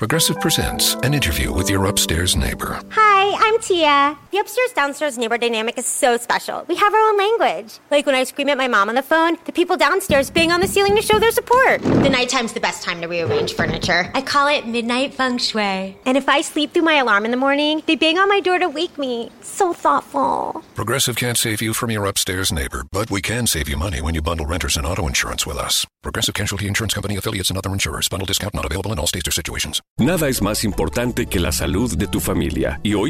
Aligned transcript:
Progressive 0.00 0.40
presents 0.40 0.94
an 1.02 1.12
interview 1.12 1.52
with 1.52 1.68
your 1.68 1.84
upstairs 1.84 2.34
neighbor. 2.34 2.80
Hi, 2.88 3.09
I'm 3.22 3.58
Tia. 3.58 4.16
The 4.30 4.38
upstairs 4.38 4.72
downstairs 4.72 5.18
neighbor 5.18 5.36
dynamic 5.36 5.76
is 5.76 5.84
so 5.84 6.16
special. 6.16 6.64
We 6.68 6.76
have 6.76 6.94
our 6.94 7.00
own 7.00 7.18
language. 7.18 7.78
Like 7.90 8.06
when 8.06 8.14
I 8.14 8.24
scream 8.24 8.48
at 8.48 8.56
my 8.56 8.66
mom 8.66 8.88
on 8.88 8.94
the 8.94 9.02
phone, 9.02 9.36
the 9.44 9.52
people 9.52 9.76
downstairs 9.76 10.30
bang 10.30 10.50
on 10.50 10.60
the 10.60 10.66
ceiling 10.66 10.96
to 10.96 11.02
show 11.02 11.18
their 11.18 11.30
support. 11.30 11.82
The 11.82 12.08
nighttime's 12.08 12.54
the 12.54 12.60
best 12.60 12.82
time 12.82 13.00
to 13.02 13.08
rearrange 13.08 13.52
furniture. 13.52 14.10
I 14.14 14.22
call 14.22 14.46
it 14.48 14.66
midnight 14.66 15.14
feng 15.14 15.36
shui. 15.36 15.98
And 16.06 16.16
if 16.16 16.28
I 16.28 16.40
sleep 16.40 16.72
through 16.72 16.84
my 16.84 16.94
alarm 16.94 17.24
in 17.26 17.30
the 17.30 17.36
morning, 17.36 17.82
they 17.86 17.94
bang 17.94 18.18
on 18.18 18.28
my 18.28 18.40
door 18.40 18.58
to 18.58 18.68
wake 18.68 18.96
me. 18.96 19.30
So 19.42 19.74
thoughtful. 19.74 20.62
Progressive 20.74 21.16
can't 21.16 21.36
save 21.36 21.60
you 21.60 21.74
from 21.74 21.90
your 21.90 22.06
upstairs 22.06 22.50
neighbor, 22.50 22.84
but 22.90 23.10
we 23.10 23.20
can 23.20 23.46
save 23.46 23.68
you 23.68 23.76
money 23.76 24.00
when 24.00 24.14
you 24.14 24.22
bundle 24.22 24.46
renters 24.46 24.78
and 24.78 24.86
auto 24.86 25.06
insurance 25.06 25.46
with 25.46 25.58
us. 25.58 25.86
Progressive 26.02 26.34
Casualty 26.34 26.66
Insurance 26.66 26.94
Company 26.94 27.16
affiliates 27.16 27.50
and 27.50 27.58
other 27.58 27.70
insurers. 27.70 28.08
Bundle 28.08 28.26
discount 28.26 28.54
not 28.54 28.64
available 28.64 28.92
in 28.92 28.98
all 28.98 29.06
states 29.06 29.28
or 29.28 29.32
situations. 29.32 29.82
Nada 29.98 30.28
es 30.28 30.40
más 30.40 30.64
importante 30.64 31.26
que 31.26 31.40
la 31.40 31.52
salud 31.52 31.94
de 31.98 32.06
tu 32.06 32.20
familia, 32.20 32.80
y 32.82 32.94
hoy 32.94 33.09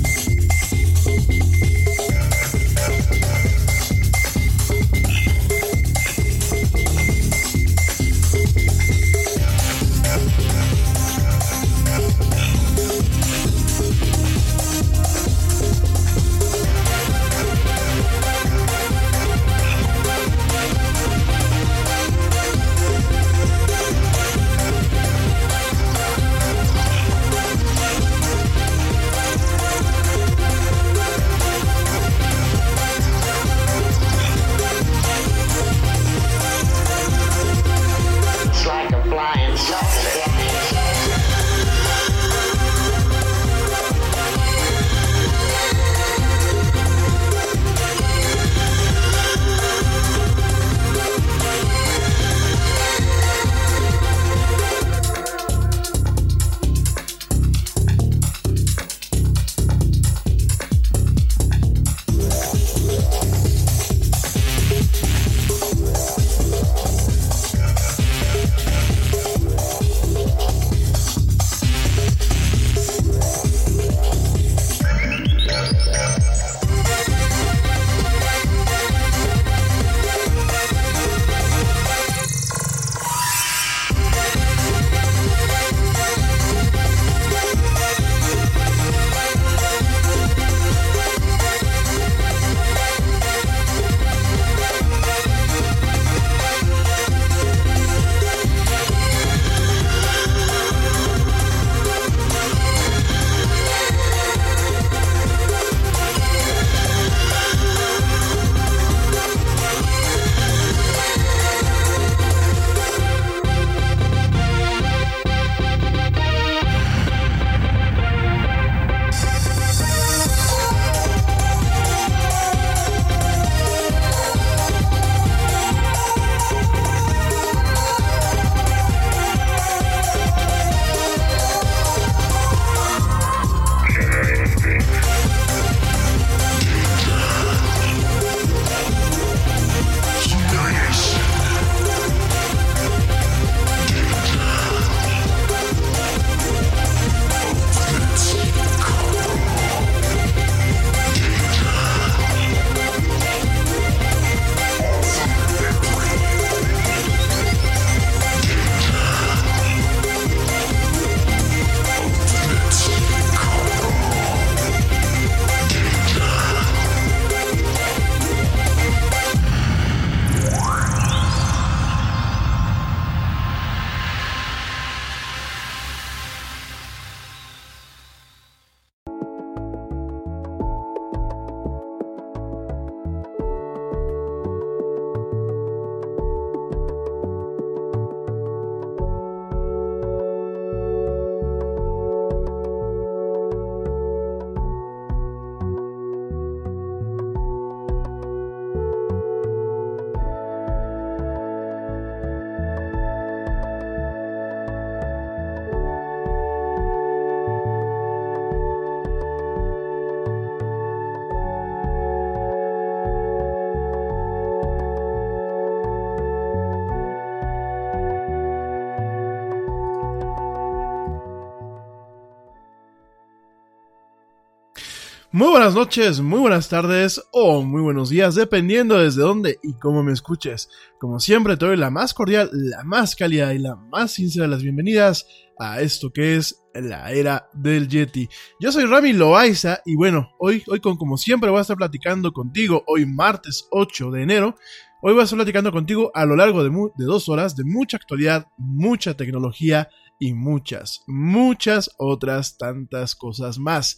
Muy 225.41 225.49
buenas 225.49 225.73
noches, 225.73 226.21
muy 226.21 226.39
buenas 226.39 226.69
tardes 226.69 227.19
o 227.31 227.63
muy 227.63 227.81
buenos 227.81 228.11
días, 228.11 228.35
dependiendo 228.35 228.99
desde 228.99 229.23
dónde 229.23 229.57
y 229.63 229.73
cómo 229.73 230.03
me 230.03 230.11
escuches. 230.11 230.69
Como 230.99 231.19
siempre, 231.19 231.57
te 231.57 231.65
doy 231.65 231.77
la 231.77 231.89
más 231.89 232.13
cordial, 232.13 232.51
la 232.53 232.83
más 232.83 233.15
cálida 233.15 233.51
y 233.51 233.57
la 233.57 233.75
más 233.75 234.11
sincera 234.11 234.45
de 234.45 234.51
las 234.51 234.61
bienvenidas 234.61 235.25
a 235.57 235.81
esto 235.81 236.13
que 236.13 236.35
es 236.35 236.61
la 236.75 237.11
era 237.11 237.49
del 237.53 237.87
Yeti. 237.87 238.29
Yo 238.59 238.71
soy 238.71 238.85
Rami 238.85 239.13
Loaiza 239.13 239.81
y 239.83 239.95
bueno, 239.95 240.29
hoy, 240.37 240.61
hoy 240.67 240.79
con, 240.79 240.95
como 240.95 241.17
siempre 241.17 241.49
voy 241.49 241.57
a 241.57 241.61
estar 241.61 241.75
platicando 241.75 242.33
contigo, 242.33 242.83
hoy 242.85 243.07
martes 243.07 243.67
8 243.71 244.11
de 244.11 244.21
enero, 244.21 244.55
hoy 245.01 245.13
voy 245.13 245.21
a 245.21 245.23
estar 245.23 245.37
platicando 245.37 245.71
contigo 245.71 246.11
a 246.13 246.23
lo 246.27 246.35
largo 246.35 246.63
de, 246.63 246.69
de 246.69 247.05
dos 247.05 247.29
horas 247.29 247.55
de 247.55 247.63
mucha 247.63 247.97
actualidad, 247.97 248.45
mucha 248.59 249.17
tecnología 249.17 249.89
y 250.21 250.35
muchas, 250.35 251.03
muchas 251.07 251.89
otras 251.97 252.55
tantas 252.59 253.15
cosas 253.15 253.57
más. 253.57 253.97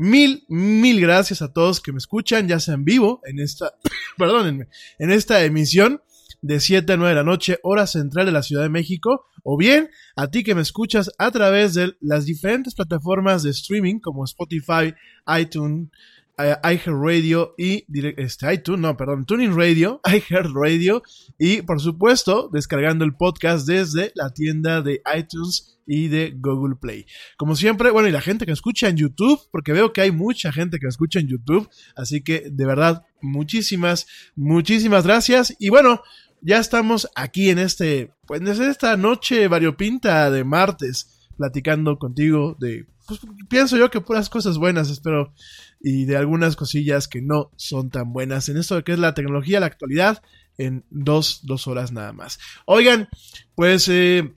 Mil, 0.00 0.44
mil 0.46 1.00
gracias 1.00 1.42
a 1.42 1.52
todos 1.52 1.80
que 1.80 1.90
me 1.90 1.98
escuchan, 1.98 2.46
ya 2.46 2.60
sea 2.60 2.74
en 2.74 2.84
vivo, 2.84 3.20
en 3.24 3.40
esta, 3.40 3.72
perdónenme, 4.16 4.68
en 5.00 5.10
esta 5.10 5.44
emisión 5.44 6.00
de 6.40 6.60
7 6.60 6.92
a 6.92 6.96
9 6.96 7.08
de 7.08 7.14
la 7.16 7.24
noche, 7.24 7.58
hora 7.64 7.84
central 7.88 8.24
de 8.24 8.30
la 8.30 8.44
Ciudad 8.44 8.62
de 8.62 8.68
México, 8.68 9.26
o 9.42 9.56
bien 9.56 9.90
a 10.14 10.28
ti 10.28 10.44
que 10.44 10.54
me 10.54 10.62
escuchas 10.62 11.10
a 11.18 11.32
través 11.32 11.74
de 11.74 11.96
las 12.00 12.26
diferentes 12.26 12.76
plataformas 12.76 13.42
de 13.42 13.50
streaming 13.50 13.98
como 13.98 14.24
Spotify, 14.24 14.94
iTunes, 15.36 15.88
eh, 16.38 16.56
iHeartRadio 16.62 17.54
y 17.58 17.84
este, 18.16 18.52
iTunes, 18.54 18.80
no, 18.80 18.96
perdón, 18.96 19.26
Tuning 19.26 19.56
Radio, 19.56 20.00
iHeartRadio 20.06 21.02
y 21.38 21.62
por 21.62 21.80
supuesto 21.80 22.48
descargando 22.52 23.04
el 23.04 23.14
podcast 23.14 23.66
desde 23.66 24.12
la 24.14 24.30
tienda 24.30 24.82
de 24.82 25.02
iTunes 25.16 25.78
y 25.88 26.08
de 26.08 26.34
Google 26.36 26.76
Play. 26.76 27.06
Como 27.36 27.56
siempre, 27.56 27.90
bueno, 27.90 28.08
y 28.08 28.12
la 28.12 28.20
gente 28.20 28.46
que 28.46 28.52
escucha 28.52 28.88
en 28.88 28.96
YouTube, 28.96 29.40
porque 29.50 29.72
veo 29.72 29.92
que 29.92 30.02
hay 30.02 30.12
mucha 30.12 30.52
gente 30.52 30.78
que 30.78 30.86
escucha 30.86 31.18
en 31.18 31.28
YouTube, 31.28 31.68
así 31.96 32.22
que 32.22 32.48
de 32.50 32.66
verdad, 32.66 33.02
muchísimas, 33.22 34.06
muchísimas 34.36 35.04
gracias. 35.04 35.56
Y 35.58 35.70
bueno, 35.70 36.02
ya 36.42 36.58
estamos 36.58 37.08
aquí 37.16 37.50
en 37.50 37.58
este, 37.58 38.12
pues 38.26 38.40
desde 38.42 38.68
esta 38.70 38.96
noche 38.96 39.48
variopinta 39.48 40.30
de 40.30 40.44
martes, 40.44 41.28
platicando 41.36 41.98
contigo 41.98 42.56
de, 42.60 42.86
pues 43.06 43.20
pienso 43.48 43.76
yo 43.76 43.90
que 43.90 44.00
puras 44.00 44.28
cosas 44.28 44.58
buenas, 44.58 44.90
espero, 44.90 45.32
y 45.80 46.04
de 46.04 46.16
algunas 46.16 46.56
cosillas 46.56 47.08
que 47.08 47.22
no 47.22 47.50
son 47.56 47.90
tan 47.90 48.12
buenas 48.12 48.48
en 48.48 48.56
esto 48.56 48.82
que 48.84 48.92
es 48.92 48.98
la 48.98 49.14
tecnología, 49.14 49.60
la 49.60 49.66
actualidad, 49.66 50.22
en 50.58 50.84
dos, 50.90 51.40
dos 51.44 51.66
horas 51.66 51.92
nada 51.92 52.12
más. 52.12 52.38
Oigan, 52.66 53.08
pues 53.54 53.88
eh, 53.88 54.34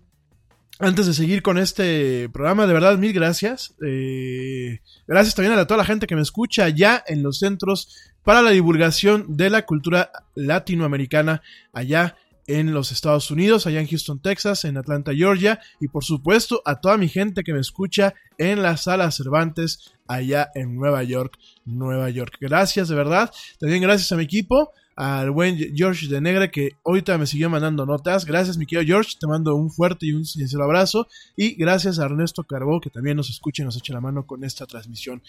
antes 0.80 1.08
de 1.08 1.14
seguir 1.14 1.42
con 1.42 1.58
este 1.58 2.30
programa, 2.30 2.68
de 2.68 2.74
verdad, 2.74 2.98
mil 2.98 3.14
gracias. 3.14 3.76
Eh, 3.86 4.80
gracias 5.08 5.36
también 5.36 5.58
a 5.58 5.66
toda 5.66 5.80
la 5.80 5.86
gente 5.86 6.08
que 6.08 6.16
me 6.16 6.22
escucha 6.22 6.66
allá 6.66 7.04
en 7.08 7.24
los 7.24 7.40
centros 7.40 7.96
para 8.24 8.42
la 8.42 8.52
divulgación 8.52 9.36
de 9.36 9.50
la 9.50 9.66
cultura 9.66 10.12
latinoamericana 10.36 11.42
allá 11.74 12.16
en 12.60 12.74
los 12.74 12.92
Estados 12.92 13.32
Unidos, 13.32 13.68
allá 13.68 13.80
en 13.80 13.88
Houston, 13.88 14.22
Texas, 14.22 14.66
en 14.66 14.78
Atlanta, 14.78 15.14
Georgia, 15.14 15.60
y 15.80 15.88
por 15.88 16.04
supuesto 16.04 16.62
a 16.66 16.80
toda 16.80 16.98
mi 16.98 17.08
gente 17.08 17.44
que 17.44 17.54
me 17.54 17.60
escucha 17.60 18.14
en 18.38 18.62
la 18.62 18.78
sala 18.78 19.12
Cervantes, 19.12 19.94
allá 20.08 20.50
en 20.56 20.76
Nueva 20.76 21.04
York, 21.04 21.38
Nueva 21.66 22.10
York. 22.10 22.38
Gracias, 22.40 22.90
de 22.90 22.96
verdad. 22.96 23.32
También 23.60 23.82
gracias 23.82 24.12
a 24.12 24.18
mi 24.18 24.24
equipo 24.24 24.72
al 24.96 25.32
buen 25.32 25.58
George 25.76 26.08
de 26.08 26.22
Negre 26.22 26.52
que 26.52 26.72
ahorita 26.86 27.18
me 27.18 27.26
siguió 27.26 27.50
mandando 27.50 27.86
notas. 27.86 28.26
Gracias, 28.26 28.58
mi 28.58 28.66
querido 28.66 28.86
George, 28.86 29.18
te 29.20 29.28
mando 29.28 29.56
un 29.56 29.72
fuerte 29.72 30.06
y 30.06 30.14
un 30.14 30.26
sincero 30.26 30.64
abrazo. 30.64 31.08
Y 31.36 31.56
gracias 31.56 32.00
a 32.00 32.06
Ernesto 32.06 32.44
Carbó 32.44 32.82
que 32.82 32.90
también 32.90 33.18
nos 33.18 33.30
escucha 33.30 33.64
y 33.64 33.66
nos 33.66 33.78
echa 33.78 33.94
la 33.94 34.02
mano 34.02 34.26
con 34.26 34.44
esta 34.44 34.66
transmisión. 34.66 35.22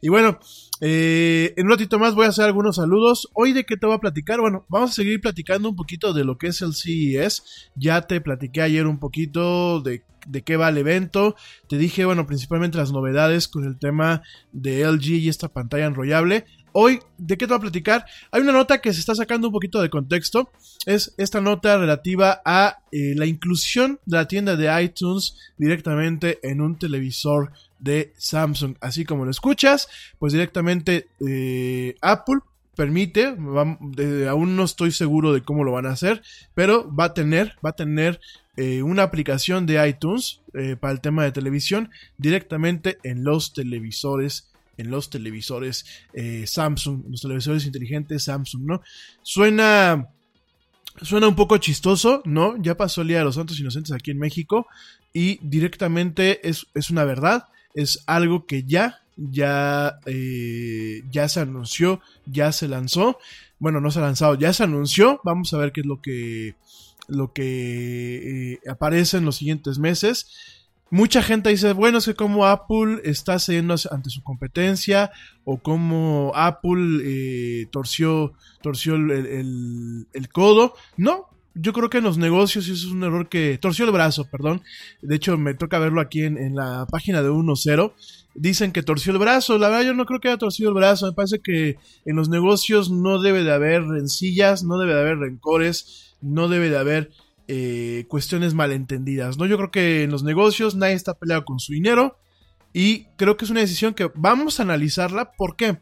Y 0.00 0.08
bueno, 0.08 0.38
eh, 0.80 1.54
en 1.56 1.66
un 1.66 1.72
ratito 1.72 1.98
más 1.98 2.14
voy 2.14 2.26
a 2.26 2.30
hacer 2.30 2.44
algunos 2.44 2.76
saludos. 2.76 3.28
Hoy 3.34 3.52
de 3.52 3.64
qué 3.64 3.76
te 3.76 3.86
voy 3.86 3.96
a 3.96 4.00
platicar. 4.00 4.40
Bueno, 4.40 4.64
vamos 4.68 4.90
a 4.90 4.94
seguir 4.94 5.20
platicando 5.20 5.68
un 5.68 5.76
poquito 5.76 6.12
de 6.12 6.24
lo 6.24 6.38
que 6.38 6.48
es 6.48 6.62
el 6.62 6.74
CES. 6.74 7.70
Ya 7.74 8.02
te 8.02 8.20
platiqué 8.20 8.62
ayer 8.62 8.86
un 8.86 8.98
poquito 8.98 9.80
de 9.80 10.04
de 10.26 10.42
qué 10.42 10.56
va 10.56 10.68
el 10.68 10.78
evento. 10.78 11.36
Te 11.68 11.78
dije, 11.78 12.04
bueno, 12.04 12.26
principalmente 12.26 12.78
las 12.78 12.92
novedades 12.92 13.48
con 13.48 13.64
el 13.64 13.78
tema 13.78 14.22
de 14.52 14.84
LG 14.84 15.06
y 15.06 15.28
esta 15.28 15.48
pantalla 15.48 15.86
enrollable. 15.86 16.46
Hoy, 16.72 17.00
¿de 17.18 17.36
qué 17.36 17.46
te 17.46 17.52
voy 17.52 17.58
a 17.58 17.62
platicar? 17.62 18.06
Hay 18.30 18.42
una 18.42 18.52
nota 18.52 18.80
que 18.80 18.92
se 18.92 19.00
está 19.00 19.14
sacando 19.14 19.48
un 19.48 19.52
poquito 19.52 19.82
de 19.82 19.90
contexto. 19.90 20.50
Es 20.86 21.14
esta 21.18 21.40
nota 21.40 21.78
relativa 21.78 22.40
a 22.44 22.78
eh, 22.92 23.14
la 23.16 23.26
inclusión 23.26 23.98
de 24.06 24.16
la 24.16 24.28
tienda 24.28 24.56
de 24.56 24.82
iTunes 24.82 25.36
directamente 25.56 26.38
en 26.42 26.60
un 26.60 26.78
televisor 26.78 27.52
de 27.78 28.12
Samsung. 28.16 28.76
Así 28.80 29.04
como 29.04 29.24
lo 29.24 29.30
escuchas, 29.30 29.88
pues 30.18 30.32
directamente 30.32 31.08
eh, 31.26 31.96
Apple 32.02 32.40
permite, 32.76 33.36
aún 34.28 34.56
no 34.56 34.64
estoy 34.64 34.92
seguro 34.92 35.32
de 35.32 35.42
cómo 35.42 35.64
lo 35.64 35.72
van 35.72 35.86
a 35.86 35.90
hacer, 35.90 36.22
pero 36.54 36.94
va 36.94 37.06
a 37.06 37.14
tener, 37.14 37.56
va 37.64 37.70
a 37.70 37.76
tener 37.76 38.20
eh, 38.56 38.82
una 38.82 39.02
aplicación 39.02 39.66
de 39.66 39.86
iTunes 39.86 40.40
para 40.80 40.92
el 40.92 41.00
tema 41.00 41.24
de 41.24 41.32
televisión 41.32 41.90
directamente 42.16 42.98
en 43.02 43.22
los 43.22 43.52
televisores 43.52 44.49
en 44.80 44.90
los 44.90 45.10
televisores 45.10 45.84
eh, 46.12 46.46
Samsung, 46.46 47.04
los 47.10 47.20
televisores 47.20 47.66
inteligentes 47.66 48.24
Samsung, 48.24 48.64
¿no? 48.64 48.82
Suena, 49.22 50.08
suena 51.02 51.28
un 51.28 51.36
poco 51.36 51.58
chistoso, 51.58 52.22
¿no? 52.24 52.60
Ya 52.60 52.76
pasó 52.76 53.02
el 53.02 53.08
Día 53.08 53.18
de 53.18 53.24
los 53.24 53.34
Santos 53.36 53.60
Inocentes 53.60 53.92
aquí 53.92 54.10
en 54.10 54.18
México 54.18 54.66
y 55.12 55.38
directamente 55.42 56.48
es, 56.48 56.66
una 56.90 57.04
verdad, 57.04 57.48
es 57.74 58.02
algo 58.06 58.46
que 58.46 58.64
ya, 58.64 59.02
ya, 59.16 59.98
eh, 60.06 61.02
ya 61.10 61.28
se 61.28 61.40
anunció, 61.40 62.00
ya 62.26 62.52
se 62.52 62.68
lanzó, 62.68 63.18
bueno, 63.58 63.80
no 63.80 63.90
se 63.90 63.98
ha 63.98 64.02
lanzado, 64.02 64.34
ya 64.36 64.52
se 64.52 64.64
anunció, 64.64 65.20
vamos 65.24 65.52
a 65.52 65.58
ver 65.58 65.72
qué 65.72 65.80
es 65.82 65.86
lo 65.86 66.00
que, 66.00 66.54
lo 67.08 67.32
que 67.32 68.54
eh, 68.54 68.60
aparece 68.68 69.18
en 69.18 69.24
los 69.24 69.36
siguientes 69.36 69.78
meses. 69.78 70.59
Mucha 70.92 71.22
gente 71.22 71.50
dice, 71.50 71.72
bueno, 71.72 71.98
es 71.98 72.06
que 72.06 72.14
como 72.14 72.46
Apple 72.46 73.00
está 73.04 73.38
cediendo 73.38 73.76
ante 73.92 74.10
su 74.10 74.24
competencia 74.24 75.12
o 75.44 75.58
como 75.58 76.32
Apple 76.34 77.00
eh, 77.04 77.66
torció, 77.70 78.32
torció 78.60 78.96
el, 78.96 80.06
codo. 80.32 80.74
No, 80.96 81.28
yo 81.54 81.72
creo 81.72 81.90
que 81.90 81.98
en 81.98 82.04
los 82.04 82.18
negocios 82.18 82.66
eso 82.66 82.88
es 82.88 82.92
un 82.92 83.04
error 83.04 83.28
que 83.28 83.56
torció 83.58 83.84
el 83.84 83.92
brazo, 83.92 84.28
perdón. 84.28 84.62
De 85.00 85.14
hecho, 85.14 85.38
me 85.38 85.54
toca 85.54 85.78
verlo 85.78 86.00
aquí 86.00 86.24
en, 86.24 86.36
en 86.36 86.56
la 86.56 86.86
página 86.90 87.22
de 87.22 87.30
1.0. 87.30 87.92
Dicen 88.34 88.72
que 88.72 88.82
torció 88.82 89.12
el 89.12 89.18
brazo. 89.18 89.58
La 89.58 89.68
verdad, 89.68 89.86
yo 89.86 89.94
no 89.94 90.06
creo 90.06 90.18
que 90.18 90.26
haya 90.26 90.38
torcido 90.38 90.70
el 90.70 90.74
brazo. 90.74 91.06
Me 91.06 91.12
parece 91.12 91.38
que 91.38 91.76
en 92.04 92.16
los 92.16 92.28
negocios 92.28 92.90
no 92.90 93.20
debe 93.20 93.44
de 93.44 93.52
haber 93.52 93.84
rencillas, 93.84 94.64
no 94.64 94.76
debe 94.76 94.94
de 94.94 95.00
haber 95.00 95.18
rencores, 95.18 96.16
no 96.20 96.48
debe 96.48 96.68
de 96.68 96.78
haber 96.78 97.10
eh, 97.52 98.06
cuestiones 98.06 98.54
malentendidas, 98.54 99.36
¿no? 99.36 99.44
Yo 99.44 99.56
creo 99.56 99.72
que 99.72 100.04
en 100.04 100.12
los 100.12 100.22
negocios 100.22 100.76
nadie 100.76 100.94
está 100.94 101.14
peleado 101.14 101.44
con 101.44 101.58
su 101.58 101.72
dinero 101.72 102.16
y 102.72 103.06
creo 103.16 103.36
que 103.36 103.44
es 103.44 103.50
una 103.50 103.58
decisión 103.58 103.92
que 103.92 104.08
vamos 104.14 104.60
a 104.60 104.62
analizarla. 104.62 105.32
¿Por 105.32 105.56
qué? 105.56 105.80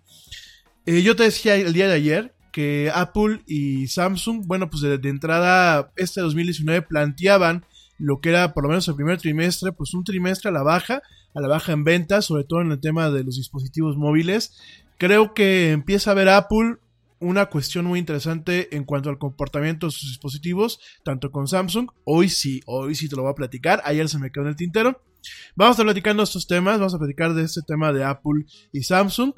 Eh, 0.87 1.03
yo 1.03 1.15
te 1.15 1.25
decía 1.25 1.57
el 1.57 1.75
día 1.75 1.87
de 1.87 1.93
ayer 1.93 2.35
que 2.53 2.91
Apple 2.95 3.43
y 3.47 3.87
Samsung, 3.89 4.47
bueno, 4.47 4.71
pues 4.71 4.81
de, 4.81 4.97
de, 4.97 5.11
entrada 5.11 5.93
este 5.97 6.23
2019 6.23 6.81
planteaban 6.81 7.67
lo 7.99 8.23
que 8.23 8.31
era 8.31 8.55
por 8.55 8.63
lo 8.63 8.71
menos 8.71 8.89
el 8.89 8.95
primer 8.95 9.19
trimestre, 9.19 9.73
pues 9.73 9.93
un 9.93 10.05
trimestre 10.05 10.49
a 10.49 10.53
la 10.53 10.63
baja, 10.63 11.03
a 11.35 11.41
la 11.43 11.49
baja 11.49 11.73
en 11.73 11.85
ventas, 11.85 12.25
sobre 12.25 12.45
todo 12.45 12.63
en 12.63 12.73
el 12.73 12.81
tema 12.81 13.11
de 13.11 13.25
los 13.25 13.37
dispositivos 13.37 13.99
móviles. 13.99 14.59
Creo 14.97 15.35
que 15.35 15.73
empieza 15.73 16.13
a 16.13 16.15
ver 16.15 16.31
Apple 16.31 16.79
una 17.21 17.47
cuestión 17.47 17.85
muy 17.87 17.99
interesante 17.99 18.75
en 18.77 18.85
cuanto 18.85 19.11
al 19.11 19.19
comportamiento 19.19 19.87
de 19.87 19.93
sus 19.93 20.09
dispositivos, 20.11 20.81
tanto 21.05 21.31
con 21.31 21.49
Samsung. 21.49 21.91
Hoy 22.05 22.29
sí, 22.29 22.61
hoy 22.67 22.95
sí 22.95 23.09
te 23.09 23.17
lo 23.17 23.23
voy 23.23 23.33
a 23.33 23.35
platicar. 23.35 23.81
Ayer 23.85 24.09
se 24.09 24.19
me 24.19 24.31
quedó 24.31 24.45
en 24.45 24.51
el 24.51 24.57
tintero. 24.57 25.03
Vamos 25.57 25.71
a 25.71 25.75
estar 25.75 25.87
platicando 25.87 26.23
estos 26.23 26.47
temas, 26.47 26.79
vamos 26.79 26.95
a 26.95 26.99
platicar 26.99 27.35
de 27.35 27.45
este 27.45 27.63
tema 27.67 27.93
de 27.93 28.05
Apple 28.05 28.45
y 28.73 28.83
Samsung. 28.83 29.33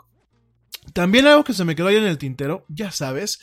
También 0.92 1.26
algo 1.26 1.44
que 1.44 1.52
se 1.52 1.64
me 1.64 1.74
quedó 1.74 1.88
ahí 1.88 1.96
en 1.96 2.04
el 2.04 2.18
tintero, 2.18 2.64
ya 2.68 2.90
sabes. 2.90 3.40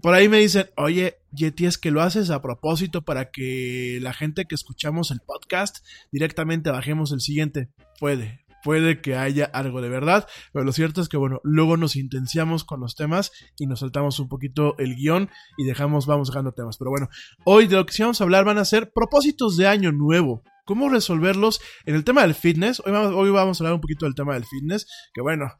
Por 0.00 0.14
ahí 0.14 0.28
me 0.28 0.38
dicen, 0.38 0.70
oye, 0.76 1.18
Yeti, 1.32 1.66
es 1.66 1.76
que 1.76 1.90
lo 1.90 2.00
haces 2.00 2.30
a 2.30 2.40
propósito 2.40 3.02
para 3.02 3.30
que 3.30 3.98
la 4.00 4.12
gente 4.12 4.44
que 4.46 4.54
escuchamos 4.54 5.10
el 5.10 5.20
podcast 5.20 5.84
directamente 6.12 6.70
bajemos 6.70 7.12
el 7.12 7.20
siguiente. 7.20 7.68
Puede, 7.98 8.44
puede 8.62 9.00
que 9.00 9.16
haya 9.16 9.44
algo 9.44 9.80
de 9.80 9.88
verdad, 9.88 10.28
pero 10.52 10.64
lo 10.64 10.72
cierto 10.72 11.00
es 11.00 11.08
que, 11.08 11.16
bueno, 11.16 11.40
luego 11.44 11.76
nos 11.76 11.96
intenciamos 11.96 12.64
con 12.64 12.80
los 12.80 12.94
temas 12.94 13.32
y 13.58 13.66
nos 13.66 13.80
saltamos 13.80 14.18
un 14.18 14.28
poquito 14.28 14.76
el 14.78 14.96
guion 14.96 15.30
y 15.56 15.64
dejamos, 15.64 16.06
vamos 16.06 16.28
dejando 16.28 16.52
temas. 16.52 16.76
Pero 16.78 16.90
bueno, 16.90 17.08
hoy 17.44 17.66
de 17.66 17.76
lo 17.76 17.86
que 17.86 17.92
sí 17.92 18.02
vamos 18.02 18.20
a 18.20 18.24
hablar 18.24 18.44
van 18.44 18.58
a 18.58 18.64
ser 18.64 18.92
propósitos 18.92 19.56
de 19.56 19.66
año 19.66 19.92
nuevo. 19.92 20.42
¿Cómo 20.64 20.88
resolverlos 20.88 21.60
en 21.84 21.94
el 21.94 22.04
tema 22.04 22.22
del 22.22 22.34
fitness? 22.34 22.80
Hoy 22.84 22.92
vamos, 22.92 23.12
hoy 23.14 23.30
vamos 23.30 23.60
a 23.60 23.64
hablar 23.64 23.74
un 23.74 23.80
poquito 23.80 24.06
del 24.06 24.14
tema 24.14 24.34
del 24.34 24.44
fitness, 24.44 24.86
que 25.12 25.20
bueno, 25.20 25.52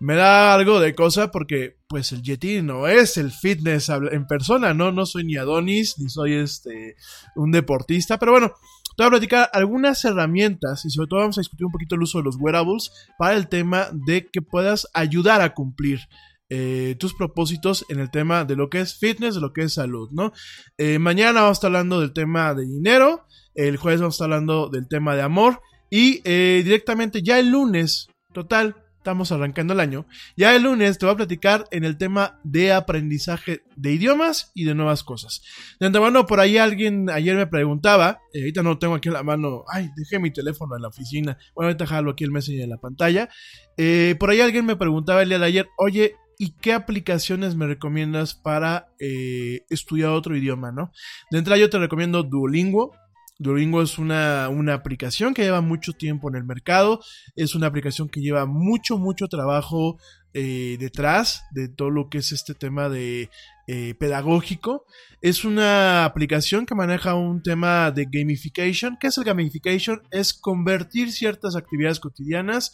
me 0.00 0.14
da 0.14 0.54
algo 0.54 0.80
de 0.80 0.94
cosa 0.94 1.30
porque 1.30 1.76
pues 1.88 2.12
el 2.12 2.22
Yeti 2.22 2.62
no 2.62 2.86
es 2.86 3.16
el 3.16 3.32
fitness 3.32 3.88
en 3.88 4.26
persona, 4.26 4.74
¿no? 4.74 4.92
No 4.92 5.06
soy 5.06 5.24
ni 5.24 5.36
Adonis, 5.36 5.98
ni 5.98 6.08
soy 6.08 6.34
este 6.34 6.96
un 7.34 7.50
deportista, 7.50 8.18
pero 8.18 8.32
bueno, 8.32 8.52
te 8.98 9.04
voy 9.04 9.06
a 9.06 9.10
platicar 9.10 9.50
algunas 9.52 10.04
herramientas 10.04 10.84
y 10.84 10.90
sobre 10.90 11.06
todo 11.06 11.20
vamos 11.20 11.38
a 11.38 11.40
discutir 11.40 11.64
un 11.64 11.70
poquito 11.70 11.94
el 11.94 12.02
uso 12.02 12.18
de 12.18 12.24
los 12.24 12.34
wearables 12.34 12.90
para 13.16 13.36
el 13.36 13.46
tema 13.46 13.86
de 13.92 14.26
que 14.26 14.42
puedas 14.42 14.88
ayudar 14.92 15.40
a 15.40 15.54
cumplir 15.54 16.00
eh, 16.50 16.96
tus 16.98 17.14
propósitos 17.14 17.86
en 17.90 18.00
el 18.00 18.10
tema 18.10 18.44
de 18.44 18.56
lo 18.56 18.68
que 18.68 18.80
es 18.80 18.98
fitness, 18.98 19.36
de 19.36 19.40
lo 19.40 19.52
que 19.52 19.62
es 19.62 19.74
salud, 19.74 20.10
¿no? 20.10 20.32
Eh, 20.78 20.98
mañana 20.98 21.42
vamos 21.42 21.50
a 21.50 21.58
estar 21.58 21.68
hablando 21.68 22.00
del 22.00 22.12
tema 22.12 22.52
de 22.54 22.66
dinero, 22.66 23.24
el 23.54 23.76
jueves 23.76 24.00
vamos 24.00 24.14
a 24.14 24.16
estar 24.16 24.32
hablando 24.32 24.68
del 24.68 24.88
tema 24.88 25.14
de 25.14 25.22
amor 25.22 25.60
y 25.90 26.20
eh, 26.24 26.62
directamente 26.64 27.22
ya 27.22 27.38
el 27.38 27.50
lunes, 27.50 28.08
total, 28.32 28.74
estamos 29.08 29.32
arrancando 29.32 29.72
el 29.72 29.80
año, 29.80 30.04
ya 30.36 30.54
el 30.54 30.64
lunes 30.64 30.98
te 30.98 31.06
voy 31.06 31.14
a 31.14 31.16
platicar 31.16 31.64
en 31.70 31.84
el 31.84 31.96
tema 31.96 32.38
de 32.44 32.74
aprendizaje 32.74 33.62
de 33.74 33.92
idiomas 33.94 34.52
y 34.54 34.64
de 34.64 34.74
nuevas 34.74 35.02
cosas. 35.02 35.40
De 35.80 35.86
antemano, 35.86 36.26
por 36.26 36.40
ahí 36.40 36.58
alguien 36.58 37.08
ayer 37.08 37.34
me 37.34 37.46
preguntaba, 37.46 38.20
ahorita 38.34 38.62
no 38.62 38.68
lo 38.68 38.78
tengo 38.78 38.96
aquí 38.96 39.08
en 39.08 39.14
la 39.14 39.22
mano, 39.22 39.64
ay, 39.72 39.88
dejé 39.96 40.18
mi 40.18 40.30
teléfono 40.30 40.76
en 40.76 40.82
la 40.82 40.88
oficina, 40.88 41.38
bueno, 41.54 41.68
ahorita 41.68 41.86
jalo 41.86 42.10
aquí 42.10 42.24
el 42.24 42.32
Messenger 42.32 42.64
en 42.64 42.68
la 42.68 42.76
pantalla, 42.76 43.30
por 44.18 44.28
ahí 44.28 44.42
alguien 44.42 44.66
me 44.66 44.76
preguntaba 44.76 45.22
el 45.22 45.30
día 45.30 45.38
de 45.38 45.46
ayer, 45.46 45.68
oye, 45.78 46.16
y 46.38 46.50
qué 46.50 46.74
aplicaciones 46.74 47.56
me 47.56 47.66
recomiendas 47.66 48.34
para 48.34 48.88
eh, 49.00 49.62
estudiar 49.70 50.10
otro 50.10 50.36
idioma, 50.36 50.70
¿no? 50.70 50.92
De 51.30 51.38
entrada 51.38 51.58
yo 51.58 51.70
te 51.70 51.78
recomiendo 51.78 52.22
Duolingo. 52.24 52.92
Duolingo 53.38 53.82
es 53.82 53.98
una, 53.98 54.48
una, 54.48 54.74
aplicación 54.74 55.32
que 55.32 55.42
lleva 55.42 55.60
mucho 55.60 55.92
tiempo 55.92 56.28
en 56.28 56.34
el 56.34 56.44
mercado, 56.44 57.00
es 57.36 57.54
una 57.54 57.68
aplicación 57.68 58.08
que 58.08 58.20
lleva 58.20 58.46
mucho, 58.46 58.98
mucho 58.98 59.28
trabajo 59.28 59.98
eh, 60.34 60.76
detrás 60.78 61.44
de 61.52 61.68
todo 61.68 61.90
lo 61.90 62.10
que 62.10 62.18
es 62.18 62.32
este 62.32 62.54
tema 62.54 62.88
de 62.88 63.30
eh, 63.66 63.94
pedagógico. 63.98 64.84
Es 65.22 65.44
una 65.44 66.04
aplicación 66.04 66.66
que 66.66 66.74
maneja 66.74 67.14
un 67.14 67.42
tema 67.42 67.90
de 67.90 68.06
gamification. 68.10 68.98
¿Qué 69.00 69.06
es 69.06 69.18
el 69.18 69.24
gamification? 69.24 70.02
Es 70.10 70.34
convertir 70.34 71.12
ciertas 71.12 71.56
actividades 71.56 71.98
cotidianas 71.98 72.72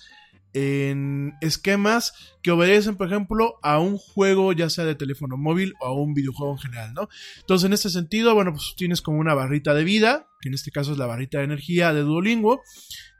en 0.54 1.34
esquemas 1.40 2.14
que 2.42 2.52
obedecen, 2.52 2.96
por 2.96 3.08
ejemplo, 3.08 3.58
a 3.62 3.80
un 3.80 3.98
juego 3.98 4.52
ya 4.52 4.70
sea 4.70 4.84
de 4.84 4.94
teléfono 4.94 5.36
móvil 5.36 5.74
o 5.80 5.86
a 5.86 5.92
un 5.92 6.14
videojuego 6.14 6.52
en 6.52 6.58
general, 6.58 6.94
¿no? 6.94 7.08
Entonces, 7.40 7.66
en 7.66 7.72
este 7.72 7.90
sentido, 7.90 8.34
bueno, 8.34 8.52
pues 8.52 8.74
tienes 8.76 9.02
como 9.02 9.18
una 9.18 9.34
barrita 9.34 9.74
de 9.74 9.84
vida, 9.84 10.28
que 10.40 10.48
en 10.48 10.54
este 10.54 10.70
caso 10.70 10.92
es 10.92 10.98
la 10.98 11.06
barrita 11.06 11.38
de 11.38 11.44
energía 11.44 11.92
de 11.92 12.02
Duolingo, 12.02 12.62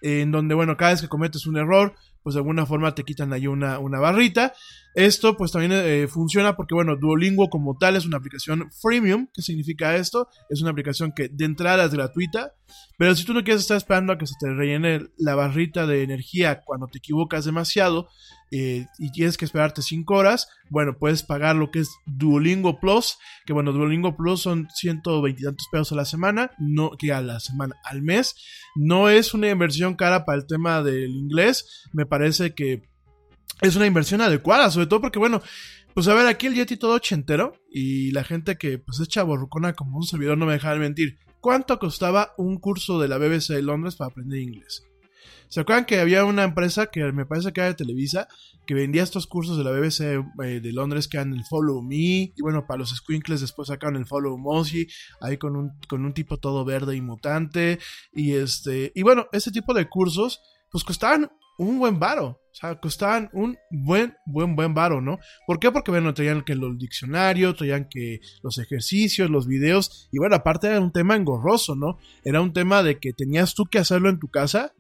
en 0.01 0.31
donde, 0.31 0.55
bueno, 0.55 0.77
cada 0.77 0.93
vez 0.93 1.01
que 1.03 1.09
cometes 1.09 1.47
un 1.47 1.57
error, 1.57 1.95
pues 2.23 2.35
de 2.35 2.41
alguna 2.41 2.67
forma 2.67 2.95
te 2.95 3.03
quitan 3.03 3.33
ahí 3.33 3.47
una, 3.47 3.79
una 3.79 3.99
barrita. 3.99 4.55
Esto 4.95 5.37
pues 5.37 5.51
también 5.51 5.73
eh, 5.73 6.07
funciona 6.09 6.55
porque 6.57 6.75
bueno, 6.75 6.97
Duolingo 6.97 7.51
como 7.51 7.77
tal 7.77 7.97
es 7.97 8.07
una 8.07 8.19
aplicación 8.19 8.71
freemium. 8.81 9.27
¿Qué 9.35 9.43
significa 9.43 9.97
esto? 9.97 10.29
Es 10.49 10.63
una 10.63 10.71
aplicación 10.71 11.13
que 11.13 11.29
de 11.29 11.45
entrada 11.45 11.85
es 11.85 11.93
gratuita, 11.93 12.55
pero 12.97 13.15
si 13.17 13.25
tú 13.25 13.35
no 13.35 13.43
quieres 13.43 13.63
estar 13.63 13.77
esperando 13.77 14.13
a 14.13 14.19
que 14.19 14.27
se 14.27 14.35
te 14.39 14.53
rellene 14.53 15.09
la 15.19 15.35
barrita 15.35 15.87
de 15.87 16.03
energía 16.03 16.63
cuando 16.65 16.87
te 16.87 16.99
equivocas 16.99 17.45
demasiado 17.45 18.09
eh, 18.53 18.87
y 18.99 19.11
tienes 19.11 19.37
que 19.37 19.45
esperarte 19.45 19.83
5 19.83 20.15
horas, 20.15 20.49
bueno, 20.71 20.97
puedes 20.97 21.25
pagar 21.25 21.57
lo 21.57 21.73
que 21.73 21.81
es 21.81 21.91
Duolingo 22.07 22.79
Plus, 22.79 23.19
que 23.47 23.53
bueno, 23.53 23.73
Duolingo 23.73 24.17
Plus 24.17 24.43
son 24.43 24.69
120 24.73 25.41
y 25.41 25.45
tantos 25.45 25.67
pesos 25.73 25.91
a 25.91 25.97
la 25.97 26.05
semana, 26.05 26.53
no 26.59 26.93
que 26.93 27.13
a 27.13 27.21
la 27.21 27.41
semana, 27.41 27.75
al 27.85 28.03
mes. 28.03 28.37
No 28.77 29.09
es 29.09 29.35
una 29.35 29.51
inversión 29.51 29.97
cara 29.97 30.25
para 30.25 30.39
el 30.39 30.47
tema 30.47 30.83
del 30.83 31.11
inglés, 31.17 31.85
me 31.93 32.07
parece 32.07 32.55
que 32.55 32.94
es 33.61 33.77
una 33.77 33.87
inversión 33.87 34.21
adecuada, 34.21 34.71
sobre 34.71 34.87
todo 34.87 35.01
porque, 35.01 35.19
bueno, 35.19 35.43
pues 35.95 36.09
a 36.09 36.15
ver, 36.15 36.27
aquí 36.27 36.47
el 36.47 36.55
Yeti 36.55 36.77
todo 36.77 36.95
ochentero 36.95 37.55
y 37.71 38.11
la 38.11 38.25
gente 38.25 38.57
que 38.57 38.79
pues 38.79 38.99
es 38.99 39.09
chaborrucona 39.09 39.75
como 39.75 39.97
un 39.97 40.03
servidor 40.03 40.37
no 40.37 40.47
me 40.47 40.55
deja 40.55 40.73
de 40.73 40.81
mentir. 40.81 41.19
¿Cuánto 41.41 41.79
costaba 41.79 42.35
un 42.37 42.59
curso 42.59 42.99
de 42.99 43.07
la 43.07 43.19
BBC 43.19 43.51
de 43.51 43.63
Londres 43.63 43.95
para 43.95 44.11
aprender 44.11 44.41
inglés? 44.41 44.83
¿Se 45.49 45.61
acuerdan 45.61 45.85
que 45.85 46.01
había 46.01 46.25
una 46.25 46.43
empresa 46.43 46.87
que 46.87 47.05
me 47.13 47.27
parece 47.27 47.53
que 47.53 47.61
era 47.61 47.69
de 47.69 47.75
Televisa 47.75 48.27
que 48.67 48.75
vendía 48.75 49.03
estos 49.03 49.27
cursos 49.27 49.57
de 49.57 49.63
la 49.63 49.71
BBC 49.71 50.01
eh, 50.43 50.61
de 50.61 50.73
Londres 50.73 51.07
que 51.07 51.19
eran 51.19 51.33
el 51.33 51.45
Follow 51.45 51.81
Me 51.83 51.97
y 51.97 52.35
bueno, 52.41 52.67
para 52.67 52.79
los 52.79 52.91
squinkles 52.91 53.41
después 53.41 53.69
sacaron 53.69 53.97
el 53.97 54.07
Follow 54.07 54.37
Mozi 54.37 54.89
ahí 55.21 55.37
con 55.37 55.55
un, 55.55 55.79
con 55.87 56.05
un 56.05 56.13
tipo 56.13 56.39
todo 56.39 56.65
verde 56.65 56.97
y 56.97 57.01
mutante 57.01 57.79
y 58.13 58.33
este 58.33 58.91
y 58.95 59.03
bueno, 59.03 59.27
ese 59.33 59.53
tipo 59.53 59.75
de 59.75 59.89
cursos 59.89 60.41
pues 60.71 60.83
costaban 60.83 61.31
un 61.59 61.79
buen 61.79 61.99
varo. 61.99 62.41
O 62.55 62.57
sea, 62.57 62.79
costaban 62.79 63.31
un 63.33 63.57
buen, 63.71 64.15
buen, 64.27 64.55
buen 64.55 64.75
varo, 64.75 65.01
¿no? 65.01 65.19
¿Por 65.47 65.59
qué? 65.59 65.73
Porque, 65.73 65.91
bueno, 65.91 66.15
traían 66.15 66.43
que 66.43 66.55
los 66.55 66.79
diccionarios, 66.79 67.57
traían 67.57 67.89
que 67.91 68.21
los 68.43 68.59
ejercicios, 68.59 69.29
los 69.29 69.49
videos, 69.49 70.09
y 70.13 70.19
bueno, 70.19 70.37
aparte 70.37 70.69
era 70.69 70.81
un 70.81 70.93
tema 70.93 71.17
engorroso, 71.17 71.75
¿no? 71.75 71.99
Era 72.23 72.41
un 72.41 72.53
tema 72.53 72.85
de 72.85 73.01
que 73.01 73.13
tenías 73.13 73.55
tú 73.55 73.65
que 73.65 73.79
hacerlo 73.79 74.09
en 74.09 74.21
tu 74.21 74.29
casa, 74.29 74.73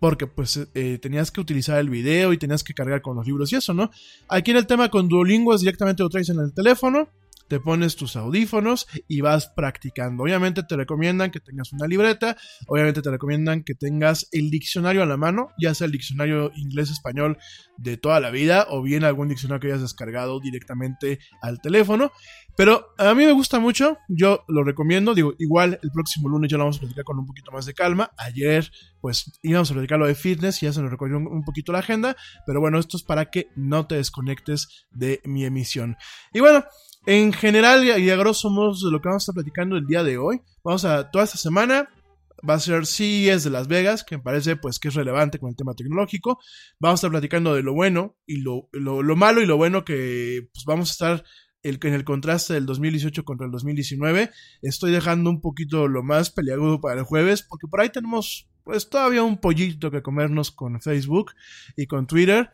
porque 0.00 0.26
pues 0.26 0.68
eh, 0.74 0.98
tenías 1.02 1.30
que 1.30 1.40
utilizar 1.40 1.78
el 1.78 1.90
video 1.90 2.32
y 2.32 2.38
tenías 2.38 2.64
que 2.64 2.72
cargar 2.72 3.02
con 3.02 3.16
los 3.16 3.26
libros 3.26 3.52
y 3.52 3.56
eso, 3.56 3.74
¿no? 3.74 3.90
Aquí 4.28 4.52
en 4.52 4.56
el 4.56 4.66
tema 4.66 4.88
con 4.88 5.08
Duolingo 5.08 5.54
es 5.54 5.60
directamente 5.60 6.02
lo 6.02 6.08
traes 6.08 6.30
en 6.30 6.38
el 6.38 6.54
teléfono, 6.54 7.08
te 7.48 7.60
pones 7.60 7.96
tus 7.96 8.16
audífonos 8.16 8.86
y 9.08 9.20
vas 9.20 9.48
practicando. 9.48 10.22
Obviamente 10.22 10.62
te 10.62 10.76
recomiendan 10.76 11.30
que 11.30 11.40
tengas 11.40 11.72
una 11.72 11.86
libreta, 11.86 12.36
obviamente 12.66 13.02
te 13.02 13.10
recomiendan 13.10 13.64
que 13.64 13.74
tengas 13.74 14.28
el 14.32 14.50
diccionario 14.50 15.02
a 15.02 15.06
la 15.06 15.16
mano, 15.16 15.48
ya 15.60 15.74
sea 15.74 15.86
el 15.86 15.92
diccionario 15.92 16.52
inglés-español 16.54 17.38
de 17.76 17.96
toda 17.96 18.20
la 18.20 18.30
vida 18.30 18.66
o 18.70 18.82
bien 18.82 19.04
algún 19.04 19.28
diccionario 19.28 19.60
que 19.60 19.66
hayas 19.68 19.82
descargado 19.82 20.40
directamente 20.40 21.18
al 21.40 21.60
teléfono. 21.60 22.12
Pero 22.56 22.88
a 22.98 23.14
mí 23.14 23.24
me 23.24 23.32
gusta 23.32 23.60
mucho, 23.60 23.98
yo 24.08 24.44
lo 24.48 24.64
recomiendo, 24.64 25.14
digo, 25.14 25.34
igual 25.38 25.78
el 25.82 25.90
próximo 25.92 26.28
lunes 26.28 26.50
ya 26.50 26.56
lo 26.56 26.64
vamos 26.64 26.78
a 26.78 26.80
platicar 26.80 27.04
con 27.04 27.18
un 27.18 27.26
poquito 27.26 27.52
más 27.52 27.66
de 27.66 27.74
calma. 27.74 28.10
Ayer 28.16 28.70
pues 29.00 29.38
íbamos 29.42 29.70
a 29.70 29.74
platicar 29.74 29.98
lo 29.98 30.06
de 30.06 30.14
fitness, 30.14 30.60
ya 30.60 30.72
se 30.72 30.82
nos 30.82 30.90
recorrió 30.90 31.18
un, 31.18 31.44
poquito 31.44 31.72
la 31.72 31.78
agenda, 31.78 32.16
pero 32.46 32.60
bueno, 32.60 32.78
esto 32.78 32.96
es 32.96 33.02
para 33.02 33.30
que 33.30 33.48
no 33.54 33.86
te 33.86 33.94
desconectes 33.94 34.86
de 34.90 35.20
mi 35.24 35.44
emisión. 35.44 35.96
Y 36.32 36.40
bueno, 36.40 36.64
en 37.10 37.32
general 37.32 37.86
y 37.86 38.10
a 38.10 38.16
grosso 38.16 38.50
modo 38.50 38.74
de 38.74 38.92
lo 38.92 39.00
que 39.00 39.08
vamos 39.08 39.22
a 39.22 39.24
estar 39.24 39.34
platicando 39.34 39.78
el 39.78 39.86
día 39.86 40.02
de 40.02 40.18
hoy, 40.18 40.42
vamos 40.62 40.84
a 40.84 41.10
toda 41.10 41.24
esta 41.24 41.38
semana 41.38 41.88
va 42.46 42.54
a 42.54 42.60
ser 42.60 42.84
CES 42.84 43.44
de 43.44 43.50
Las 43.50 43.66
Vegas, 43.66 44.04
que 44.04 44.18
me 44.18 44.22
parece 44.22 44.56
pues 44.56 44.78
que 44.78 44.88
es 44.88 44.94
relevante 44.94 45.38
con 45.38 45.48
el 45.48 45.56
tema 45.56 45.72
tecnológico. 45.74 46.38
Vamos 46.78 46.98
a 46.98 46.98
estar 46.98 47.10
platicando 47.10 47.54
de 47.54 47.62
lo 47.62 47.72
bueno 47.72 48.14
y 48.26 48.42
lo, 48.42 48.68
lo, 48.72 49.16
malo 49.16 49.40
y 49.40 49.46
lo 49.46 49.56
bueno 49.56 49.86
que 49.86 50.50
pues 50.52 50.66
vamos 50.66 50.90
a 50.90 50.92
estar 50.92 51.24
el, 51.62 51.78
en 51.82 51.94
el 51.94 52.04
contraste 52.04 52.52
del 52.52 52.66
2018 52.66 53.24
contra 53.24 53.46
el 53.46 53.52
2019. 53.52 54.30
Estoy 54.60 54.92
dejando 54.92 55.30
un 55.30 55.40
poquito 55.40 55.88
lo 55.88 56.02
más 56.02 56.30
peleagudo 56.30 56.78
para 56.78 57.00
el 57.00 57.06
jueves, 57.06 57.42
porque 57.42 57.68
por 57.68 57.80
ahí 57.80 57.88
tenemos 57.88 58.50
pues 58.64 58.90
todavía 58.90 59.22
un 59.22 59.38
pollito 59.38 59.90
que 59.90 60.02
comernos 60.02 60.50
con 60.50 60.78
Facebook 60.82 61.32
y 61.74 61.86
con 61.86 62.06
Twitter. 62.06 62.50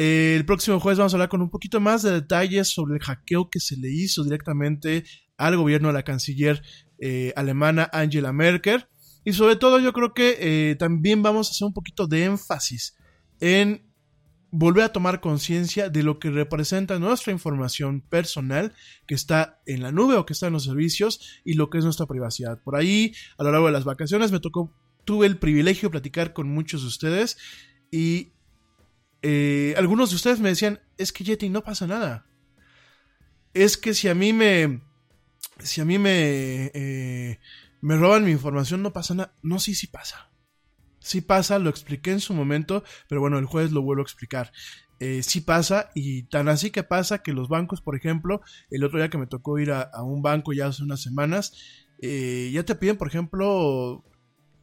Eh, 0.00 0.36
el 0.36 0.46
próximo 0.46 0.78
jueves 0.78 0.96
vamos 0.96 1.12
a 1.12 1.16
hablar 1.16 1.28
con 1.28 1.42
un 1.42 1.50
poquito 1.50 1.80
más 1.80 2.02
de 2.02 2.12
detalles 2.12 2.68
sobre 2.68 2.94
el 2.94 3.02
hackeo 3.02 3.50
que 3.50 3.58
se 3.58 3.76
le 3.76 3.90
hizo 3.90 4.22
directamente 4.22 5.02
al 5.36 5.56
gobierno 5.56 5.88
de 5.88 5.94
la 5.94 6.04
canciller 6.04 6.62
eh, 7.00 7.32
alemana 7.34 7.90
Angela 7.92 8.32
Merkel. 8.32 8.86
Y 9.24 9.32
sobre 9.32 9.56
todo 9.56 9.80
yo 9.80 9.92
creo 9.92 10.14
que 10.14 10.36
eh, 10.38 10.76
también 10.76 11.24
vamos 11.24 11.48
a 11.48 11.50
hacer 11.50 11.66
un 11.66 11.74
poquito 11.74 12.06
de 12.06 12.26
énfasis 12.26 12.96
en 13.40 13.90
volver 14.52 14.84
a 14.84 14.92
tomar 14.92 15.20
conciencia 15.20 15.88
de 15.88 16.04
lo 16.04 16.20
que 16.20 16.30
representa 16.30 17.00
nuestra 17.00 17.32
información 17.32 18.00
personal 18.00 18.74
que 19.08 19.16
está 19.16 19.60
en 19.66 19.82
la 19.82 19.90
nube 19.90 20.14
o 20.14 20.24
que 20.24 20.32
está 20.32 20.46
en 20.46 20.52
los 20.52 20.62
servicios 20.62 21.40
y 21.44 21.54
lo 21.54 21.70
que 21.70 21.78
es 21.78 21.84
nuestra 21.84 22.06
privacidad. 22.06 22.62
Por 22.62 22.76
ahí, 22.76 23.14
a 23.36 23.42
lo 23.42 23.50
largo 23.50 23.66
de 23.66 23.72
las 23.72 23.84
vacaciones, 23.84 24.30
me 24.30 24.38
tocó, 24.38 24.72
tuve 25.04 25.26
el 25.26 25.38
privilegio 25.38 25.88
de 25.88 25.90
platicar 25.90 26.32
con 26.34 26.48
muchos 26.48 26.82
de 26.82 26.86
ustedes 26.86 27.36
y 27.90 28.28
eh, 29.22 29.74
algunos 29.76 30.10
de 30.10 30.16
ustedes 30.16 30.40
me 30.40 30.50
decían, 30.50 30.80
es 30.96 31.12
que 31.12 31.24
Yeti 31.24 31.48
no 31.48 31.62
pasa 31.62 31.86
nada. 31.86 32.26
Es 33.54 33.76
que 33.76 33.94
si 33.94 34.08
a 34.08 34.14
mí 34.14 34.32
me, 34.32 34.82
si 35.58 35.80
a 35.80 35.84
mí 35.84 35.98
me, 35.98 36.70
eh, 36.74 37.40
me 37.80 37.96
roban 37.96 38.24
mi 38.24 38.30
información 38.30 38.82
no 38.82 38.92
pasa 38.92 39.14
nada. 39.14 39.34
No, 39.42 39.58
sí, 39.58 39.74
sí 39.74 39.86
pasa. 39.86 40.30
Sí 41.00 41.20
pasa, 41.20 41.58
lo 41.58 41.70
expliqué 41.70 42.12
en 42.12 42.20
su 42.20 42.34
momento, 42.34 42.84
pero 43.08 43.20
bueno, 43.20 43.38
el 43.38 43.46
jueves 43.46 43.72
lo 43.72 43.82
vuelvo 43.82 44.02
a 44.02 44.04
explicar. 44.04 44.52
Eh, 45.00 45.22
sí 45.22 45.40
pasa 45.40 45.90
y 45.94 46.24
tan 46.24 46.48
así 46.48 46.70
que 46.70 46.82
pasa 46.82 47.22
que 47.22 47.32
los 47.32 47.48
bancos, 47.48 47.80
por 47.80 47.96
ejemplo, 47.96 48.42
el 48.70 48.84
otro 48.84 48.98
día 48.98 49.08
que 49.08 49.18
me 49.18 49.28
tocó 49.28 49.58
ir 49.58 49.70
a, 49.70 49.90
un 50.02 50.22
banco 50.22 50.52
ya 50.52 50.66
hace 50.66 50.82
unas 50.82 51.00
semanas, 51.00 51.52
ya 52.00 52.64
te 52.64 52.74
piden, 52.74 52.96
por 52.96 53.08
ejemplo, 53.08 54.04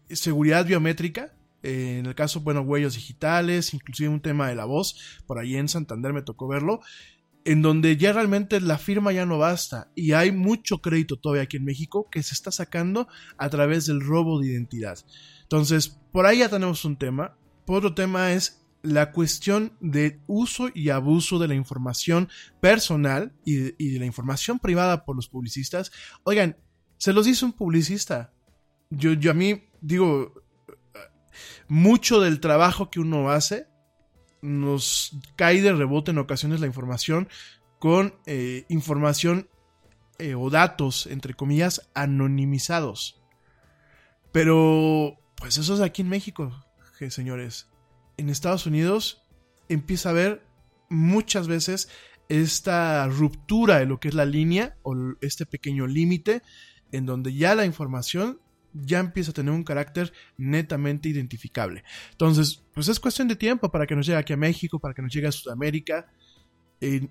seguridad 0.09 0.65
biométrica. 0.65 1.33
Eh, 1.65 1.97
en 1.99 2.05
el 2.05 2.13
caso, 2.13 2.41
bueno, 2.41 2.61
huellos 2.61 2.93
digitales, 2.93 3.73
inclusive 3.73 4.09
un 4.09 4.21
tema 4.21 4.47
de 4.47 4.55
la 4.55 4.65
voz, 4.65 5.21
por 5.25 5.39
ahí 5.39 5.55
en 5.55 5.67
Santander 5.67 6.13
me 6.13 6.21
tocó 6.21 6.47
verlo 6.47 6.81
en 7.45 7.61
donde 7.61 7.95
ya 7.95 8.11
realmente 8.11 8.59
la 8.59 8.79
firma 8.79 9.11
ya 9.11 9.25
no 9.25 9.37
basta 9.37 9.91
y 9.95 10.13
hay 10.13 10.31
mucho 10.31 10.79
crédito 10.79 11.17
todavía 11.17 11.43
aquí 11.43 11.57
en 11.57 11.65
México 11.65 12.09
que 12.09 12.23
se 12.23 12.33
está 12.33 12.51
sacando 12.51 13.07
a 13.37 13.49
través 13.49 13.85
del 13.85 14.01
robo 14.01 14.39
de 14.39 14.47
identidad. 14.47 14.97
Entonces, 15.43 15.89
por 16.11 16.25
ahí 16.25 16.39
ya 16.39 16.49
tenemos 16.49 16.83
un 16.85 16.97
tema. 16.97 17.37
Por 17.65 17.77
otro 17.77 17.93
tema 17.93 18.33
es 18.33 18.65
la 18.81 19.11
cuestión 19.11 19.73
de 19.79 20.19
uso 20.25 20.69
y 20.73 20.89
abuso 20.89 21.37
de 21.37 21.47
la 21.47 21.55
información 21.55 22.29
personal 22.61 23.33
y 23.45 23.55
de, 23.55 23.75
y 23.77 23.89
de 23.91 23.99
la 23.99 24.05
información 24.05 24.57
privada 24.57 25.05
por 25.05 25.15
los 25.15 25.29
publicistas. 25.29 25.91
Oigan, 26.23 26.57
se 26.97 27.13
los 27.13 27.27
dice 27.27 27.45
un 27.45 27.53
publicista. 27.53 28.33
Yo, 28.89 29.13
yo 29.13 29.29
a 29.29 29.35
mí 29.35 29.69
digo, 29.81 30.33
mucho 31.67 32.21
del 32.21 32.39
trabajo 32.39 32.89
que 32.89 32.99
uno 32.99 33.29
hace 33.29 33.67
nos 34.41 35.17
cae 35.35 35.61
de 35.61 35.73
rebote 35.73 36.11
en 36.11 36.19
ocasiones 36.19 36.59
la 36.59 36.67
información 36.67 37.27
con 37.79 38.15
eh, 38.25 38.65
información 38.69 39.49
eh, 40.17 40.35
o 40.35 40.49
datos, 40.49 41.07
entre 41.07 41.33
comillas, 41.33 41.89
anonimizados. 41.93 43.21
Pero, 44.31 45.17
pues 45.35 45.57
eso 45.57 45.73
es 45.73 45.81
aquí 45.81 46.01
en 46.01 46.09
México, 46.09 46.65
señores. 47.09 47.67
En 48.17 48.29
Estados 48.29 48.65
Unidos 48.65 49.23
empieza 49.67 50.09
a 50.09 50.11
haber 50.11 50.45
muchas 50.89 51.47
veces 51.47 51.89
esta 52.29 53.07
ruptura 53.07 53.79
de 53.79 53.85
lo 53.85 53.99
que 53.99 54.07
es 54.07 54.13
la 54.13 54.25
línea 54.25 54.77
o 54.83 54.95
este 55.21 55.45
pequeño 55.45 55.87
límite 55.87 56.41
en 56.91 57.05
donde 57.05 57.33
ya 57.33 57.55
la 57.55 57.65
información 57.65 58.39
ya 58.83 58.99
empieza 58.99 59.31
a 59.31 59.33
tener 59.33 59.53
un 59.53 59.63
carácter 59.63 60.11
netamente 60.37 61.09
identificable. 61.09 61.83
Entonces, 62.11 62.63
pues 62.73 62.87
es 62.87 62.99
cuestión 62.99 63.27
de 63.27 63.35
tiempo 63.35 63.69
para 63.71 63.87
que 63.87 63.95
nos 63.95 64.05
llegue 64.05 64.17
aquí 64.17 64.33
a 64.33 64.37
México, 64.37 64.79
para 64.79 64.93
que 64.93 65.01
nos 65.01 65.13
llegue 65.13 65.27
a 65.27 65.31
Sudamérica. 65.31 66.07
Eh, 66.81 67.07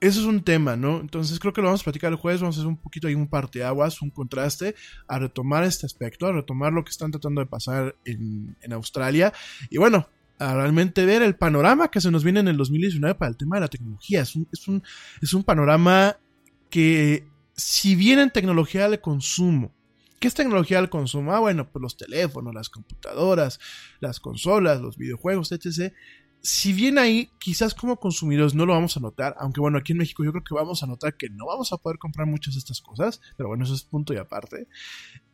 eso 0.00 0.20
es 0.20 0.26
un 0.26 0.42
tema, 0.42 0.76
¿no? 0.76 1.00
Entonces 1.00 1.38
creo 1.38 1.54
que 1.54 1.62
lo 1.62 1.68
vamos 1.68 1.80
a 1.80 1.84
platicar 1.84 2.12
el 2.12 2.18
jueves, 2.18 2.42
vamos 2.42 2.56
a 2.56 2.60
hacer 2.60 2.68
un 2.68 2.76
poquito 2.76 3.08
ahí 3.08 3.14
un 3.14 3.28
parteaguas, 3.28 4.02
un 4.02 4.10
contraste, 4.10 4.74
a 5.08 5.18
retomar 5.18 5.64
este 5.64 5.86
aspecto, 5.86 6.26
a 6.26 6.32
retomar 6.32 6.72
lo 6.72 6.84
que 6.84 6.90
están 6.90 7.10
tratando 7.10 7.40
de 7.40 7.46
pasar 7.46 7.96
en, 8.04 8.56
Australia. 8.72 9.32
Y 9.70 9.78
bueno, 9.78 10.06
a 10.38 10.54
realmente 10.54 11.06
ver 11.06 11.22
el 11.22 11.36
panorama 11.36 11.90
que 11.90 12.02
se 12.02 12.10
nos 12.10 12.24
viene 12.24 12.40
en 12.40 12.48
el 12.48 12.58
2019 12.58 13.14
para 13.14 13.30
el 13.30 13.38
tema 13.38 13.56
de 13.56 13.62
la 13.62 13.68
tecnología. 13.68 14.20
Es 14.20 14.36
un, 14.36 14.46
es 14.52 14.68
un, 14.68 14.82
es 15.22 15.32
un 15.32 15.44
panorama 15.44 16.18
que, 16.68 17.26
si 17.54 17.96
bien 17.96 18.18
en 18.18 18.30
tecnología 18.30 18.90
de 18.90 19.00
consumo, 19.00 19.72
¿Qué 20.18 20.28
es 20.28 20.34
tecnología 20.34 20.78
al 20.78 20.90
consumo? 20.90 21.32
Ah, 21.32 21.40
bueno, 21.40 21.70
pues 21.70 21.82
los 21.82 21.96
teléfonos, 21.96 22.54
las 22.54 22.70
computadoras, 22.70 23.60
las 24.00 24.18
consolas, 24.20 24.80
los 24.80 24.96
videojuegos, 24.96 25.52
etc. 25.52 25.92
Si 26.40 26.72
bien 26.72 26.98
ahí 26.98 27.30
quizás 27.38 27.74
como 27.74 27.98
consumidores 27.98 28.54
no 28.54 28.66
lo 28.66 28.72
vamos 28.72 28.96
a 28.96 29.00
notar, 29.00 29.34
aunque 29.38 29.60
bueno, 29.60 29.78
aquí 29.78 29.92
en 29.92 29.98
México 29.98 30.24
yo 30.24 30.32
creo 30.32 30.44
que 30.44 30.54
vamos 30.54 30.82
a 30.82 30.86
notar 30.86 31.16
que 31.16 31.28
no 31.28 31.46
vamos 31.46 31.72
a 31.72 31.76
poder 31.76 31.98
comprar 31.98 32.26
muchas 32.26 32.54
de 32.54 32.60
estas 32.60 32.80
cosas, 32.80 33.20
pero 33.36 33.48
bueno, 33.48 33.64
eso 33.64 33.74
es 33.74 33.82
punto 33.82 34.14
y 34.14 34.16
aparte. 34.16 34.68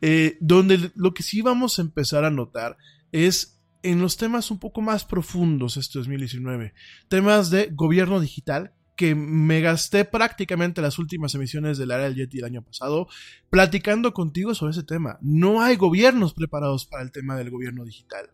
Eh, 0.01 0.37
donde 0.41 0.91
lo 0.95 1.13
que 1.13 1.23
sí 1.23 1.41
vamos 1.41 1.79
a 1.79 1.83
empezar 1.83 2.25
a 2.25 2.31
notar 2.31 2.77
es 3.11 3.61
en 3.83 4.01
los 4.01 4.17
temas 4.17 4.49
un 4.49 4.59
poco 4.59 4.81
más 4.81 5.05
profundos 5.05 5.77
este 5.77 5.99
2019, 5.99 6.73
temas 7.09 7.49
de 7.49 7.69
gobierno 7.71 8.19
digital, 8.19 8.73
que 8.95 9.15
me 9.15 9.61
gasté 9.61 10.05
prácticamente 10.05 10.81
las 10.81 10.99
últimas 10.99 11.33
emisiones 11.35 11.77
del 11.77 11.91
área 11.91 12.05
del 12.05 12.15
Yeti 12.15 12.39
el 12.39 12.45
año 12.45 12.61
pasado 12.61 13.07
platicando 13.49 14.13
contigo 14.13 14.53
sobre 14.53 14.71
ese 14.71 14.83
tema. 14.83 15.17
No 15.21 15.61
hay 15.61 15.75
gobiernos 15.75 16.33
preparados 16.33 16.85
para 16.85 17.03
el 17.03 17.11
tema 17.11 17.35
del 17.35 17.49
gobierno 17.49 17.85
digital. 17.85 18.29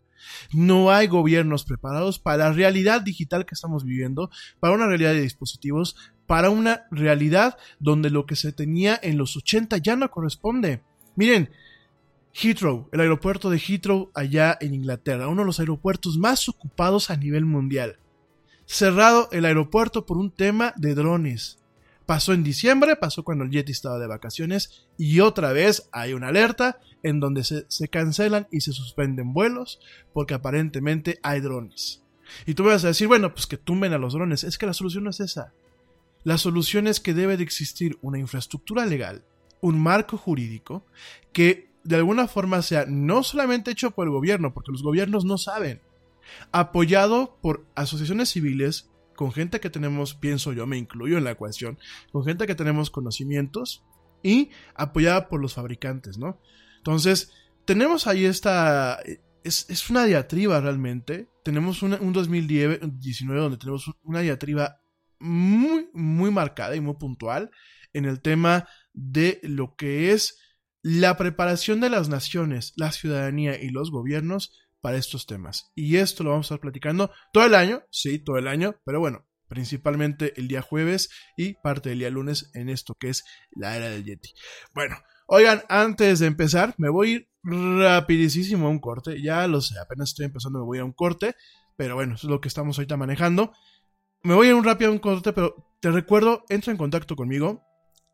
No 0.52 0.90
hay 0.90 1.06
gobiernos 1.06 1.64
preparados 1.64 2.18
para 2.18 2.48
la 2.48 2.52
realidad 2.52 3.00
digital 3.00 3.46
que 3.46 3.54
estamos 3.54 3.84
viviendo, 3.84 4.30
para 4.58 4.74
una 4.74 4.86
realidad 4.86 5.12
de 5.12 5.22
dispositivos, 5.22 5.96
para 6.26 6.50
una 6.50 6.86
realidad 6.90 7.56
donde 7.78 8.10
lo 8.10 8.26
que 8.26 8.36
se 8.36 8.52
tenía 8.52 9.00
en 9.02 9.16
los 9.16 9.36
80 9.36 9.78
ya 9.78 9.96
no 9.96 10.10
corresponde. 10.10 10.82
Miren, 11.16 11.50
Heathrow, 12.34 12.88
el 12.92 13.00
aeropuerto 13.00 13.48
de 13.48 13.58
Heathrow 13.58 14.10
allá 14.14 14.56
en 14.60 14.74
Inglaterra, 14.74 15.28
uno 15.28 15.42
de 15.42 15.46
los 15.46 15.58
aeropuertos 15.58 16.18
más 16.18 16.48
ocupados 16.48 17.10
a 17.10 17.16
nivel 17.16 17.46
mundial 17.46 17.98
cerrado 18.70 19.28
el 19.32 19.46
aeropuerto 19.46 20.06
por 20.06 20.16
un 20.16 20.30
tema 20.30 20.72
de 20.76 20.94
drones. 20.94 21.58
Pasó 22.06 22.32
en 22.32 22.44
diciembre, 22.44 22.94
pasó 22.94 23.24
cuando 23.24 23.42
el 23.42 23.50
Yeti 23.50 23.72
estaba 23.72 23.98
de 23.98 24.06
vacaciones 24.06 24.86
y 24.96 25.18
otra 25.18 25.52
vez 25.52 25.88
hay 25.90 26.12
una 26.12 26.28
alerta 26.28 26.78
en 27.02 27.18
donde 27.18 27.42
se, 27.42 27.88
cancelan 27.88 28.46
y 28.52 28.60
se 28.60 28.72
suspenden 28.72 29.32
vuelos 29.32 29.80
porque 30.12 30.34
aparentemente 30.34 31.18
hay 31.24 31.40
drones. 31.40 32.04
Y 32.46 32.54
tú 32.54 32.62
me 32.62 32.70
vas 32.70 32.84
a 32.84 32.88
decir, 32.88 33.08
bueno, 33.08 33.34
pues 33.34 33.48
que 33.48 33.56
tumben 33.56 33.92
a 33.92 33.98
los 33.98 34.12
drones. 34.12 34.44
Es 34.44 34.56
que 34.56 34.66
la 34.66 34.72
solución 34.72 35.02
no 35.02 35.10
es 35.10 35.18
esa. 35.18 35.52
La 36.22 36.38
solución 36.38 36.86
es 36.86 37.00
que 37.00 37.12
debe 37.12 37.36
de 37.36 37.42
existir 37.42 37.98
una 38.02 38.20
infraestructura 38.20 38.86
legal, 38.86 39.24
un 39.60 39.80
marco 39.80 40.16
jurídico 40.16 40.86
que 41.32 41.70
de 41.82 41.96
alguna 41.96 42.28
forma 42.28 42.62
sea 42.62 42.86
no 42.86 43.24
solamente 43.24 43.72
hecho 43.72 43.90
por 43.90 44.06
el 44.06 44.12
gobierno, 44.12 44.54
porque 44.54 44.70
los 44.70 44.84
gobiernos 44.84 45.24
no 45.24 45.38
saben, 45.38 45.80
apoyado 46.52 47.38
por 47.40 47.66
asociaciones 47.74 48.30
civiles, 48.30 48.90
con 49.16 49.32
gente 49.32 49.60
que 49.60 49.70
tenemos, 49.70 50.14
pienso 50.14 50.52
yo, 50.52 50.66
me 50.66 50.78
incluyo 50.78 51.18
en 51.18 51.24
la 51.24 51.32
ecuación, 51.32 51.78
con 52.12 52.24
gente 52.24 52.46
que 52.46 52.54
tenemos 52.54 52.90
conocimientos 52.90 53.84
y 54.22 54.50
apoyada 54.74 55.28
por 55.28 55.40
los 55.40 55.54
fabricantes, 55.54 56.18
¿no? 56.18 56.40
Entonces, 56.78 57.32
tenemos 57.64 58.06
ahí 58.06 58.24
esta... 58.24 58.98
Es, 59.42 59.90
una 59.90 60.04
diatriba 60.04 60.60
realmente. 60.60 61.28
Tenemos 61.42 61.82
un 61.82 62.12
2019 62.12 63.40
donde 63.40 63.56
tenemos 63.56 63.90
una 64.02 64.20
diatriba 64.20 64.80
muy, 65.18 65.88
muy 65.92 66.30
marcada 66.30 66.76
y 66.76 66.80
muy 66.80 66.94
puntual 66.94 67.50
en 67.92 68.04
el 68.04 68.20
tema 68.20 68.68
de 68.92 69.40
lo 69.42 69.76
que 69.76 70.12
es 70.12 70.38
la 70.82 71.16
preparación 71.16 71.80
de 71.80 71.90
las 71.90 72.08
naciones, 72.08 72.72
la 72.76 72.92
ciudadanía 72.92 73.60
y 73.62 73.68
los 73.68 73.90
gobiernos 73.90 74.52
para 74.80 74.96
estos 74.96 75.26
temas. 75.26 75.70
Y 75.74 75.96
esto 75.96 76.24
lo 76.24 76.30
vamos 76.30 76.46
a 76.46 76.54
estar 76.54 76.60
platicando 76.60 77.10
todo 77.32 77.44
el 77.44 77.54
año, 77.54 77.82
sí, 77.90 78.18
todo 78.18 78.38
el 78.38 78.48
año, 78.48 78.76
pero 78.84 79.00
bueno, 79.00 79.26
principalmente 79.48 80.32
el 80.36 80.48
día 80.48 80.62
jueves 80.62 81.10
y 81.36 81.54
parte 81.54 81.90
del 81.90 81.98
día 81.98 82.10
lunes 82.10 82.50
en 82.54 82.68
esto 82.68 82.94
que 82.94 83.10
es 83.10 83.24
la 83.50 83.76
era 83.76 83.90
del 83.90 84.04
Yeti. 84.04 84.30
Bueno, 84.74 84.96
oigan, 85.26 85.62
antes 85.68 86.20
de 86.20 86.26
empezar, 86.26 86.74
me 86.78 86.88
voy 86.88 87.08
a 87.08 87.14
ir 87.14 87.30
rapidísimo 87.42 88.66
a 88.66 88.70
un 88.70 88.78
corte, 88.78 89.20
ya 89.22 89.46
lo 89.48 89.60
sé, 89.60 89.78
apenas 89.78 90.10
estoy 90.10 90.26
empezando, 90.26 90.60
me 90.60 90.64
voy 90.66 90.78
a 90.78 90.84
un 90.84 90.92
corte, 90.92 91.34
pero 91.76 91.94
bueno, 91.94 92.14
eso 92.14 92.26
es 92.26 92.30
lo 92.30 92.40
que 92.40 92.48
estamos 92.48 92.78
ahorita 92.78 92.96
manejando. 92.96 93.52
Me 94.22 94.34
voy 94.34 94.46
a 94.46 94.50
ir 94.50 94.54
un 94.54 94.64
rápido 94.64 94.90
a 94.90 94.92
un 94.92 94.98
corte, 94.98 95.32
pero 95.32 95.54
te 95.80 95.90
recuerdo, 95.90 96.44
entra 96.50 96.70
en 96.70 96.76
contacto 96.76 97.16
conmigo. 97.16 97.64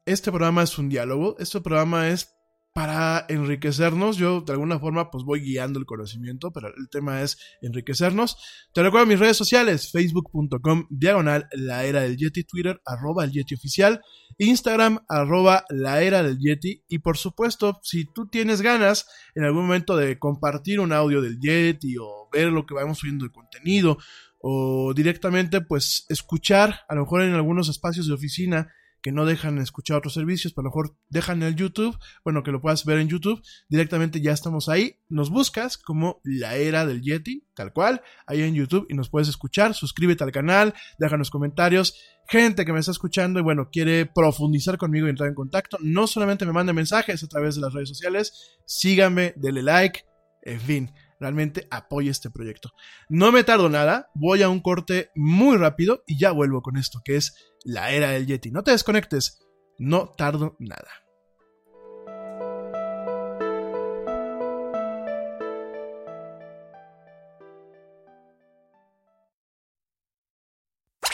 Este 0.05 0.31
programa 0.31 0.63
es 0.63 0.79
un 0.79 0.89
diálogo, 0.89 1.37
este 1.41 1.61
programa 1.61 2.09
es 2.09 2.36
para 2.77 3.25
enriquecernos. 3.31 4.19
Yo 4.19 4.43
de 4.43 4.53
alguna 4.53 4.79
forma 4.79 5.11
pues 5.11 5.25
voy 5.25 5.41
guiando 5.41 5.79
el 5.79 5.87
conocimiento, 5.87 6.53
pero 6.53 6.69
el 6.69 6.91
tema 6.91 7.23
es 7.23 7.39
enriquecernos. 7.63 8.37
Te 8.75 8.83
recuerdo 8.83 9.07
mis 9.07 9.19
redes 9.19 9.39
sociales, 9.39 9.91
facebook.com 9.91 10.87
diagonal 10.91 11.49
la 11.53 11.87
era 11.87 12.03
del 12.03 12.19
Yeti, 12.19 12.45
Twitter 12.45 12.79
arroba 12.85 13.25
el 13.25 13.33
Yeti 13.33 13.55
oficial, 13.55 14.03
Instagram 14.37 14.99
arroba 15.09 15.65
la 15.71 16.03
era 16.03 16.23
del 16.23 16.37
Yeti 16.39 16.85
y 16.87 16.99
por 16.99 17.17
supuesto 17.17 17.81
si 17.83 18.05
tú 18.13 18.29
tienes 18.29 18.61
ganas 18.61 19.07
en 19.35 19.45
algún 19.45 19.63
momento 19.63 19.97
de 19.97 20.19
compartir 20.19 20.79
un 20.79 20.93
audio 20.93 21.23
del 21.23 21.41
Yeti 21.41 21.97
o 21.99 22.29
ver 22.31 22.49
lo 22.49 22.67
que 22.67 22.75
vamos 22.75 22.99
subiendo 22.99 23.25
de 23.25 23.33
contenido 23.33 23.97
o 24.39 24.93
directamente 24.95 25.63
pues 25.63 26.05
escuchar 26.11 26.81
a 26.91 26.95
lo 26.95 27.05
mejor 27.05 27.23
en 27.23 27.33
algunos 27.33 27.71
espacios 27.71 28.07
de 28.07 28.13
oficina 28.13 28.71
que 29.07 29.13
no 29.13 29.25
dejan 29.25 29.59
escuchar 29.59 29.99
otros 29.99 30.15
servicios, 30.15 30.53
pero 30.53 30.63
a 30.63 30.65
lo 30.65 30.71
mejor 30.71 30.97
dejan 31.09 31.41
el 31.45 31.55
YouTube, 31.55 31.97
bueno, 32.25 32.43
que 32.43 32.51
lo 32.51 32.61
puedas 32.61 32.85
ver 32.85 32.99
en 32.99 33.07
YouTube, 33.07 33.41
directamente 33.69 34.21
ya 34.21 34.33
estamos 34.33 34.69
ahí, 34.69 34.99
nos 35.09 35.31
buscas 35.31 35.79
como 35.79 36.21
la 36.25 36.57
era 36.57 36.85
del 36.85 37.03
Yeti, 37.03 37.47
tal 37.55 37.73
cual, 37.73 38.03
ahí 38.27 38.43
en 38.43 38.57
YouTube 38.57 38.85
y 38.89 38.95
nos 38.95 39.09
puedes 39.09 39.29
escuchar, 39.29 39.75
suscríbete 39.75 40.25
al 40.25 40.33
canal, 40.33 40.75
déjanos 40.99 41.31
comentarios, 41.31 41.95
gente 42.29 42.65
que 42.65 42.73
me 42.73 42.81
está 42.81 42.91
escuchando 42.91 43.39
y 43.39 43.45
bueno, 43.45 43.69
quiere 43.71 44.07
profundizar 44.07 44.77
conmigo 44.77 45.07
y 45.07 45.11
entrar 45.11 45.29
en 45.29 45.37
contacto, 45.37 45.79
no 45.81 46.09
solamente 46.09 46.45
me 46.45 46.53
mande 46.53 46.73
mensajes 46.73 47.23
a 47.23 47.29
través 47.29 47.55
de 47.55 47.61
las 47.61 47.73
redes 47.73 47.89
sociales, 47.89 48.59
síganme, 48.67 49.35
denle 49.37 49.63
like, 49.63 50.01
en 50.43 50.61
fin, 50.61 50.91
realmente 51.21 51.69
apoye 51.71 52.11
este 52.11 52.31
proyecto. 52.31 52.73
No 53.09 53.31
me 53.31 53.45
tardo 53.45 53.69
nada, 53.69 54.11
voy 54.15 54.43
a 54.43 54.49
un 54.49 54.59
corte 54.59 55.11
muy 55.15 55.57
rápido 55.59 56.03
y 56.09 56.19
ya 56.19 56.33
vuelvo 56.33 56.61
con 56.61 56.77
esto 56.77 57.03
que 57.05 57.15
es 57.15 57.35
la 57.67 57.91
era 57.91 58.11
del 58.11 58.27
Yeti. 58.27 58.51
No 58.51 58.63
te 58.63 58.71
desconectes, 58.71 59.41
no 59.79 60.09
tardo 60.09 60.57
nada. 60.59 60.89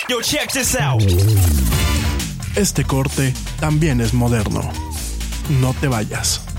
Yo, 0.09 0.21
check 0.21 0.53
this 0.53 0.77
out. 0.79 1.03
Este 2.55 2.85
corte 2.85 3.33
también 3.59 4.03
es 4.03 4.13
moderno. 4.13 4.61
No 5.61 5.73
te 5.81 5.89
vayas. 5.89 6.52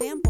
example. 0.00 0.29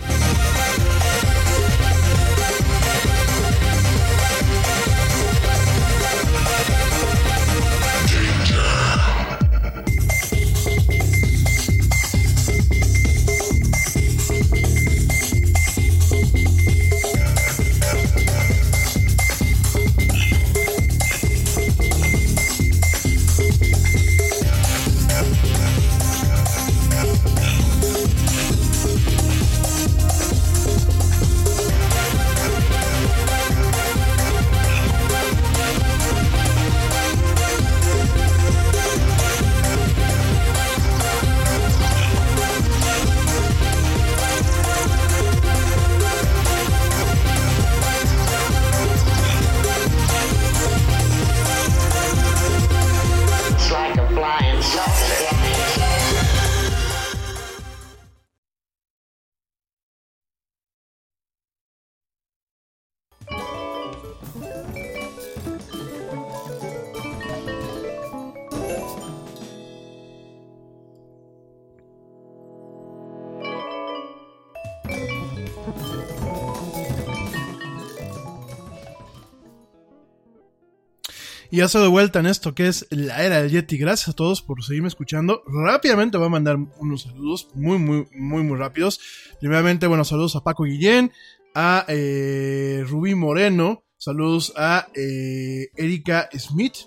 Ya 81.61 81.67
se 81.67 81.77
de 81.77 81.87
vuelta 81.87 82.19
en 82.19 82.25
esto 82.25 82.55
que 82.55 82.67
es 82.67 82.87
la 82.89 83.23
era 83.23 83.39
del 83.39 83.51
Yeti. 83.51 83.77
Gracias 83.77 84.09
a 84.09 84.13
todos 84.13 84.41
por 84.41 84.63
seguirme 84.63 84.87
escuchando. 84.87 85.43
Rápidamente 85.45 86.17
voy 86.17 86.25
a 86.25 86.31
mandar 86.31 86.57
unos 86.79 87.03
saludos 87.03 87.49
muy, 87.53 87.77
muy, 87.77 88.07
muy, 88.15 88.41
muy 88.41 88.57
rápidos. 88.57 88.99
Primeramente, 89.39 89.85
bueno, 89.85 90.03
saludos 90.03 90.35
a 90.35 90.43
Paco 90.43 90.63
Guillén, 90.63 91.11
a 91.53 91.85
eh, 91.87 92.83
Rubí 92.87 93.13
Moreno, 93.13 93.83
saludos 93.99 94.53
a 94.57 94.87
eh, 94.95 95.67
Erika 95.75 96.29
Smith, 96.35 96.77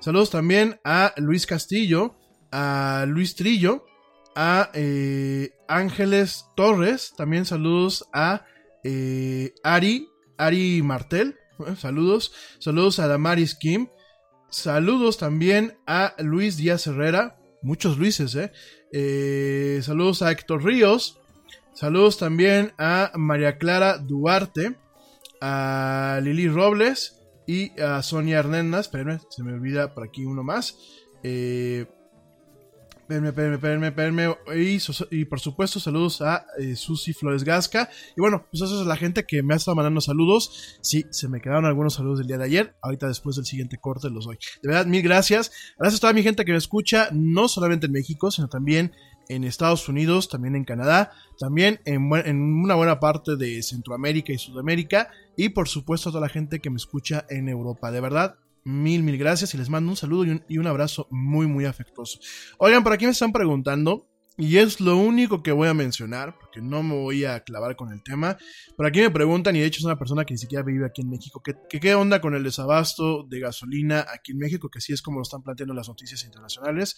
saludos 0.00 0.30
también 0.30 0.80
a 0.84 1.12
Luis 1.18 1.44
Castillo, 1.44 2.16
a 2.50 3.04
Luis 3.06 3.36
Trillo, 3.36 3.84
a 4.34 4.70
eh, 4.72 5.50
Ángeles 5.68 6.46
Torres, 6.56 7.12
también 7.14 7.44
saludos 7.44 8.06
a 8.14 8.46
Ari, 9.62 10.08
Ari 10.38 10.82
Martel, 10.82 11.36
saludos, 11.76 12.32
saludos 12.58 12.98
a 13.00 13.06
Damaris 13.06 13.54
Kim, 13.54 13.88
Saludos 14.54 15.18
también 15.18 15.76
a 15.84 16.14
Luis 16.20 16.56
Díaz 16.56 16.86
Herrera, 16.86 17.36
muchos 17.60 17.98
Luises, 17.98 18.36
¿eh? 18.36 18.52
¿eh? 18.92 19.80
Saludos 19.82 20.22
a 20.22 20.30
Héctor 20.30 20.64
Ríos, 20.64 21.18
saludos 21.72 22.18
también 22.18 22.72
a 22.78 23.10
María 23.16 23.58
Clara 23.58 23.98
Duarte, 23.98 24.76
a 25.40 26.20
Lili 26.22 26.46
Robles 26.46 27.20
y 27.48 27.78
a 27.80 28.00
Sonia 28.04 28.38
Hernández, 28.38 28.82
espérenme, 28.82 29.18
se 29.28 29.42
me 29.42 29.54
olvida 29.54 29.92
por 29.92 30.04
aquí 30.04 30.24
uno 30.24 30.44
más. 30.44 30.78
Eh, 31.24 31.86
Espérenme, 33.04 33.28
espérenme, 33.28 33.88
espérenme, 33.88 34.36
Y, 35.10 35.24
por 35.26 35.38
supuesto, 35.38 35.78
saludos 35.78 36.22
a 36.22 36.46
eh, 36.58 36.74
Susi 36.74 37.12
Flores 37.12 37.44
Gasca. 37.44 37.90
Y 38.16 38.20
bueno, 38.22 38.46
pues 38.50 38.62
eso 38.62 38.80
es 38.80 38.86
la 38.86 38.96
gente 38.96 39.26
que 39.26 39.42
me 39.42 39.52
ha 39.52 39.58
estado 39.58 39.74
mandando 39.74 40.00
saludos. 40.00 40.78
Sí, 40.80 41.04
se 41.10 41.28
me 41.28 41.42
quedaron 41.42 41.66
algunos 41.66 41.92
saludos 41.92 42.20
del 42.20 42.28
día 42.28 42.38
de 42.38 42.44
ayer. 42.44 42.76
Ahorita 42.80 43.06
después 43.06 43.36
del 43.36 43.44
siguiente 43.44 43.76
corte 43.76 44.08
los 44.08 44.24
doy. 44.24 44.38
De 44.62 44.68
verdad, 44.68 44.86
mil 44.86 45.02
gracias. 45.02 45.52
Gracias 45.78 45.98
a 45.98 46.00
toda 46.00 46.12
mi 46.14 46.22
gente 46.22 46.46
que 46.46 46.52
me 46.52 46.56
escucha, 46.56 47.10
no 47.12 47.46
solamente 47.46 47.86
en 47.86 47.92
México, 47.92 48.30
sino 48.30 48.48
también 48.48 48.92
en 49.28 49.44
Estados 49.44 49.86
Unidos, 49.86 50.30
también 50.30 50.56
en 50.56 50.64
Canadá, 50.64 51.12
también 51.38 51.80
en, 51.84 52.10
en, 52.24 52.42
una 52.42 52.74
buena 52.74 53.00
parte 53.00 53.36
de 53.36 53.62
Centroamérica 53.62 54.32
y 54.32 54.38
Sudamérica 54.38 55.10
y 55.36 55.50
por 55.50 55.68
supuesto 55.68 56.08
a 56.08 56.12
toda 56.12 56.22
la 56.22 56.28
gente 56.28 56.60
que 56.60 56.70
me 56.70 56.76
escucha 56.76 57.26
en 57.28 57.50
Europa. 57.50 57.90
De 57.90 58.00
verdad, 58.00 58.36
mil, 58.64 59.02
mil 59.02 59.18
gracias 59.18 59.54
y 59.54 59.58
les 59.58 59.68
mando 59.68 59.90
un 59.90 59.96
saludo 59.96 60.40
y 60.48 60.58
un, 60.58 60.66
abrazo 60.66 61.06
muy, 61.10 61.46
muy 61.46 61.64
afectuoso. 61.64 62.18
Oigan, 62.58 62.82
por 62.82 62.92
aquí 62.92 63.04
me 63.04 63.12
están 63.12 63.32
preguntando, 63.32 64.08
y 64.36 64.56
es 64.56 64.80
lo 64.80 64.96
único 64.96 65.44
que 65.44 65.52
voy 65.52 65.68
a 65.68 65.74
mencionar, 65.74 66.36
porque 66.40 66.60
no 66.60 66.82
me 66.82 66.94
voy 66.94 67.24
a 67.24 67.40
clavar 67.44 67.76
con 67.76 67.92
el 67.92 68.02
tema. 68.02 68.36
Por 68.76 68.84
aquí 68.84 69.00
me 69.00 69.10
preguntan, 69.10 69.54
y 69.54 69.60
de 69.60 69.66
hecho 69.66 69.78
es 69.78 69.84
una 69.84 69.98
persona 69.98 70.24
que 70.24 70.34
ni 70.34 70.38
siquiera 70.38 70.64
vive 70.64 70.84
aquí 70.86 71.02
en 71.02 71.10
México, 71.10 71.40
que, 71.40 71.54
qué 71.78 71.94
onda 71.94 72.20
con 72.20 72.34
el 72.34 72.42
desabasto 72.42 73.22
de 73.28 73.38
gasolina 73.38 74.04
aquí 74.12 74.32
en 74.32 74.38
México, 74.38 74.68
que 74.70 74.78
así 74.78 74.92
es 74.92 75.02
como 75.02 75.18
lo 75.18 75.22
están 75.22 75.42
planteando 75.42 75.72
las 75.72 75.88
noticias 75.88 76.24
internacionales. 76.24 76.96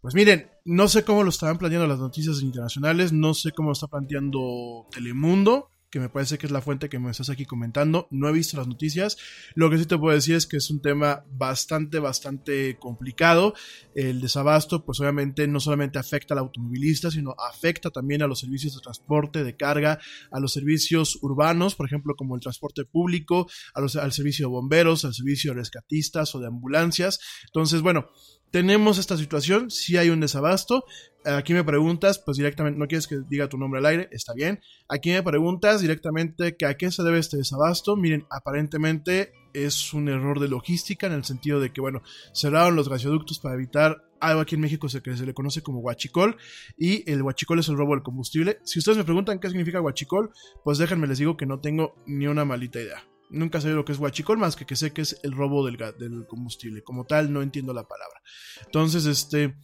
Pues 0.00 0.14
miren, 0.14 0.50
no 0.64 0.88
sé 0.88 1.04
cómo 1.04 1.22
lo 1.22 1.30
están 1.30 1.56
planteando 1.56 1.86
las 1.86 2.00
noticias 2.00 2.42
internacionales, 2.42 3.12
no 3.12 3.34
sé 3.34 3.52
cómo 3.52 3.68
lo 3.68 3.74
está 3.74 3.86
planteando 3.86 4.88
Telemundo, 4.90 5.70
que 5.92 6.00
me 6.00 6.08
parece 6.08 6.38
que 6.38 6.46
es 6.46 6.52
la 6.52 6.62
fuente 6.62 6.88
que 6.88 6.98
me 6.98 7.10
estás 7.10 7.28
aquí 7.28 7.44
comentando. 7.44 8.08
No 8.10 8.26
he 8.26 8.32
visto 8.32 8.56
las 8.56 8.66
noticias. 8.66 9.18
Lo 9.54 9.68
que 9.68 9.76
sí 9.76 9.84
te 9.84 9.98
puedo 9.98 10.14
decir 10.14 10.34
es 10.36 10.46
que 10.46 10.56
es 10.56 10.70
un 10.70 10.80
tema 10.80 11.26
bastante, 11.30 11.98
bastante 11.98 12.78
complicado. 12.78 13.52
El 13.94 14.22
desabasto, 14.22 14.86
pues 14.86 14.98
obviamente 15.00 15.46
no 15.46 15.60
solamente 15.60 15.98
afecta 15.98 16.32
al 16.32 16.38
automovilista, 16.38 17.10
sino 17.10 17.36
afecta 17.38 17.90
también 17.90 18.22
a 18.22 18.26
los 18.26 18.40
servicios 18.40 18.74
de 18.74 18.80
transporte, 18.80 19.44
de 19.44 19.54
carga, 19.54 19.98
a 20.30 20.40
los 20.40 20.54
servicios 20.54 21.18
urbanos, 21.20 21.74
por 21.74 21.86
ejemplo, 21.86 22.14
como 22.16 22.36
el 22.36 22.40
transporte 22.40 22.86
público, 22.86 23.46
al 23.74 24.12
servicio 24.12 24.46
de 24.46 24.50
bomberos, 24.50 25.04
al 25.04 25.12
servicio 25.12 25.52
de 25.52 25.58
rescatistas 25.58 26.34
o 26.34 26.40
de 26.40 26.46
ambulancias. 26.46 27.20
Entonces, 27.48 27.82
bueno, 27.82 28.08
tenemos 28.52 28.98
esta 28.98 29.16
situación, 29.16 29.70
si 29.70 29.96
hay 29.96 30.10
un 30.10 30.20
desabasto. 30.20 30.84
Aquí 31.24 31.54
me 31.54 31.64
preguntas, 31.64 32.18
pues 32.18 32.36
directamente, 32.36 32.78
no 32.78 32.86
quieres 32.86 33.06
que 33.06 33.20
diga 33.28 33.48
tu 33.48 33.56
nombre 33.56 33.78
al 33.78 33.86
aire, 33.86 34.08
está 34.12 34.34
bien. 34.34 34.60
Aquí 34.88 35.10
me 35.10 35.22
preguntas 35.22 35.80
directamente 35.80 36.56
que 36.56 36.66
a 36.66 36.76
qué 36.76 36.90
se 36.90 37.02
debe 37.02 37.18
este 37.18 37.38
desabasto. 37.38 37.96
Miren, 37.96 38.26
aparentemente 38.30 39.32
es 39.54 39.94
un 39.94 40.08
error 40.08 40.38
de 40.38 40.48
logística 40.48 41.06
en 41.06 41.14
el 41.14 41.24
sentido 41.24 41.60
de 41.60 41.72
que, 41.72 41.80
bueno, 41.80 42.02
cerraron 42.34 42.76
los 42.76 42.88
gasoductos 42.88 43.38
para 43.38 43.54
evitar 43.54 44.04
algo 44.20 44.42
aquí 44.42 44.54
en 44.54 44.60
México 44.60 44.86
que 45.02 45.16
se 45.16 45.26
le 45.26 45.34
conoce 45.34 45.62
como 45.62 45.80
huachicol 45.80 46.36
y 46.76 47.10
el 47.10 47.22
huachicol 47.22 47.58
es 47.58 47.68
el 47.68 47.76
robo 47.76 47.94
del 47.94 48.02
combustible. 48.02 48.58
Si 48.64 48.78
ustedes 48.78 48.98
me 48.98 49.04
preguntan 49.04 49.40
qué 49.40 49.48
significa 49.48 49.80
huachicol, 49.80 50.30
pues 50.62 50.78
déjenme 50.78 51.06
les 51.06 51.18
digo 51.18 51.36
que 51.36 51.46
no 51.46 51.60
tengo 51.60 51.94
ni 52.06 52.26
una 52.26 52.44
malita 52.44 52.80
idea. 52.80 53.11
Nunca 53.32 53.60
sé 53.60 53.70
lo 53.70 53.84
que 53.84 53.92
es 53.92 53.98
huachicol, 53.98 54.38
más 54.38 54.56
que 54.56 54.66
que 54.66 54.76
sé 54.76 54.92
que 54.92 55.02
es 55.02 55.18
el 55.22 55.32
robo 55.32 55.64
del, 55.66 55.76
del 55.76 56.26
combustible. 56.26 56.82
Como 56.82 57.04
tal, 57.04 57.32
no 57.32 57.42
entiendo 57.42 57.72
la 57.72 57.86
palabra. 57.86 58.20
Entonces, 58.64 59.06
este... 59.06 59.56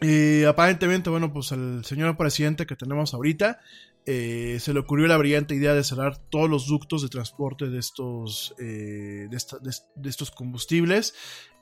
Eh, 0.00 0.46
aparentemente, 0.46 1.10
bueno, 1.10 1.32
pues 1.32 1.50
al 1.50 1.84
señor 1.84 2.16
presidente 2.16 2.66
que 2.66 2.76
tenemos 2.76 3.14
ahorita 3.14 3.58
eh, 4.06 4.58
se 4.60 4.72
le 4.72 4.78
ocurrió 4.78 5.08
la 5.08 5.16
brillante 5.16 5.56
idea 5.56 5.74
de 5.74 5.82
cerrar 5.82 6.18
todos 6.30 6.48
los 6.48 6.68
ductos 6.68 7.02
de 7.02 7.08
transporte 7.08 7.68
de 7.68 7.80
estos, 7.80 8.54
eh, 8.60 9.26
de, 9.28 9.38
de, 9.96 10.08
estos 10.08 10.30
combustibles, 10.30 11.14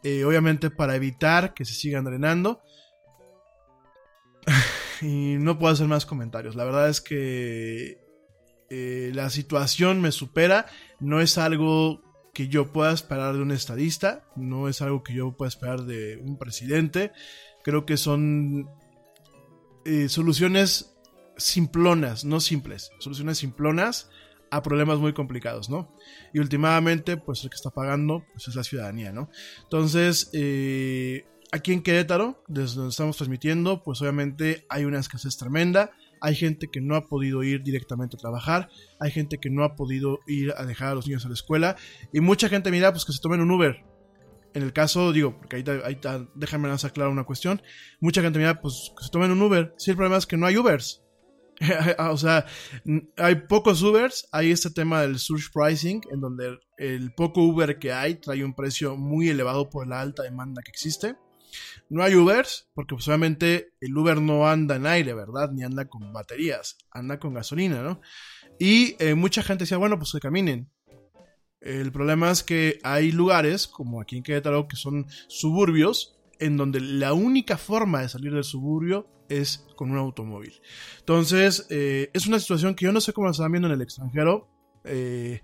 obviamente 0.02 0.70
para 0.70 0.96
evitar 0.96 1.54
que 1.54 1.64
se 1.64 1.72
sigan 1.72 2.04
drenando. 2.04 2.62
y 5.00 5.36
no 5.38 5.58
puedo 5.58 5.72
hacer 5.72 5.86
más 5.86 6.06
comentarios. 6.06 6.56
La 6.56 6.64
verdad 6.64 6.88
es 6.88 7.00
que 7.00 8.05
la 8.70 9.30
situación 9.30 10.00
me 10.00 10.12
supera. 10.12 10.66
No 11.00 11.20
es 11.20 11.38
algo 11.38 12.02
que 12.36 12.48
yo 12.48 12.70
pueda 12.70 12.92
esperar 12.92 13.34
de 13.34 13.40
un 13.40 13.50
estadista, 13.50 14.26
no 14.36 14.68
es 14.68 14.82
algo 14.82 15.02
que 15.02 15.14
yo 15.14 15.32
pueda 15.32 15.48
esperar 15.48 15.84
de 15.84 16.18
un 16.18 16.36
presidente. 16.36 17.12
Creo 17.64 17.86
que 17.86 17.96
son 17.96 18.68
eh, 19.86 20.10
soluciones 20.10 20.98
simplonas, 21.38 22.26
no 22.26 22.40
simples, 22.40 22.90
soluciones 22.98 23.38
simplonas 23.38 24.10
a 24.50 24.62
problemas 24.62 24.98
muy 24.98 25.14
complicados, 25.14 25.70
¿no? 25.70 25.94
Y 26.34 26.38
últimamente, 26.38 27.16
pues 27.16 27.42
el 27.42 27.48
que 27.48 27.56
está 27.56 27.70
pagando 27.70 28.26
pues, 28.32 28.48
es 28.48 28.54
la 28.54 28.64
ciudadanía, 28.64 29.12
¿no? 29.12 29.30
Entonces, 29.62 30.28
eh, 30.34 31.24
aquí 31.52 31.72
en 31.72 31.82
Querétaro, 31.82 32.42
desde 32.48 32.76
donde 32.76 32.90
estamos 32.90 33.16
transmitiendo, 33.16 33.82
pues 33.82 34.02
obviamente 34.02 34.66
hay 34.68 34.84
una 34.84 34.98
escasez 34.98 35.38
tremenda. 35.38 35.92
Hay 36.20 36.34
gente 36.34 36.68
que 36.68 36.80
no 36.80 36.96
ha 36.96 37.08
podido 37.08 37.42
ir 37.42 37.62
directamente 37.62 38.16
a 38.16 38.18
trabajar, 38.18 38.68
hay 39.00 39.10
gente 39.10 39.38
que 39.38 39.50
no 39.50 39.64
ha 39.64 39.76
podido 39.76 40.20
ir 40.26 40.52
a 40.56 40.64
dejar 40.64 40.88
a 40.88 40.94
los 40.94 41.06
niños 41.06 41.24
a 41.24 41.28
la 41.28 41.34
escuela 41.34 41.76
y 42.12 42.20
mucha 42.20 42.48
gente 42.48 42.70
mira 42.70 42.92
pues 42.92 43.04
que 43.04 43.12
se 43.12 43.20
tomen 43.20 43.40
un 43.40 43.50
Uber 43.50 43.84
en 44.56 44.62
el 44.62 44.72
caso, 44.72 45.12
digo, 45.12 45.36
porque 45.36 45.56
ahí, 45.56 45.64
ahí 45.84 45.98
déjame 46.34 46.70
aclarar 46.70 47.12
una 47.12 47.24
cuestión. 47.24 47.60
Mucha 48.00 48.22
gente 48.22 48.38
mira, 48.38 48.58
pues 48.62 48.90
que 48.96 49.04
se 49.04 49.10
tomen 49.10 49.30
un 49.30 49.42
Uber. 49.42 49.74
Sí, 49.76 49.90
el 49.90 49.98
problema 49.98 50.16
es 50.16 50.24
que 50.24 50.38
no 50.38 50.46
hay 50.46 50.56
Ubers. 50.56 51.04
o 51.98 52.16
sea, 52.16 52.46
hay 53.18 53.34
pocos 53.34 53.82
Ubers, 53.82 54.26
hay 54.32 54.50
este 54.50 54.70
tema 54.70 55.02
del 55.02 55.18
surge 55.18 55.50
pricing, 55.52 56.00
en 56.10 56.20
donde 56.22 56.58
el 56.78 57.12
poco 57.12 57.42
Uber 57.42 57.78
que 57.78 57.92
hay 57.92 58.14
trae 58.14 58.42
un 58.42 58.54
precio 58.54 58.96
muy 58.96 59.28
elevado 59.28 59.68
por 59.68 59.86
la 59.86 60.00
alta 60.00 60.22
demanda 60.22 60.62
que 60.62 60.70
existe. 60.70 61.16
No 61.88 62.02
hay 62.02 62.14
Ubers, 62.14 62.68
porque 62.74 62.94
pues, 62.94 63.06
obviamente 63.08 63.72
el 63.80 63.96
Uber 63.96 64.20
no 64.20 64.48
anda 64.48 64.76
en 64.76 64.86
aire, 64.86 65.14
¿verdad? 65.14 65.50
Ni 65.52 65.62
anda 65.62 65.86
con 65.86 66.12
baterías, 66.12 66.76
anda 66.90 67.18
con 67.18 67.34
gasolina, 67.34 67.82
¿no? 67.82 68.00
Y 68.58 68.96
eh, 68.98 69.14
mucha 69.14 69.42
gente 69.42 69.64
decía, 69.64 69.78
bueno, 69.78 69.98
pues 69.98 70.12
que 70.12 70.20
caminen. 70.20 70.70
El 71.60 71.90
problema 71.92 72.30
es 72.30 72.42
que 72.42 72.78
hay 72.82 73.12
lugares, 73.12 73.66
como 73.66 74.00
aquí 74.00 74.16
en 74.16 74.22
Querétaro, 74.22 74.68
que 74.68 74.76
son 74.76 75.06
suburbios, 75.28 76.18
en 76.38 76.56
donde 76.56 76.80
la 76.80 77.12
única 77.12 77.56
forma 77.56 78.02
de 78.02 78.08
salir 78.08 78.32
del 78.32 78.44
suburbio 78.44 79.08
es 79.28 79.66
con 79.74 79.90
un 79.90 79.98
automóvil. 79.98 80.60
Entonces, 81.00 81.66
eh, 81.70 82.10
es 82.12 82.26
una 82.26 82.38
situación 82.38 82.74
que 82.74 82.84
yo 82.84 82.92
no 82.92 83.00
sé 83.00 83.12
cómo 83.12 83.26
la 83.26 83.32
están 83.32 83.50
viendo 83.50 83.68
en 83.68 83.74
el 83.74 83.82
extranjero. 83.82 84.48
Eh, 84.84 85.40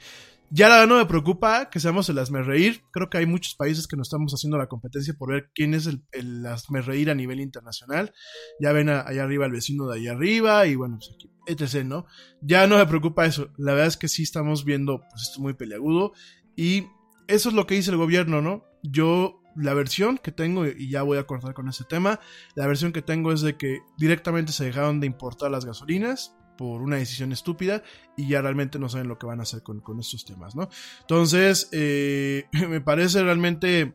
ya 0.55 0.69
la 0.69 0.85
no 0.87 0.99
me 0.99 1.07
preocupa 1.07 1.71
que 1.71 1.81
seamos 1.81 2.11
el 2.11 2.45
reír. 2.45 2.83
Creo 2.91 3.09
que 3.09 3.17
hay 3.17 3.25
muchos 3.25 3.55
países 3.55 3.87
que 3.87 3.97
nos 3.97 4.09
estamos 4.09 4.35
haciendo 4.35 4.59
la 4.59 4.67
competencia 4.67 5.15
por 5.15 5.31
ver 5.31 5.51
quién 5.55 5.73
es 5.73 5.87
el, 5.87 6.03
el 6.13 6.45
reír 6.85 7.11
a 7.11 7.15
nivel 7.15 7.41
internacional. 7.41 8.13
Ya 8.61 8.73
ven 8.73 8.91
allá 8.91 9.23
arriba 9.23 9.47
el 9.47 9.53
vecino 9.53 9.89
de 9.89 9.99
allá 9.99 10.13
arriba 10.13 10.67
y 10.67 10.75
bueno, 10.75 10.99
pues 10.99 11.11
aquí, 11.15 11.31
etc., 11.47 11.87
¿no? 11.87 12.05
Ya 12.43 12.67
no 12.67 12.77
me 12.77 12.87
preocupa 12.87 13.25
eso. 13.25 13.51
La 13.57 13.73
verdad 13.73 13.89
es 13.89 13.97
que 13.97 14.09
sí 14.09 14.25
estamos 14.25 14.67
viendo 14.67 14.99
pues 14.99 15.23
esto 15.23 15.41
muy 15.41 15.55
peleagudo 15.55 16.13
y 16.55 16.85
eso 17.29 17.49
es 17.49 17.55
lo 17.55 17.67
que 17.67 17.77
dice 17.77 17.91
el 17.91 17.97
gobierno, 17.97 18.43
¿no? 18.43 18.67
Yo 18.83 19.41
la 19.57 19.73
versión 19.73 20.19
que 20.19 20.33
tengo, 20.33 20.67
y 20.67 20.91
ya 20.91 21.03
voy 21.03 21.17
a 21.17 21.27
cortar 21.27 21.55
con 21.55 21.69
ese 21.69 21.85
tema, 21.85 22.21
la 22.55 22.67
versión 22.67 22.93
que 22.93 23.01
tengo 23.01 23.33
es 23.33 23.41
de 23.41 23.57
que 23.57 23.81
directamente 23.97 24.53
se 24.53 24.65
dejaron 24.65 25.01
de 25.01 25.07
importar 25.07 25.51
las 25.51 25.65
gasolinas, 25.65 26.35
por 26.57 26.83
una 26.83 26.97
decisión 26.97 27.33
estúpida 27.33 27.83
y 28.17 28.29
ya 28.29 28.43
realmente 28.43 28.79
no 28.79 28.89
saben 28.89 29.09
lo 29.09 29.19
que 29.19 29.27
van 29.27 29.41
a 29.41 29.45
hacer 29.45 29.63
con, 29.63 29.83
estos 30.01 30.25
temas, 30.25 30.55
¿no? 30.55 30.69
Entonces, 31.01 31.69
eh, 31.73 32.47
me 32.69 32.81
parece 32.81 33.23
realmente 33.23 33.95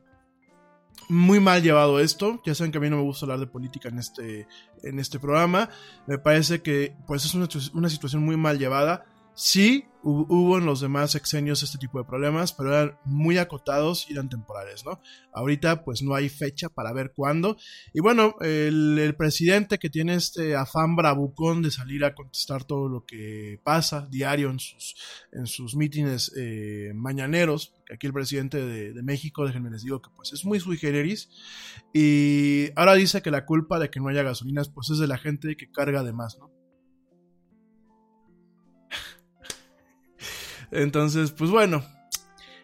muy 1.10 1.40
mal 1.40 1.64
llevado 1.64 2.00
esto. 2.00 2.42
Ya 2.46 2.56
saben 2.56 2.72
que 2.72 2.78
a 2.78 2.82
mí 2.82 2.90
no 2.90 2.98
me 2.98 3.04
gusta 3.04 3.26
hablar 3.26 3.40
de 3.40 3.48
política 3.48 3.90
en 3.90 4.00
este, 4.00 4.48
en 4.84 5.00
este 5.00 5.20
programa. 5.20 5.70
Me 6.06 6.18
parece 6.18 6.62
que 6.62 6.96
pues 7.08 7.26
es 7.26 7.34
una, 7.34 7.48
una 7.74 7.90
situación 7.90 8.24
muy 8.24 8.38
mal 8.38 8.60
llevada. 8.60 9.06
Sí, 9.40 9.86
hubo 10.02 10.58
en 10.58 10.66
los 10.66 10.82
demás 10.82 11.14
exenios 11.14 11.62
este 11.62 11.78
tipo 11.78 12.00
de 12.00 12.06
problemas, 12.06 12.54
pero 12.54 12.74
eran 12.74 12.98
muy 13.06 13.38
acotados 13.38 14.10
y 14.10 14.14
eran 14.14 14.30
temporales, 14.30 14.84
¿no? 14.84 15.00
Ahorita 15.32 15.84
pues 15.84 16.02
no 16.02 16.16
hay 16.16 16.28
fecha 16.28 16.70
para 16.70 16.92
ver 16.92 17.14
cuándo. 17.16 17.56
Y 17.94 18.00
bueno, 18.00 18.34
el, 18.42 19.14
presidente 19.16 19.78
que 19.78 19.92
tiene 19.92 20.16
este 20.16 20.56
afán 20.56 20.96
bravucón 20.96 21.62
de 21.62 21.70
salir 21.70 22.04
a 22.04 22.16
contestar 22.16 22.64
todo 22.64 22.90
lo 22.90 23.06
que 23.06 23.62
pasa 23.64 24.08
diario 24.10 24.50
en 24.50 24.58
sus, 24.58 24.96
en 25.32 25.46
sus 25.46 25.76
mítines 25.76 26.32
eh, 26.36 26.94
mañaneros, 26.96 27.76
aquí 27.94 28.08
el 28.08 28.14
presidente 28.14 28.58
de, 28.58 28.92
de, 28.92 29.04
México, 29.04 29.46
déjenme 29.46 29.70
les 29.70 29.84
digo 29.84 30.02
que 30.02 30.10
pues 30.16 30.34
es 30.34 30.46
muy 30.46 30.60
sui 30.60 30.78
generis, 30.78 31.30
y 31.94 32.72
ahora 32.76 32.96
dice 32.96 33.22
que 33.22 33.30
la 33.30 33.46
culpa 33.46 33.78
de 33.78 33.92
que 33.92 34.00
no 34.00 34.08
haya 34.08 34.24
gasolinas 34.24 34.70
pues 34.70 34.90
es 34.90 34.98
de 34.98 35.06
la 35.06 35.20
gente 35.20 35.56
que 35.56 35.70
carga 35.70 36.02
de 36.02 36.14
más, 36.14 36.40
¿no? 36.40 36.57
Entonces, 40.72 41.32
pues 41.32 41.52
bueno. 41.52 41.84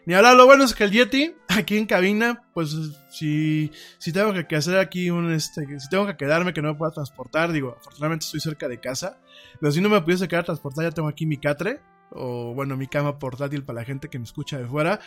Ni 0.06 0.16
hablar, 0.16 0.36
lo 0.36 0.46
bueno 0.46 0.66
es 0.66 0.74
que 0.74 0.84
el 0.84 0.92
Yeti, 0.92 1.34
aquí 1.48 1.78
en 1.78 1.86
cabina, 1.86 2.44
pues 2.54 2.76
si, 3.10 3.72
si 4.00 4.12
tengo 4.12 4.34
que 4.34 4.56
hacer 4.58 4.78
aquí 4.78 5.10
un, 5.10 5.32
este, 5.32 5.80
si 5.80 5.88
tengo 5.88 6.06
que 6.06 6.18
quedarme 6.18 6.54
que 6.54 6.62
no 6.62 6.74
me 6.74 6.78
pueda 6.78 6.92
transportar, 6.92 7.54
digo, 7.54 7.78
afortunadamente 7.80 8.26
estoy 8.26 8.42
cerca 8.42 8.68
de 8.68 8.82
casa, 8.82 9.22
pero 9.62 9.72
si 9.72 9.80
no 9.80 9.88
me 9.88 10.02
pudiese 10.02 10.28
quedar 10.28 10.42
a 10.42 10.48
transportar, 10.48 10.84
ya 10.84 10.92
tengo 10.92 11.08
aquí 11.08 11.26
mi 11.26 11.38
catre, 11.38 11.80
o 12.12 12.54
bueno, 12.54 12.76
mi 12.76 12.88
cama 12.88 13.18
portátil 13.18 13.64
para 13.64 13.80
la 13.80 13.86
gente 13.86 14.10
que 14.10 14.20
me 14.20 14.26
escucha 14.26 14.58
de 14.58 14.68
fuera, 14.68 15.00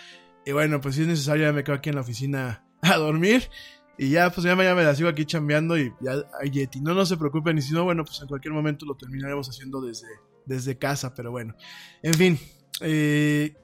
y 0.46 0.52
bueno, 0.52 0.80
pues 0.80 0.94
si 0.94 1.02
es 1.02 1.09
necesario 1.09 1.44
ya 1.44 1.52
me 1.52 1.62
quedo 1.62 1.76
aquí 1.76 1.90
en 1.90 1.96
la 1.96 2.00
oficina 2.00 2.64
a 2.80 2.96
dormir, 2.96 3.50
y 3.98 4.11
ya, 4.11 4.30
pues 4.30 4.44
ya, 4.44 4.56
me 4.56 4.64
la 4.64 4.94
sigo 4.94 5.09
aquí 5.09 5.24
chambeando 5.24 5.78
y 5.78 5.92
ya 6.00 6.12
hay 6.40 6.50
Yeti. 6.50 6.80
No, 6.80 6.94
no 6.94 7.06
se 7.06 7.16
preocupen, 7.16 7.59
y 7.59 7.62
si 7.62 7.72
no, 7.72 7.85
bueno, 7.85 8.04
pues 8.04 8.20
en 8.20 8.28
cualquier 8.28 8.52
momento 8.52 8.85
lo 8.85 8.94
terminaremos 8.94 9.48
haciendo 9.48 9.80
desde, 9.80 10.09
desde 10.44 10.78
casa, 10.78 11.14
pero 11.14 11.30
bueno. 11.30 11.54
En 12.02 12.14
fin, 12.14 12.38
eh, 12.80 13.54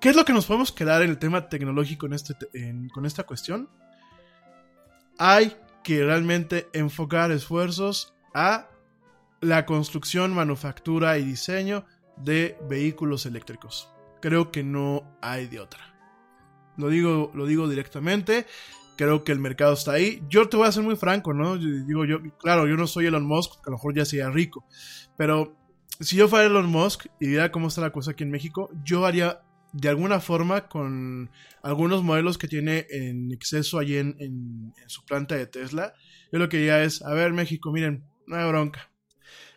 ¿Qué 0.00 0.10
es 0.10 0.16
lo 0.16 0.24
que 0.24 0.32
nos 0.32 0.46
podemos 0.46 0.70
quedar 0.70 1.02
en 1.02 1.10
el 1.10 1.18
tema 1.18 1.48
tecnológico 1.48 2.06
en 2.06 2.12
este, 2.12 2.34
con 2.92 3.04
esta 3.04 3.24
cuestión? 3.24 3.68
Hay 5.18 5.56
que 5.82 6.04
realmente 6.04 6.68
enfocar 6.72 7.32
esfuerzos 7.32 8.14
a 8.32 8.68
la 9.40 9.66
construcción, 9.66 10.34
manufactura 10.34 11.18
y 11.18 11.24
diseño 11.24 11.84
de 12.16 12.56
vehículos 12.68 13.26
eléctricos. 13.26 13.88
Creo 14.20 14.52
que 14.52 14.62
no 14.62 15.18
hay 15.20 15.46
de 15.46 15.60
otra. 15.60 15.94
Lo 16.76 16.88
digo, 16.88 17.32
lo 17.34 17.46
digo 17.46 17.68
directamente. 17.68 18.46
Creo 18.96 19.24
que 19.24 19.32
el 19.32 19.40
mercado 19.40 19.74
está 19.74 19.92
ahí. 19.92 20.22
Yo 20.28 20.48
te 20.48 20.56
voy 20.56 20.68
a 20.68 20.72
ser 20.72 20.82
muy 20.82 20.96
franco, 20.96 21.32
¿no? 21.34 21.56
digo, 21.56 22.04
yo, 22.04 22.18
claro, 22.38 22.66
yo 22.66 22.76
no 22.76 22.86
soy 22.86 23.06
Elon 23.06 23.26
Musk, 23.26 23.54
que 23.54 23.68
a 23.68 23.70
lo 23.70 23.76
mejor 23.76 23.94
ya 23.94 24.04
sería 24.04 24.30
rico. 24.30 24.64
Pero 25.16 25.56
si 26.00 26.16
yo 26.16 26.28
fuera 26.28 26.46
Elon 26.46 26.66
Musk 26.66 27.06
y 27.20 27.28
viera 27.28 27.50
cómo 27.50 27.68
está 27.68 27.80
la 27.80 27.92
cosa 27.92 28.12
aquí 28.12 28.24
en 28.24 28.30
México, 28.30 28.70
yo 28.84 29.04
haría 29.04 29.42
de 29.72 29.88
alguna 29.88 30.20
forma 30.20 30.68
con 30.68 31.30
algunos 31.62 32.02
modelos 32.02 32.38
que 32.38 32.48
tiene 32.48 32.86
en 32.90 33.32
exceso 33.32 33.78
allí 33.78 33.96
en, 33.96 34.74
su 34.86 35.04
planta 35.04 35.34
de 35.34 35.46
Tesla. 35.46 35.92
Yo 36.32 36.38
lo 36.38 36.48
que 36.48 36.58
diría 36.58 36.82
es, 36.82 37.02
a 37.02 37.12
ver 37.14 37.32
México, 37.32 37.72
miren, 37.72 38.04
no 38.26 38.36
hay 38.36 38.48
bronca. 38.48 38.90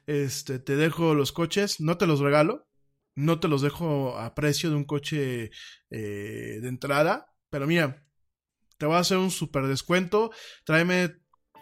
Este, 0.08 0.60
te 0.60 0.76
dejo 0.76 1.14
los 1.14 1.32
coches, 1.32 1.80
no 1.80 1.98
te 1.98 2.08
los 2.08 2.20
regalo, 2.20 2.68
no 3.16 3.40
te 3.40 3.48
los 3.48 3.62
dejo 3.62 4.18
a 4.18 4.34
precio 4.36 4.70
de 4.70 4.76
un 4.76 4.86
coche 4.86 5.52
eh, 5.90 6.60
de 6.62 6.68
entrada, 6.68 7.28
pero 7.50 7.68
mira, 7.68 8.06
te 8.78 8.86
voy 8.86 8.96
a 8.96 9.00
hacer 9.00 9.18
un 9.18 9.32
super 9.32 9.68
descuento, 9.68 10.32
tráeme 10.66 11.16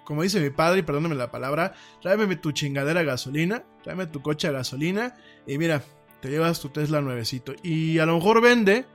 como 0.10 0.24
dice 0.24 0.40
mi 0.40 0.50
padre, 0.50 0.80
y 0.80 0.82
perdóname 0.82 1.14
la 1.14 1.30
palabra, 1.30 1.76
tráeme 2.02 2.36
tu 2.36 2.52
chingadera 2.52 3.04
gasolina, 3.04 3.64
tráeme 3.84 4.08
tu 4.08 4.24
coche 4.24 4.48
a 4.48 4.52
gasolina 4.52 5.14
y 5.46 5.60
mira, 5.60 5.84
te 6.20 6.32
llevas 6.32 6.60
tu 6.60 6.70
Tesla 6.70 7.00
nuevecito. 7.00 7.54
Y 7.62 8.00
a 8.00 8.08
lo 8.08 8.16
mejor 8.16 8.42
vende 8.42 8.88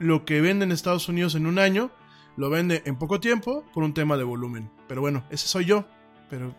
lo 0.00 0.24
que 0.24 0.40
vende 0.40 0.64
en 0.64 0.72
Estados 0.72 1.08
Unidos 1.08 1.36
en 1.36 1.46
un 1.46 1.60
año, 1.60 1.92
lo 2.36 2.50
vende 2.50 2.82
en 2.86 2.96
poco 2.96 3.20
tiempo 3.20 3.64
por 3.72 3.84
un 3.84 3.94
tema 3.94 4.16
de 4.16 4.24
volumen. 4.24 4.68
Pero 4.88 5.00
bueno, 5.00 5.22
ese 5.30 5.46
soy 5.46 5.64
yo. 5.64 5.84
Pero 6.28 6.52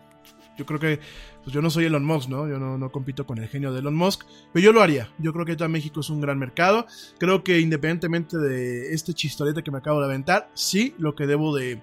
yo 0.56 0.64
creo 0.64 0.80
que 0.80 0.98
pues 1.44 1.52
yo 1.52 1.60
no 1.60 1.68
soy 1.68 1.84
Elon 1.84 2.04
Musk, 2.06 2.30
¿no? 2.30 2.48
Yo 2.48 2.58
no, 2.58 2.78
no, 2.78 2.90
compito 2.90 3.26
con 3.26 3.36
el 3.36 3.48
genio 3.48 3.70
de 3.70 3.80
Elon 3.80 3.94
Musk, 3.94 4.24
pero 4.54 4.64
yo 4.64 4.72
lo 4.72 4.80
haría. 4.80 5.12
Yo 5.18 5.34
creo 5.34 5.44
que 5.44 5.56
ya 5.56 5.68
México 5.68 6.00
es 6.00 6.08
un 6.08 6.22
gran 6.22 6.38
mercado. 6.38 6.86
Creo 7.18 7.44
que 7.44 7.60
independientemente 7.60 8.38
de 8.38 8.94
este 8.94 9.12
chistorete 9.12 9.62
que 9.62 9.70
me 9.70 9.76
acabo 9.76 10.00
de 10.00 10.06
aventar, 10.06 10.50
sí, 10.54 10.94
lo 10.96 11.14
que 11.14 11.26
debo 11.26 11.54
de 11.54 11.82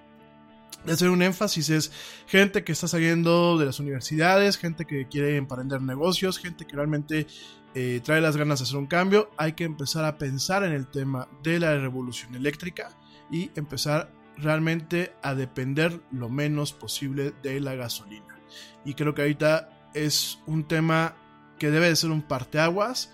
hacer 0.86 1.10
un 1.10 1.22
énfasis 1.22 1.70
es 1.70 1.92
gente 2.26 2.64
que 2.64 2.72
está 2.72 2.88
saliendo 2.88 3.58
de 3.58 3.66
las 3.66 3.80
universidades, 3.80 4.56
gente 4.56 4.84
que 4.84 5.08
quiere 5.08 5.36
emprender 5.36 5.82
negocios, 5.82 6.38
gente 6.38 6.66
que 6.66 6.76
realmente 6.76 7.26
eh, 7.74 8.00
trae 8.02 8.20
las 8.20 8.36
ganas 8.36 8.58
de 8.58 8.64
hacer 8.64 8.76
un 8.76 8.86
cambio. 8.86 9.30
Hay 9.36 9.52
que 9.52 9.64
empezar 9.64 10.04
a 10.04 10.18
pensar 10.18 10.64
en 10.64 10.72
el 10.72 10.86
tema 10.86 11.28
de 11.42 11.60
la 11.60 11.76
revolución 11.76 12.34
eléctrica 12.34 12.90
y 13.30 13.50
empezar 13.54 14.12
realmente 14.36 15.12
a 15.22 15.34
depender 15.34 16.00
lo 16.12 16.28
menos 16.28 16.72
posible 16.72 17.34
de 17.42 17.60
la 17.60 17.74
gasolina. 17.74 18.40
Y 18.84 18.94
creo 18.94 19.14
que 19.14 19.22
ahorita 19.22 19.90
es 19.94 20.38
un 20.46 20.66
tema 20.66 21.16
que 21.58 21.70
debe 21.70 21.88
de 21.88 21.96
ser 21.96 22.10
un 22.10 22.22
parteaguas 22.22 23.12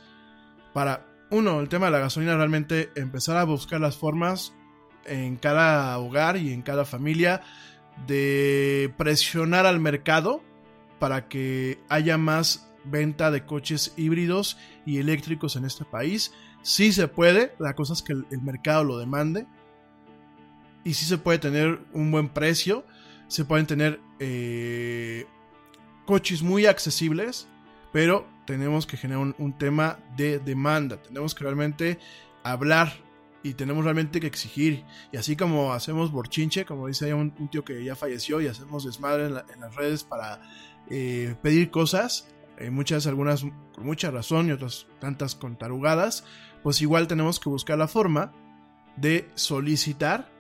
para, 0.72 1.06
uno, 1.30 1.60
el 1.60 1.68
tema 1.68 1.86
de 1.86 1.92
la 1.92 1.98
gasolina, 1.98 2.36
realmente 2.36 2.90
empezar 2.94 3.36
a 3.36 3.44
buscar 3.44 3.80
las 3.80 3.96
formas 3.96 4.52
en 5.06 5.36
cada 5.36 5.98
hogar 5.98 6.36
y 6.36 6.52
en 6.52 6.62
cada 6.62 6.84
familia 6.84 7.42
de 8.06 8.92
presionar 8.96 9.66
al 9.66 9.80
mercado 9.80 10.42
para 10.98 11.28
que 11.28 11.78
haya 11.88 12.18
más 12.18 12.68
venta 12.84 13.30
de 13.30 13.44
coches 13.44 13.94
híbridos 13.96 14.58
y 14.86 14.98
eléctricos 14.98 15.56
en 15.56 15.64
este 15.64 15.84
país. 15.84 16.32
Sí 16.62 16.92
se 16.92 17.08
puede, 17.08 17.54
la 17.58 17.74
cosa 17.74 17.92
es 17.92 18.02
que 18.02 18.12
el, 18.12 18.42
mercado 18.42 18.84
lo 18.84 18.98
demande. 18.98 19.46
Y 20.84 20.94
sí 20.94 21.04
se 21.06 21.18
puede 21.18 21.38
tener 21.38 21.80
un 21.92 22.10
buen 22.10 22.28
precio. 22.28 22.84
Se 23.28 23.44
pueden 23.44 23.66
tener 23.66 24.00
eh, 24.18 25.26
coches 26.04 26.42
muy 26.42 26.66
accesibles. 26.66 27.48
Pero 27.92 28.26
tenemos 28.44 28.86
que 28.86 28.96
generar 28.96 29.22
un, 29.22 29.34
un 29.38 29.56
tema 29.56 29.98
de 30.16 30.38
demanda. 30.38 31.00
Tenemos 31.02 31.34
que 31.34 31.44
realmente 31.44 31.98
hablar 32.42 33.03
y 33.44 33.54
tenemos 33.54 33.84
realmente 33.84 34.18
que 34.18 34.26
exigir. 34.26 34.84
Y 35.12 35.18
así 35.18 35.36
como 35.36 35.72
hacemos 35.72 36.10
borchinche, 36.10 36.64
como 36.64 36.88
dice 36.88 37.14
un, 37.14 37.32
un 37.38 37.48
tío 37.48 37.62
que 37.64 37.84
ya 37.84 37.94
falleció, 37.94 38.40
y 38.40 38.48
hacemos 38.48 38.84
desmadre 38.84 39.26
en, 39.26 39.34
las 39.34 39.74
redes 39.76 40.02
para 40.02 40.40
eh, 40.90 41.36
pedir 41.42 41.70
cosas, 41.70 42.26
eh, 42.58 42.70
muchas, 42.70 43.06
algunas 43.06 43.42
con 43.42 43.84
mucha 43.84 44.10
razón 44.10 44.48
y 44.48 44.52
otras 44.52 44.86
tantas 44.98 45.34
con 45.34 45.56
tarugadas, 45.56 46.24
pues 46.62 46.80
igual 46.80 47.06
tenemos 47.06 47.38
que 47.38 47.50
buscar 47.50 47.76
la 47.76 47.86
forma 47.86 48.32
de 48.96 49.30
solicitar 49.34 50.33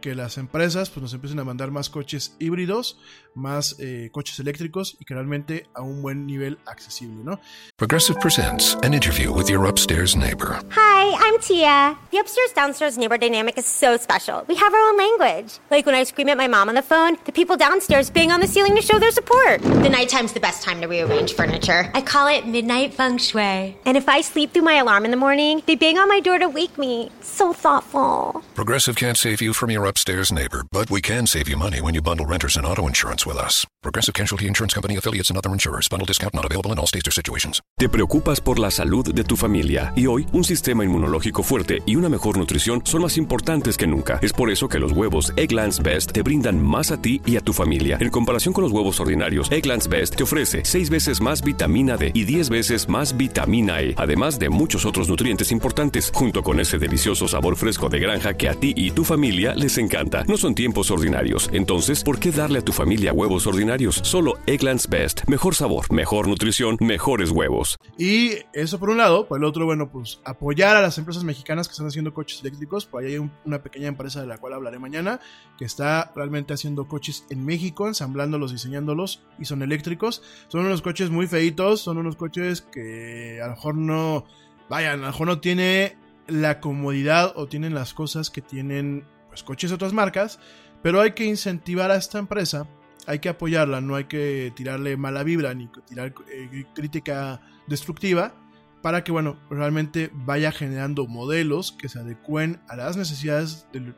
que 0.00 0.14
las 0.14 0.38
empresas 0.38 0.90
pues, 0.90 1.02
nos 1.02 1.14
empiecen 1.14 1.38
a 1.38 1.44
mandar 1.44 1.70
más 1.70 1.90
coches 1.90 2.34
híbridos, 2.38 2.98
más 3.34 3.76
eh, 3.78 4.10
coches 4.12 4.38
eléctricos 4.38 4.96
y 4.98 5.04
que 5.04 5.14
realmente 5.14 5.66
a 5.74 5.82
un 5.82 6.02
buen 6.02 6.26
nivel 6.26 6.58
accesible, 6.66 7.22
¿no? 7.24 7.40
Progressive 7.76 8.18
presents 8.20 8.76
an 8.82 8.94
interview 8.94 9.32
with 9.32 9.48
your 9.48 9.66
upstairs 9.66 10.16
neighbor. 10.16 10.58
Hi, 10.70 11.14
I'm 11.18 11.38
Tia. 11.40 11.96
The 12.10 12.18
upstairs 12.18 12.52
downstairs 12.54 12.96
neighbor 12.96 13.18
dynamic 13.18 13.58
is 13.58 13.66
so 13.66 13.96
special. 13.96 14.44
We 14.48 14.56
have 14.56 14.72
our 14.72 14.90
own 14.90 14.96
language. 14.96 15.58
Like 15.70 15.86
when 15.86 15.94
I 15.94 16.04
scream 16.04 16.28
at 16.28 16.36
my 16.36 16.48
mom 16.48 16.68
on 16.68 16.74
the 16.74 16.82
phone, 16.82 17.16
the 17.24 17.32
people 17.32 17.56
downstairs 17.56 18.10
bang 18.10 18.32
on 18.32 18.40
the 18.40 18.46
ceiling 18.46 18.74
to 18.76 18.82
show 18.82 18.98
their 18.98 19.10
support. 19.10 19.60
The 19.62 19.88
nighttime's 19.88 20.32
the 20.32 20.40
best 20.40 20.62
time 20.62 20.80
to 20.80 20.86
rearrange 20.86 21.34
furniture. 21.34 21.90
I 21.94 22.00
call 22.00 22.26
it 22.28 22.46
midnight 22.46 22.94
feng 22.94 23.18
shui. 23.18 23.76
And 23.84 23.96
if 23.96 24.08
I 24.08 24.22
sleep 24.22 24.52
through 24.52 24.62
my 24.62 24.74
alarm 24.74 25.04
in 25.04 25.10
the 25.10 25.16
morning, 25.16 25.62
they 25.66 25.74
bang 25.74 25.98
on 25.98 26.08
my 26.08 26.20
door 26.20 26.38
to 26.38 26.48
wake 26.48 26.78
me. 26.78 27.10
So 27.20 27.52
thoughtful. 27.52 28.42
Progressive 28.54 28.96
can't 28.96 29.16
save 29.16 29.40
you 29.40 29.52
from 29.52 29.70
your 29.70 29.85
upstairs 29.86 30.32
neighbor, 30.32 30.64
but 30.72 30.90
we 30.90 31.00
can 31.00 31.26
save 31.26 31.48
you 31.48 31.56
money 31.56 31.80
when 31.80 31.94
you 31.94 32.02
bundle 32.02 32.26
renters 32.26 32.56
and 32.56 32.66
auto 32.66 32.86
insurance 32.86 33.26
with 33.26 33.36
us. 33.36 33.66
Progressive 33.82 34.14
Casualty 34.14 34.48
Insurance 34.48 34.74
Company 34.74 34.96
affiliates 34.96 35.30
and 35.30 35.38
other 35.38 35.52
insurers. 35.52 35.88
Bundle 35.88 36.06
discount 36.06 36.34
not 36.34 36.44
available 36.44 36.72
in 36.72 36.78
all 36.78 36.86
states 36.86 37.06
or 37.06 37.12
situations. 37.12 37.62
Te 37.78 37.88
preocupas 37.88 38.40
por 38.40 38.58
la 38.58 38.70
salud 38.70 39.14
de 39.14 39.22
tu 39.22 39.36
familia 39.36 39.92
y 39.94 40.06
hoy 40.06 40.26
un 40.32 40.42
sistema 40.44 40.84
inmunológico 40.84 41.42
fuerte 41.42 41.82
y 41.86 41.96
una 41.96 42.08
mejor 42.08 42.36
nutrición 42.36 42.82
son 42.84 43.02
más 43.02 43.16
importantes 43.16 43.76
que 43.76 43.86
nunca. 43.86 44.18
Es 44.22 44.32
por 44.32 44.50
eso 44.50 44.68
que 44.68 44.80
los 44.80 44.92
huevos 44.92 45.32
Egglands 45.36 45.82
Best 45.82 46.12
te 46.12 46.22
brindan 46.22 46.60
más 46.60 46.90
a 46.90 47.00
ti 47.00 47.20
y 47.24 47.36
a 47.36 47.40
tu 47.40 47.52
familia. 47.52 47.98
En 48.00 48.10
comparación 48.10 48.52
con 48.54 48.64
los 48.64 48.72
huevos 48.72 48.98
ordinarios, 48.98 49.52
Egglands 49.52 49.88
Best 49.88 50.16
te 50.16 50.24
ofrece 50.24 50.62
6 50.64 50.90
veces 50.90 51.20
más 51.20 51.42
vitamina 51.42 51.96
D 51.96 52.10
y 52.12 52.24
10 52.24 52.48
veces 52.48 52.88
más 52.88 53.16
vitamina 53.16 53.82
E, 53.82 53.94
además 53.96 54.38
de 54.38 54.48
muchos 54.48 54.84
otros 54.84 55.08
nutrientes 55.08 55.52
importantes, 55.52 56.10
junto 56.12 56.42
con 56.42 56.58
ese 56.58 56.78
delicioso 56.78 57.28
sabor 57.28 57.56
fresco 57.56 57.88
de 57.88 58.00
granja 58.00 58.34
que 58.34 58.48
a 58.48 58.54
ti 58.54 58.72
y 58.76 58.90
tu 58.90 59.04
familia 59.04 59.54
les 59.54 59.75
encanta. 59.80 60.24
No 60.28 60.36
son 60.36 60.54
tiempos 60.54 60.90
ordinarios, 60.90 61.50
entonces, 61.52 62.02
¿por 62.02 62.18
qué 62.18 62.30
darle 62.30 62.58
a 62.60 62.64
tu 62.64 62.72
familia 62.72 63.12
huevos 63.12 63.46
ordinarios? 63.46 64.00
Solo 64.02 64.38
Egglands 64.46 64.88
Best. 64.88 65.28
Mejor 65.28 65.54
sabor, 65.54 65.92
mejor 65.92 66.28
nutrición, 66.28 66.76
mejores 66.80 67.30
huevos. 67.30 67.76
Y 67.98 68.32
eso 68.52 68.78
por 68.78 68.90
un 68.90 68.98
lado, 68.98 69.26
por 69.26 69.38
el 69.38 69.44
otro, 69.44 69.64
bueno, 69.66 69.90
pues 69.90 70.20
apoyar 70.24 70.76
a 70.76 70.82
las 70.82 70.98
empresas 70.98 71.24
mexicanas 71.24 71.68
que 71.68 71.72
están 71.72 71.86
haciendo 71.86 72.14
coches 72.14 72.40
eléctricos. 72.40 72.86
Por 72.86 73.02
ahí 73.02 73.14
hay 73.14 73.30
una 73.44 73.62
pequeña 73.62 73.88
empresa 73.88 74.20
de 74.20 74.26
la 74.26 74.38
cual 74.38 74.54
hablaré 74.54 74.78
mañana, 74.78 75.20
que 75.58 75.64
está 75.64 76.12
realmente 76.14 76.54
haciendo 76.54 76.88
coches 76.88 77.24
en 77.30 77.44
México, 77.44 77.88
ensamblándolos, 77.88 78.52
diseñándolos 78.52 79.22
y 79.38 79.44
son 79.44 79.62
eléctricos. 79.62 80.22
Son 80.48 80.64
unos 80.64 80.82
coches 80.82 81.10
muy 81.10 81.26
feitos, 81.26 81.80
son 81.80 81.98
unos 81.98 82.16
coches 82.16 82.60
que 82.60 83.40
a 83.42 83.46
lo 83.46 83.54
mejor 83.54 83.76
no, 83.76 84.26
vayan, 84.68 84.94
a 84.94 84.96
lo 84.96 85.06
mejor 85.06 85.26
no 85.26 85.40
tiene 85.40 85.96
la 86.26 86.60
comodidad 86.60 87.32
o 87.36 87.46
tienen 87.46 87.74
las 87.74 87.94
cosas 87.94 88.30
que 88.30 88.42
tienen 88.42 89.04
pues, 89.36 89.44
coches 89.44 89.70
de 89.70 89.74
otras 89.74 89.92
marcas, 89.92 90.38
pero 90.82 91.02
hay 91.02 91.12
que 91.12 91.26
incentivar 91.26 91.90
a 91.90 91.96
esta 91.96 92.18
empresa, 92.18 92.66
hay 93.06 93.18
que 93.18 93.28
apoyarla, 93.28 93.82
no 93.82 93.94
hay 93.94 94.04
que 94.04 94.50
tirarle 94.56 94.96
mala 94.96 95.22
vibra 95.24 95.52
ni 95.52 95.68
tirar 95.86 96.14
eh, 96.32 96.64
crítica 96.74 97.42
destructiva 97.66 98.32
para 98.80 99.04
que, 99.04 99.12
bueno, 99.12 99.36
realmente 99.50 100.10
vaya 100.14 100.52
generando 100.52 101.06
modelos 101.06 101.72
que 101.72 101.90
se 101.90 101.98
adecuen 101.98 102.60
a 102.66 102.76
las 102.76 102.96
necesidades 102.96 103.66
del, 103.74 103.94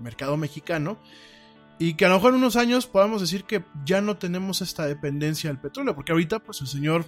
mercado 0.00 0.38
mexicano 0.38 0.98
y 1.78 1.94
que 1.94 2.06
a 2.06 2.08
lo 2.08 2.14
mejor 2.14 2.32
en 2.32 2.38
unos 2.38 2.56
años 2.56 2.86
podamos 2.86 3.20
decir 3.20 3.44
que 3.44 3.62
ya 3.84 4.00
no 4.00 4.16
tenemos 4.16 4.62
esta 4.62 4.86
dependencia 4.86 5.50
del 5.50 5.58
petróleo, 5.58 5.94
porque 5.94 6.12
ahorita, 6.12 6.38
pues 6.38 6.62
el 6.62 6.68
señor, 6.68 7.04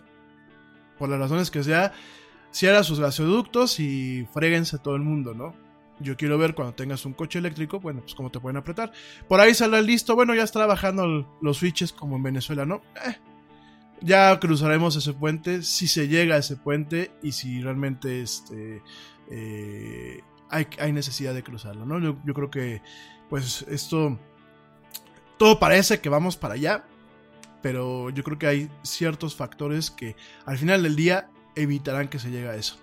por 0.99 1.09
las 1.09 1.19
razones 1.19 1.51
que 1.51 1.63
sea, 1.63 1.95
cierra 2.51 2.83
sus 2.83 3.01
gasoductos 3.01 3.81
y 3.81 4.29
fréguense 4.35 4.77
a 4.77 4.79
todo 4.81 4.97
el 4.97 5.03
mundo, 5.03 5.33
¿no? 5.33 5.72
Yo 6.01 6.17
quiero 6.17 6.39
ver 6.39 6.55
cuando 6.55 6.75
tengas 6.75 7.05
un 7.07 7.13
coche 7.13 7.39
eléctrico, 7.39 7.81
bueno, 7.81 8.01
pues 8.01 8.15
cómo 8.15 8.31
te 8.31 8.41
pueden 8.41 8.57
apretar. 8.57 8.93
Por 9.29 9.41
ahí 9.41 9.55
sale 9.55 9.81
listo, 9.83 10.15
bueno, 10.15 10.35
ya 10.35 10.43
está 10.43 10.65
bajando 10.67 11.37
los 11.41 11.59
switches 11.59 11.93
como 11.93 12.17
en 12.17 12.23
Venezuela, 12.23 12.65
¿no? 12.67 12.83
Eh, 13.07 13.17
ya 14.01 14.39
cruzaremos 14.41 14.97
ese 14.97 15.13
puente, 15.13 15.63
si 15.63 15.87
se 15.87 16.09
llega 16.09 16.37
a 16.37 16.39
ese 16.39 16.57
puente 16.57 17.13
y 17.23 17.33
si 17.33 17.61
realmente 17.61 18.23
este, 18.23 18.83
eh, 19.31 20.23
hay, 20.51 20.93
necesidad 20.93 21.35
de 21.35 21.43
cruzarlo, 21.43 21.87
¿no? 21.87 22.01
Yo, 22.01 22.17
yo 22.25 22.35
creo 22.35 22.51
que, 22.51 22.83
pues, 23.31 23.65
esto, 23.69 24.19
todo 25.39 25.59
parece 25.59 26.01
que 26.01 26.09
vamos 26.09 26.37
para 26.37 26.55
allá, 26.55 26.85
pero 27.63 28.11
yo 28.11 28.25
creo 28.25 28.39
que 28.39 28.47
hay 28.47 28.71
ciertos 28.83 29.35
factores 29.37 29.91
que 29.91 30.17
al 30.45 30.59
final 30.59 30.83
del 30.83 30.97
día 30.97 31.31
evitarán 31.55 32.09
que 32.09 32.19
se 32.19 32.31
llegue 32.31 32.49
a 32.49 32.57
eso. 32.57 32.77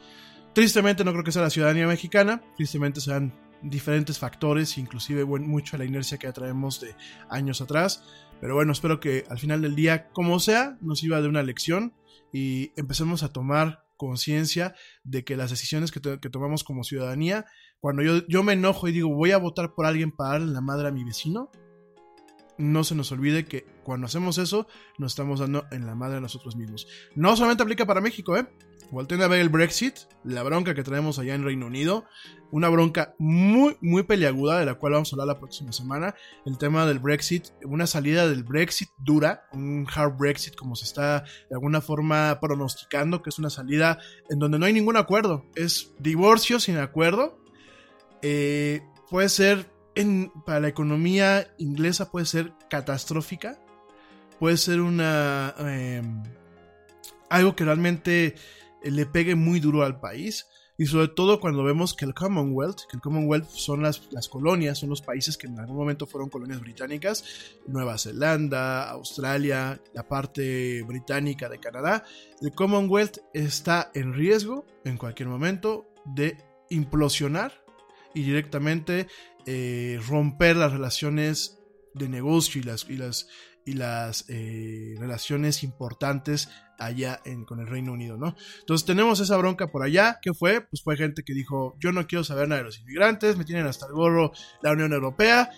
Tristemente 0.54 1.04
no 1.04 1.12
creo 1.12 1.24
que 1.24 1.32
sea 1.32 1.44
la 1.44 1.50
ciudadanía 1.50 1.88
mexicana, 1.88 2.42
tristemente 2.58 3.02
sean 3.02 3.34
diferentes 3.62 4.18
factores, 4.18 4.78
inclusive 4.78 5.26
mucho 5.26 5.78
la 5.78 5.86
inercia 5.86 6.18
que 6.18 6.32
traemos 6.32 6.80
de 6.82 6.96
años 7.30 7.62
atrás. 7.62 8.04
Pero 8.42 8.56
bueno, 8.56 8.72
espero 8.72 9.00
que 9.00 9.26
al 9.30 9.38
final 9.38 9.62
del 9.62 9.76
día, 9.76 10.10
como 10.10 10.40
sea, 10.40 10.78
nos 10.82 11.04
iba 11.04 11.22
de 11.22 11.28
una 11.28 11.44
lección 11.44 11.94
y 12.32 12.72
empecemos 12.78 13.24
a 13.24 13.34
tomar 13.34 13.84
conciencia 13.98 14.76
de 15.04 15.26
que 15.26 15.36
las 15.36 15.50
decisiones 15.50 15.92
que, 15.92 16.00
tomamos 16.00 16.64
como 16.64 16.84
ciudadanía, 16.84 17.46
cuando 17.82 18.02
yo, 18.02 18.26
yo 18.28 18.44
me 18.44 18.54
enojo 18.54 18.88
y 18.88 18.94
digo 18.94 19.14
voy 19.14 19.32
a 19.32 19.38
votar 19.38 19.74
por 19.76 19.86
alguien 19.86 20.12
para 20.12 20.32
darle 20.32 20.54
la 20.54 20.62
madre 20.62 20.88
a 20.88 20.92
mi 20.92 21.04
vecino, 21.04 21.52
no 22.58 22.84
se 22.84 22.96
nos 22.96 23.12
olvide 23.12 23.46
que 23.46 23.66
cuando 23.90 24.06
hacemos 24.06 24.38
eso, 24.38 24.68
nos 25.00 25.14
estamos 25.14 25.40
dando 25.40 25.66
en 25.72 25.88
la 25.88 25.96
madre 25.96 26.18
a 26.18 26.22
nosotros 26.22 26.56
mismos. 26.56 26.88
No 27.16 27.36
solamente 27.36 27.64
aplica 27.64 27.88
para 27.88 28.02
México, 28.02 28.38
¿eh? 28.38 28.46
Volten 28.92 29.20
a 29.24 29.28
ver 29.28 29.40
el 29.40 29.50
Brexit, 29.50 29.96
la 30.24 30.44
bronca 30.44 30.76
que 30.76 30.84
traemos 30.84 31.18
allá 31.18 31.34
en 31.34 31.44
Reino 31.44 31.66
Unido, 31.66 32.06
una 32.52 32.70
bronca 32.70 33.16
muy, 33.18 33.78
muy 33.82 34.04
peleaguda 34.04 34.60
de 34.60 34.68
la 34.68 34.76
cual 34.76 34.94
vamos 34.94 35.12
a 35.12 35.16
hablar 35.16 35.30
la 35.30 35.40
próxima 35.40 35.72
semana. 35.72 36.14
El 36.46 36.60
tema 36.60 36.86
del 36.86 37.00
Brexit, 37.00 37.48
una 37.64 37.88
salida 37.88 38.28
del 38.28 38.44
Brexit 38.44 38.92
dura, 39.00 39.48
un 39.54 39.88
hard 39.92 40.18
Brexit 40.20 40.56
como 40.56 40.76
se 40.76 40.86
está 40.86 41.22
de 41.22 41.56
alguna 41.56 41.82
forma 41.82 42.38
pronosticando, 42.40 43.24
que 43.24 43.32
es 43.32 43.40
una 43.40 43.50
salida 43.50 43.98
en 44.30 44.38
donde 44.38 44.60
no 44.60 44.68
hay 44.68 44.74
ningún 44.74 44.98
acuerdo, 44.98 45.48
es 45.56 45.96
divorcio 45.98 46.60
sin 46.60 46.78
acuerdo. 46.78 47.40
Eh, 48.22 48.82
puede 49.10 49.30
ser, 49.30 49.72
para 50.46 50.60
la 50.60 50.68
economía 50.68 51.56
inglesa 51.58 52.12
puede 52.12 52.28
ser 52.28 52.54
catastrófica, 52.70 53.60
puede 54.40 54.58
ser 54.58 54.82
una... 54.82 55.54
Em, 55.60 56.24
algo 57.30 57.56
que 57.56 57.64
realmente 57.64 58.36
eh, 58.84 58.92
le 58.92 59.06
pegue 59.06 59.36
muy 59.36 59.60
duro 59.60 59.84
al 59.84 60.00
país. 60.00 60.48
Y 60.78 60.86
sobre 60.86 61.10
todo 61.10 61.42
cuando 61.42 61.62
vemos 61.62 61.94
que 61.94 62.06
el 62.06 62.14
Commonwealth, 62.14 62.88
que 62.90 62.96
el 62.96 63.02
Commonwealth 63.02 63.50
son 63.50 63.84
las, 63.84 64.08
las 64.12 64.30
colonias, 64.30 64.78
son 64.78 64.90
los 64.90 65.02
países 65.02 65.38
que 65.38 65.48
en 65.48 65.60
algún 65.60 65.76
momento 65.76 66.08
fueron 66.08 66.30
colonias 66.30 66.62
británicas, 66.62 67.26
Nueva 67.68 67.98
Zelanda, 67.98 68.90
Australia, 68.90 69.82
la 69.94 70.08
parte 70.08 70.82
británica 70.84 71.50
de 71.50 71.60
Canadá, 71.60 72.06
el 72.42 72.54
Commonwealth 72.54 73.18
está 73.34 73.92
en 73.94 74.14
riesgo 74.14 74.66
en 74.86 74.96
cualquier 74.96 75.28
momento 75.28 75.86
de 76.06 76.38
implosionar 76.70 77.62
y 78.14 78.24
directamente 78.24 79.08
eh, 79.46 80.00
romper 80.08 80.56
las 80.56 80.72
relaciones 80.72 81.60
de 81.94 82.08
negocio 82.08 82.62
y 82.62 82.64
las, 82.64 82.90
y 82.90 82.96
las, 82.96 83.28
y 83.66 83.74
las 83.74 84.26
eh, 84.30 84.96
relaciones 84.98 85.64
importantes 85.64 86.50
allá 86.78 87.20
en, 87.26 87.46
con 87.46 87.60
el 87.60 87.68
Reino 87.68 87.92
Unido, 87.92 88.18
¿no? 88.18 88.36
Entonces 88.62 88.86
tenemos 88.86 89.20
esa 89.20 89.38
bronca 89.38 89.68
por 89.68 89.84
allá, 89.84 90.20
¿qué 90.22 90.34
fue? 90.34 90.62
Pues 90.62 90.82
fue 90.82 90.98
gente 90.98 91.24
que 91.24 91.34
dijo, 91.34 91.76
yo 91.80 91.92
no 91.92 92.08
quiero 92.08 92.24
saber 92.24 92.48
nada 92.48 92.60
de 92.60 92.66
los 92.66 92.80
inmigrantes, 92.80 93.38
me 93.38 93.46
tienen 93.46 93.68
hasta 93.68 93.86
el 93.86 93.94
gorro 93.94 94.32
la 94.62 94.72
Unión 94.72 94.94
Europea, 94.94 95.52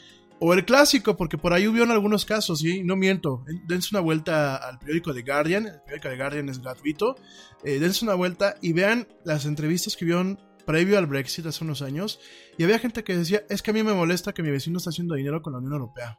o 0.43 0.53
el 0.55 0.65
clásico, 0.65 1.15
porque 1.15 1.37
por 1.37 1.53
ahí 1.53 1.67
hubo 1.67 1.83
en 1.83 1.91
algunos 1.91 2.25
casos, 2.25 2.63
y 2.65 2.83
no 2.83 2.95
miento. 2.95 3.45
Dense 3.67 3.89
una 3.91 3.99
vuelta 3.99 4.55
al 4.55 4.79
periódico 4.79 5.13
The 5.13 5.21
Guardian. 5.21 5.67
El 5.67 5.81
periódico 5.81 6.09
The 6.09 6.17
Guardian 6.17 6.49
es 6.49 6.59
gratuito. 6.59 7.15
Eh, 7.63 7.77
dense 7.77 8.03
una 8.03 8.15
vuelta 8.15 8.55
y 8.59 8.73
vean 8.73 9.07
las 9.23 9.45
entrevistas 9.45 9.95
que 9.95 10.05
vieron 10.05 10.39
previo 10.65 10.97
al 10.97 11.05
Brexit 11.05 11.45
hace 11.45 11.63
unos 11.63 11.83
años. 11.83 12.19
Y 12.57 12.63
había 12.63 12.79
gente 12.79 13.03
que 13.03 13.15
decía: 13.15 13.43
Es 13.49 13.61
que 13.61 13.69
a 13.69 13.73
mí 13.75 13.83
me 13.83 13.93
molesta 13.93 14.33
que 14.33 14.41
mi 14.41 14.49
vecino 14.49 14.79
está 14.79 14.89
haciendo 14.89 15.13
dinero 15.13 15.43
con 15.43 15.53
la 15.53 15.59
Unión 15.59 15.73
Europea. 15.73 16.17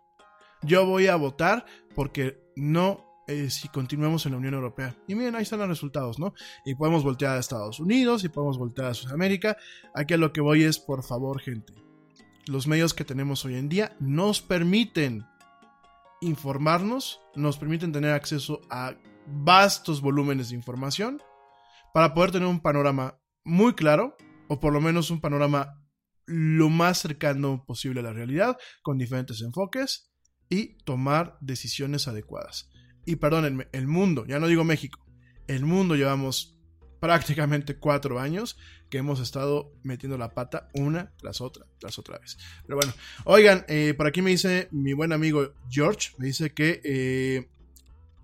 Yo 0.62 0.86
voy 0.86 1.06
a 1.06 1.16
votar 1.16 1.64
porque 1.94 2.40
no 2.56 3.04
eh, 3.28 3.50
si 3.50 3.68
continuamos 3.68 4.26
en 4.26 4.32
la 4.32 4.38
Unión 4.38 4.54
Europea. 4.54 4.96
Y 5.06 5.14
miren, 5.14 5.36
ahí 5.36 5.42
están 5.42 5.60
los 5.60 5.68
resultados, 5.68 6.18
¿no? 6.18 6.34
Y 6.64 6.74
podemos 6.74 7.02
voltear 7.04 7.36
a 7.36 7.40
Estados 7.40 7.80
Unidos 7.80 8.24
y 8.24 8.28
podemos 8.28 8.58
voltear 8.58 8.88
a 8.88 8.94
Sudamérica. 8.94 9.56
Aquí 9.94 10.14
a 10.14 10.18
lo 10.18 10.32
que 10.32 10.40
voy 10.40 10.64
es, 10.64 10.78
por 10.78 11.02
favor, 11.02 11.40
gente 11.40 11.72
los 12.46 12.66
medios 12.66 12.94
que 12.94 13.04
tenemos 13.04 13.44
hoy 13.44 13.54
en 13.54 13.68
día 13.68 13.96
nos 14.00 14.42
permiten 14.42 15.24
informarnos, 16.20 17.20
nos 17.34 17.56
permiten 17.56 17.92
tener 17.92 18.12
acceso 18.12 18.60
a 18.70 18.94
vastos 19.26 20.00
volúmenes 20.00 20.50
de 20.50 20.56
información 20.56 21.20
para 21.94 22.14
poder 22.14 22.32
tener 22.32 22.48
un 22.48 22.60
panorama 22.60 23.18
muy 23.44 23.74
claro, 23.74 24.16
o 24.48 24.60
por 24.60 24.72
lo 24.72 24.80
menos 24.80 25.10
un 25.10 25.20
panorama 25.20 25.78
lo 26.26 26.68
más 26.68 26.98
cercano 26.98 27.64
posible 27.66 28.00
a 28.00 28.04
la 28.04 28.12
realidad, 28.12 28.56
con 28.82 28.98
diferentes 28.98 29.40
enfoques 29.42 30.11
y 30.52 30.76
tomar 30.84 31.38
decisiones 31.40 32.08
adecuadas. 32.08 32.68
Y 33.06 33.16
perdónenme, 33.16 33.68
el 33.72 33.86
mundo, 33.86 34.26
ya 34.26 34.38
no 34.38 34.48
digo 34.48 34.64
México, 34.64 35.02
el 35.46 35.64
mundo 35.64 35.96
llevamos 35.96 36.58
prácticamente 37.00 37.78
cuatro 37.78 38.20
años 38.20 38.58
que 38.90 38.98
hemos 38.98 39.18
estado 39.18 39.72
metiendo 39.82 40.18
la 40.18 40.34
pata 40.34 40.68
una 40.74 41.10
tras 41.16 41.40
otra, 41.40 41.64
tras 41.78 41.98
otra 41.98 42.18
vez. 42.18 42.36
Pero 42.66 42.76
bueno, 42.76 42.92
oigan, 43.24 43.64
eh, 43.66 43.94
por 43.96 44.06
aquí 44.06 44.20
me 44.20 44.28
dice 44.28 44.68
mi 44.72 44.92
buen 44.92 45.14
amigo 45.14 45.54
George, 45.70 46.10
me 46.18 46.26
dice 46.26 46.52
que 46.52 46.82
eh, 46.84 47.48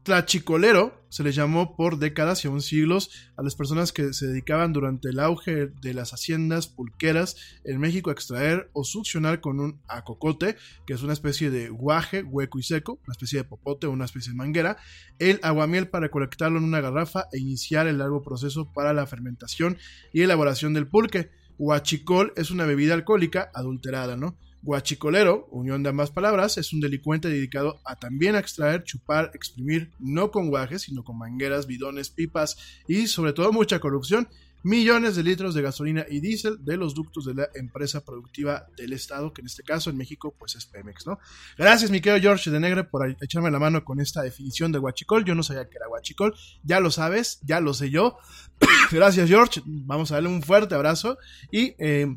Tlachicolero 0.08 1.04
se 1.10 1.22
le 1.22 1.32
llamó 1.32 1.76
por 1.76 1.98
décadas 1.98 2.42
y 2.42 2.48
aún 2.48 2.62
siglos 2.62 3.10
a 3.36 3.42
las 3.42 3.54
personas 3.54 3.92
que 3.92 4.14
se 4.14 4.26
dedicaban 4.26 4.72
durante 4.72 5.10
el 5.10 5.20
auge 5.20 5.66
de 5.66 5.92
las 5.92 6.14
haciendas 6.14 6.66
pulqueras 6.66 7.36
en 7.62 7.78
México 7.78 8.08
a 8.08 8.14
extraer 8.14 8.70
o 8.72 8.84
succionar 8.84 9.42
con 9.42 9.60
un 9.60 9.82
acocote, 9.86 10.56
que 10.86 10.94
es 10.94 11.02
una 11.02 11.12
especie 11.12 11.50
de 11.50 11.68
guaje 11.68 12.22
hueco 12.22 12.58
y 12.58 12.62
seco, 12.62 12.98
una 13.04 13.12
especie 13.12 13.40
de 13.40 13.44
popote 13.44 13.86
o 13.86 13.90
una 13.90 14.06
especie 14.06 14.32
de 14.32 14.38
manguera, 14.38 14.78
el 15.18 15.40
aguamiel 15.42 15.88
para 15.88 16.06
recolectarlo 16.06 16.56
en 16.56 16.64
una 16.64 16.80
garrafa 16.80 17.26
e 17.30 17.38
iniciar 17.38 17.86
el 17.86 17.98
largo 17.98 18.22
proceso 18.22 18.72
para 18.72 18.94
la 18.94 19.06
fermentación 19.06 19.76
y 20.14 20.22
elaboración 20.22 20.72
del 20.72 20.88
pulque. 20.88 21.28
Huachicol 21.58 22.32
es 22.34 22.50
una 22.50 22.64
bebida 22.64 22.94
alcohólica 22.94 23.50
adulterada, 23.52 24.16
¿no? 24.16 24.38
Guachicolero, 24.62 25.46
unión 25.50 25.82
de 25.82 25.90
ambas 25.90 26.10
palabras, 26.10 26.58
es 26.58 26.72
un 26.72 26.80
delincuente 26.80 27.28
dedicado 27.28 27.80
a 27.84 27.96
también 27.96 28.34
extraer, 28.34 28.84
chupar, 28.84 29.30
exprimir, 29.34 29.90
no 29.98 30.30
con 30.30 30.48
guajes, 30.48 30.82
sino 30.82 31.04
con 31.04 31.18
mangueras, 31.18 31.66
bidones, 31.66 32.10
pipas 32.10 32.56
y 32.86 33.06
sobre 33.06 33.32
todo 33.32 33.52
mucha 33.52 33.78
corrupción, 33.78 34.28
millones 34.62 35.16
de 35.16 35.22
litros 35.22 35.54
de 35.54 35.62
gasolina 35.62 36.04
y 36.08 36.20
diésel 36.20 36.64
de 36.64 36.76
los 36.76 36.94
ductos 36.94 37.24
de 37.24 37.34
la 37.34 37.48
empresa 37.54 38.04
productiva 38.04 38.66
del 38.76 38.92
Estado, 38.92 39.32
que 39.32 39.40
en 39.40 39.46
este 39.46 39.62
caso 39.62 39.90
en 39.90 39.96
México 39.96 40.34
pues 40.38 40.56
es 40.56 40.66
Pemex, 40.66 41.06
¿no? 41.06 41.18
Gracias 41.56 41.90
mi 41.90 42.00
querido 42.00 42.20
George 42.20 42.50
de 42.50 42.60
Negre 42.60 42.84
por 42.84 43.08
echarme 43.20 43.50
la 43.50 43.58
mano 43.58 43.84
con 43.84 44.00
esta 44.00 44.22
definición 44.22 44.72
de 44.72 44.78
guachicol, 44.78 45.24
yo 45.24 45.34
no 45.34 45.42
sabía 45.42 45.68
que 45.68 45.76
era 45.76 45.86
guachicol, 45.86 46.34
ya 46.64 46.80
lo 46.80 46.90
sabes, 46.90 47.40
ya 47.42 47.60
lo 47.60 47.74
sé 47.74 47.90
yo, 47.90 48.18
gracias 48.90 49.28
George, 49.28 49.62
vamos 49.64 50.10
a 50.10 50.14
darle 50.14 50.28
un 50.28 50.42
fuerte 50.42 50.74
abrazo 50.74 51.18
y... 51.50 51.74
Eh, 51.78 52.16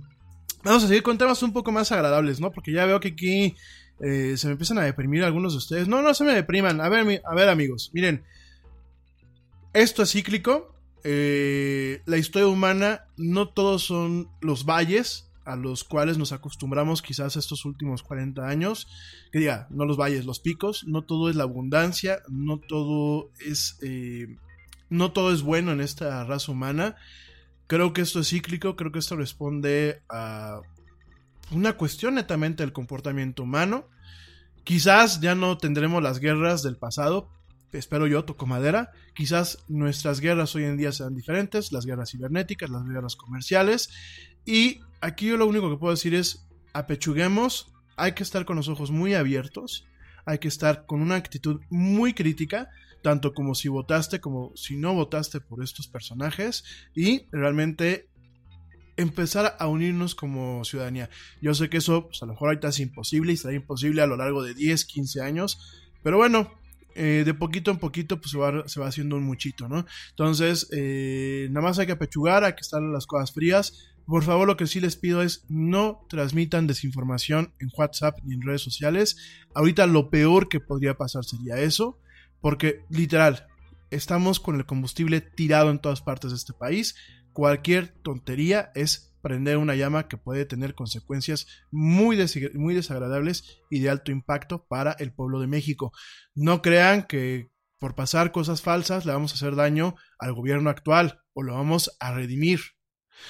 Vamos 0.64 0.84
a 0.84 0.88
seguir 0.88 1.04
con 1.04 1.18
temas 1.18 1.42
un 1.44 1.54
poco 1.54 1.72
más 1.72 1.92
agradables, 1.92 2.40
¿no? 2.40 2.52
Porque 2.52 2.72
ya 2.72 2.86
veo 2.86 3.00
que 3.00 3.10
aquí 3.10 3.56
eh, 4.00 4.36
se 4.38 4.48
me 4.48 4.54
empiezan 4.54 4.78
a 4.78 4.84
deprimir 4.84 5.24
algunos 5.24 5.54
de 5.54 5.58
ustedes. 5.58 5.88
No, 5.88 6.02
no 6.02 6.14
se 6.14 6.24
me 6.24 6.34
depriman. 6.34 6.82
A 6.82 6.90
ver, 6.90 7.22
a 7.26 7.36
ver 7.36 7.50
amigos, 7.50 7.92
miren. 7.94 8.24
Esto 9.74 10.04
es 10.04 10.12
cíclico. 10.12 10.76
Eh, 11.04 12.02
la 12.06 12.18
historia 12.18 12.48
humana, 12.48 13.06
no 13.18 13.50
todos 13.50 13.84
son 13.84 14.30
los 14.42 14.66
valles 14.66 15.28
a 15.46 15.56
los 15.56 15.84
cuales 15.84 16.20
nos 16.20 16.32
acostumbramos 16.32 17.02
quizás 17.02 17.36
estos 17.36 17.66
últimos 17.66 18.04
40 18.04 18.48
años. 18.48 18.88
Que 19.32 19.40
diga, 19.40 19.68
no 19.70 19.86
los 19.86 19.98
valles, 19.98 20.26
los 20.26 20.40
picos. 20.40 20.84
No 20.86 21.04
todo 21.04 21.30
es 21.30 21.36
la 21.36 21.44
abundancia. 21.44 22.20
No 22.30 22.60
todo 22.60 23.30
es... 23.40 23.78
Eh, 23.82 24.38
no 24.90 25.14
todo 25.14 25.32
es 25.34 25.42
bueno 25.42 25.72
en 25.72 25.80
esta 25.80 26.24
raza 26.26 26.52
humana. 26.52 26.98
Creo 27.72 27.94
que 27.94 28.02
esto 28.02 28.20
es 28.20 28.28
cíclico, 28.28 28.76
creo 28.76 28.92
que 28.92 29.00
esto 29.00 29.16
responde 29.16 30.02
a 30.10 30.60
una 31.52 31.78
cuestión 31.78 32.16
netamente 32.16 32.64
del 32.64 32.74
comportamiento 32.74 33.44
humano. 33.44 33.88
Quizás 34.66 35.22
ya 35.22 35.36
no 35.36 35.58
tendremos 35.58 36.04
las 36.04 36.20
guerras 36.20 36.64
del 36.64 36.76
pasado, 36.76 37.30
espero 37.72 38.08
yo, 38.08 38.26
toco 38.26 38.46
madera. 38.46 38.92
Quizás 39.14 39.60
nuestras 39.70 40.20
guerras 40.20 40.54
hoy 40.54 40.66
en 40.66 40.76
día 40.76 40.92
sean 40.92 41.16
diferentes, 41.16 41.72
las 41.72 41.86
guerras 41.86 42.12
cibernéticas, 42.12 42.70
las 42.70 42.84
guerras 42.86 43.16
comerciales. 43.16 43.90
Y 44.44 44.82
aquí 45.00 45.28
yo 45.28 45.38
lo 45.38 45.48
único 45.48 45.70
que 45.70 45.78
puedo 45.78 45.94
decir 45.94 46.14
es, 46.14 46.46
apechuguemos, 46.74 47.72
hay 47.96 48.12
que 48.12 48.24
estar 48.24 48.44
con 48.44 48.58
los 48.58 48.68
ojos 48.68 48.92
muy 48.92 49.14
abiertos, 49.14 49.88
hay 50.26 50.40
que 50.40 50.50
estar 50.50 50.86
con 50.86 51.02
una 51.02 51.16
actitud 51.16 51.62
muy 51.70 52.14
crítica 52.14 52.68
tanto 53.02 53.34
como 53.34 53.56
si 53.56 53.68
votaste 53.68 54.20
como 54.20 54.52
si 54.56 54.78
no 54.78 54.94
votaste 54.94 55.40
por 55.40 55.64
estos 55.64 55.88
personajes 55.88 56.64
y 56.96 57.26
realmente 57.32 58.10
empezar 58.98 59.56
a 59.60 59.68
unirnos 59.68 60.16
como 60.16 60.64
ciudadanía. 60.64 61.10
Yo 61.42 61.54
sé 61.54 61.70
que 61.70 61.78
eso 61.78 62.08
pues, 62.08 62.22
a 62.22 62.26
lo 62.26 62.34
mejor 62.34 62.50
ahorita 62.50 62.70
es 62.70 62.80
imposible 62.80 63.34
y 63.34 63.38
será 63.38 63.54
imposible 63.54 64.02
a 64.02 64.08
lo 64.08 64.18
largo 64.18 64.44
de 64.44 64.54
10, 64.54 64.86
15 64.86 65.22
años, 65.22 65.90
pero 66.04 66.18
bueno, 66.18 66.52
eh, 66.96 67.24
de 67.26 67.34
poquito 67.34 67.72
en 67.72 67.78
poquito 67.78 68.20
pues 68.20 68.32
se 68.32 68.38
va, 68.38 68.68
se 68.68 68.80
va 68.80 68.88
haciendo 68.88 69.16
un 69.16 69.24
muchito, 69.24 69.70
¿no? 69.70 69.86
Entonces, 70.10 70.68
eh, 70.72 71.48
nada 71.52 71.68
más 71.68 71.80
hay 71.80 71.86
que 71.86 71.94
apechugar, 71.94 72.44
hay 72.44 72.54
que 72.54 72.62
estar 72.62 72.82
las 72.82 73.08
cosas 73.08 73.32
frías. 73.32 73.88
Por 74.06 74.24
favor, 74.24 74.48
lo 74.48 74.58
que 74.58 74.68
sí 74.68 74.82
les 74.82 74.98
pido 74.98 75.22
es 75.22 75.46
no 75.48 76.06
transmitan 76.10 76.68
desinformación 76.68 77.54
en 77.60 77.70
WhatsApp 77.78 78.20
ni 78.24 78.34
en 78.34 78.42
redes 78.42 78.62
sociales. 78.62 79.16
Ahorita 79.54 79.88
lo 79.88 80.10
peor 80.10 80.50
que 80.50 80.60
podría 80.60 80.98
pasar 80.98 81.24
sería 81.24 81.60
eso. 81.60 81.98
Porque 82.42 82.86
literal, 82.90 83.48
estamos 83.92 84.40
con 84.40 84.56
el 84.56 84.66
combustible 84.66 85.22
tirado 85.22 85.70
en 85.70 85.80
todas 85.80 86.02
partes 86.02 86.32
de 86.32 86.38
este 86.38 86.54
país. 86.54 86.96
Cualquier 87.34 87.90
tontería 88.02 88.72
es 88.76 89.12
prender 89.22 89.58
una 89.58 89.76
llama 89.76 90.08
que 90.08 90.18
puede 90.18 90.46
tener 90.46 90.76
consecuencias 90.76 91.48
muy, 91.70 92.16
desagradables 92.16 93.62
y 93.70 93.80
de 93.80 93.90
alto 93.90 94.12
impacto 94.12 94.66
para 94.68 94.94
el 94.94 95.14
pueblo 95.14 95.40
de 95.40 95.48
México. 95.48 95.92
No 96.34 96.62
crean 96.62 97.04
que 97.04 97.52
por 97.80 97.96
pasar 97.96 98.32
cosas 98.32 98.62
falsas 98.62 99.06
le 99.06 99.14
vamos 99.14 99.32
a 99.32 99.36
hacer 99.36 99.56
daño 99.56 99.96
al 100.20 100.34
gobierno 100.34 100.70
actual 100.70 101.22
o 101.34 101.44
lo 101.44 101.54
vamos 101.54 101.96
a 102.00 102.14
redimir. 102.14 102.60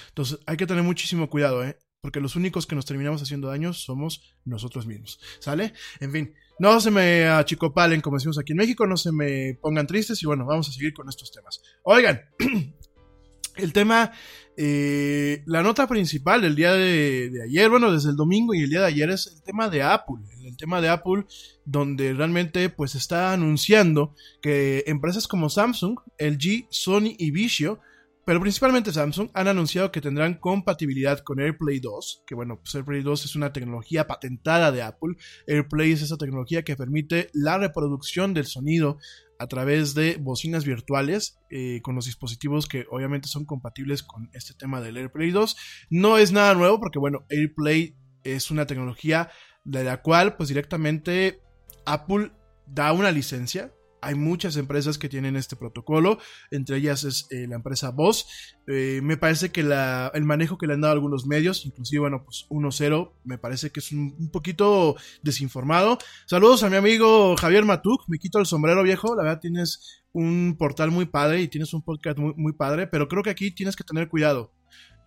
Entonces 0.10 0.40
hay 0.46 0.58
que 0.58 0.68
tener 0.68 0.84
muchísimo 0.84 1.30
cuidado, 1.30 1.64
¿eh? 1.64 1.78
Porque 2.02 2.20
los 2.20 2.36
únicos 2.36 2.66
que 2.66 2.76
nos 2.76 2.86
terminamos 2.86 3.22
haciendo 3.22 3.48
daño 3.48 3.74
somos 3.74 4.36
nosotros 4.44 4.88
mismos. 4.88 5.20
¿Sale? 5.40 5.74
En 6.00 6.12
fin, 6.12 6.34
no 6.60 6.82
se 6.82 6.90
me 6.90 7.28
achicopalen, 7.28 8.02
como 8.02 8.18
decimos 8.18 8.40
aquí 8.40 8.54
en 8.54 8.58
México, 8.58 8.88
no 8.88 8.98
se 8.98 9.12
me 9.12 9.58
pongan 9.62 9.88
tristes 9.88 10.22
y 10.24 10.26
bueno, 10.26 10.46
vamos 10.46 10.68
a 10.68 10.72
seguir 10.72 10.94
con 10.94 11.08
estos 11.08 11.32
temas. 11.32 11.62
Oigan, 11.84 12.22
el 13.56 13.72
tema, 13.72 14.12
eh, 14.58 15.44
la 15.46 15.62
nota 15.62 15.88
principal 15.88 16.42
del 16.42 16.56
día 16.56 16.74
de, 16.74 17.40
ayer, 17.46 17.70
bueno, 17.70 17.92
desde 17.92 18.10
el 18.10 18.16
domingo 18.16 18.56
y 18.56 18.64
el 18.64 18.72
día 18.72 18.82
de 18.82 18.88
ayer 18.88 19.12
es 19.12 19.28
el 19.28 19.44
tema 19.44 19.70
de 19.70 19.84
Apple. 19.84 20.18
El 20.44 20.58
tema 20.58 20.82
de 20.82 20.90
Apple, 20.90 21.26
donde 21.66 22.16
realmente 22.16 22.70
pues 22.70 22.96
está 22.96 23.32
anunciando 23.32 24.16
que 24.42 24.84
empresas 24.88 25.28
como 25.28 25.50
Samsung, 25.52 26.00
LG, 26.18 26.66
Sony 26.72 27.14
y 27.20 27.30
Vizio 27.30 27.80
pero 28.26 28.40
principalmente 28.40 28.94
Samsung 28.94 29.30
han 29.34 29.48
anunciado 29.48 29.92
que 29.92 30.02
tendrán 30.02 30.36
compatibilidad 30.36 31.20
con 31.20 31.40
AirPlay 31.40 31.80
2, 31.80 32.24
que 32.28 32.36
bueno, 32.36 32.60
pues 32.62 32.76
AirPlay 32.76 33.02
2 33.02 33.26
es 33.26 33.36
una 33.36 33.52
tecnología 33.52 34.08
patentada 34.08 34.72
de 34.72 34.84
Apple. 34.84 35.16
AirPlay 35.48 35.92
es 35.92 36.02
esa 36.02 36.18
tecnología 36.18 36.64
que 36.64 36.76
permite 36.76 37.30
la 37.34 37.58
reproducción 37.58 38.34
del 38.34 38.46
sonido 38.46 39.00
a 39.40 39.48
través 39.48 39.96
de 39.96 40.18
bocinas 40.18 40.66
virtuales 40.66 41.40
eh, 41.50 41.82
con 41.82 41.96
los 41.96 42.06
dispositivos 42.06 42.68
que 42.68 42.86
obviamente 42.92 43.28
son 43.28 43.46
compatibles 43.46 44.04
con 44.04 44.30
este 44.34 44.54
tema 44.54 44.82
del 44.82 44.98
AirPlay 44.98 45.32
2. 45.32 45.58
No 45.90 46.20
es 46.20 46.32
nada 46.32 46.54
nuevo 46.54 46.80
porque 46.80 47.00
bueno, 47.00 47.26
AirPlay 47.30 47.96
es 48.24 48.52
una 48.52 48.68
tecnología 48.68 49.32
de 49.64 49.84
la 49.84 50.04
cual 50.04 50.36
pues 50.38 50.50
directamente 50.50 51.42
Apple 51.86 52.32
da 52.68 52.94
una 52.94 53.12
licencia 53.12 53.74
Hay 54.02 54.16
muchas 54.16 54.58
empresas 54.58 54.98
que 54.98 55.10
tienen 55.10 55.36
este 55.36 55.56
protocolo, 55.56 56.18
entre 56.50 56.78
ellas 56.78 57.04
es 57.04 57.28
eh, 57.30 57.48
la 57.48 57.56
empresa 57.56 57.92
Voz. 57.92 58.28
Eh, 58.68 59.00
me 59.04 59.18
parece 59.18 59.52
que 59.52 59.62
el 59.62 60.26
manejo 60.26 60.58
que 60.58 60.68
le 60.68 60.74
han 60.74 60.82
dado 60.82 60.94
algunos 60.94 61.28
medios, 61.28 61.66
inclusive, 61.66 62.02
bueno, 62.02 62.24
pues 62.24 62.48
1-0, 62.50 63.12
me 63.24 63.38
parece 63.38 63.70
que 63.70 63.80
es 63.80 63.92
un, 63.92 64.16
un, 64.20 64.30
poquito 64.32 64.96
desinformado. 65.22 65.98
Saludos 66.26 66.64
a 66.64 66.70
mi 66.70 66.78
amigo 66.78 67.36
Javier 67.38 67.64
Matuk, 67.64 68.04
me 68.08 68.18
quito 68.18 68.40
el 68.40 68.46
sombrero 68.46 68.84
viejo, 68.84 69.16
la 69.16 69.24
verdad 69.24 69.40
tienes 69.40 70.04
un 70.14 70.56
portal 70.58 70.92
muy 70.92 71.06
padre 71.06 71.42
y 71.42 71.48
tienes 71.48 71.74
un 71.74 71.84
podcast 71.84 72.18
muy, 72.18 72.34
muy 72.36 72.54
padre, 72.54 72.88
pero 72.88 73.08
creo 73.08 73.24
que 73.24 73.30
aquí 73.30 73.52
tienes 73.52 73.76
que 73.76 73.84
tener 73.84 74.10
cuidado. 74.10 74.52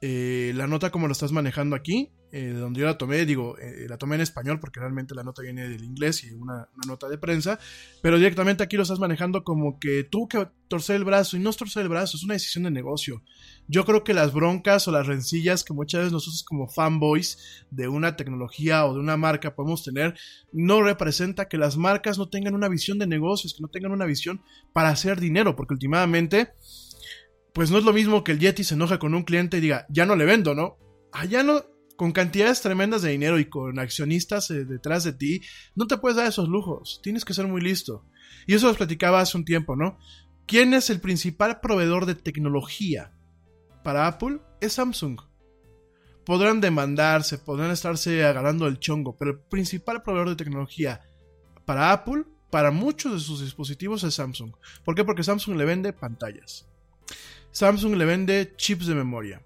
Eh, 0.06 0.52
la 0.54 0.66
nota 0.66 0.90
como 0.90 1.06
lo 1.06 1.12
estás 1.12 1.32
manejando 1.32 1.74
aquí, 1.74 2.10
eh, 2.30 2.50
donde 2.50 2.80
yo 2.80 2.84
la 2.84 2.98
tomé, 2.98 3.24
digo, 3.24 3.56
eh, 3.56 3.86
la 3.88 3.96
tomé 3.96 4.16
en 4.16 4.20
español 4.20 4.60
porque 4.60 4.78
realmente 4.78 5.14
la 5.14 5.22
nota 5.22 5.40
viene 5.40 5.66
del 5.66 5.82
inglés 5.82 6.24
y 6.24 6.32
una, 6.32 6.68
una, 6.74 6.86
nota 6.86 7.08
de 7.08 7.16
prensa, 7.16 7.58
pero 8.02 8.18
directamente 8.18 8.62
aquí 8.62 8.76
lo 8.76 8.82
estás 8.82 8.98
manejando 8.98 9.44
como 9.44 9.78
que 9.78 10.04
tú 10.04 10.28
que 10.28 10.46
torcer 10.68 10.96
el 10.96 11.04
brazo 11.04 11.38
y 11.38 11.40
no 11.40 11.48
es 11.48 11.56
torcer 11.56 11.84
el 11.84 11.88
brazo, 11.88 12.18
es 12.18 12.22
una 12.22 12.34
decisión 12.34 12.64
de 12.64 12.70
negocio. 12.70 13.22
Yo 13.66 13.86
creo 13.86 14.04
que 14.04 14.12
las 14.12 14.34
broncas 14.34 14.86
o 14.88 14.92
las 14.92 15.06
rencillas 15.06 15.64
que 15.64 15.72
muchas 15.72 16.00
veces 16.00 16.12
nosotros 16.12 16.44
como 16.44 16.68
fanboys 16.68 17.64
de 17.70 17.88
una 17.88 18.14
tecnología 18.14 18.84
o 18.84 18.92
de 18.92 19.00
una 19.00 19.16
marca 19.16 19.54
podemos 19.54 19.84
tener, 19.84 20.18
no 20.52 20.82
representa 20.82 21.48
que 21.48 21.56
las 21.56 21.78
marcas 21.78 22.18
no 22.18 22.28
tengan 22.28 22.54
una 22.54 22.68
visión 22.68 22.98
de 22.98 23.06
negocios, 23.06 23.54
que 23.54 23.62
no 23.62 23.68
tengan 23.68 23.92
una 23.92 24.04
visión 24.04 24.42
para 24.74 24.90
hacer 24.90 25.18
dinero, 25.18 25.56
porque 25.56 25.72
últimamente 25.72 26.52
pues 27.54 27.70
no 27.70 27.78
es 27.78 27.84
lo 27.84 27.92
mismo 27.92 28.24
que 28.24 28.32
el 28.32 28.40
Yeti 28.40 28.64
se 28.64 28.74
enoje 28.74 28.98
con 28.98 29.14
un 29.14 29.22
cliente 29.22 29.58
y 29.58 29.60
diga, 29.60 29.86
ya 29.88 30.04
no 30.04 30.16
le 30.16 30.24
vendo, 30.24 30.54
¿no? 30.56 30.76
Allá 31.12 31.44
no, 31.44 31.62
con 31.96 32.10
cantidades 32.10 32.60
tremendas 32.60 33.02
de 33.02 33.10
dinero 33.10 33.38
y 33.38 33.44
con 33.48 33.78
accionistas 33.78 34.50
eh, 34.50 34.64
detrás 34.64 35.04
de 35.04 35.12
ti, 35.12 35.40
no 35.76 35.86
te 35.86 35.96
puedes 35.96 36.16
dar 36.16 36.26
esos 36.26 36.48
lujos, 36.48 37.00
tienes 37.02 37.24
que 37.24 37.32
ser 37.32 37.46
muy 37.46 37.60
listo. 37.60 38.04
Y 38.48 38.54
eso 38.54 38.66
lo 38.66 38.74
platicaba 38.74 39.20
hace 39.20 39.38
un 39.38 39.44
tiempo, 39.44 39.76
¿no? 39.76 39.98
¿Quién 40.46 40.74
es 40.74 40.90
el 40.90 41.00
principal 41.00 41.60
proveedor 41.60 42.06
de 42.06 42.16
tecnología 42.16 43.12
para 43.84 44.08
Apple? 44.08 44.40
Es 44.60 44.74
Samsung. 44.74 45.20
Podrán 46.26 46.60
demandarse, 46.60 47.38
podrán 47.38 47.70
estarse 47.70 48.24
agarrando 48.24 48.66
el 48.66 48.80
chongo, 48.80 49.16
pero 49.16 49.30
el 49.30 49.38
principal 49.38 50.02
proveedor 50.02 50.30
de 50.30 50.36
tecnología 50.36 51.02
para 51.64 51.92
Apple, 51.92 52.24
para 52.50 52.72
muchos 52.72 53.12
de 53.12 53.20
sus 53.20 53.42
dispositivos 53.42 54.02
es 54.02 54.14
Samsung. 54.14 54.52
¿Por 54.84 54.96
qué? 54.96 55.04
Porque 55.04 55.22
Samsung 55.22 55.56
le 55.56 55.64
vende 55.64 55.92
pantallas. 55.92 56.66
Samsung 57.54 57.94
le 57.94 58.04
vende 58.04 58.56
chips 58.56 58.88
de 58.88 58.96
memoria. 58.96 59.40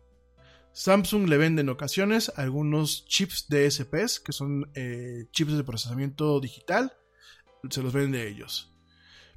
Samsung 0.72 1.28
le 1.28 1.36
vende 1.36 1.60
en 1.60 1.68
ocasiones 1.68 2.32
algunos 2.36 3.04
chips 3.04 3.48
DSPs, 3.50 4.20
que 4.20 4.32
son 4.32 4.70
eh, 4.74 5.26
chips 5.30 5.52
de 5.52 5.62
procesamiento 5.62 6.40
digital. 6.40 6.94
Se 7.68 7.82
los 7.82 7.92
vende 7.92 8.26
ellos. 8.26 8.74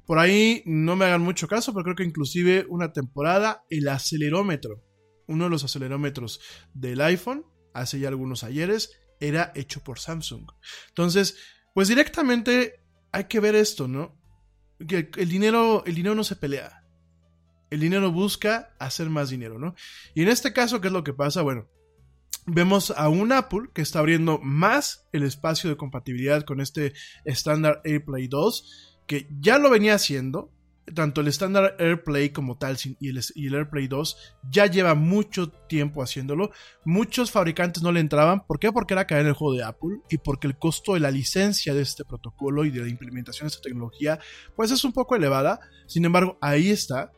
Por 0.06 0.18
ahí 0.18 0.62
no 0.64 0.96
me 0.96 1.04
hagan 1.04 1.20
mucho 1.20 1.48
caso, 1.48 1.74
pero 1.74 1.84
creo 1.84 1.96
que 1.96 2.04
inclusive 2.04 2.64
una 2.66 2.94
temporada 2.94 3.62
el 3.68 3.86
acelerómetro, 3.88 4.82
uno 5.26 5.44
de 5.44 5.50
los 5.50 5.64
acelerómetros 5.64 6.40
del 6.72 7.02
iPhone, 7.02 7.44
hace 7.74 7.98
ya 7.98 8.08
algunos 8.08 8.42
ayeres, 8.42 8.98
era 9.20 9.52
hecho 9.54 9.84
por 9.84 9.98
Samsung. 9.98 10.50
Entonces, 10.88 11.36
pues 11.74 11.88
directamente 11.88 12.86
hay 13.12 13.24
que 13.24 13.40
ver 13.40 13.54
esto, 13.54 13.86
¿no? 13.86 14.18
Que 14.88 15.10
el 15.18 15.28
dinero, 15.28 15.84
el 15.84 15.94
dinero 15.94 16.14
no 16.14 16.24
se 16.24 16.36
pelea 16.36 16.81
el 17.72 17.80
dinero 17.80 18.12
busca 18.12 18.74
hacer 18.78 19.08
más 19.08 19.30
dinero, 19.30 19.58
¿no? 19.58 19.74
Y 20.14 20.20
en 20.20 20.28
este 20.28 20.52
caso, 20.52 20.82
¿qué 20.82 20.88
es 20.88 20.92
lo 20.92 21.04
que 21.04 21.14
pasa? 21.14 21.40
Bueno, 21.40 21.68
vemos 22.44 22.92
a 22.94 23.08
un 23.08 23.32
Apple 23.32 23.70
que 23.72 23.80
está 23.80 24.00
abriendo 24.00 24.38
más 24.42 25.08
el 25.12 25.22
espacio 25.22 25.70
de 25.70 25.78
compatibilidad 25.78 26.42
con 26.42 26.60
este 26.60 26.92
estándar 27.24 27.80
AirPlay 27.84 28.28
2, 28.28 28.98
que 29.06 29.26
ya 29.40 29.58
lo 29.58 29.70
venía 29.70 29.94
haciendo. 29.94 30.52
Tanto 30.94 31.20
el 31.20 31.28
estándar 31.28 31.76
AirPlay 31.78 32.30
como 32.30 32.58
tal 32.58 32.76
y 32.98 33.08
el, 33.08 33.20
y 33.36 33.46
el, 33.46 33.54
AirPlay 33.54 33.86
2 33.86 34.16
ya 34.50 34.66
lleva 34.66 34.94
mucho 34.94 35.48
tiempo 35.48 36.02
haciéndolo. 36.02 36.50
Muchos 36.84 37.30
fabricantes 37.30 37.84
no 37.84 37.92
le 37.92 38.00
entraban. 38.00 38.44
¿Por 38.44 38.58
qué? 38.58 38.70
Porque 38.70 38.92
era 38.94 39.06
caer 39.06 39.22
en 39.22 39.28
el 39.28 39.32
juego 39.32 39.54
de 39.54 39.62
Apple 39.62 40.00
y 40.10 40.18
porque 40.18 40.48
el 40.48 40.58
costo 40.58 40.94
de 40.94 41.00
la 41.00 41.12
licencia 41.12 41.72
de 41.72 41.82
este 41.82 42.04
protocolo 42.04 42.64
y 42.64 42.70
de 42.70 42.80
la 42.80 42.88
implementación 42.88 43.46
de 43.46 43.54
esta 43.54 43.62
tecnología 43.62 44.18
pues 44.56 44.72
es 44.72 44.84
un 44.84 44.92
poco 44.92 45.14
elevada. 45.14 45.60
Sin 45.86 46.04
embargo, 46.04 46.36
ahí 46.42 46.70
está. 46.70 47.12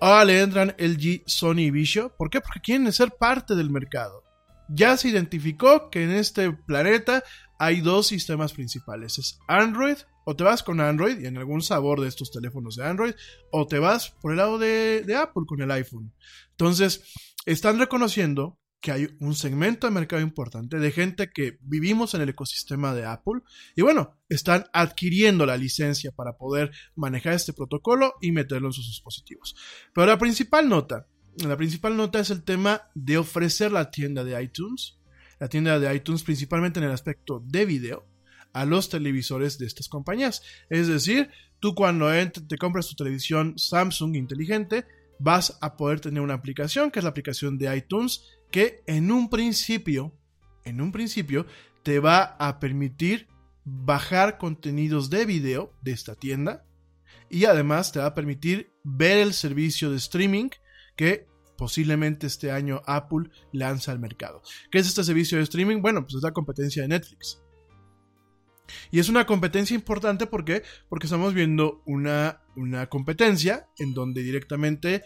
Ahora 0.00 0.24
le 0.24 0.40
entran 0.40 0.74
LG, 0.78 1.24
Sony 1.26 1.58
y 1.58 1.70
Vizio. 1.70 2.14
¿Por 2.16 2.30
qué? 2.30 2.40
Porque 2.40 2.60
quieren 2.60 2.90
ser 2.92 3.10
parte 3.12 3.54
del 3.54 3.70
mercado. 3.70 4.24
Ya 4.68 4.96
se 4.96 5.08
identificó 5.08 5.90
que 5.90 6.04
en 6.04 6.12
este 6.12 6.52
planeta 6.52 7.22
hay 7.58 7.80
dos 7.80 8.06
sistemas 8.06 8.52
principales. 8.52 9.18
Es 9.18 9.38
Android, 9.48 9.96
o 10.24 10.36
te 10.36 10.44
vas 10.44 10.62
con 10.62 10.80
Android 10.80 11.18
y 11.18 11.26
en 11.26 11.36
algún 11.36 11.60
sabor 11.60 12.00
de 12.00 12.08
estos 12.08 12.30
teléfonos 12.30 12.76
de 12.76 12.86
Android, 12.86 13.14
o 13.50 13.66
te 13.66 13.78
vas 13.78 14.10
por 14.10 14.30
el 14.30 14.38
lado 14.38 14.58
de 14.58 15.16
Apple 15.20 15.42
con 15.46 15.60
el 15.60 15.70
iPhone. 15.70 16.12
Entonces, 16.52 17.02
están 17.44 17.78
reconociendo 17.78 18.59
que 18.80 18.92
hay 18.92 19.08
un 19.20 19.34
segmento 19.34 19.86
de 19.86 19.92
mercado 19.92 20.22
importante 20.22 20.78
de 20.78 20.90
gente 20.90 21.30
que 21.30 21.58
vivimos 21.60 22.14
en 22.14 22.22
el 22.22 22.30
ecosistema 22.30 22.94
de 22.94 23.04
Apple 23.04 23.42
y 23.76 23.82
bueno, 23.82 24.18
están 24.28 24.64
adquiriendo 24.72 25.44
la 25.44 25.56
licencia 25.56 26.12
para 26.12 26.36
poder 26.36 26.70
manejar 26.96 27.34
este 27.34 27.52
protocolo 27.52 28.14
y 28.20 28.32
meterlo 28.32 28.68
en 28.68 28.72
sus 28.72 28.86
dispositivos. 28.86 29.54
Pero 29.94 30.06
la 30.06 30.18
principal 30.18 30.68
nota, 30.68 31.06
la 31.36 31.56
principal 31.56 31.96
nota 31.96 32.20
es 32.20 32.30
el 32.30 32.42
tema 32.42 32.82
de 32.94 33.18
ofrecer 33.18 33.70
la 33.70 33.90
tienda 33.90 34.24
de 34.24 34.42
iTunes, 34.42 34.98
la 35.38 35.48
tienda 35.48 35.78
de 35.78 35.94
iTunes 35.94 36.22
principalmente 36.22 36.80
en 36.80 36.86
el 36.86 36.92
aspecto 36.92 37.42
de 37.46 37.66
video 37.66 38.06
a 38.52 38.64
los 38.64 38.88
televisores 38.88 39.58
de 39.58 39.66
estas 39.66 39.88
compañías. 39.88 40.42
Es 40.70 40.88
decir, 40.88 41.30
tú 41.60 41.74
cuando 41.74 42.08
te 42.48 42.58
compras 42.58 42.88
tu 42.88 42.94
televisión 42.94 43.54
Samsung 43.58 44.16
inteligente, 44.16 44.86
vas 45.18 45.58
a 45.60 45.76
poder 45.76 46.00
tener 46.00 46.22
una 46.22 46.34
aplicación 46.34 46.90
que 46.90 46.98
es 46.98 47.04
la 47.04 47.10
aplicación 47.10 47.58
de 47.58 47.76
iTunes 47.76 48.24
que 48.50 48.82
en 48.86 49.10
un 49.10 49.30
principio, 49.30 50.12
en 50.64 50.80
un 50.80 50.92
principio, 50.92 51.46
te 51.82 51.98
va 51.98 52.36
a 52.38 52.60
permitir 52.60 53.28
bajar 53.64 54.38
contenidos 54.38 55.10
de 55.10 55.24
video 55.26 55.72
de 55.82 55.92
esta 55.92 56.14
tienda 56.14 56.64
y 57.28 57.44
además 57.44 57.92
te 57.92 58.00
va 58.00 58.06
a 58.06 58.14
permitir 58.14 58.72
ver 58.82 59.18
el 59.18 59.32
servicio 59.32 59.90
de 59.90 59.96
streaming 59.96 60.48
que 60.96 61.28
posiblemente 61.56 62.26
este 62.26 62.50
año 62.50 62.82
Apple 62.86 63.30
lanza 63.52 63.92
al 63.92 64.00
mercado. 64.00 64.42
¿Qué 64.70 64.78
es 64.78 64.86
este 64.86 65.04
servicio 65.04 65.38
de 65.38 65.44
streaming? 65.44 65.82
Bueno, 65.82 66.02
pues 66.02 66.14
es 66.14 66.22
la 66.22 66.32
competencia 66.32 66.82
de 66.82 66.88
Netflix. 66.88 67.40
Y 68.90 68.98
es 68.98 69.08
una 69.08 69.26
competencia 69.26 69.74
importante 69.74 70.26
porque, 70.26 70.62
estamos 71.02 71.34
viendo 71.34 71.82
una, 71.86 72.42
una 72.56 72.88
competencia 72.88 73.68
en 73.78 73.94
donde 73.94 74.22
directamente 74.22 75.02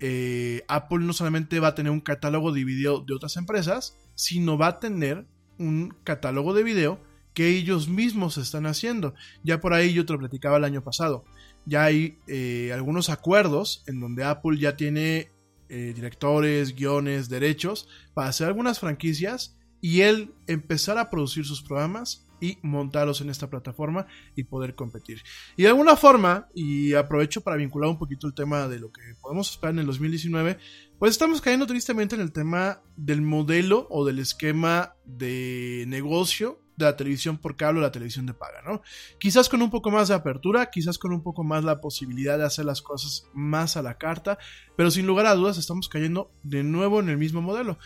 eh, 0.00 0.64
Apple 0.68 1.00
no 1.00 1.12
solamente 1.12 1.60
va 1.60 1.68
a 1.68 1.74
tener 1.74 1.92
un 1.92 2.00
catálogo 2.00 2.52
de 2.52 2.64
video 2.64 3.00
de 3.00 3.14
otras 3.14 3.36
empresas, 3.36 3.96
sino 4.14 4.58
va 4.58 4.68
a 4.68 4.80
tener 4.80 5.26
un 5.58 5.94
catálogo 6.04 6.54
de 6.54 6.62
video 6.62 7.00
que 7.34 7.48
ellos 7.48 7.88
mismos 7.88 8.38
están 8.38 8.66
haciendo. 8.66 9.14
Ya 9.42 9.60
por 9.60 9.74
ahí 9.74 9.92
yo 9.92 10.06
te 10.06 10.12
lo 10.12 10.18
platicaba 10.18 10.56
el 10.56 10.64
año 10.64 10.82
pasado. 10.82 11.24
Ya 11.66 11.84
hay 11.84 12.18
eh, 12.26 12.70
algunos 12.72 13.10
acuerdos 13.10 13.82
en 13.86 14.00
donde 14.00 14.24
Apple 14.24 14.58
ya 14.58 14.76
tiene 14.76 15.30
eh, 15.68 15.92
directores, 15.94 16.74
guiones, 16.74 17.28
derechos 17.28 17.88
para 18.14 18.28
hacer 18.28 18.46
algunas 18.46 18.78
franquicias 18.78 19.56
y 19.80 20.02
él 20.02 20.32
empezar 20.46 20.96
a 20.96 21.10
producir 21.10 21.44
sus 21.44 21.62
programas 21.62 22.25
y 22.40 22.58
montarlos 22.62 23.20
en 23.20 23.30
esta 23.30 23.48
plataforma 23.48 24.06
y 24.34 24.44
poder 24.44 24.74
competir. 24.74 25.22
Y 25.56 25.62
de 25.62 25.68
alguna 25.68 25.96
forma, 25.96 26.48
y 26.54 26.94
aprovecho 26.94 27.40
para 27.40 27.56
vincular 27.56 27.90
un 27.90 27.98
poquito 27.98 28.26
el 28.26 28.34
tema 28.34 28.68
de 28.68 28.78
lo 28.78 28.92
que 28.92 29.02
podemos 29.20 29.50
esperar 29.50 29.74
en 29.74 29.80
el 29.80 29.86
2019, 29.86 30.58
pues 30.98 31.12
estamos 31.12 31.40
cayendo 31.40 31.66
tristemente 31.66 32.14
en 32.14 32.20
el 32.20 32.32
tema 32.32 32.80
del 32.96 33.22
modelo 33.22 33.86
o 33.90 34.04
del 34.04 34.18
esquema 34.18 34.94
de 35.04 35.84
negocio 35.88 36.60
de 36.76 36.84
la 36.84 36.96
televisión 36.96 37.38
por 37.38 37.56
cable 37.56 37.80
o 37.80 37.82
la 37.82 37.92
televisión 37.92 38.26
de 38.26 38.34
paga, 38.34 38.62
¿no? 38.62 38.82
Quizás 39.18 39.48
con 39.48 39.62
un 39.62 39.70
poco 39.70 39.90
más 39.90 40.08
de 40.08 40.14
apertura, 40.14 40.70
quizás 40.70 40.98
con 40.98 41.12
un 41.12 41.22
poco 41.22 41.42
más 41.42 41.64
la 41.64 41.80
posibilidad 41.80 42.38
de 42.38 42.44
hacer 42.44 42.64
las 42.64 42.82
cosas 42.82 43.26
más 43.32 43.76
a 43.76 43.82
la 43.82 43.96
carta, 43.96 44.38
pero 44.76 44.90
sin 44.90 45.06
lugar 45.06 45.26
a 45.26 45.34
dudas 45.34 45.58
estamos 45.58 45.88
cayendo 45.88 46.30
de 46.42 46.62
nuevo 46.62 47.00
en 47.00 47.08
el 47.08 47.16
mismo 47.16 47.40
modelo. 47.40 47.78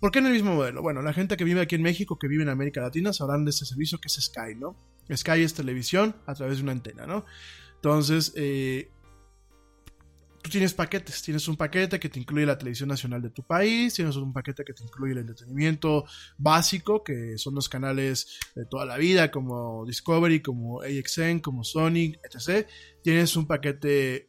¿Por 0.00 0.10
qué 0.10 0.18
en 0.18 0.26
el 0.26 0.32
mismo 0.32 0.54
modelo? 0.54 0.82
Bueno, 0.82 1.00
la 1.02 1.12
gente 1.12 1.36
que 1.36 1.44
vive 1.44 1.60
aquí 1.60 1.74
en 1.74 1.82
México, 1.82 2.18
que 2.18 2.28
vive 2.28 2.42
en 2.42 2.50
América 2.50 2.80
Latina, 2.80 3.12
sabrán 3.12 3.44
de 3.44 3.50
este 3.50 3.64
servicio 3.64 3.98
que 3.98 4.08
es 4.08 4.14
Sky, 4.14 4.54
¿no? 4.56 4.76
Sky 5.14 5.42
es 5.42 5.54
televisión 5.54 6.16
a 6.26 6.34
través 6.34 6.58
de 6.58 6.64
una 6.64 6.72
antena, 6.72 7.06
¿no? 7.06 7.24
Entonces, 7.76 8.32
eh, 8.36 8.90
tú 10.42 10.50
tienes 10.50 10.74
paquetes, 10.74 11.22
tienes 11.22 11.48
un 11.48 11.56
paquete 11.56 11.98
que 11.98 12.08
te 12.08 12.20
incluye 12.20 12.44
la 12.44 12.58
televisión 12.58 12.88
nacional 12.88 13.22
de 13.22 13.30
tu 13.30 13.42
país, 13.42 13.94
tienes 13.94 14.16
un 14.16 14.32
paquete 14.32 14.64
que 14.64 14.74
te 14.74 14.82
incluye 14.84 15.12
el 15.12 15.18
entretenimiento 15.18 16.04
básico, 16.36 17.02
que 17.02 17.38
son 17.38 17.54
los 17.54 17.68
canales 17.68 18.38
de 18.54 18.66
toda 18.66 18.84
la 18.84 18.96
vida, 18.98 19.30
como 19.30 19.86
Discovery, 19.86 20.42
como 20.42 20.82
AXN, 20.82 21.40
como 21.40 21.64
Sonic, 21.64 22.20
etc. 22.22 22.66
Tienes 23.02 23.34
un 23.34 23.46
paquete 23.46 24.28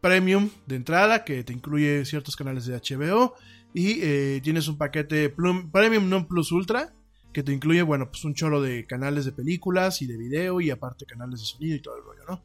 premium 0.00 0.50
de 0.66 0.76
entrada 0.76 1.24
que 1.24 1.44
te 1.44 1.52
incluye 1.52 2.04
ciertos 2.06 2.34
canales 2.34 2.66
de 2.66 2.76
HBO 2.76 3.34
y 3.74 4.00
eh, 4.02 4.40
tienes 4.42 4.68
un 4.68 4.76
paquete 4.76 5.30
Premium 5.30 6.08
Non 6.08 6.26
Plus 6.26 6.52
Ultra 6.52 6.92
que 7.32 7.42
te 7.42 7.52
incluye, 7.52 7.82
bueno, 7.82 8.10
pues 8.10 8.24
un 8.24 8.34
chorro 8.34 8.60
de 8.60 8.86
canales 8.86 9.24
de 9.24 9.32
películas 9.32 10.02
y 10.02 10.06
de 10.06 10.18
video 10.18 10.60
y 10.60 10.70
aparte 10.70 11.06
canales 11.06 11.40
de 11.40 11.46
sonido 11.46 11.76
y 11.76 11.80
todo 11.80 11.96
el 11.96 12.04
rollo, 12.04 12.22
¿no? 12.28 12.42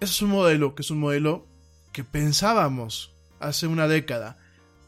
ese 0.00 0.12
es 0.12 0.22
un 0.22 0.30
modelo 0.30 0.74
que 0.74 0.82
es 0.82 0.90
un 0.90 1.00
modelo 1.00 1.46
que 1.92 2.04
pensábamos 2.04 3.14
hace 3.40 3.66
una 3.66 3.88
década, 3.88 4.36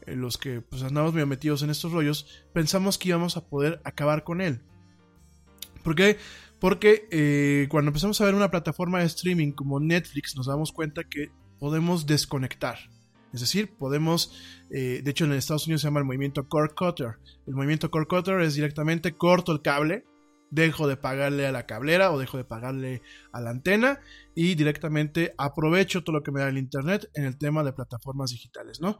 en 0.05 0.21
los 0.21 0.37
que 0.37 0.61
pues 0.61 0.83
andamos 0.83 1.13
medio 1.13 1.27
metidos 1.27 1.63
en 1.63 1.69
estos 1.69 1.91
rollos, 1.91 2.27
pensamos 2.53 2.97
que 2.97 3.09
íbamos 3.09 3.37
a 3.37 3.45
poder 3.45 3.81
acabar 3.83 4.23
con 4.23 4.41
él. 4.41 4.61
¿Por 5.83 5.95
qué? 5.95 6.17
Porque 6.59 7.07
eh, 7.11 7.67
cuando 7.69 7.89
empezamos 7.89 8.19
a 8.21 8.25
ver 8.25 8.35
una 8.35 8.51
plataforma 8.51 8.99
de 8.99 9.05
streaming 9.05 9.51
como 9.51 9.79
Netflix, 9.79 10.35
nos 10.35 10.45
damos 10.45 10.71
cuenta 10.71 11.03
que 11.03 11.31
podemos 11.59 12.05
desconectar. 12.05 12.77
Es 13.33 13.41
decir, 13.41 13.73
podemos, 13.77 14.33
eh, 14.69 15.01
de 15.03 15.11
hecho 15.11 15.25
en 15.25 15.33
Estados 15.33 15.65
Unidos 15.67 15.81
se 15.81 15.87
llama 15.87 15.99
el 15.99 16.05
movimiento 16.05 16.47
cord 16.47 16.73
cutter. 16.73 17.17
El 17.47 17.55
movimiento 17.55 17.89
cord 17.89 18.07
cutter 18.07 18.41
es 18.41 18.55
directamente 18.55 19.13
corto 19.13 19.51
el 19.51 19.61
cable, 19.61 20.05
dejo 20.49 20.87
de 20.87 20.97
pagarle 20.97 21.47
a 21.47 21.51
la 21.51 21.65
cablera 21.65 22.11
o 22.11 22.19
dejo 22.19 22.37
de 22.37 22.43
pagarle 22.43 23.01
a 23.31 23.39
la 23.39 23.51
antena 23.51 23.99
y 24.35 24.55
directamente 24.55 25.33
aprovecho 25.37 26.03
todo 26.03 26.17
lo 26.17 26.23
que 26.23 26.31
me 26.31 26.41
da 26.41 26.49
el 26.49 26.57
internet 26.57 27.09
en 27.13 27.23
el 27.23 27.37
tema 27.37 27.63
de 27.63 27.73
plataformas 27.73 28.31
digitales, 28.31 28.81
¿no? 28.81 28.99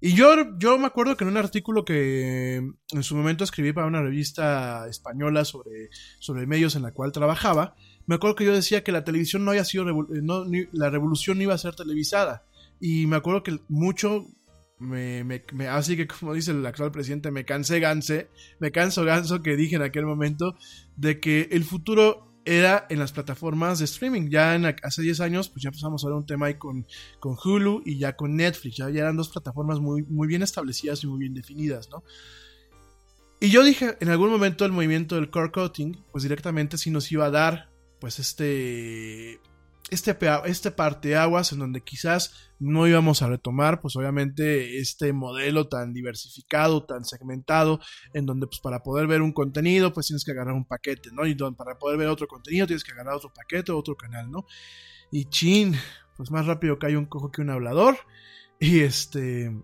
Y 0.00 0.12
yo, 0.14 0.58
yo 0.58 0.78
me 0.78 0.86
acuerdo 0.86 1.16
que 1.16 1.24
en 1.24 1.30
un 1.30 1.36
artículo 1.38 1.84
que 1.84 2.56
en 2.56 3.02
su 3.02 3.16
momento 3.16 3.42
escribí 3.42 3.72
para 3.72 3.86
una 3.86 4.02
revista 4.02 4.86
española 4.86 5.44
sobre, 5.46 5.88
sobre 6.18 6.46
medios 6.46 6.76
en 6.76 6.82
la 6.82 6.92
cual 6.92 7.10
trabajaba, 7.10 7.74
me 8.06 8.16
acuerdo 8.16 8.36
que 8.36 8.44
yo 8.44 8.52
decía 8.52 8.84
que 8.84 8.92
la 8.92 9.04
televisión 9.04 9.44
no 9.44 9.52
había 9.52 9.64
sido, 9.64 9.86
no, 9.86 10.44
la 10.72 10.90
revolución 10.90 11.38
no 11.38 11.44
iba 11.44 11.54
a 11.54 11.58
ser 11.58 11.74
televisada. 11.74 12.44
Y 12.80 13.06
me 13.06 13.16
acuerdo 13.16 13.42
que 13.42 13.58
mucho 13.68 14.26
me, 14.78 15.24
me, 15.24 15.68
así 15.68 15.96
que 15.96 16.06
como 16.06 16.34
dice 16.34 16.50
el 16.50 16.64
actual 16.66 16.90
presidente, 16.92 17.30
me 17.30 17.44
cansé 17.44 17.80
ganse, 17.80 18.28
me 18.58 18.72
canso 18.72 19.04
ganso 19.04 19.42
que 19.42 19.56
dije 19.56 19.76
en 19.76 19.82
aquel 19.82 20.04
momento 20.06 20.56
de 20.96 21.20
que 21.20 21.48
el 21.52 21.64
futuro 21.64 22.34
era 22.44 22.86
en 22.90 22.98
las 22.98 23.12
plataformas 23.12 23.78
de 23.78 23.86
streaming. 23.86 24.28
Ya 24.28 24.54
hace 24.82 25.02
10 25.02 25.20
años, 25.20 25.48
pues 25.48 25.62
ya 25.62 25.68
empezamos 25.68 26.04
a 26.04 26.08
ver 26.08 26.16
un 26.16 26.26
tema 26.26 26.46
ahí 26.46 26.54
con, 26.54 26.86
con 27.18 27.36
Hulu 27.42 27.82
y 27.84 27.98
ya 27.98 28.16
con 28.16 28.36
Netflix. 28.36 28.76
Ya, 28.76 28.88
eran 28.88 29.16
dos 29.16 29.30
plataformas 29.30 29.80
muy, 29.80 30.02
muy 30.02 30.28
bien 30.28 30.42
establecidas 30.42 31.02
y 31.04 31.06
muy 31.06 31.20
bien 31.20 31.34
definidas, 31.34 31.88
¿no? 31.90 32.04
Y 33.40 33.50
yo 33.50 33.64
dije, 33.64 33.96
en 34.00 34.08
algún 34.08 34.30
momento 34.30 34.64
el 34.64 34.72
movimiento 34.72 35.16
del 35.16 35.30
core 35.30 35.50
cutting, 35.50 36.02
pues 36.12 36.22
directamente 36.22 36.78
sí 36.78 36.90
nos 36.90 37.10
iba 37.12 37.26
a 37.26 37.30
dar, 37.30 37.70
pues 38.00 38.18
este 38.18 39.40
este, 39.94 40.16
este 40.46 40.70
parteaguas 40.70 41.52
en 41.52 41.60
donde 41.60 41.82
quizás 41.82 42.52
no 42.58 42.86
íbamos 42.86 43.22
a 43.22 43.28
retomar, 43.28 43.80
pues 43.80 43.96
obviamente 43.96 44.78
este 44.78 45.12
modelo 45.12 45.68
tan 45.68 45.92
diversificado, 45.92 46.84
tan 46.84 47.04
segmentado, 47.04 47.80
en 48.12 48.26
donde 48.26 48.46
pues 48.46 48.60
para 48.60 48.82
poder 48.82 49.06
ver 49.06 49.22
un 49.22 49.32
contenido, 49.32 49.92
pues 49.92 50.06
tienes 50.06 50.24
que 50.24 50.32
agarrar 50.32 50.54
un 50.54 50.66
paquete, 50.66 51.10
¿no? 51.12 51.26
Y 51.26 51.34
para 51.34 51.78
poder 51.78 51.98
ver 51.98 52.08
otro 52.08 52.26
contenido 52.26 52.66
tienes 52.66 52.84
que 52.84 52.92
agarrar 52.92 53.14
otro 53.14 53.32
paquete, 53.32 53.72
otro 53.72 53.96
canal, 53.96 54.30
¿no? 54.30 54.46
Y 55.10 55.26
chin, 55.26 55.76
pues 56.16 56.30
más 56.30 56.46
rápido 56.46 56.78
que 56.78 56.86
hay 56.86 56.96
un 56.96 57.06
cojo 57.06 57.30
que 57.30 57.40
un 57.40 57.50
hablador. 57.50 57.96
Y 58.60 58.80
este... 58.80 59.54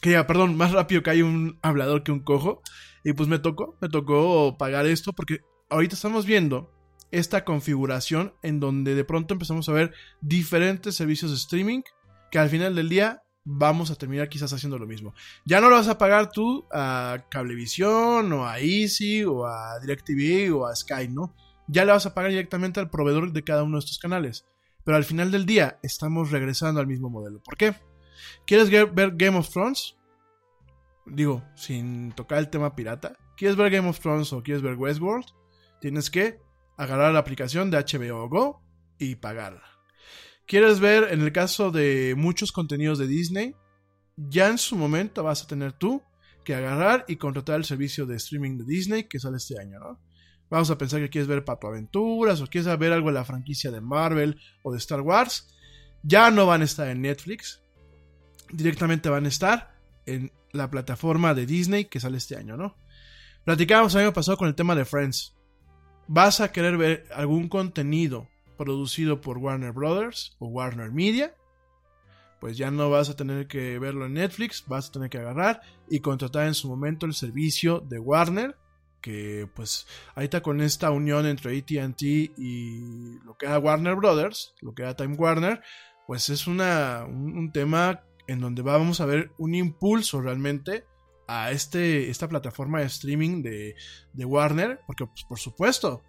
Que 0.00 0.10
ya, 0.10 0.26
perdón, 0.26 0.56
más 0.56 0.72
rápido 0.72 1.02
que 1.02 1.10
hay 1.10 1.22
un 1.22 1.58
hablador 1.62 2.02
que 2.02 2.12
un 2.12 2.20
cojo. 2.20 2.62
Y 3.04 3.14
pues 3.14 3.28
me 3.28 3.38
tocó, 3.38 3.76
me 3.80 3.88
tocó 3.88 4.58
pagar 4.58 4.86
esto 4.86 5.12
porque 5.12 5.40
ahorita 5.70 5.94
estamos 5.94 6.26
viendo 6.26 6.70
esta 7.14 7.44
configuración 7.44 8.34
en 8.42 8.60
donde 8.60 8.94
de 8.94 9.04
pronto 9.04 9.34
empezamos 9.34 9.68
a 9.68 9.72
ver 9.72 9.94
diferentes 10.20 10.96
servicios 10.96 11.30
de 11.30 11.36
streaming 11.36 11.82
que 12.30 12.38
al 12.38 12.48
final 12.48 12.74
del 12.74 12.88
día 12.88 13.22
vamos 13.44 13.90
a 13.90 13.94
terminar 13.94 14.28
quizás 14.28 14.52
haciendo 14.52 14.78
lo 14.78 14.86
mismo. 14.86 15.14
Ya 15.44 15.60
no 15.60 15.68
lo 15.68 15.76
vas 15.76 15.86
a 15.86 15.98
pagar 15.98 16.32
tú 16.32 16.66
a 16.72 17.24
Cablevisión 17.30 18.32
o 18.32 18.46
a 18.46 18.58
Easy 18.58 19.22
o 19.24 19.46
a 19.46 19.78
DirecTV 19.80 20.52
o 20.56 20.66
a 20.66 20.74
Sky, 20.74 21.08
¿no? 21.08 21.34
Ya 21.68 21.84
le 21.84 21.92
vas 21.92 22.06
a 22.06 22.14
pagar 22.14 22.30
directamente 22.30 22.80
al 22.80 22.90
proveedor 22.90 23.32
de 23.32 23.44
cada 23.44 23.62
uno 23.62 23.76
de 23.76 23.80
estos 23.80 23.98
canales. 23.98 24.44
Pero 24.82 24.96
al 24.96 25.04
final 25.04 25.30
del 25.30 25.46
día 25.46 25.78
estamos 25.82 26.30
regresando 26.30 26.80
al 26.80 26.86
mismo 26.86 27.10
modelo. 27.10 27.40
¿Por 27.42 27.56
qué? 27.56 27.74
¿Quieres 28.46 28.70
ver 28.70 29.12
Game 29.14 29.38
of 29.38 29.48
Thrones? 29.48 29.96
Digo, 31.06 31.44
sin 31.54 32.12
tocar 32.12 32.38
el 32.38 32.50
tema 32.50 32.74
pirata. 32.74 33.16
¿Quieres 33.36 33.56
ver 33.56 33.70
Game 33.70 33.88
of 33.88 34.00
Thrones 34.00 34.32
o 34.32 34.42
quieres 34.42 34.62
ver 34.62 34.74
Westworld? 34.74 35.26
Tienes 35.80 36.10
que 36.10 36.43
agarrar 36.76 37.12
la 37.12 37.20
aplicación 37.20 37.70
de 37.70 37.78
HBO 37.78 38.28
Go 38.28 38.62
y 38.98 39.16
pagarla. 39.16 39.62
¿Quieres 40.46 40.80
ver 40.80 41.08
en 41.10 41.22
el 41.22 41.32
caso 41.32 41.70
de 41.70 42.14
muchos 42.16 42.52
contenidos 42.52 42.98
de 42.98 43.06
Disney? 43.06 43.54
Ya 44.16 44.48
en 44.48 44.58
su 44.58 44.76
momento 44.76 45.22
vas 45.22 45.42
a 45.42 45.46
tener 45.46 45.72
tú 45.72 46.02
que 46.44 46.54
agarrar 46.54 47.04
y 47.08 47.16
contratar 47.16 47.56
el 47.56 47.64
servicio 47.64 48.04
de 48.06 48.16
streaming 48.16 48.58
de 48.58 48.64
Disney 48.64 49.04
que 49.04 49.18
sale 49.18 49.38
este 49.38 49.58
año, 49.58 49.78
¿no? 49.80 50.00
Vamos 50.50 50.70
a 50.70 50.76
pensar 50.76 51.00
que 51.00 51.08
quieres 51.08 51.26
ver 51.26 51.44
Pato 51.44 51.66
Aventuras 51.66 52.40
o 52.40 52.46
quieres 52.46 52.78
ver 52.78 52.92
algo 52.92 53.08
de 53.08 53.14
la 53.14 53.24
franquicia 53.24 53.70
de 53.70 53.80
Marvel 53.80 54.38
o 54.62 54.70
de 54.70 54.78
Star 54.78 55.00
Wars. 55.00 55.56
Ya 56.02 56.30
no 56.30 56.46
van 56.46 56.60
a 56.60 56.64
estar 56.64 56.86
en 56.88 57.00
Netflix. 57.00 57.62
Directamente 58.52 59.08
van 59.08 59.24
a 59.24 59.28
estar 59.28 59.74
en 60.04 60.30
la 60.52 60.70
plataforma 60.70 61.34
de 61.34 61.46
Disney 61.46 61.86
que 61.86 61.98
sale 61.98 62.18
este 62.18 62.36
año, 62.36 62.58
¿no? 62.58 62.76
Platicábamos 63.44 63.94
el 63.94 64.02
año 64.02 64.12
pasado 64.12 64.36
con 64.36 64.48
el 64.48 64.54
tema 64.54 64.74
de 64.74 64.84
Friends 64.84 65.33
vas 66.08 66.40
a 66.40 66.52
querer 66.52 66.76
ver 66.76 67.06
algún 67.14 67.48
contenido 67.48 68.28
producido 68.56 69.20
por 69.20 69.38
Warner 69.38 69.72
Brothers 69.72 70.36
o 70.38 70.46
Warner 70.48 70.92
Media, 70.92 71.34
pues 72.40 72.56
ya 72.56 72.70
no 72.70 72.90
vas 72.90 73.08
a 73.08 73.16
tener 73.16 73.46
que 73.46 73.78
verlo 73.78 74.06
en 74.06 74.14
Netflix, 74.14 74.64
vas 74.66 74.88
a 74.88 74.92
tener 74.92 75.10
que 75.10 75.18
agarrar 75.18 75.62
y 75.88 76.00
contratar 76.00 76.46
en 76.46 76.54
su 76.54 76.68
momento 76.68 77.06
el 77.06 77.14
servicio 77.14 77.80
de 77.80 77.98
Warner, 77.98 78.56
que 79.00 79.48
pues 79.54 79.86
ahorita 80.14 80.42
con 80.42 80.60
esta 80.60 80.90
unión 80.90 81.26
entre 81.26 81.58
ATT 81.58 82.02
y 82.02 83.18
lo 83.24 83.36
que 83.36 83.46
era 83.46 83.58
Warner 83.58 83.96
Brothers, 83.96 84.54
lo 84.60 84.74
que 84.74 84.82
era 84.82 84.94
Time 84.94 85.16
Warner, 85.16 85.62
pues 86.06 86.28
es 86.28 86.46
una, 86.46 87.04
un 87.06 87.50
tema 87.52 88.02
en 88.26 88.40
donde 88.40 88.62
vamos 88.62 89.00
a 89.00 89.06
ver 89.06 89.32
un 89.38 89.54
impulso 89.54 90.20
realmente 90.20 90.84
a 91.26 91.50
este, 91.50 92.10
esta 92.10 92.28
plataforma 92.28 92.80
de 92.80 92.86
streaming 92.86 93.42
de, 93.42 93.74
Warner, 94.24 94.80
porque 94.86 95.06
pues, 95.06 95.24
por 95.24 95.38
supuesto, 95.38 96.02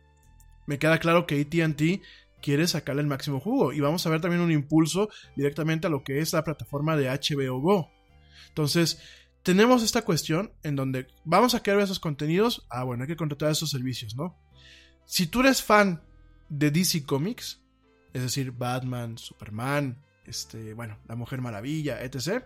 me 0.67 0.79
queda 0.79 0.99
claro 0.99 1.25
que 1.25 1.41
ATT 1.41 2.01
quiere 2.41 2.67
sacarle 2.67 3.01
el 3.01 3.07
máximo 3.07 3.39
jugo 3.39 3.73
y 3.73 3.79
vamos 3.79 4.05
a 4.05 4.09
ver 4.09 4.21
también 4.21 4.41
un 4.41 4.51
impulso 4.51 5.09
directamente 5.35 5.87
a 5.87 5.89
lo 5.89 6.03
que 6.03 6.19
es 6.19 6.33
la 6.33 6.43
plataforma 6.43 6.95
de 6.95 7.09
HBO 7.09 7.59
Go. 7.59 7.91
Entonces, 8.49 9.01
tenemos 9.43 9.83
esta 9.83 10.03
cuestión 10.03 10.53
en 10.63 10.75
donde 10.75 11.07
vamos 11.23 11.55
a 11.55 11.61
querer 11.61 11.77
ver 11.77 11.85
esos 11.85 11.99
contenidos, 11.99 12.65
ah 12.69 12.83
bueno, 12.83 13.03
hay 13.03 13.07
que 13.07 13.15
contratar 13.15 13.51
esos 13.51 13.69
servicios, 13.69 14.15
¿no? 14.15 14.37
Si 15.05 15.27
tú 15.27 15.41
eres 15.41 15.61
fan 15.61 16.01
de 16.49 16.71
DC 16.71 17.05
Comics, 17.05 17.61
es 18.13 18.21
decir, 18.21 18.51
Batman, 18.51 19.17
Superman, 19.17 20.01
este, 20.25 20.73
bueno, 20.73 20.97
La 21.07 21.15
Mujer 21.15 21.41
Maravilla, 21.41 22.01
etc. 22.01 22.45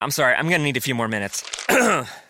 I'm 0.00 0.12
sorry, 0.12 0.36
I'm 0.36 0.48
gonna 0.48 0.62
need 0.62 0.76
a 0.76 0.80
few 0.80 0.94
more 0.94 1.08
minutes. 1.08 1.42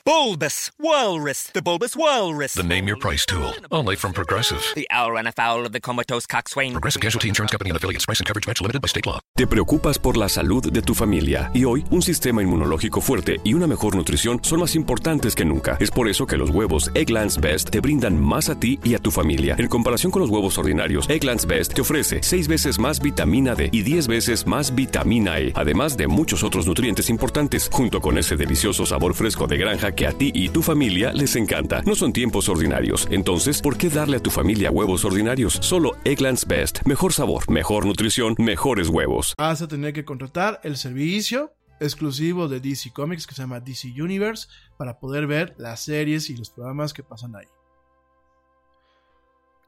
bulbous 0.09 0.71
Walrus, 0.81 1.49
the 1.53 1.61
Bulbous 1.61 1.95
Walrus. 1.95 2.55
The 2.55 2.63
name 2.63 2.89
your 2.89 2.97
price 2.97 3.27
tool, 3.27 3.53
only 3.71 3.95
from 3.95 4.15
Progressive. 4.15 4.63
The 4.75 4.87
owl 4.91 5.13
ran 5.13 5.27
afoul 5.27 5.67
of 5.67 5.73
the 5.73 5.81
comatose 5.81 6.27
coxswain. 6.27 6.73
Progressive 6.73 7.03
Casualty 7.03 7.29
Insurance 7.29 7.53
Company 7.53 7.69
and 7.69 7.77
affiliates. 7.77 8.07
Price 8.07 8.21
and 8.21 8.27
coverage 8.27 8.47
match 8.47 8.63
limited 8.63 8.81
by 8.81 8.89
state 8.89 9.05
law. 9.05 9.21
Te 9.37 9.47
preocupas 9.47 9.99
por 9.99 10.17
la 10.17 10.31
salud 10.31 10.73
de 10.73 10.81
tu 10.81 10.95
familia 10.95 11.51
y 11.53 11.65
hoy 11.65 11.85
un 11.91 12.01
sistema 12.01 12.43
inmunológico 12.43 13.03
fuerte 13.03 13.39
y 13.45 13.53
una 13.53 13.67
mejor 13.67 13.97
nutrición 13.97 14.41
son 14.43 14.61
más 14.61 14.75
importantes 14.75 15.35
que 15.35 15.45
nunca. 15.45 15.77
Es 15.79 15.91
por 15.91 16.09
eso 16.09 16.27
que 16.27 16.39
los 16.39 16.49
huevos 16.49 16.91
Egglands 16.95 17.39
Best 17.39 17.69
te 17.69 17.81
brindan 17.81 18.19
más 18.19 18.49
a 18.49 18.59
ti 18.59 18.81
y 18.83 18.95
a 18.95 18.99
tu 18.99 19.11
familia. 19.11 19.57
En 19.59 19.69
comparación 19.69 20.11
con 20.11 20.23
los 20.23 20.31
huevos 20.31 20.57
ordinarios, 20.57 21.07
Egglands 21.11 21.45
Best 21.45 21.75
te 21.75 21.83
ofrece 21.83 22.21
6 22.23 22.49
veces 22.49 22.79
más 22.79 23.03
vitamina 23.03 23.55
D 23.55 23.69
y 23.71 23.83
10 23.83 24.07
veces 24.07 24.47
más 24.47 24.75
vitamina 24.75 25.39
E, 25.39 25.53
además 25.55 25.99
de 25.99 26.07
muchos 26.07 26.43
otros 26.43 26.67
nutrientes 26.67 27.11
importantes 27.11 27.58
junto 27.67 28.01
con 28.01 28.17
ese 28.17 28.37
delicioso 28.37 28.87
sabor 28.87 29.15
fresco 29.15 29.49
de 29.49 29.59
granja 29.59 29.91
que 29.91 30.07
a 30.07 30.13
ti 30.13 30.31
y 30.33 30.51
tu 30.51 30.63
familia 30.63 31.13
les 31.13 31.35
encanta. 31.35 31.83
No 31.83 31.97
son 31.97 32.13
tiempos 32.13 32.49
ordinarios, 32.49 33.09
entonces, 33.11 33.61
¿por 33.61 33.77
qué 33.77 33.89
darle 33.89 34.19
a 34.19 34.23
tu 34.23 34.31
familia 34.31 34.71
huevos 34.71 35.05
ordinarios? 35.05 35.59
Solo 35.61 35.97
Eggland's 36.05 36.47
Best. 36.47 36.87
Mejor 36.87 37.13
sabor, 37.13 37.51
mejor 37.51 37.87
nutrición, 37.87 38.37
mejores 38.39 38.89
huevos. 38.89 39.35
Vas 39.37 39.63
a 39.63 39.67
tener 39.67 39.93
que 39.93 40.05
contratar 40.05 40.61
el 40.63 40.77
servicio 40.77 41.53
exclusivo 41.81 42.47
de 42.47 42.61
DC 42.61 42.93
Comics 42.93 43.27
que 43.27 43.35
se 43.35 43.43
llama 43.43 43.59
DC 43.59 43.89
Universe 44.01 44.47
para 44.77 45.01
poder 45.01 45.27
ver 45.27 45.55
las 45.59 45.81
series 45.81 46.31
y 46.31 46.37
los 46.37 46.51
programas 46.51 46.93
que 46.93 47.03
pasan 47.03 47.35
ahí. 47.35 47.49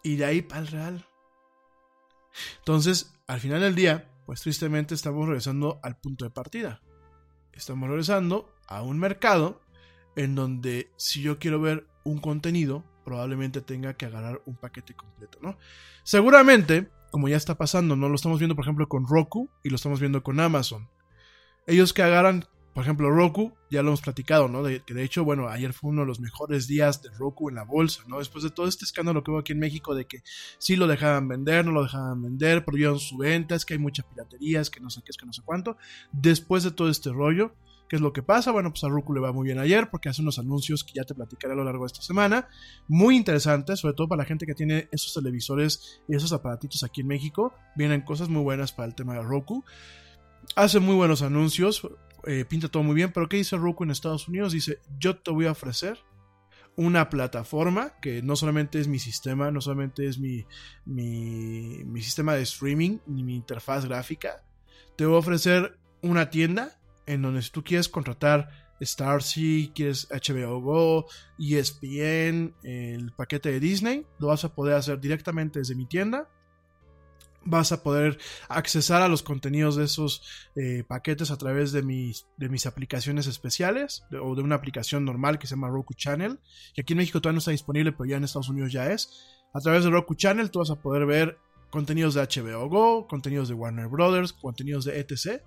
Y 0.05 0.17
de 0.17 0.25
ahí 0.25 0.43
para 0.43 0.61
el 0.61 0.67
real. 0.69 1.07
Entonces, 2.59 3.13
al 3.27 3.41
final 3.41 3.61
del 3.61 3.75
día, 3.75 4.09
pues 4.27 4.41
tristemente 4.43 4.95
estamos 4.95 5.27
regresando 5.27 5.81
al 5.83 5.99
punto 5.99 6.25
de 6.25 6.31
partida 6.31 6.81
estamos 7.61 7.89
regresando 7.89 8.53
a 8.67 8.83
un 8.83 8.99
mercado 8.99 9.61
en 10.17 10.35
donde 10.35 10.91
si 10.97 11.23
yo 11.23 11.39
quiero 11.39 11.61
ver 11.61 11.87
un 12.05 12.19
contenido, 12.19 12.85
probablemente 13.05 13.61
tenga 13.61 13.95
que 13.95 14.07
agarrar 14.07 14.43
un 14.47 14.57
paquete 14.57 14.95
completo, 14.95 15.39
¿no? 15.43 15.57
Seguramente, 16.03 16.91
como 17.11 17.29
ya 17.29 17.37
está 17.37 17.57
pasando, 17.57 17.97
¿no? 17.97 18.09
Lo 18.09 18.15
estamos 18.15 18.39
viendo, 18.39 18.55
por 18.57 18.65
ejemplo, 18.65 18.89
con 18.89 19.07
Roku 19.07 19.51
y 19.63 19.71
lo 19.71 19.77
estamos 19.77 20.01
viendo 20.01 20.23
con 20.23 20.41
Amazon. 20.41 20.89
Ellos 21.67 21.93
que 21.93 22.03
agarran, 22.03 22.47
por 22.73 22.85
ejemplo, 22.85 23.11
Roku, 23.11 23.53
ya 23.71 23.83
lo 23.83 23.89
hemos 23.89 24.01
platicado, 24.01 24.49
¿no? 24.49 24.63
Que 24.63 24.95
de 24.95 25.03
hecho, 25.03 25.25
bueno, 25.25 25.49
ayer 25.49 25.73
fue 25.73 25.91
uno 25.91 26.03
de 26.03 26.07
los 26.07 26.21
mejores 26.21 26.67
días 26.69 27.03
de 27.03 27.11
Roku 27.11 27.49
en 27.49 27.57
la 27.57 27.65
bolsa, 27.65 28.03
¿no? 28.07 28.19
Después 28.19 28.45
de 28.45 28.51
todo 28.51 28.69
este 28.69 28.85
escándalo 28.85 29.25
que 29.25 29.31
hubo 29.31 29.39
aquí 29.39 29.53
en 29.53 29.59
México 29.59 29.95
de 29.95 30.07
que 30.07 30.23
sí 30.59 30.77
lo 30.77 30.87
dejaban 30.87 31.27
vender, 31.29 31.65
no 31.65 31.73
lo 31.73 31.83
dejaban 31.83 32.23
vender, 32.23 32.65
prohibieron 32.65 33.01
su 33.01 33.17
venta, 33.19 33.55
es 33.55 33.65
que 33.65 33.75
hay 33.75 33.81
mucha 33.81 34.03
piratería, 34.03 34.61
es 34.61 34.71
que 34.71 34.81
no 34.81 34.91
sé 34.91 35.03
qué, 35.05 35.11
es 35.11 35.17
que 35.17 35.27
no 35.27 35.33
sé 35.33 35.43
cuánto. 35.45 35.77
Después 36.13 36.63
de 36.63 36.71
todo 36.71 36.89
este 36.89 37.11
rollo, 37.11 37.55
¿Qué 37.91 37.97
es 37.97 38.03
lo 38.03 38.13
que 38.13 38.23
pasa? 38.23 38.53
Bueno, 38.53 38.71
pues 38.71 38.85
a 38.85 38.89
Roku 38.89 39.13
le 39.13 39.21
va 39.21 39.33
muy 39.33 39.47
bien 39.47 39.59
ayer 39.59 39.91
porque 39.91 40.09
hace 40.09 40.23
unos 40.23 40.39
anuncios 40.39 40.85
que 40.85 40.93
ya 40.95 41.03
te 41.03 41.13
platicaré 41.13 41.55
a 41.55 41.57
lo 41.57 41.65
largo 41.65 41.83
de 41.83 41.89
esta 41.89 42.03
semana. 42.03 42.47
Muy 42.87 43.17
interesantes, 43.17 43.81
sobre 43.81 43.95
todo 43.95 44.07
para 44.07 44.23
la 44.23 44.27
gente 44.27 44.47
que 44.47 44.55
tiene 44.55 44.89
esos 44.93 45.13
televisores 45.13 46.01
y 46.07 46.15
esos 46.15 46.33
aparatitos 46.33 46.85
aquí 46.85 47.01
en 47.01 47.09
México. 47.09 47.53
Vienen 47.75 48.03
cosas 48.03 48.29
muy 48.29 48.43
buenas 48.43 48.71
para 48.71 48.87
el 48.87 48.95
tema 48.95 49.15
de 49.15 49.23
Roku. 49.23 49.65
Hace 50.55 50.79
muy 50.79 50.95
buenos 50.95 51.23
anuncios, 51.23 51.83
eh, 52.27 52.45
pinta 52.45 52.69
todo 52.69 52.83
muy 52.83 52.95
bien, 52.95 53.13
pero 53.13 53.29
¿qué 53.29 53.37
dice 53.37 53.57
Roku 53.57 53.85
en 53.85 53.91
Estados 53.91 54.29
Unidos? 54.29 54.53
Dice, 54.53 54.81
yo 54.99 55.19
te 55.19 55.31
voy 55.31 55.47
a 55.47 55.53
ofrecer 55.53 55.99
una 56.77 57.11
plataforma 57.11 57.95
que 58.01 58.23
no 58.23 58.37
solamente 58.37 58.81
es 58.81 58.89
mi 58.89 58.99
sistema, 58.99 59.51
no 59.51 59.61
solamente 59.61 60.07
es 60.07 60.19
mi, 60.19 60.47
mi, 60.87 62.03
sistema 62.03 62.35
de 62.35 62.43
streaming 62.43 62.99
ni 63.07 63.23
mi 63.23 63.35
interfaz 63.35 63.85
gráfica, 63.85 64.43
te 64.97 65.05
voy 65.05 65.17
a 65.17 65.19
ofrecer 65.19 65.79
una 66.03 66.31
tienda 66.31 66.81
en 67.07 67.23
donde 67.23 67.43
si 67.43 67.51
tú 67.51 67.63
quieres 67.65 67.89
contratar 67.89 68.49
Starcy, 68.81 69.73
quieres 69.75 70.09
HBO 70.11 70.61
Go, 70.61 71.07
ESPN, 71.39 72.55
el 72.63 73.13
paquete 73.17 73.53
de 73.53 73.61
Disney, 73.61 74.07
lo 74.19 74.29
vas 74.29 74.45
a 74.45 74.55
poder 74.55 74.75
hacer 74.75 75.01
directamente 75.01 75.59
desde 75.59 75.75
mi 75.75 75.87
tienda. 75.87 76.31
Vas 77.45 77.73
a 77.73 77.83
poder 77.83 78.19
accesar 78.49 79.03
a 79.03 79.09
los 79.09 79.23
contenidos 79.23 79.77
de 79.77 79.85
esos 79.85 80.23
eh, 80.57 80.85
paquetes 80.87 81.31
a 81.31 81.39
través 81.39 81.73
de 81.73 81.83
mis, 81.83 82.27
de 82.37 82.49
mis 82.49 82.67
aplicaciones 82.67 83.27
especiales 83.27 84.05
o 84.23 84.35
de 84.35 84.43
una 84.43 84.57
aplicación 84.57 85.05
normal 85.05 85.39
que 85.39 85.47
se 85.47 85.55
llama 85.55 85.69
Roku 85.69 85.95
Channel. 85.95 86.39
Y 86.75 86.83
aquí 86.83 86.93
en 86.93 86.99
México 86.99 87.21
todavía 87.21 87.37
no 87.37 87.39
está 87.39 87.51
disponible, 87.51 87.93
pero 87.93 88.11
ya 88.11 88.17
en 88.17 88.25
Estados 88.25 88.51
Unidos 88.51 88.73
ya 88.73 88.91
es. 88.93 89.09
A 89.55 89.61
través 89.61 89.85
de 89.85 89.91
Roku 89.91 90.15
Channel 90.15 90.51
tú 90.51 90.59
vas 90.59 90.71
a 90.71 90.77
poder 90.77 91.07
ver 91.07 91.39
contenidos 91.71 92.15
de 92.15 92.23
HBO 92.23 92.69
Go, 92.69 93.07
contenidos 93.09 93.49
de 93.49 93.55
Warner 93.55 93.89
Brothers, 93.89 94.33
contenidos 94.33 94.85
de 94.85 95.01
etc. 95.01 95.43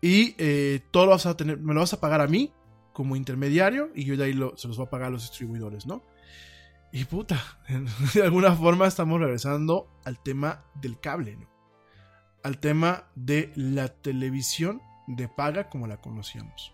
Y 0.00 0.34
eh, 0.38 0.80
todo 0.90 1.06
lo 1.06 1.12
vas 1.12 1.26
a 1.26 1.36
tener, 1.36 1.58
me 1.58 1.74
lo 1.74 1.80
vas 1.80 1.92
a 1.92 2.00
pagar 2.00 2.20
a 2.20 2.26
mí 2.26 2.52
como 2.92 3.16
intermediario 3.16 3.90
y 3.94 4.04
yo 4.04 4.16
de 4.16 4.24
ahí 4.24 4.32
se 4.56 4.68
los 4.68 4.76
voy 4.76 4.86
a 4.86 4.90
pagar 4.90 5.08
a 5.08 5.10
los 5.10 5.22
distribuidores, 5.22 5.86
¿no? 5.86 6.02
Y 6.92 7.04
puta, 7.04 7.42
de 8.14 8.22
alguna 8.22 8.54
forma 8.54 8.86
estamos 8.86 9.20
regresando 9.20 9.88
al 10.04 10.22
tema 10.22 10.64
del 10.74 10.98
cable, 11.00 11.36
¿no? 11.36 11.48
Al 12.42 12.58
tema 12.58 13.04
de 13.14 13.52
la 13.56 13.88
televisión 13.88 14.80
de 15.06 15.28
paga 15.28 15.68
como 15.68 15.86
la 15.86 16.00
conocíamos. 16.00 16.72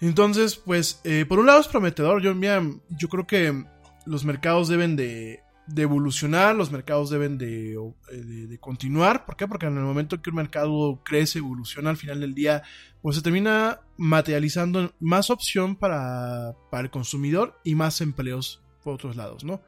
Entonces, 0.00 0.56
pues, 0.56 1.00
eh, 1.04 1.24
por 1.26 1.38
un 1.38 1.46
lado 1.46 1.60
es 1.60 1.68
prometedor. 1.68 2.22
Yo, 2.22 2.34
yo 2.34 3.08
creo 3.08 3.26
que 3.26 3.64
los 4.04 4.24
mercados 4.24 4.68
deben 4.68 4.94
de 4.96 5.42
de 5.66 5.82
evolucionar, 5.82 6.54
los 6.54 6.70
mercados 6.70 7.10
deben 7.10 7.38
de, 7.38 7.76
de, 8.10 8.58
continuar. 8.58 9.26
¿Por 9.26 9.36
qué? 9.36 9.48
Porque 9.48 9.66
en 9.66 9.76
el 9.76 9.84
momento 9.84 10.22
que 10.22 10.30
un 10.30 10.36
mercado 10.36 11.00
crece, 11.04 11.38
evoluciona, 11.38 11.90
al 11.90 11.96
final 11.96 12.20
del 12.20 12.34
día, 12.34 12.62
pues 13.02 13.16
se 13.16 13.22
termina 13.22 13.80
materializando 13.96 14.92
más 15.00 15.30
opción 15.30 15.76
para, 15.76 16.54
para 16.70 16.84
el 16.84 16.90
consumidor 16.90 17.58
y 17.64 17.74
más 17.74 18.00
empleos 18.00 18.62
por 18.82 18.94
otros 18.94 19.16
lados, 19.16 19.44
¿no? 19.44 19.60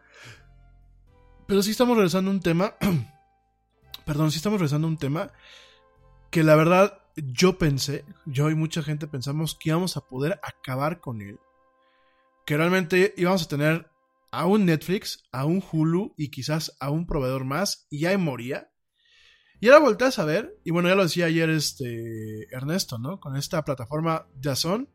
Pero 1.47 1.63
sí 1.63 1.71
estamos 1.71 1.97
regresando 1.97 2.31
a 2.31 2.35
un 2.35 2.41
tema, 2.41 2.75
perdón, 4.05 4.31
sí 4.31 4.37
estamos 4.37 4.61
regresando 4.61 4.87
a 4.87 4.91
un 4.91 4.99
tema 4.99 5.33
que 6.31 6.45
la 6.45 6.55
verdad 6.55 7.01
yo 7.17 7.59
pensé, 7.59 8.05
yo 8.27 8.51
y 8.51 8.55
mucha 8.55 8.83
gente 8.83 9.07
pensamos 9.07 9.55
que 9.55 9.71
íbamos 9.71 9.97
a 9.97 10.03
poder 10.03 10.39
acabar 10.43 11.01
con 11.01 11.21
él. 11.23 11.41
Que 12.45 12.57
realmente 12.57 13.15
íbamos 13.17 13.43
a 13.43 13.49
tener 13.49 13.91
a 14.31 14.47
un 14.47 14.67
Netflix, 14.67 15.25
a 15.33 15.45
un 15.45 15.63
Hulu 15.63 16.15
y 16.17 16.31
quizás 16.31 16.77
a 16.81 16.91
un 16.91 17.07
proveedor 17.07 17.45
más 17.45 17.87
y 17.91 18.01
ya 18.01 18.17
moría. 18.19 18.71
Y 19.61 19.69
ahora 19.69 19.81
volteas 19.81 20.19
a 20.19 20.25
ver, 20.25 20.57
y 20.65 20.71
bueno, 20.71 20.89
ya 20.89 20.95
lo 20.95 21.03
decía 21.03 21.27
ayer 21.27 21.51
este 21.51 22.47
Ernesto, 22.55 22.99
¿no? 22.99 23.19
Con 23.19 23.37
esta 23.37 23.65
plataforma 23.65 24.27
Dazón. 24.37 24.89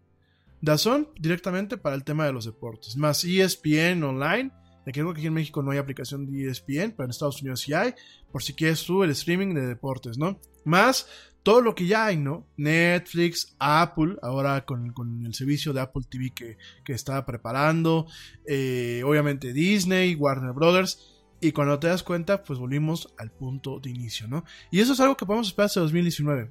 Dazón 0.62 1.10
directamente 1.20 1.78
para 1.78 1.96
el 1.96 2.06
tema 2.06 2.26
de 2.26 2.32
los 2.32 2.46
deportes. 2.46 2.96
Más 2.96 3.26
ESPN 3.26 4.04
online. 4.04 4.52
De 4.86 4.92
creo 4.92 5.14
que 5.14 5.20
aquí 5.20 5.28
en 5.28 5.34
México 5.34 5.62
no 5.62 5.72
hay 5.72 5.78
aplicación 5.78 6.26
de 6.26 6.50
ESPN, 6.50 6.92
pero 6.92 7.06
en 7.06 7.10
Estados 7.10 7.42
Unidos 7.42 7.62
sí 7.62 7.74
hay. 7.74 7.94
Por 8.32 8.44
si 8.44 8.54
quieres 8.54 8.86
tú 8.86 9.04
el 9.04 9.12
streaming 9.12 9.54
de 9.54 9.68
deportes, 9.68 10.18
¿no? 10.18 10.40
Más 10.64 11.08
todo 11.44 11.62
lo 11.62 11.76
que 11.76 11.86
ya 11.86 12.06
hay, 12.06 12.18
¿no? 12.18 12.48
Netflix, 12.56 13.56
Apple, 13.60 14.16
ahora 14.22 14.66
con, 14.66 14.94
el 15.26 15.34
servicio 15.34 15.74
de 15.74 15.82
Apple 15.82 16.04
TV 16.10 16.32
que, 16.34 16.58
que 16.84 16.94
está 16.94 17.26
preparando, 17.26 18.08
eh, 18.48 19.04
obviamente 19.06 19.54
Disney, 19.54 20.16
Warner 20.16 20.54
Brothers. 20.54 21.10
Y 21.41 21.52
cuando 21.52 21.78
te 21.78 21.88
das 21.88 22.04
cuenta, 22.04 22.41
pues 22.44 22.58
volvimos 22.58 23.14
al 23.18 23.30
punto 23.30 23.82
de 23.82 23.89
inicio, 23.89 24.30
¿no? 24.30 24.46
Y 24.72 24.80
eso 24.80 24.94
es 24.94 25.00
algo 25.02 25.18
que 25.18 25.26
podemos 25.26 25.48
esperar 25.48 25.66
hasta 25.66 25.82
2019. 25.82 26.50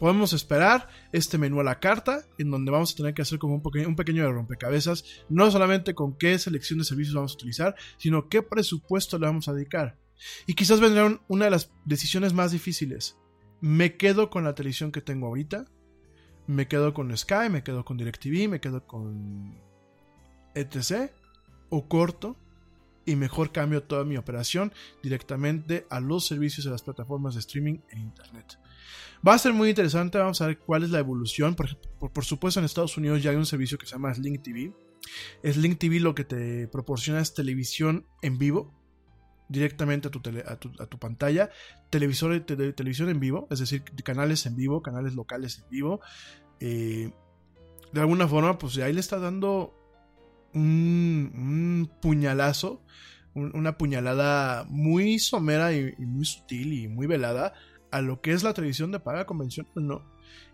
Podemos 0.00 0.32
esperar 0.32 0.88
este 1.12 1.38
menú 1.38 1.60
a 1.60 1.64
la 1.64 1.78
carta, 1.78 2.24
en 2.36 2.50
donde 2.50 2.72
vamos 2.72 2.92
a 2.92 2.96
tener 2.96 3.14
que 3.14 3.22
hacer 3.22 3.38
como 3.38 3.54
un, 3.54 3.62
pequeño, 3.62 3.88
un 3.88 3.96
pequeño 3.96 4.30
rompecabezas, 4.32 5.04
no 5.28 5.48
solamente 5.52 5.94
con 5.94 6.16
qué 6.18 6.36
selección 6.40 6.80
de 6.80 6.84
servicios 6.84 7.14
vamos 7.14 7.32
a 7.32 7.34
utilizar, 7.34 7.76
sino 7.96 8.28
qué 8.28 8.42
presupuesto 8.42 9.18
le 9.18 9.26
vamos 9.26 9.48
a 9.48 9.52
dedicar. 9.52 9.96
Y 10.46 10.54
quizás 10.54 10.80
vendrá 10.80 11.20
una 11.28 11.44
de 11.44 11.50
las 11.52 11.70
decisiones 11.84 12.32
más 12.32 12.50
difíciles 12.50 13.16
me 13.60 13.96
quedo 13.96 14.30
con 14.30 14.44
la 14.44 14.54
televisión 14.54 14.92
que 14.92 15.00
tengo 15.00 15.26
ahorita. 15.26 15.66
Me 16.46 16.66
quedo 16.66 16.94
con 16.94 17.14
Sky, 17.16 17.50
me 17.50 17.62
quedo 17.62 17.84
con 17.84 17.98
DirecTV, 17.98 18.48
me 18.48 18.60
quedo 18.60 18.86
con 18.86 19.54
etc. 20.54 21.10
O 21.70 21.88
corto 21.88 22.36
y 23.04 23.16
mejor 23.16 23.52
cambio 23.52 23.82
toda 23.82 24.04
mi 24.04 24.16
operación 24.16 24.72
directamente 25.02 25.86
a 25.88 26.00
los 26.00 26.26
servicios 26.26 26.64
de 26.64 26.70
las 26.70 26.82
plataformas 26.82 27.34
de 27.34 27.40
streaming 27.40 27.78
e 27.90 27.98
internet. 27.98 28.58
Va 29.26 29.34
a 29.34 29.38
ser 29.38 29.52
muy 29.52 29.70
interesante, 29.70 30.18
vamos 30.18 30.40
a 30.40 30.46
ver 30.46 30.58
cuál 30.58 30.84
es 30.84 30.90
la 30.90 30.98
evolución. 30.98 31.54
Por, 31.54 31.76
por, 32.12 32.24
supuesto, 32.24 32.60
en 32.60 32.66
Estados 32.66 32.96
Unidos 32.96 33.22
ya 33.22 33.30
hay 33.30 33.36
un 33.36 33.46
servicio 33.46 33.78
que 33.78 33.86
se 33.86 33.92
llama 33.92 34.14
Sling 34.14 34.42
TV. 34.42 34.72
Sling 35.42 35.76
TV 35.76 36.00
lo 36.00 36.14
que 36.14 36.24
te 36.24 36.68
proporciona 36.68 37.20
es 37.20 37.34
televisión 37.34 38.06
en 38.20 38.38
vivo, 38.38 38.77
directamente 39.48 40.08
a 40.08 40.10
tu, 40.10 40.20
a 40.78 40.86
tu, 40.86 40.98
pantalla, 40.98 41.50
televisor, 41.90 42.40
televisión 42.40 43.08
en 43.08 43.20
vivo, 43.20 43.46
es 43.50 43.58
decir, 43.60 43.82
canales 44.04 44.44
en 44.46 44.56
vivo, 44.56 44.82
canales 44.82 45.14
locales 45.14 45.58
en 45.58 45.70
vivo. 45.70 46.00
Eh, 46.60 47.10
de 47.92 48.00
alguna 48.00 48.28
forma, 48.28 48.58
pues 48.58 48.76
ahí 48.78 48.92
le 48.92 49.00
está 49.00 49.18
dando 49.18 49.74
un, 50.54 51.90
puñalazo, 52.02 52.82
una 53.34 53.78
puñalada 53.78 54.64
muy 54.68 55.18
somera 55.18 55.72
y, 55.72 55.94
muy 55.98 56.24
sutil 56.24 56.72
y 56.72 56.88
muy 56.88 57.06
velada 57.06 57.54
a 57.90 58.02
lo 58.02 58.20
que 58.20 58.32
es 58.32 58.42
la 58.42 58.52
televisión 58.52 58.92
de 58.92 59.00
paga 59.00 59.24
convencional, 59.24 59.72
¿no? 59.76 60.02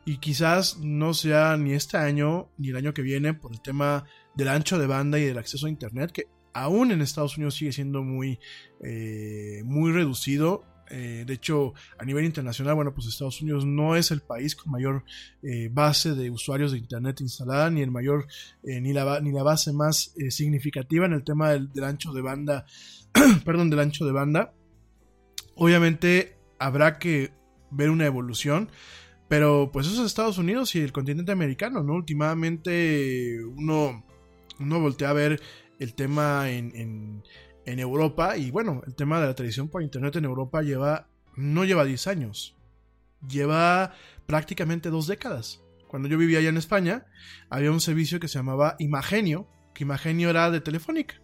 Y 0.04 0.18
quizás 0.18 0.78
no 0.78 1.14
sea 1.14 1.56
ni 1.56 1.72
este 1.72 1.96
año 1.96 2.50
ni 2.58 2.68
el 2.68 2.76
año 2.76 2.94
que 2.94 3.02
viene 3.02 3.34
por 3.34 3.52
el 3.52 3.60
tema 3.60 4.04
del 4.34 4.48
ancho 4.48 4.78
de 4.78 4.86
banda 4.86 5.18
y 5.18 5.24
del 5.24 5.38
acceso 5.38 5.66
a 5.66 5.70
Internet, 5.70 6.12
que 6.12 6.28
aún 6.54 6.92
en 6.92 7.02
Estados 7.02 7.36
Unidos 7.36 7.56
sigue 7.56 7.72
siendo 7.72 8.02
muy, 8.02 8.38
eh, 8.82 9.62
muy 9.64 9.92
reducido. 9.92 10.64
Eh, 10.90 11.24
de 11.26 11.34
hecho, 11.34 11.74
a 11.98 12.04
nivel 12.04 12.24
internacional, 12.24 12.74
bueno, 12.74 12.94
pues 12.94 13.06
Estados 13.06 13.42
Unidos 13.42 13.66
no 13.66 13.96
es 13.96 14.10
el 14.10 14.20
país 14.20 14.54
con 14.54 14.70
mayor 14.70 15.04
eh, 15.42 15.68
base 15.72 16.14
de 16.14 16.30
usuarios 16.30 16.72
de 16.72 16.78
Internet 16.78 17.20
instalada, 17.20 17.70
ni 17.70 17.82
el 17.82 17.90
mayor, 17.90 18.26
ni, 18.62 18.92
la, 18.92 19.20
ni 19.20 19.32
la 19.32 19.42
base 19.42 19.72
más 19.72 20.14
significativa 20.28 21.06
en 21.06 21.14
el 21.14 21.24
tema 21.24 21.50
del, 21.50 21.70
ancho 21.82 22.12
de 22.12 22.22
banda, 22.22 22.66
perdón, 23.44 23.70
del 23.70 23.80
ancho 23.80 24.04
de 24.06 24.12
banda. 24.12 24.52
Obviamente 25.56 26.36
habrá 26.58 26.98
que 26.98 27.32
ver 27.70 27.90
una 27.90 28.06
evolución, 28.06 28.70
pero 29.28 29.70
pues 29.72 29.86
eso 29.86 30.02
es 30.02 30.06
Estados 30.06 30.38
Unidos 30.38 30.74
y 30.76 30.80
el 30.80 30.92
continente 30.92 31.32
americano, 31.32 31.82
¿no? 31.82 31.94
Últimamente 31.94 33.42
uno, 33.42 34.04
uno 34.60 34.80
voltea 34.80 35.10
a 35.10 35.14
ver 35.14 35.40
el 35.78 35.94
tema 35.94 36.50
en, 36.50 37.22
en, 37.66 37.78
Europa. 37.78 38.36
Y 38.36 38.50
bueno, 38.50 38.82
el 38.86 38.94
tema 38.94 39.20
de 39.20 39.26
la 39.26 39.34
televisión 39.34 39.68
por 39.68 39.82
internet 39.82 40.16
en 40.16 40.24
Europa 40.24 40.62
lleva. 40.62 41.08
no 41.36 41.64
lleva 41.64 41.84
10 41.84 42.06
años. 42.06 42.56
Lleva 43.28 43.94
prácticamente 44.26 44.90
dos 44.90 45.06
décadas. 45.06 45.62
Cuando 45.88 46.08
yo 46.08 46.18
vivía 46.18 46.40
allá 46.40 46.48
en 46.48 46.56
España, 46.56 47.06
había 47.48 47.70
un 47.70 47.80
servicio 47.80 48.20
que 48.20 48.28
se 48.28 48.38
llamaba 48.38 48.76
Imagenio, 48.78 49.48
que 49.74 49.84
Imagenio 49.84 50.30
era 50.30 50.50
de 50.50 50.60
Telefónica. 50.60 51.20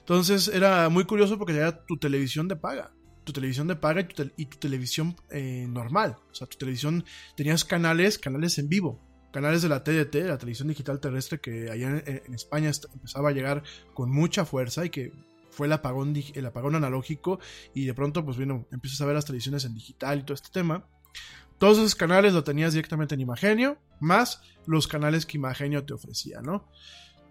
Entonces 0.00 0.48
era 0.48 0.88
muy 0.88 1.04
curioso 1.04 1.38
porque 1.38 1.54
era 1.54 1.84
tu 1.86 1.96
televisión 1.96 2.48
de 2.48 2.56
paga. 2.56 2.92
Tu 3.24 3.32
televisión 3.32 3.68
de 3.68 3.76
paga 3.76 4.00
y 4.36 4.46
tu, 4.46 4.58
televisión 4.58 5.14
eh, 5.30 5.66
normal. 5.68 6.16
O 6.30 6.34
sea, 6.34 6.48
tu 6.48 6.58
televisión 6.58 7.04
tenías 7.36 7.64
canales, 7.64 8.18
canales 8.18 8.58
en 8.58 8.68
vivo 8.68 9.11
canales 9.32 9.62
de 9.62 9.68
la 9.68 9.82
TDT, 9.82 10.14
la 10.26 10.38
televisión 10.38 10.68
digital 10.68 11.00
terrestre, 11.00 11.40
que 11.40 11.70
allá 11.70 12.02
en, 12.06 12.34
España 12.34 12.70
empezaba 12.92 13.30
a 13.30 13.32
llegar 13.32 13.62
con 13.94 14.10
mucha 14.10 14.44
fuerza 14.44 14.84
y 14.84 14.90
que 14.90 15.12
fue 15.50 15.66
el 15.66 15.72
apagón, 15.72 16.14
el 16.34 16.46
apagón 16.46 16.74
analógico 16.74 17.40
y 17.74 17.84
de 17.84 17.94
pronto 17.94 18.24
pues 18.24 18.36
bueno, 18.36 18.66
empiezas 18.70 19.00
a 19.00 19.06
ver 19.06 19.14
las 19.14 19.24
televisiones 19.24 19.64
en 19.64 19.74
digital 19.74 20.20
y 20.20 20.22
todo 20.22 20.34
este 20.34 20.50
tema. 20.52 20.86
Todos 21.58 21.78
esos 21.78 21.94
canales 21.94 22.32
lo 22.32 22.44
tenías 22.44 22.72
directamente 22.72 23.14
en 23.14 23.20
Imagenio, 23.20 23.78
más 24.00 24.42
los 24.66 24.88
canales 24.88 25.26
que 25.26 25.38
Imagenio 25.38 25.84
te 25.84 25.94
ofrecía, 25.94 26.40
¿no? 26.40 26.68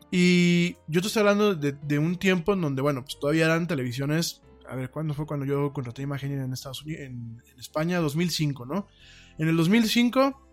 Y 0.09 0.75
yo 0.87 1.01
te 1.01 1.07
estoy 1.07 1.21
hablando 1.21 1.55
de, 1.55 1.99
un 1.99 2.17
tiempo 2.17 2.53
en 2.53 2.61
donde, 2.61 2.81
bueno, 2.81 3.01
pues 3.03 3.17
todavía 3.19 3.45
eran 3.45 3.67
televisiones. 3.67 4.41
A 4.67 4.75
ver, 4.75 4.89
¿cuándo 4.89 5.13
fue 5.13 5.25
cuando 5.25 5.45
yo 5.45 5.71
contraté 5.71 6.01
Imagenio 6.01 6.41
en 6.41 6.51
Estados 6.51 6.83
Unidos, 6.83 7.01
en, 7.03 7.41
en 7.49 7.59
España? 7.59 7.99
2005, 7.99 8.65
¿no? 8.65 8.87
En 9.37 9.47
el 9.47 9.55
2005, 9.55 10.50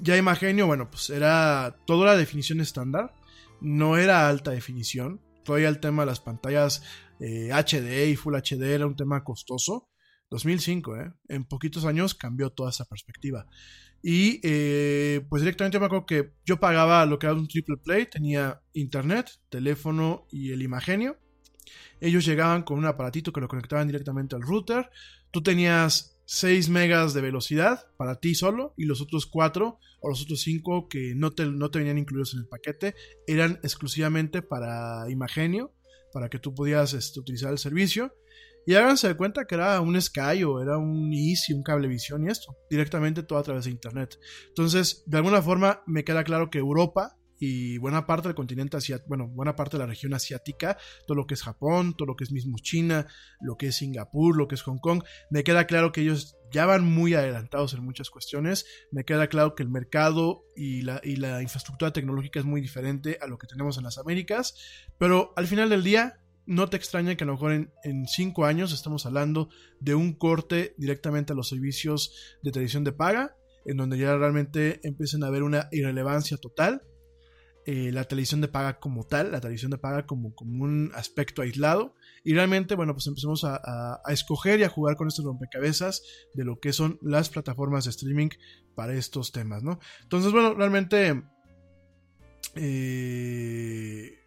ya 0.00 0.16
Imagenio, 0.16 0.66
bueno, 0.66 0.90
pues 0.90 1.10
era 1.10 1.76
toda 1.86 2.06
la 2.06 2.16
definición 2.16 2.60
estándar, 2.60 3.14
no 3.60 3.96
era 3.96 4.28
alta 4.28 4.50
definición 4.50 5.20
todavía 5.42 5.68
el 5.68 5.80
tema 5.80 6.02
de 6.02 6.06
las 6.06 6.20
pantallas 6.20 6.82
HD 7.18 7.86
eh, 7.86 8.10
y 8.10 8.16
Full 8.16 8.34
HD 8.34 8.62
era 8.74 8.86
un 8.86 8.96
tema 8.96 9.22
costoso. 9.24 9.88
2005, 10.30 10.96
¿eh? 10.96 11.12
En 11.28 11.44
poquitos 11.44 11.84
años 11.84 12.14
cambió 12.14 12.50
toda 12.50 12.70
esa 12.70 12.86
perspectiva. 12.86 13.46
Y 14.02 14.40
eh, 14.42 15.24
pues 15.28 15.42
directamente 15.42 15.78
me 15.78 15.86
acuerdo 15.86 16.06
que 16.06 16.32
yo 16.44 16.58
pagaba 16.58 17.04
lo 17.06 17.18
que 17.18 17.26
era 17.26 17.34
un 17.34 17.46
triple 17.46 17.76
play, 17.76 18.06
tenía 18.06 18.62
internet, 18.72 19.30
teléfono 19.50 20.26
y 20.30 20.52
el 20.52 20.62
imagenio. 20.62 21.18
Ellos 22.00 22.24
llegaban 22.24 22.62
con 22.62 22.78
un 22.78 22.86
aparatito 22.86 23.32
que 23.32 23.40
lo 23.40 23.46
conectaban 23.46 23.86
directamente 23.86 24.34
al 24.34 24.42
router. 24.42 24.90
Tú 25.30 25.42
tenías 25.42 26.20
6 26.32 26.70
megas 26.70 27.12
de 27.12 27.20
velocidad 27.20 27.90
para 27.98 28.18
ti 28.18 28.34
solo 28.34 28.72
y 28.78 28.86
los 28.86 29.02
otros 29.02 29.26
4 29.26 29.78
o 30.00 30.08
los 30.08 30.22
otros 30.22 30.40
5 30.40 30.88
que 30.88 31.14
no 31.14 31.32
te, 31.32 31.44
no 31.44 31.70
te 31.70 31.78
venían 31.78 31.98
incluidos 31.98 32.32
en 32.32 32.40
el 32.40 32.48
paquete 32.48 32.94
eran 33.26 33.60
exclusivamente 33.62 34.40
para 34.40 35.10
Imagenio, 35.10 35.74
para 36.10 36.30
que 36.30 36.38
tú 36.38 36.54
pudieras 36.54 36.94
este, 36.94 37.20
utilizar 37.20 37.52
el 37.52 37.58
servicio. 37.58 38.14
Y 38.64 38.76
háganse 38.76 39.08
de 39.08 39.16
cuenta 39.16 39.44
que 39.44 39.56
era 39.56 39.78
un 39.82 40.00
Sky 40.00 40.42
o 40.44 40.62
era 40.62 40.78
un 40.78 41.12
Easy, 41.12 41.52
un 41.52 41.62
cablevisión 41.62 42.24
y 42.24 42.30
esto, 42.30 42.56
directamente 42.70 43.22
todo 43.24 43.38
a 43.38 43.42
través 43.42 43.66
de 43.66 43.72
Internet. 43.72 44.18
Entonces, 44.48 45.02
de 45.04 45.18
alguna 45.18 45.42
forma 45.42 45.82
me 45.86 46.02
queda 46.02 46.24
claro 46.24 46.48
que 46.48 46.58
Europa 46.58 47.18
y 47.44 47.76
buena 47.78 48.06
parte 48.06 48.28
del 48.28 48.36
continente 48.36 48.76
asiático, 48.76 49.08
bueno, 49.08 49.26
buena 49.26 49.56
parte 49.56 49.76
de 49.76 49.80
la 49.82 49.88
región 49.88 50.14
asiática, 50.14 50.78
todo 51.08 51.16
lo 51.16 51.26
que 51.26 51.34
es 51.34 51.42
Japón, 51.42 51.96
todo 51.96 52.06
lo 52.06 52.14
que 52.14 52.22
es 52.22 52.30
mismo 52.30 52.56
China, 52.62 53.08
lo 53.40 53.56
que 53.56 53.66
es 53.66 53.74
Singapur, 53.74 54.36
lo 54.36 54.46
que 54.46 54.54
es 54.54 54.62
Hong 54.62 54.78
Kong, 54.78 55.02
me 55.28 55.42
queda 55.42 55.66
claro 55.66 55.90
que 55.90 56.02
ellos 56.02 56.36
ya 56.52 56.66
van 56.66 56.84
muy 56.84 57.14
adelantados 57.14 57.74
en 57.74 57.82
muchas 57.82 58.10
cuestiones, 58.10 58.64
me 58.92 59.02
queda 59.02 59.26
claro 59.26 59.56
que 59.56 59.64
el 59.64 59.70
mercado 59.70 60.44
y 60.54 60.82
la, 60.82 61.00
y 61.02 61.16
la 61.16 61.42
infraestructura 61.42 61.92
tecnológica 61.92 62.38
es 62.38 62.46
muy 62.46 62.60
diferente 62.60 63.18
a 63.20 63.26
lo 63.26 63.38
que 63.38 63.48
tenemos 63.48 63.76
en 63.76 63.82
las 63.82 63.98
Américas, 63.98 64.54
pero 64.96 65.32
al 65.34 65.48
final 65.48 65.68
del 65.68 65.82
día 65.82 66.20
no 66.46 66.68
te 66.68 66.76
extraña 66.76 67.16
que 67.16 67.24
a 67.24 67.26
lo 67.26 67.32
mejor 67.32 67.54
en, 67.54 67.72
en, 67.82 68.06
cinco 68.06 68.44
años 68.44 68.72
estamos 68.72 69.04
hablando 69.04 69.48
de 69.80 69.96
un 69.96 70.12
corte 70.12 70.76
directamente 70.78 71.32
a 71.32 71.36
los 71.36 71.48
servicios 71.48 72.38
de 72.44 72.52
televisión 72.52 72.84
de 72.84 72.92
paga, 72.92 73.34
en 73.64 73.78
donde 73.78 73.98
ya 73.98 74.16
realmente 74.16 74.78
empiecen 74.84 75.24
a 75.24 75.26
haber 75.26 75.42
una 75.42 75.68
irrelevancia 75.72 76.36
total 76.36 76.82
eh, 77.64 77.92
la 77.92 78.04
televisión 78.04 78.40
de 78.40 78.48
paga 78.48 78.80
como 78.80 79.04
tal, 79.04 79.30
la 79.30 79.40
televisión 79.40 79.70
de 79.70 79.78
paga 79.78 80.04
como, 80.04 80.34
como 80.34 80.64
un 80.64 80.90
aspecto 80.94 81.42
aislado. 81.42 81.94
Y 82.24 82.34
realmente, 82.34 82.74
bueno, 82.74 82.92
pues 82.92 83.06
empecemos 83.06 83.44
a, 83.44 84.00
escoger 84.08 84.60
y 84.60 84.64
a 84.64 84.68
jugar 84.68 84.96
con 84.96 85.08
estos 85.08 85.24
rompecabezas 85.24 86.02
de 86.34 86.44
lo 86.44 86.58
que 86.58 86.72
son 86.72 86.98
las 87.02 87.28
plataformas 87.28 87.84
de 87.84 87.90
streaming 87.90 88.30
para 88.74 88.94
estos 88.94 89.32
temas, 89.32 89.62
¿no? 89.62 89.78
Entonces, 90.02 90.32
bueno, 90.32 90.54
realmente... 90.54 91.22
Eh, 92.54 94.18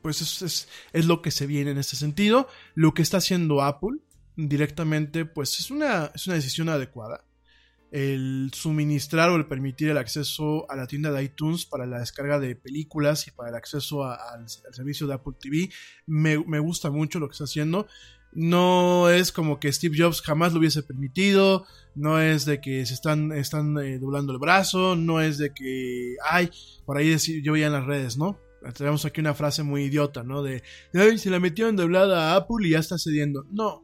pues 0.00 0.22
es, 0.22 0.68
es, 0.92 1.06
lo 1.06 1.20
que 1.20 1.30
se 1.30 1.46
viene 1.46 1.72
en 1.72 1.78
este 1.78 1.96
sentido. 1.96 2.48
Lo 2.74 2.94
que 2.94 3.02
está 3.02 3.18
haciendo 3.18 3.62
Apple 3.62 3.98
directamente, 4.36 5.24
pues 5.24 5.58
es 5.58 5.70
una, 5.70 6.12
es 6.14 6.26
una 6.26 6.36
decisión 6.36 6.68
adecuada 6.68 7.27
el 7.90 8.50
suministrar 8.52 9.30
o 9.30 9.36
el 9.36 9.46
permitir 9.46 9.88
el 9.88 9.98
acceso 9.98 10.70
a 10.70 10.76
la 10.76 10.86
tienda 10.86 11.10
de 11.10 11.22
iTunes 11.22 11.64
para 11.64 11.86
la 11.86 12.00
descarga 12.00 12.38
de 12.38 12.54
películas 12.54 13.26
y 13.26 13.30
para 13.30 13.48
el 13.50 13.54
acceso 13.54 14.04
al, 14.04 14.48
servicio 14.48 15.06
de 15.06 15.14
Apple 15.14 15.34
TV. 15.40 15.70
Me, 16.06 16.36
gusta 16.36 16.90
mucho 16.90 17.18
lo 17.18 17.28
que 17.28 17.32
está 17.32 17.44
haciendo. 17.44 17.86
No 18.32 19.08
es 19.08 19.32
como 19.32 19.58
que 19.58 19.72
Steve 19.72 19.96
Jobs 19.98 20.20
jamás 20.20 20.52
lo 20.52 20.58
hubiese 20.58 20.82
permitido, 20.82 21.64
no 21.94 22.20
es 22.20 22.44
de 22.44 22.60
que 22.60 22.84
se 22.84 22.92
están, 22.92 23.32
están 23.32 23.78
eh, 23.78 23.98
doblando 23.98 24.32
el 24.32 24.38
brazo, 24.38 24.96
no 24.96 25.22
es 25.22 25.38
de 25.38 25.54
que, 25.54 26.14
ay, 26.30 26.50
por 26.84 26.98
ahí 26.98 27.16
yo 27.42 27.52
veía 27.52 27.68
en 27.68 27.72
las 27.72 27.86
redes, 27.86 28.18
¿no? 28.18 28.38
Tenemos 28.76 29.06
aquí 29.06 29.20
una 29.20 29.32
frase 29.32 29.62
muy 29.62 29.84
idiota, 29.84 30.24
¿no? 30.24 30.42
De, 30.42 30.62
ay, 30.92 31.16
se 31.16 31.30
la 31.30 31.40
metieron 31.40 31.74
doblada 31.74 32.32
a 32.32 32.36
Apple 32.36 32.66
y 32.66 32.72
ya 32.72 32.80
está 32.80 32.98
cediendo. 32.98 33.46
No, 33.50 33.82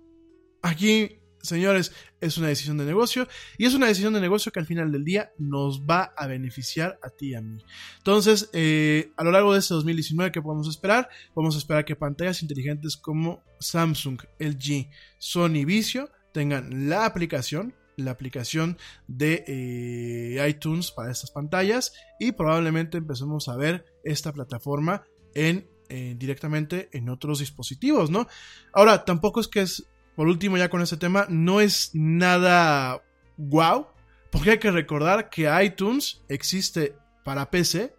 aquí 0.60 1.20
señores, 1.44 1.92
es 2.20 2.38
una 2.38 2.48
decisión 2.48 2.78
de 2.78 2.84
negocio 2.84 3.28
y 3.58 3.66
es 3.66 3.74
una 3.74 3.86
decisión 3.86 4.14
de 4.14 4.20
negocio 4.20 4.50
que 4.50 4.60
al 4.60 4.66
final 4.66 4.90
del 4.90 5.04
día 5.04 5.32
nos 5.38 5.82
va 5.82 6.12
a 6.16 6.26
beneficiar 6.26 6.98
a 7.02 7.10
ti 7.10 7.30
y 7.30 7.34
a 7.34 7.42
mí. 7.42 7.62
Entonces, 7.98 8.50
eh, 8.52 9.12
a 9.16 9.24
lo 9.24 9.30
largo 9.30 9.52
de 9.52 9.60
este 9.60 9.74
2019, 9.74 10.32
¿qué 10.32 10.42
podemos 10.42 10.68
esperar? 10.68 11.08
Podemos 11.34 11.56
esperar 11.56 11.84
que 11.84 11.96
pantallas 11.96 12.42
inteligentes 12.42 12.96
como 12.96 13.42
Samsung, 13.60 14.20
LG, 14.38 14.88
Sony, 15.18 15.64
Vicio 15.64 16.10
tengan 16.32 16.88
la 16.88 17.06
aplicación 17.06 17.74
la 17.96 18.10
aplicación 18.10 18.76
de 19.06 19.44
eh, 19.46 20.48
iTunes 20.48 20.90
para 20.90 21.12
estas 21.12 21.30
pantallas 21.30 21.92
y 22.18 22.32
probablemente 22.32 22.98
empecemos 22.98 23.48
a 23.48 23.56
ver 23.56 23.84
esta 24.02 24.32
plataforma 24.32 25.04
en 25.32 25.68
eh, 25.90 26.14
directamente 26.16 26.88
en 26.92 27.08
otros 27.10 27.40
dispositivos, 27.40 28.10
¿no? 28.10 28.26
Ahora, 28.72 29.04
tampoco 29.04 29.40
es 29.40 29.48
que 29.48 29.60
es 29.60 29.86
por 30.16 30.28
último, 30.28 30.56
ya 30.56 30.68
con 30.68 30.80
este 30.80 30.96
tema, 30.96 31.26
no 31.28 31.60
es 31.60 31.90
nada 31.92 33.02
wow, 33.36 33.86
porque 34.30 34.52
hay 34.52 34.58
que 34.58 34.70
recordar 34.70 35.28
que 35.30 35.50
iTunes 35.62 36.22
existe 36.28 36.96
para 37.24 37.50
PC. 37.50 37.94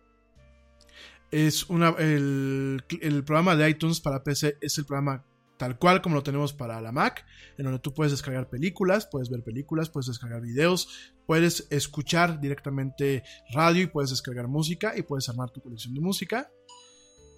Es 1.31 1.69
una, 1.69 1.89
el, 1.97 2.81
programa 3.25 3.55
de 3.55 3.69
iTunes 3.69 3.99
para 3.99 4.23
PC 4.23 4.57
es 4.61 4.77
el 4.77 4.85
programa 4.85 5.25
tal 5.57 5.77
cual 5.77 6.01
como 6.01 6.15
lo 6.15 6.23
tenemos 6.23 6.53
para 6.53 6.81
la 6.81 6.91
Mac, 6.91 7.25
en 7.57 7.65
donde 7.65 7.79
tú 7.79 7.93
puedes 7.93 8.11
descargar 8.11 8.49
películas, 8.49 9.07
puedes 9.09 9.29
ver 9.29 9.43
películas, 9.43 9.89
puedes 9.89 10.07
descargar 10.07 10.41
videos, 10.41 11.13
puedes 11.25 11.67
escuchar 11.71 12.39
directamente 12.39 13.23
radio 13.53 13.83
y 13.83 13.87
puedes 13.87 14.09
descargar 14.09 14.47
música 14.47 14.93
y 14.97 15.03
puedes 15.03 15.27
armar 15.29 15.49
tu 15.51 15.61
colección 15.61 15.93
de 15.93 16.01
música. 16.01 16.51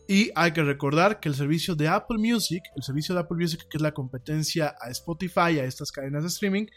Y 0.07 0.31
hay 0.35 0.53
que 0.53 0.63
recordar 0.63 1.19
que 1.19 1.29
el 1.29 1.35
servicio 1.35 1.75
de 1.75 1.89
Apple 1.89 2.17
Music, 2.17 2.63
el 2.75 2.83
servicio 2.83 3.13
de 3.13 3.21
Apple 3.21 3.37
Music 3.37 3.67
que 3.69 3.77
es 3.77 3.81
la 3.81 3.93
competencia 3.93 4.75
a 4.79 4.89
Spotify, 4.89 5.59
a 5.59 5.65
estas 5.65 5.91
cadenas 5.91 6.23
de 6.23 6.29
streaming, 6.29 6.67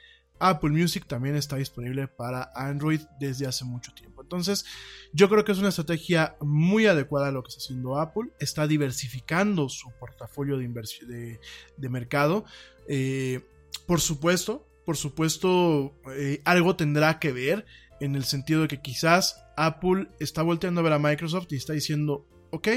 Apple 0.41 0.71
Music 0.71 1.07
también 1.07 1.37
está 1.37 1.57
disponible 1.57 2.09
para 2.09 2.51
Android 2.55 3.01
desde 3.21 3.47
hace 3.47 3.65
mucho 3.65 3.93
tiempo. 3.93 4.23
Entonces, 4.23 4.65
yo 5.13 5.29
creo 5.29 5.45
que 5.45 5.53
es 5.53 5.59
una 5.59 5.69
estrategia 5.69 6.37
muy 6.41 6.87
adecuada 6.87 7.29
a 7.29 7.31
lo 7.31 7.43
que 7.43 7.49
está 7.49 7.61
haciendo 7.61 8.01
Apple. 8.01 8.31
Está 8.41 8.67
diversificando 8.67 9.69
su 9.69 9.91
portafolio 10.01 10.57
de, 10.57 10.65
inversión 10.65 11.11
de, 11.11 11.89
mercado. 11.91 12.47
Eh, 12.89 13.45
por 13.87 14.01
supuesto, 14.01 14.67
por 14.87 14.97
supuesto, 14.97 15.95
eh, 16.17 16.41
algo 16.45 16.75
tendrá 16.75 17.19
que 17.19 17.33
ver 17.33 17.67
en 18.01 18.17
el 18.17 18.25
sentido 18.25 18.63
de 18.63 18.69
que 18.69 18.81
quizás 18.81 19.45
Apple 19.57 20.09
está 20.21 20.43
volteando 20.43 20.81
a 20.81 20.85
ver 20.85 20.95
a 20.95 20.99
Microsoft 20.99 21.49
y 21.51 21.57
está 21.57 21.75
diciendo, 21.75 22.27
ok, 22.51 22.69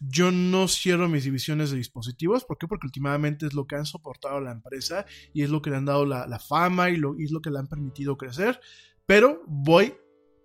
yo 0.00 0.30
no 0.30 0.68
cierro 0.68 1.08
mis 1.08 1.24
divisiones 1.24 1.70
de 1.70 1.76
dispositivos. 1.76 2.44
¿Por 2.44 2.58
qué? 2.58 2.66
Porque 2.66 2.86
últimamente 2.86 3.46
es 3.46 3.54
lo 3.54 3.66
que 3.66 3.76
han 3.76 3.86
soportado 3.86 4.40
la 4.40 4.52
empresa 4.52 5.06
y 5.32 5.42
es 5.42 5.50
lo 5.50 5.62
que 5.62 5.70
le 5.70 5.76
han 5.76 5.84
dado 5.84 6.04
la, 6.04 6.38
fama 6.38 6.90
y, 6.90 6.96
lo, 6.96 7.16
es 7.18 7.30
lo 7.30 7.40
que 7.40 7.50
le 7.50 7.58
han 7.58 7.68
permitido 7.68 8.16
crecer. 8.16 8.60
Pero 9.06 9.42
voy 9.46 9.94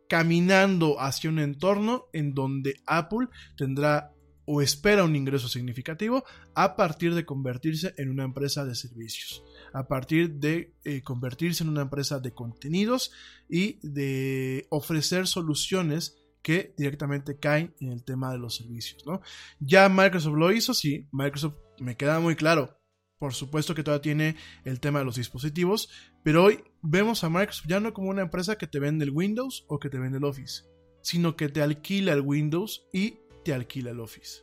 caminando 0.09 0.99
hacia 0.99 1.29
un 1.29 1.39
entorno 1.39 2.05
en 2.13 2.33
donde 2.33 2.75
Apple 2.85 3.27
tendrá 3.57 4.13
o 4.45 4.61
espera 4.61 5.05
un 5.05 5.15
ingreso 5.15 5.47
significativo 5.47 6.23
a 6.53 6.75
partir 6.75 7.15
de 7.15 7.25
convertirse 7.25 7.93
en 7.97 8.09
una 8.09 8.23
empresa 8.23 8.65
de 8.65 8.75
servicios, 8.75 9.43
a 9.73 9.87
partir 9.87 10.33
de 10.35 10.73
eh, 10.83 11.01
convertirse 11.01 11.63
en 11.63 11.69
una 11.69 11.83
empresa 11.83 12.19
de 12.19 12.33
contenidos 12.33 13.11
y 13.49 13.79
de 13.81 14.67
ofrecer 14.69 15.27
soluciones 15.27 16.22
que 16.43 16.75
directamente 16.77 17.39
caen 17.39 17.73
en 17.79 17.91
el 17.91 18.03
tema 18.03 18.31
de 18.31 18.37
los 18.37 18.55
servicios, 18.55 19.03
¿no? 19.07 19.21
Ya 19.59 19.89
Microsoft 19.89 20.35
lo 20.35 20.51
hizo, 20.51 20.73
sí, 20.73 21.07
Microsoft 21.11 21.55
me 21.79 21.97
queda 21.97 22.19
muy 22.19 22.35
claro. 22.35 22.77
Por 23.17 23.33
supuesto 23.33 23.73
que 23.73 23.83
todavía 23.83 24.01
tiene 24.01 24.35
el 24.65 24.81
tema 24.81 24.99
de 24.99 25.05
los 25.05 25.15
dispositivos, 25.15 25.89
pero 26.23 26.43
hoy 26.43 26.61
vemos 26.81 27.23
a 27.23 27.29
Microsoft 27.29 27.67
ya 27.67 27.79
no 27.79 27.93
como 27.93 28.09
una 28.09 28.23
empresa 28.23 28.57
que 28.57 28.67
te 28.67 28.79
vende 28.79 29.05
el 29.05 29.11
Windows 29.11 29.65
o 29.69 29.79
que 29.79 29.89
te 29.89 29.97
vende 29.97 30.17
el 30.17 30.25
Office, 30.25 30.65
sino 31.01 31.37
que 31.37 31.47
te 31.47 31.61
alquila 31.61 32.11
el 32.11 32.21
Windows 32.21 32.85
y 32.91 33.19
te 33.45 33.53
alquila 33.53 33.91
el 33.91 34.01
Office. 34.01 34.41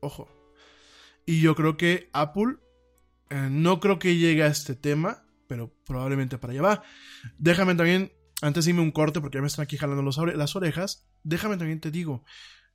Ojo. 0.00 0.28
Y 1.24 1.40
yo 1.40 1.54
creo 1.54 1.78
que 1.78 2.10
Apple 2.12 2.56
eh, 3.30 3.48
no 3.50 3.80
creo 3.80 3.98
que 3.98 4.16
llegue 4.16 4.42
a 4.42 4.48
este 4.48 4.74
tema, 4.74 5.24
pero 5.46 5.72
probablemente 5.86 6.36
para 6.36 6.52
allá 6.52 6.62
va. 6.62 6.82
Déjame 7.38 7.74
también 7.74 8.12
antes 8.42 8.64
dime 8.64 8.80
un 8.80 8.90
corte 8.90 9.20
porque 9.20 9.38
ya 9.38 9.42
me 9.42 9.48
están 9.48 9.64
aquí 9.64 9.76
jalando 9.76 10.02
los 10.02 10.16
las 10.16 10.56
orejas, 10.56 11.06
déjame 11.22 11.56
también 11.56 11.80
te 11.80 11.90
digo, 11.90 12.24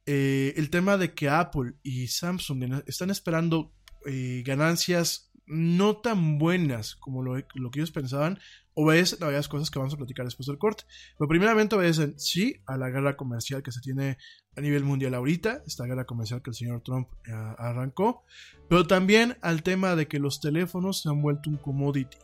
eh, 0.06 0.54
el 0.58 0.70
tema 0.70 0.98
de 0.98 1.14
que 1.14 1.30
Apple 1.30 1.74
y 1.82 2.08
Samsung 2.08 2.84
están 2.86 3.10
esperando 3.10 3.74
eh, 4.06 4.44
ganancias 4.46 5.32
no 5.48 5.98
tan 5.98 6.38
buenas 6.38 6.96
como 6.96 7.24
lo, 7.24 7.36
lo 7.54 7.72
que 7.72 7.80
ellos 7.80 7.92
pensaban, 7.92 8.40
obedecen 8.74 9.22
a 9.24 9.28
varias 9.28 9.48
cosas 9.48 9.70
que 9.70 9.80
vamos 9.80 9.94
a 9.94 9.98
platicar 9.98 10.26
después 10.26 10.48
del 10.48 10.58
corte. 10.58 10.84
Pero 11.18 11.28
primeramente 11.28 11.76
obedecen, 11.76 12.20
sí, 12.20 12.62
a 12.66 12.78
la 12.78 12.90
guerra 12.90 13.16
comercial 13.16 13.64
que 13.64 13.72
se 13.72 13.82
tiene 13.82 14.18
a 14.56 14.62
nivel 14.62 14.84
mundial 14.84 15.14
ahorita, 15.14 15.64
esta 15.66 15.86
guerra 15.86 16.06
comercial 16.06 16.42
que 16.42 16.52
el 16.52 16.56
señor 16.56 16.82
Trump 16.82 17.10
eh, 17.28 17.32
arrancó, 17.58 18.24
pero 18.70 18.86
también 18.88 19.38
al 19.42 19.64
tema 19.64 19.96
de 19.96 20.08
que 20.08 20.20
los 20.20 20.40
teléfonos 20.40 21.02
se 21.02 21.10
han 21.10 21.22
vuelto 21.22 21.50
un 21.50 21.58
commodity. 21.58 22.18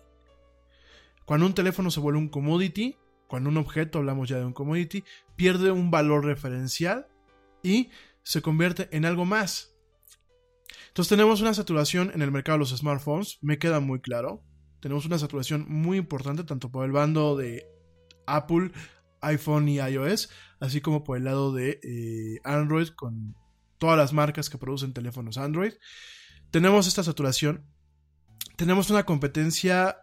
Cuando 1.25 1.45
un 1.45 1.53
teléfono 1.53 1.91
se 1.91 1.99
vuelve 1.99 2.19
un 2.19 2.29
commodity, 2.29 2.97
cuando 3.31 3.49
un 3.49 3.55
objeto, 3.55 3.99
hablamos 3.99 4.27
ya 4.27 4.39
de 4.39 4.45
un 4.45 4.51
commodity, 4.51 5.05
pierde 5.37 5.71
un 5.71 5.89
valor 5.89 6.25
referencial 6.25 7.07
y 7.63 7.89
se 8.23 8.41
convierte 8.41 8.89
en 8.91 9.05
algo 9.05 9.23
más. 9.23 9.73
Entonces 10.89 11.07
tenemos 11.07 11.39
una 11.39 11.53
saturación 11.53 12.11
en 12.13 12.23
el 12.23 12.29
mercado 12.29 12.57
de 12.57 12.59
los 12.59 12.75
smartphones, 12.77 13.39
me 13.41 13.57
queda 13.57 13.79
muy 13.79 14.01
claro. 14.01 14.43
Tenemos 14.81 15.05
una 15.05 15.17
saturación 15.17 15.65
muy 15.69 15.97
importante 15.97 16.43
tanto 16.43 16.69
por 16.71 16.83
el 16.83 16.91
bando 16.91 17.37
de 17.37 17.65
Apple, 18.27 18.73
iPhone 19.21 19.69
y 19.69 19.77
iOS, 19.77 20.29
así 20.59 20.81
como 20.81 21.05
por 21.05 21.15
el 21.15 21.23
lado 21.23 21.53
de 21.53 21.79
eh, 21.83 22.41
Android 22.43 22.89
con 22.89 23.37
todas 23.77 23.97
las 23.97 24.11
marcas 24.11 24.49
que 24.49 24.57
producen 24.57 24.91
teléfonos 24.91 25.37
Android. 25.37 25.71
Tenemos 26.49 26.85
esta 26.85 27.01
saturación. 27.01 27.65
Tenemos 28.57 28.89
una 28.89 29.05
competencia 29.05 29.99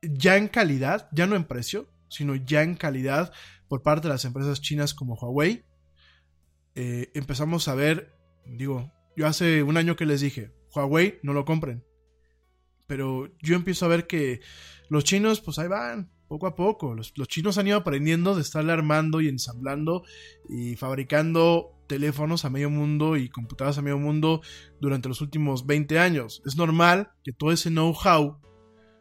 ya 0.00 0.36
en 0.36 0.46
calidad, 0.46 1.08
ya 1.10 1.26
no 1.26 1.34
en 1.34 1.42
precio, 1.42 1.88
sino 2.08 2.34
ya 2.34 2.62
en 2.62 2.74
calidad 2.74 3.32
por 3.68 3.82
parte 3.82 4.08
de 4.08 4.14
las 4.14 4.24
empresas 4.24 4.60
chinas 4.60 4.94
como 4.94 5.14
Huawei. 5.14 5.64
Eh, 6.74 7.10
empezamos 7.14 7.68
a 7.68 7.74
ver, 7.74 8.16
digo, 8.44 8.92
yo 9.16 9.26
hace 9.26 9.62
un 9.62 9.76
año 9.76 9.96
que 9.96 10.06
les 10.06 10.20
dije, 10.20 10.52
Huawei 10.74 11.18
no 11.22 11.32
lo 11.32 11.44
compren. 11.44 11.84
Pero 12.86 13.32
yo 13.42 13.56
empiezo 13.56 13.86
a 13.86 13.88
ver 13.88 14.06
que 14.06 14.40
los 14.88 15.04
chinos, 15.04 15.40
pues 15.40 15.58
ahí 15.58 15.68
van, 15.68 16.12
poco 16.28 16.46
a 16.46 16.54
poco. 16.54 16.94
Los, 16.94 17.12
los 17.16 17.28
chinos 17.28 17.58
han 17.58 17.66
ido 17.66 17.78
aprendiendo 17.78 18.34
de 18.34 18.42
estarle 18.42 18.72
armando 18.72 19.20
y 19.20 19.28
ensamblando 19.28 20.04
y 20.48 20.76
fabricando 20.76 21.72
teléfonos 21.86 22.44
a 22.44 22.50
medio 22.50 22.70
mundo 22.70 23.16
y 23.16 23.28
computadoras 23.28 23.78
a 23.78 23.82
medio 23.82 23.98
mundo 23.98 24.42
durante 24.80 25.08
los 25.08 25.20
últimos 25.20 25.66
20 25.66 25.98
años. 25.98 26.42
Es 26.44 26.56
normal 26.56 27.10
que 27.24 27.32
todo 27.32 27.52
ese 27.52 27.70
know-how 27.70 28.40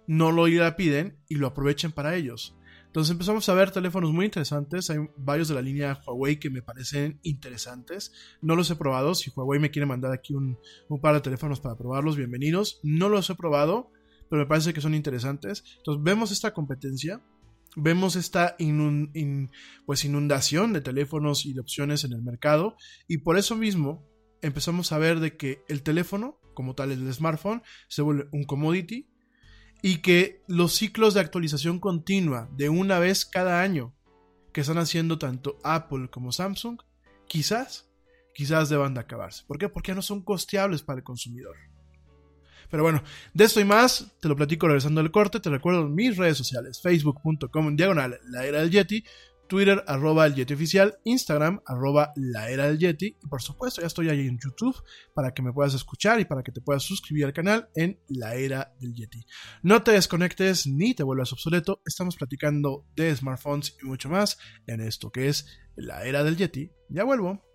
no 0.07 0.31
lo 0.31 0.45
piden 0.75 1.19
y 1.27 1.35
lo 1.35 1.47
aprovechen 1.47 1.91
para 1.91 2.15
ellos. 2.15 2.55
Entonces 2.95 3.11
empezamos 3.11 3.49
a 3.49 3.53
ver 3.53 3.71
teléfonos 3.71 4.13
muy 4.13 4.23
interesantes. 4.23 4.89
Hay 4.89 4.99
varios 5.17 5.49
de 5.49 5.55
la 5.55 5.61
línea 5.61 5.99
Huawei 6.07 6.39
que 6.39 6.49
me 6.49 6.61
parecen 6.61 7.19
interesantes. 7.23 8.13
No 8.41 8.55
los 8.55 8.71
he 8.71 8.77
probado. 8.77 9.15
Si 9.15 9.33
Huawei 9.35 9.59
me 9.59 9.69
quiere 9.69 9.85
mandar 9.85 10.13
aquí 10.13 10.33
un, 10.33 10.57
par 11.01 11.13
de 11.13 11.19
teléfonos 11.19 11.59
para 11.59 11.75
probarlos, 11.75 12.15
bienvenidos. 12.15 12.79
No 12.83 13.09
los 13.09 13.29
he 13.29 13.35
probado, 13.35 13.91
pero 14.29 14.43
me 14.43 14.45
parece 14.45 14.73
que 14.73 14.79
son 14.79 14.95
interesantes. 14.95 15.65
Entonces 15.79 16.05
vemos 16.05 16.31
esta 16.31 16.53
competencia. 16.53 17.21
Vemos 17.75 18.15
esta 18.15 18.55
pues 19.85 20.05
inundación 20.05 20.71
de 20.71 20.79
teléfonos 20.79 21.45
y 21.45 21.51
de 21.51 21.59
opciones 21.59 22.05
en 22.05 22.13
el 22.13 22.21
mercado. 22.21 22.77
Y 23.09 23.17
por 23.17 23.37
eso 23.37 23.57
mismo 23.57 24.07
empezamos 24.41 24.93
a 24.93 24.99
ver 24.99 25.19
de 25.19 25.35
que 25.35 25.65
el 25.67 25.83
teléfono, 25.83 26.39
como 26.53 26.75
tal 26.75 26.93
el 26.93 27.13
smartphone, 27.13 27.61
se 27.89 28.03
vuelve 28.03 28.29
un 28.31 28.45
commodity 28.45 29.09
y 29.81 29.97
que 29.97 30.43
los 30.47 30.73
ciclos 30.73 31.13
de 31.13 31.21
actualización 31.21 31.79
continua 31.79 32.49
de 32.55 32.69
una 32.69 32.99
vez 32.99 33.25
cada 33.25 33.61
año 33.61 33.93
que 34.53 34.61
están 34.61 34.77
haciendo 34.77 35.17
tanto 35.19 35.57
Apple 35.63 36.09
como 36.09 36.31
Samsung, 36.31 36.81
quizás, 37.27 37.89
quizás 38.33 38.69
deban 38.69 38.93
de 38.93 39.01
acabarse. 39.01 39.43
¿Por 39.45 39.57
qué? 39.57 39.69
Porque 39.69 39.93
no 39.93 40.01
son 40.01 40.21
costeables 40.21 40.81
para 40.81 40.99
el 40.99 41.03
consumidor. 41.03 41.55
Pero 42.69 42.83
bueno, 42.83 43.03
de 43.33 43.43
esto 43.43 43.59
y 43.59 43.65
más, 43.65 44.15
te 44.19 44.27
lo 44.27 44.35
platico 44.35 44.67
regresando 44.67 45.01
al 45.01 45.11
corte, 45.11 45.39
te 45.39 45.49
recuerdo 45.49 45.87
mis 45.87 46.17
redes 46.17 46.37
sociales, 46.37 46.81
facebook.com 46.81 47.75
diagonal 47.75 48.19
la 48.29 48.45
era 48.45 48.61
del 48.61 48.71
Yeti, 48.71 49.03
Twitter, 49.47 49.83
arroba 49.87 50.25
el 50.25 50.35
Yeti 50.35 50.53
oficial, 50.53 50.97
Instagram, 51.03 51.61
arroba 51.65 52.11
la 52.15 52.49
era 52.49 52.67
del 52.67 52.79
Yeti, 52.79 53.17
y 53.21 53.27
por 53.27 53.41
supuesto 53.41 53.81
ya 53.81 53.87
estoy 53.87 54.09
ahí 54.09 54.27
en 54.27 54.39
YouTube 54.39 54.75
para 55.13 55.33
que 55.33 55.41
me 55.41 55.53
puedas 55.53 55.73
escuchar 55.73 56.19
y 56.19 56.25
para 56.25 56.43
que 56.43 56.51
te 56.51 56.61
puedas 56.61 56.83
suscribir 56.83 57.25
al 57.25 57.33
canal 57.33 57.69
en 57.75 57.99
la 58.07 58.35
era 58.35 58.73
del 58.79 58.93
Yeti. 58.93 59.25
No 59.63 59.83
te 59.83 59.91
desconectes 59.91 60.67
ni 60.67 60.93
te 60.93 61.03
vuelvas 61.03 61.33
obsoleto, 61.33 61.81
estamos 61.85 62.15
platicando 62.15 62.85
de 62.95 63.15
smartphones 63.15 63.77
y 63.81 63.85
mucho 63.85 64.09
más 64.09 64.37
en 64.67 64.81
esto 64.81 65.11
que 65.11 65.29
es 65.29 65.45
la 65.75 66.05
era 66.05 66.23
del 66.23 66.37
Yeti. 66.37 66.71
Ya 66.89 67.03
vuelvo. 67.03 67.54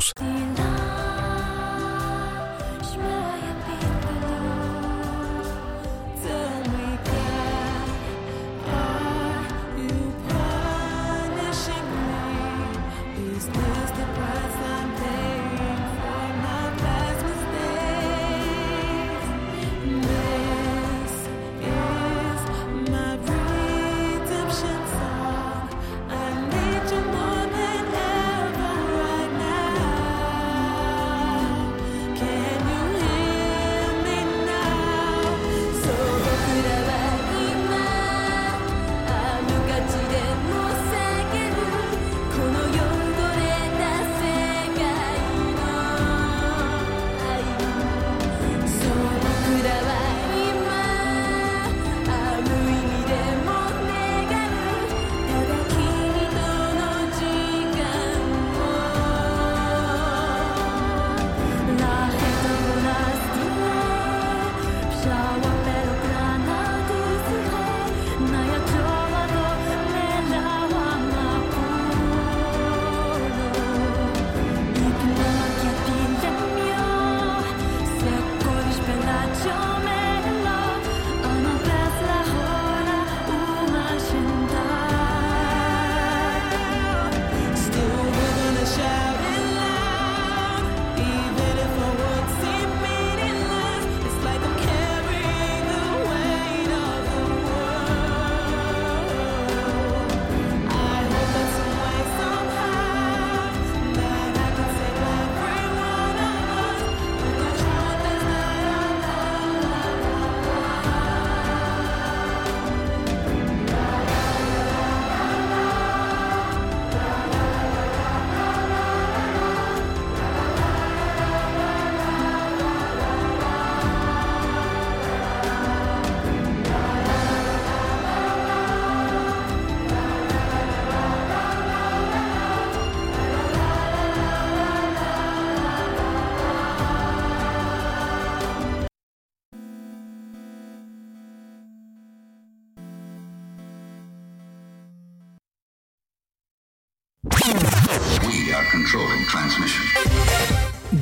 We 0.00 0.79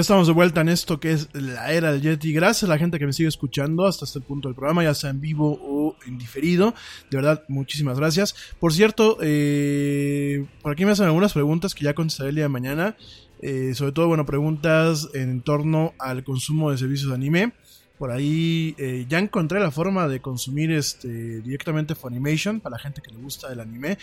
Ya 0.00 0.02
estamos 0.02 0.28
de 0.28 0.32
vuelta 0.32 0.62
en 0.62 0.70
esto 0.70 0.98
que 0.98 1.12
es 1.12 1.28
la 1.34 1.74
era 1.74 1.92
del 1.92 2.00
Yeti. 2.00 2.32
Gracias 2.32 2.62
a 2.62 2.72
la 2.72 2.78
gente 2.78 2.98
que 2.98 3.04
me 3.04 3.12
sigue 3.12 3.28
escuchando 3.28 3.84
hasta 3.84 4.06
este 4.06 4.18
punto 4.18 4.48
del 4.48 4.54
programa, 4.54 4.82
ya 4.82 4.94
sea 4.94 5.10
en 5.10 5.20
vivo 5.20 5.60
o 5.62 5.94
en 6.06 6.16
diferido. 6.16 6.72
De 7.10 7.18
verdad, 7.18 7.44
muchísimas 7.48 7.98
gracias. 7.98 8.34
Por 8.58 8.72
cierto, 8.72 9.18
eh, 9.20 10.46
por 10.62 10.72
aquí 10.72 10.86
me 10.86 10.92
hacen 10.92 11.04
algunas 11.04 11.34
preguntas 11.34 11.74
que 11.74 11.84
ya 11.84 11.92
contestaré 11.92 12.30
el 12.30 12.36
día 12.36 12.44
de 12.44 12.48
mañana. 12.48 12.96
Eh, 13.42 13.74
sobre 13.74 13.92
todo, 13.92 14.08
bueno, 14.08 14.24
preguntas 14.24 15.10
en 15.12 15.42
torno 15.42 15.92
al 15.98 16.24
consumo 16.24 16.70
de 16.70 16.78
servicios 16.78 17.10
de 17.10 17.16
anime. 17.16 17.52
Por 18.00 18.12
ahí 18.12 18.74
eh, 18.78 19.04
ya 19.10 19.18
encontré 19.18 19.60
la 19.60 19.70
forma 19.70 20.08
de 20.08 20.20
consumir 20.20 20.70
este 20.70 21.42
directamente 21.42 21.94
Funimation 21.94 22.58
para 22.58 22.76
la 22.76 22.78
gente 22.78 23.02
que 23.02 23.10
le 23.10 23.18
gusta 23.20 23.52
el 23.52 23.60
anime. 23.60 23.98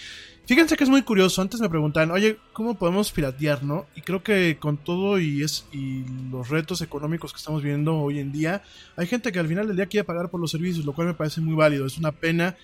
Fíjense 0.45 0.77
que 0.77 0.83
es 0.83 0.89
muy 0.91 1.01
curioso. 1.01 1.41
Antes 1.41 1.59
me 1.59 1.67
preguntaban, 1.67 2.11
oye, 2.11 2.37
¿cómo 2.53 2.75
podemos 2.77 3.11
piratear, 3.11 3.63
no? 3.63 3.87
Y 3.95 4.01
creo 4.01 4.21
que 4.21 4.57
con 4.59 4.77
todo 4.77 5.19
y 5.19 5.41
es 5.41 5.65
y 5.71 6.03
los 6.29 6.47
retos 6.49 6.83
económicos 6.83 7.33
que 7.33 7.37
estamos 7.37 7.63
viendo 7.63 7.97
hoy 7.97 8.19
en 8.19 8.31
día, 8.31 8.61
hay 8.95 9.07
gente 9.07 9.31
que 9.31 9.39
al 9.39 9.47
final 9.47 9.65
del 9.65 9.77
día 9.77 9.87
quiere 9.87 10.03
pagar 10.03 10.29
por 10.29 10.39
los 10.39 10.51
servicios, 10.51 10.85
lo 10.85 10.93
cual 10.93 11.07
me 11.07 11.15
parece 11.15 11.41
muy 11.41 11.55
válido. 11.55 11.87
Es 11.87 11.97
una 11.97 12.11
pena 12.11 12.55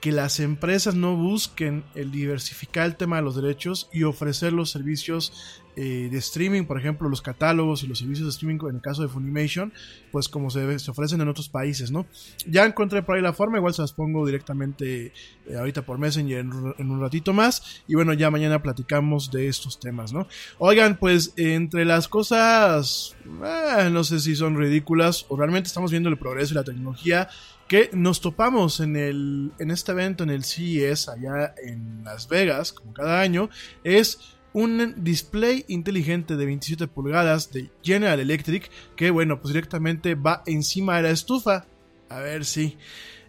que 0.00 0.12
las 0.12 0.40
empresas 0.40 0.94
no 0.94 1.16
busquen 1.16 1.84
el 1.94 2.10
diversificar 2.10 2.86
el 2.86 2.96
tema 2.96 3.16
de 3.16 3.22
los 3.22 3.36
derechos 3.36 3.88
y 3.92 4.04
ofrecer 4.04 4.52
los 4.52 4.70
servicios 4.70 5.60
eh, 5.76 6.08
de 6.10 6.18
streaming, 6.18 6.64
por 6.64 6.78
ejemplo, 6.78 7.08
los 7.08 7.22
catálogos 7.22 7.84
y 7.84 7.86
los 7.86 7.98
servicios 7.98 8.26
de 8.26 8.30
streaming 8.30 8.58
en 8.68 8.76
el 8.76 8.82
caso 8.82 9.02
de 9.02 9.08
Funimation, 9.08 9.72
pues 10.10 10.28
como 10.28 10.50
se, 10.50 10.78
se 10.78 10.90
ofrecen 10.90 11.20
en 11.20 11.28
otros 11.28 11.48
países, 11.48 11.90
¿no? 11.92 12.06
Ya 12.46 12.64
encontré 12.64 13.02
por 13.02 13.14
ahí 13.16 13.22
la 13.22 13.32
forma, 13.32 13.58
igual 13.58 13.72
se 13.72 13.82
las 13.82 13.92
pongo 13.92 14.26
directamente 14.26 15.12
eh, 15.46 15.56
ahorita 15.56 15.82
por 15.82 15.98
Messenger 15.98 16.38
en, 16.38 16.52
en, 16.76 16.90
un 16.90 17.00
ratito 17.00 17.32
más 17.32 17.82
y 17.86 17.94
bueno, 17.94 18.12
ya 18.14 18.30
mañana 18.30 18.62
platicamos 18.62 19.30
de 19.30 19.48
estos 19.48 19.78
temas, 19.78 20.12
¿no? 20.12 20.26
Oigan, 20.58 20.96
pues 20.98 21.34
entre 21.36 21.84
las 21.84 22.08
cosas, 22.08 23.16
eh, 23.24 23.90
no 23.90 24.02
sé 24.02 24.18
si 24.18 24.34
son 24.34 24.56
ridículas 24.56 25.24
o 25.28 25.36
realmente 25.36 25.68
estamos 25.68 25.92
viendo 25.92 26.08
el 26.08 26.18
progreso 26.18 26.52
y 26.52 26.56
la 26.56 26.64
tecnología 26.64 27.28
que 27.70 27.88
nos 27.92 28.20
topamos 28.20 28.80
en, 28.80 28.96
el, 28.96 29.52
en 29.60 29.70
este 29.70 29.92
evento, 29.92 30.24
en 30.24 30.30
el 30.30 30.42
CES, 30.42 31.08
allá 31.08 31.54
en 31.64 32.02
Las 32.02 32.28
Vegas, 32.28 32.72
como 32.72 32.92
cada 32.92 33.20
año, 33.20 33.48
es 33.84 34.18
un 34.52 35.04
display 35.04 35.64
inteligente 35.68 36.34
de 36.34 36.46
27 36.46 36.88
pulgadas 36.88 37.52
de 37.52 37.70
General 37.80 38.18
Electric 38.18 38.68
que, 38.96 39.12
bueno, 39.12 39.40
pues 39.40 39.54
directamente 39.54 40.16
va 40.16 40.42
encima 40.46 40.96
de 40.96 41.02
la 41.04 41.10
estufa. 41.10 41.64
A 42.08 42.18
ver 42.18 42.44
si. 42.44 42.76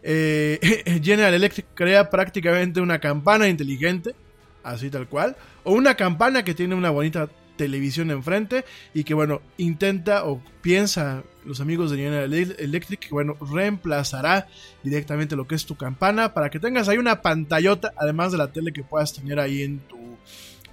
Eh, 0.01 0.59
General 1.03 1.35
Electric 1.35 1.67
crea 1.75 2.09
prácticamente 2.09 2.81
una 2.81 2.99
campana 2.99 3.47
inteligente, 3.47 4.15
así 4.63 4.89
tal 4.89 5.07
cual, 5.07 5.37
o 5.63 5.73
una 5.73 5.93
campana 5.93 6.43
que 6.43 6.55
tiene 6.55 6.73
una 6.73 6.89
bonita 6.89 7.29
televisión 7.61 8.09
enfrente 8.09 8.65
y 8.91 9.03
que 9.03 9.13
bueno, 9.13 9.43
intenta 9.57 10.25
o 10.25 10.41
piensa 10.63 11.21
los 11.45 11.61
amigos 11.61 11.91
de 11.91 11.97
General 11.97 12.33
Electric 12.33 12.99
que 12.99 13.09
bueno, 13.11 13.37
reemplazará 13.39 14.47
directamente 14.81 15.35
lo 15.35 15.45
que 15.45 15.53
es 15.53 15.67
tu 15.67 15.75
campana 15.77 16.33
para 16.33 16.49
que 16.49 16.59
tengas 16.59 16.89
ahí 16.89 16.97
una 16.97 17.21
pantallota 17.21 17.93
además 17.97 18.31
de 18.31 18.39
la 18.39 18.51
tele 18.51 18.73
que 18.73 18.83
puedas 18.83 19.13
tener 19.13 19.39
ahí 19.39 19.61
en 19.61 19.77
tu 19.77 19.99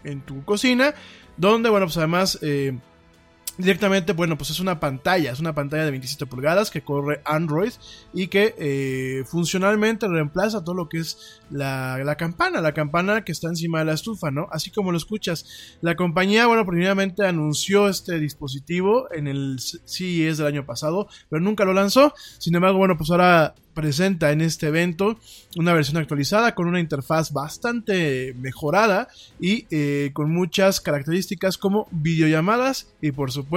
en 0.03 0.23
tu 0.23 0.43
cocina 0.47 0.95
donde 1.37 1.69
bueno, 1.69 1.85
pues 1.85 1.99
además 1.99 2.39
eh, 2.41 2.79
directamente, 3.59 4.13
bueno, 4.13 4.39
pues 4.39 4.51
es 4.51 4.61
una 4.61 4.79
pantalla, 4.79 5.33
es 5.33 5.41
una 5.41 5.55
pantalla 5.55 5.85
de 5.85 5.91
27 5.91 6.27
pulgadas 6.27 6.71
que 6.71 6.83
corre 6.83 7.21
Android 7.25 7.73
y 8.15 8.29
que 8.29 8.55
eh, 8.57 9.25
funcionalmente 9.27 10.07
reemplaza 10.07 10.63
todo 10.63 10.77
lo 10.77 10.89
que 10.89 10.99
es 10.99 11.41
la, 11.51 11.99
la, 12.05 12.17
campana, 12.17 12.61
la 12.61 12.73
campana 12.73 13.25
que 13.25 13.33
está 13.33 13.49
encima 13.49 13.81
de 13.81 13.87
la 13.87 13.95
estufa, 13.95 14.31
¿no? 14.31 14.47
Así 14.53 14.71
como 14.71 14.93
lo 14.93 14.97
escuchas. 14.97 15.77
La 15.81 15.97
compañía, 15.97 16.47
bueno, 16.47 16.65
primeramente 16.65 17.27
anunció 17.27 17.89
este 17.89 18.21
dispositivo 18.21 19.13
en 19.13 19.27
el 19.27 19.59
CES 19.59 20.39
del 20.39 20.47
año 20.47 20.65
pasado, 20.65 21.09
pero 21.29 21.43
nunca 21.43 21.65
lo 21.65 21.73
lanzó. 21.73 22.15
Sin 22.39 22.55
embargo, 22.55 22.79
bueno, 22.79 22.97
pues 22.97 23.11
ahora 23.11 23.55
presenta 23.75 24.33
en 24.33 24.41
este 24.41 24.67
evento 24.67 25.21
una 25.57 25.73
versión 25.73 25.99
actualizada 25.99 26.57
con 26.57 26.67
una 26.67 26.81
interfaz 26.81 27.33
bastante 27.33 28.35
mejorada 28.35 29.07
y 29.41 29.67
eh, 29.71 30.11
con 30.15 30.33
muchas 30.33 30.81
características 30.81 31.59
como 31.59 31.87
videollamadas 31.93 32.89
y 33.01 33.13
por 33.13 33.31
supuesto, 33.31 33.48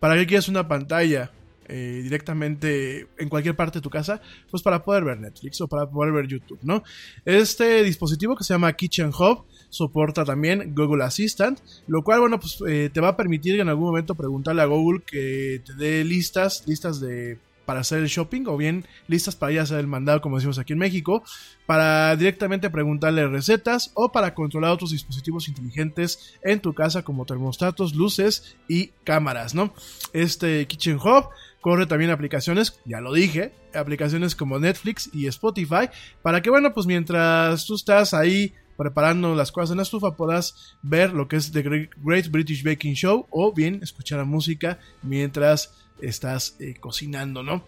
para 0.00 0.16
que 0.16 0.26
quieras 0.26 0.48
una 0.48 0.68
pantalla 0.68 1.30
eh, 1.70 2.00
directamente 2.02 3.08
en 3.18 3.28
cualquier 3.28 3.54
parte 3.54 3.78
de 3.78 3.82
tu 3.82 3.90
casa, 3.90 4.22
pues 4.50 4.62
para 4.62 4.82
poder 4.84 5.04
ver 5.04 5.20
Netflix 5.20 5.60
o 5.60 5.68
para 5.68 5.86
poder 5.88 6.14
ver 6.14 6.26
YouTube, 6.26 6.58
¿no? 6.62 6.82
Este 7.26 7.82
dispositivo 7.82 8.36
que 8.36 8.44
se 8.44 8.54
llama 8.54 8.72
Kitchen 8.72 9.08
Hub 9.08 9.44
soporta 9.68 10.24
también 10.24 10.74
Google 10.74 11.04
Assistant, 11.04 11.60
lo 11.86 12.02
cual, 12.02 12.20
bueno, 12.20 12.40
pues 12.40 12.58
eh, 12.66 12.88
te 12.90 13.02
va 13.02 13.08
a 13.08 13.16
permitir 13.18 13.60
en 13.60 13.68
algún 13.68 13.84
momento 13.84 14.14
preguntarle 14.14 14.62
a 14.62 14.66
Google 14.66 15.02
que 15.04 15.60
te 15.64 15.74
dé 15.74 16.04
listas, 16.04 16.64
listas 16.66 17.00
de 17.00 17.36
para 17.68 17.80
hacer 17.80 17.98
el 17.98 18.06
shopping 18.06 18.46
o 18.46 18.56
bien 18.56 18.86
listas 19.08 19.36
para 19.36 19.52
ir 19.52 19.60
a 19.60 19.64
hacer 19.64 19.78
el 19.78 19.86
mandado 19.86 20.22
como 20.22 20.36
decimos 20.36 20.58
aquí 20.58 20.72
en 20.72 20.78
México 20.78 21.22
para 21.66 22.16
directamente 22.16 22.70
preguntarle 22.70 23.28
recetas 23.28 23.90
o 23.92 24.10
para 24.10 24.32
controlar 24.32 24.70
otros 24.70 24.90
dispositivos 24.90 25.48
inteligentes 25.48 26.38
en 26.42 26.60
tu 26.60 26.72
casa 26.72 27.02
como 27.02 27.26
termostatos, 27.26 27.94
luces 27.94 28.56
y 28.68 28.86
cámaras, 29.04 29.54
¿no? 29.54 29.74
Este 30.14 30.66
Kitchen 30.66 30.96
Hub 30.96 31.28
corre 31.60 31.84
también 31.84 32.10
aplicaciones, 32.10 32.80
ya 32.86 33.02
lo 33.02 33.12
dije, 33.12 33.52
aplicaciones 33.74 34.34
como 34.34 34.58
Netflix 34.58 35.10
y 35.12 35.26
Spotify 35.26 35.90
para 36.22 36.40
que 36.40 36.48
bueno, 36.48 36.72
pues 36.72 36.86
mientras 36.86 37.66
tú 37.66 37.74
estás 37.74 38.14
ahí 38.14 38.54
preparando 38.78 39.34
las 39.34 39.52
cosas 39.52 39.72
en 39.72 39.76
la 39.76 39.82
estufa 39.82 40.16
puedas 40.16 40.78
ver 40.80 41.12
lo 41.12 41.28
que 41.28 41.36
es 41.36 41.52
The 41.52 41.62
Great 41.62 42.30
British 42.30 42.64
Baking 42.64 42.94
Show 42.94 43.26
o 43.28 43.52
bien 43.52 43.80
escuchar 43.82 44.20
la 44.20 44.24
música 44.24 44.78
mientras 45.02 45.74
estás 46.00 46.56
eh, 46.60 46.74
cocinando, 46.78 47.42
¿no? 47.42 47.64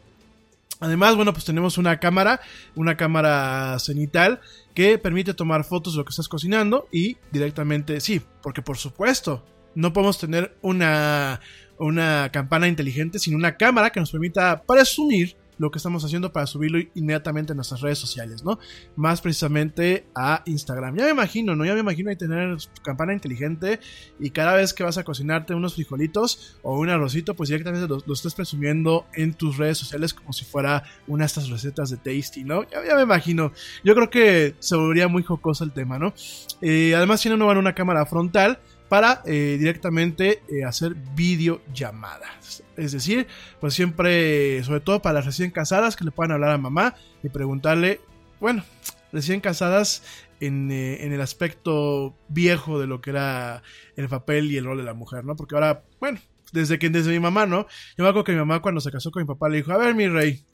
Además, 0.80 1.14
bueno, 1.14 1.32
pues 1.34 1.44
tenemos 1.44 1.76
una 1.76 2.00
cámara, 2.00 2.40
una 2.74 2.96
cámara 2.96 3.78
cenital 3.78 4.40
que 4.74 4.96
permite 4.96 5.34
tomar 5.34 5.64
fotos 5.64 5.92
de 5.92 5.98
lo 5.98 6.04
que 6.06 6.10
estás 6.10 6.28
cocinando 6.28 6.88
y 6.90 7.18
directamente, 7.30 8.00
sí, 8.00 8.22
porque 8.42 8.62
por 8.62 8.78
supuesto, 8.78 9.44
no 9.74 9.92
podemos 9.92 10.18
tener 10.18 10.56
una, 10.62 11.40
una 11.78 12.30
campana 12.32 12.66
inteligente 12.66 13.18
sin 13.18 13.34
una 13.34 13.56
cámara 13.56 13.90
que 13.90 14.00
nos 14.00 14.10
permita 14.10 14.62
presumir 14.62 15.36
lo 15.60 15.70
que 15.70 15.76
estamos 15.76 16.02
haciendo 16.06 16.32
para 16.32 16.46
subirlo 16.46 16.78
inmediatamente 16.94 17.52
en 17.52 17.56
nuestras 17.56 17.82
redes 17.82 17.98
sociales, 17.98 18.42
¿no? 18.42 18.58
Más 18.96 19.20
precisamente 19.20 20.06
a 20.14 20.42
Instagram. 20.46 20.96
Ya 20.96 21.04
me 21.04 21.10
imagino, 21.10 21.54
¿no? 21.54 21.66
Ya 21.66 21.74
me 21.74 21.80
imagino 21.80 22.08
ahí 22.08 22.16
tener 22.16 22.56
campana 22.82 23.12
inteligente 23.12 23.78
y 24.18 24.30
cada 24.30 24.54
vez 24.54 24.72
que 24.72 24.82
vas 24.82 24.96
a 24.96 25.04
cocinarte 25.04 25.54
unos 25.54 25.74
frijolitos 25.74 26.56
o 26.62 26.78
un 26.78 26.88
arrocito, 26.88 27.34
pues 27.34 27.50
directamente 27.50 27.86
lo, 27.86 28.14
estés 28.14 28.34
presumiendo 28.34 29.04
en 29.12 29.34
tus 29.34 29.58
redes 29.58 29.76
sociales 29.76 30.14
como 30.14 30.32
si 30.32 30.46
fuera 30.46 30.82
una 31.06 31.24
de 31.24 31.26
estas 31.26 31.50
recetas 31.50 31.90
de 31.90 31.98
Tasty, 31.98 32.42
¿no? 32.42 32.64
Ya, 32.70 32.96
me 32.96 33.02
imagino. 33.02 33.52
Yo 33.84 33.94
creo 33.94 34.08
que 34.08 34.54
se 34.60 34.76
volvería 34.76 35.08
muy 35.08 35.22
jocoso 35.22 35.62
el 35.62 35.72
tema, 35.72 35.98
¿no? 35.98 36.14
Eh, 36.62 36.94
además 36.96 37.20
tiene 37.20 37.36
una 37.36 37.74
cámara 37.74 38.06
frontal 38.06 38.60
para 38.90 39.22
eh, 39.24 39.56
directamente 39.56 40.42
eh, 40.48 40.64
hacer 40.64 40.96
videollamadas. 41.14 42.64
Es 42.76 42.90
decir, 42.90 43.28
pues 43.60 43.72
siempre, 43.72 44.62
sobre 44.64 44.80
todo 44.80 45.00
para 45.00 45.14
las 45.14 45.26
recién 45.26 45.52
casadas, 45.52 45.94
que 45.94 46.04
le 46.04 46.10
puedan 46.10 46.32
hablar 46.32 46.50
a 46.50 46.58
mamá 46.58 46.96
y 47.22 47.28
preguntarle, 47.28 48.00
bueno, 48.40 48.64
recién 49.12 49.40
casadas 49.40 50.02
en, 50.40 50.72
eh, 50.72 51.04
en, 51.04 51.12
el 51.12 51.20
aspecto 51.20 52.16
viejo 52.28 52.80
de 52.80 52.88
lo 52.88 53.00
que 53.00 53.10
era 53.10 53.62
el 53.94 54.08
papel 54.08 54.50
y 54.50 54.56
el 54.56 54.64
rol 54.64 54.78
de 54.78 54.84
la 54.84 54.94
mujer, 54.94 55.24
¿no? 55.24 55.36
Porque 55.36 55.54
ahora, 55.54 55.84
bueno, 56.00 56.18
desde 56.50 56.80
que 56.80 56.90
desde 56.90 57.12
mi 57.12 57.20
mamá, 57.20 57.46
¿no? 57.46 57.68
Yo 57.96 58.02
me 58.02 58.08
acuerdo 58.08 58.24
que 58.24 58.32
mi 58.32 58.38
mamá 58.38 58.60
cuando 58.60 58.80
se 58.80 58.90
casó 58.90 59.12
con 59.12 59.22
mi 59.22 59.26
papá 59.28 59.48
le 59.48 59.58
dijo, 59.58 59.70
a 59.70 59.78
ver 59.78 59.94
mi 59.94 60.08
rey, 60.08 60.44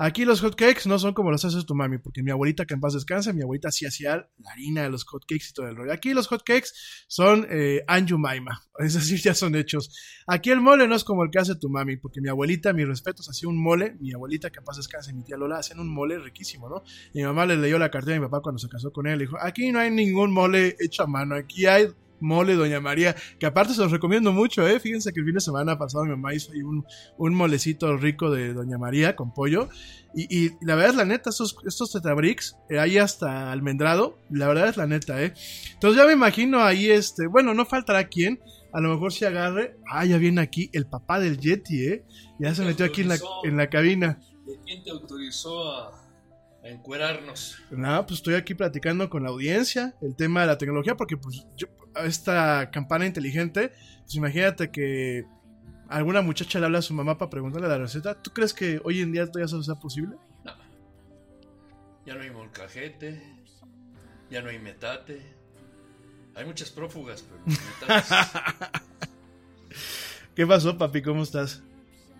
Aquí 0.00 0.24
los 0.24 0.40
hotcakes 0.40 0.86
no 0.86 0.96
son 1.00 1.12
como 1.12 1.32
los 1.32 1.44
hace 1.44 1.64
tu 1.64 1.74
mami, 1.74 1.98
porque 1.98 2.22
mi 2.22 2.30
abuelita, 2.30 2.66
que 2.66 2.74
en 2.74 2.80
paz 2.80 2.94
descanse, 2.94 3.32
mi 3.32 3.42
abuelita 3.42 3.72
sí 3.72 3.84
hacía 3.84 4.28
la 4.38 4.52
harina 4.52 4.82
de 4.84 4.90
los 4.90 5.04
hotcakes 5.04 5.48
y 5.50 5.52
todo 5.52 5.66
el 5.66 5.74
rollo. 5.74 5.92
Aquí 5.92 6.14
los 6.14 6.28
hotcakes 6.28 6.68
son 7.08 7.48
eh, 7.50 7.82
Anjumaima, 7.88 8.62
es 8.78 8.94
decir, 8.94 9.20
ya 9.20 9.34
son 9.34 9.56
hechos. 9.56 10.22
Aquí 10.28 10.50
el 10.50 10.60
mole 10.60 10.86
no 10.86 10.94
es 10.94 11.02
como 11.02 11.24
el 11.24 11.30
que 11.30 11.40
hace 11.40 11.56
tu 11.56 11.68
mami, 11.68 11.96
porque 11.96 12.20
mi 12.20 12.28
abuelita, 12.28 12.72
mis 12.72 12.86
respetos, 12.86 13.28
hacía 13.28 13.48
un 13.48 13.60
mole, 13.60 13.96
mi 13.98 14.12
abuelita, 14.12 14.50
que 14.50 14.60
en 14.60 14.64
paz 14.64 14.76
descanse, 14.76 15.12
mi 15.12 15.24
tía 15.24 15.36
Lola, 15.36 15.58
hacían 15.58 15.80
un 15.80 15.92
mole 15.92 16.16
riquísimo, 16.20 16.68
¿no? 16.68 16.84
Y 17.12 17.18
mi 17.18 17.24
mamá 17.24 17.44
le 17.46 17.56
leyó 17.56 17.76
la 17.78 17.90
cartera 17.90 18.16
a 18.16 18.20
mi 18.20 18.26
papá 18.26 18.40
cuando 18.40 18.60
se 18.60 18.68
casó 18.68 18.92
con 18.92 19.08
él, 19.08 19.18
le 19.18 19.24
dijo, 19.24 19.36
aquí 19.40 19.72
no 19.72 19.80
hay 19.80 19.90
ningún 19.90 20.32
mole 20.32 20.76
hecho 20.78 21.02
a 21.02 21.06
mano, 21.08 21.34
aquí 21.34 21.66
hay 21.66 21.88
mole 22.20 22.54
Doña 22.54 22.80
María, 22.80 23.14
que 23.38 23.46
aparte 23.46 23.74
se 23.74 23.80
los 23.80 23.92
recomiendo 23.92 24.32
mucho, 24.32 24.66
¿eh? 24.66 24.80
Fíjense 24.80 25.12
que 25.12 25.20
el 25.20 25.26
fin 25.26 25.34
de 25.34 25.40
semana 25.40 25.78
pasado 25.78 26.04
mi 26.04 26.10
mamá 26.10 26.34
hizo 26.34 26.52
ahí 26.52 26.62
un, 26.62 26.84
un 27.16 27.34
molecito 27.34 27.96
rico 27.96 28.30
de 28.30 28.52
Doña 28.52 28.78
María 28.78 29.16
con 29.16 29.32
pollo. 29.32 29.68
Y, 30.14 30.46
y 30.46 30.50
la 30.62 30.74
verdad 30.74 30.90
es 30.90 30.96
la 30.96 31.04
neta, 31.04 31.30
estos, 31.30 31.56
estos 31.66 31.92
tetabricks, 31.92 32.56
eh, 32.70 32.78
ahí 32.78 32.98
hasta 32.98 33.52
almendrado, 33.52 34.18
la 34.30 34.48
verdad 34.48 34.68
es 34.68 34.76
la 34.76 34.86
neta, 34.86 35.22
¿eh? 35.22 35.34
Entonces 35.74 36.00
ya 36.00 36.06
me 36.06 36.14
imagino 36.14 36.62
ahí, 36.64 36.90
este, 36.90 37.26
bueno, 37.26 37.52
no 37.54 37.66
faltará 37.66 38.08
quien, 38.08 38.40
a 38.72 38.80
lo 38.80 38.88
mejor 38.90 39.12
si 39.12 39.26
agarre, 39.26 39.76
ah, 39.90 40.04
ya 40.04 40.16
viene 40.16 40.40
aquí 40.40 40.70
el 40.72 40.86
papá 40.86 41.20
del 41.20 41.38
Yeti, 41.38 41.86
¿eh? 41.86 42.04
Ya 42.38 42.54
se 42.54 42.64
metió 42.64 42.86
aquí 42.86 43.02
en 43.02 43.08
la, 43.08 43.18
en 43.44 43.56
la 43.56 43.68
cabina. 43.68 44.18
¿Quién 44.64 44.82
te 44.82 44.90
autorizó 44.90 45.70
a, 45.72 46.07
a 46.68 46.72
encuerarnos? 46.72 47.58
Nada, 47.70 48.06
pues 48.06 48.20
estoy 48.20 48.34
aquí 48.34 48.54
platicando 48.54 49.08
con 49.10 49.22
la 49.22 49.30
audiencia 49.30 49.94
el 50.00 50.14
tema 50.14 50.42
de 50.42 50.46
la 50.46 50.58
tecnología, 50.58 50.96
porque 50.96 51.16
pues 51.16 51.46
yo, 51.56 51.68
esta 52.04 52.70
campana 52.70 53.06
inteligente, 53.06 53.72
pues 54.02 54.14
imagínate 54.14 54.70
que 54.70 55.24
alguna 55.88 56.22
muchacha 56.22 56.58
le 56.58 56.66
habla 56.66 56.78
a 56.78 56.82
su 56.82 56.94
mamá 56.94 57.18
para 57.18 57.30
preguntarle 57.30 57.68
la 57.68 57.78
receta, 57.78 58.20
¿tú 58.20 58.30
crees 58.32 58.52
que 58.52 58.80
hoy 58.84 59.00
en 59.00 59.12
día 59.12 59.26
todavía 59.26 59.46
eso 59.46 59.62
sea 59.62 59.76
posible? 59.76 60.16
Ya 62.06 62.14
no 62.14 62.22
hay 62.22 62.30
molcajete, 62.30 63.22
ya 64.30 64.40
no 64.40 64.48
hay 64.48 64.58
metate. 64.58 65.20
Hay 66.34 66.44
muchas 66.46 66.70
prófugas, 66.70 67.22
pero 67.22 67.42
metates. 67.44 68.16
¿Qué 70.34 70.46
pasó, 70.46 70.78
papi? 70.78 71.02
¿Cómo 71.02 71.22
estás? 71.22 71.62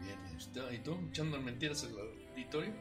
Bien, 0.00 0.18
este, 0.36 0.60
¿y 0.74 0.78
tú 0.80 0.98
echando 1.08 1.40
mentiras 1.40 1.84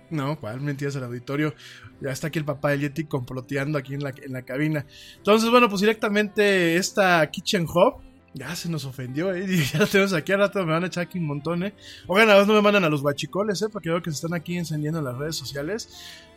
No, 0.10 0.40
¿cuál 0.40 0.62
mentiras 0.62 0.96
al 0.96 1.04
auditorio? 1.06 1.54
Ya 2.02 2.12
está 2.12 2.28
aquí 2.28 2.40
el 2.40 2.46
papá 2.46 2.72
del 2.72 2.82
Yeti 2.82 3.06
comploteando 3.06 3.78
aquí 3.78 3.94
en 3.94 4.04
la, 4.04 4.10
en 4.10 4.34
la 4.34 4.44
cabina. 4.44 4.86
Entonces, 5.18 5.50
bueno, 5.50 5.70
pues 5.70 5.82
directamente 5.82 6.78
esta 6.78 7.30
Kitchen 7.32 7.64
Hub 7.64 8.02
ya 8.34 8.56
se 8.56 8.70
nos 8.70 8.86
ofendió, 8.86 9.34
¿eh? 9.34 9.46
Ya 9.74 9.80
lo 9.80 9.88
tenemos 9.88 10.14
aquí 10.14 10.32
al 10.32 10.40
rato, 10.40 10.66
me 10.66 10.74
van 10.74 10.84
a 10.84 10.88
echar 10.88 11.04
aquí 11.04 11.18
un 11.20 11.26
montón, 11.26 11.64
¿eh? 11.64 11.74
Oigan, 12.08 12.30
a 12.30 12.46
no 12.46 12.54
me 12.54 12.62
mandan 12.62 12.84
a 12.84 12.90
los 12.90 13.02
guachicoles, 13.02 13.62
¿eh? 13.62 13.68
Porque 13.72 13.90
veo 13.90 14.02
que 14.02 14.12
se 14.12 14.16
están 14.16 14.34
aquí 14.34 14.58
encendiendo 14.58 15.00
en 15.00 15.06
las 15.06 15.18
redes 15.18 15.36
sociales. 15.36 15.90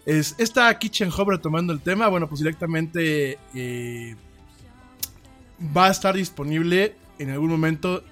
Es 0.06 0.34
esta 0.38 0.76
Kitchen 0.78 1.10
Hub 1.10 1.30
retomando 1.30 1.72
el 1.72 1.80
tema, 1.80 2.08
bueno, 2.08 2.28
pues 2.28 2.40
directamente 2.40 3.38
eh, 3.54 4.16
va 5.76 5.86
a 5.86 5.90
estar 5.90 6.14
disponible 6.14 6.94
en 7.18 7.30
algún 7.30 7.50
momento 7.50 8.02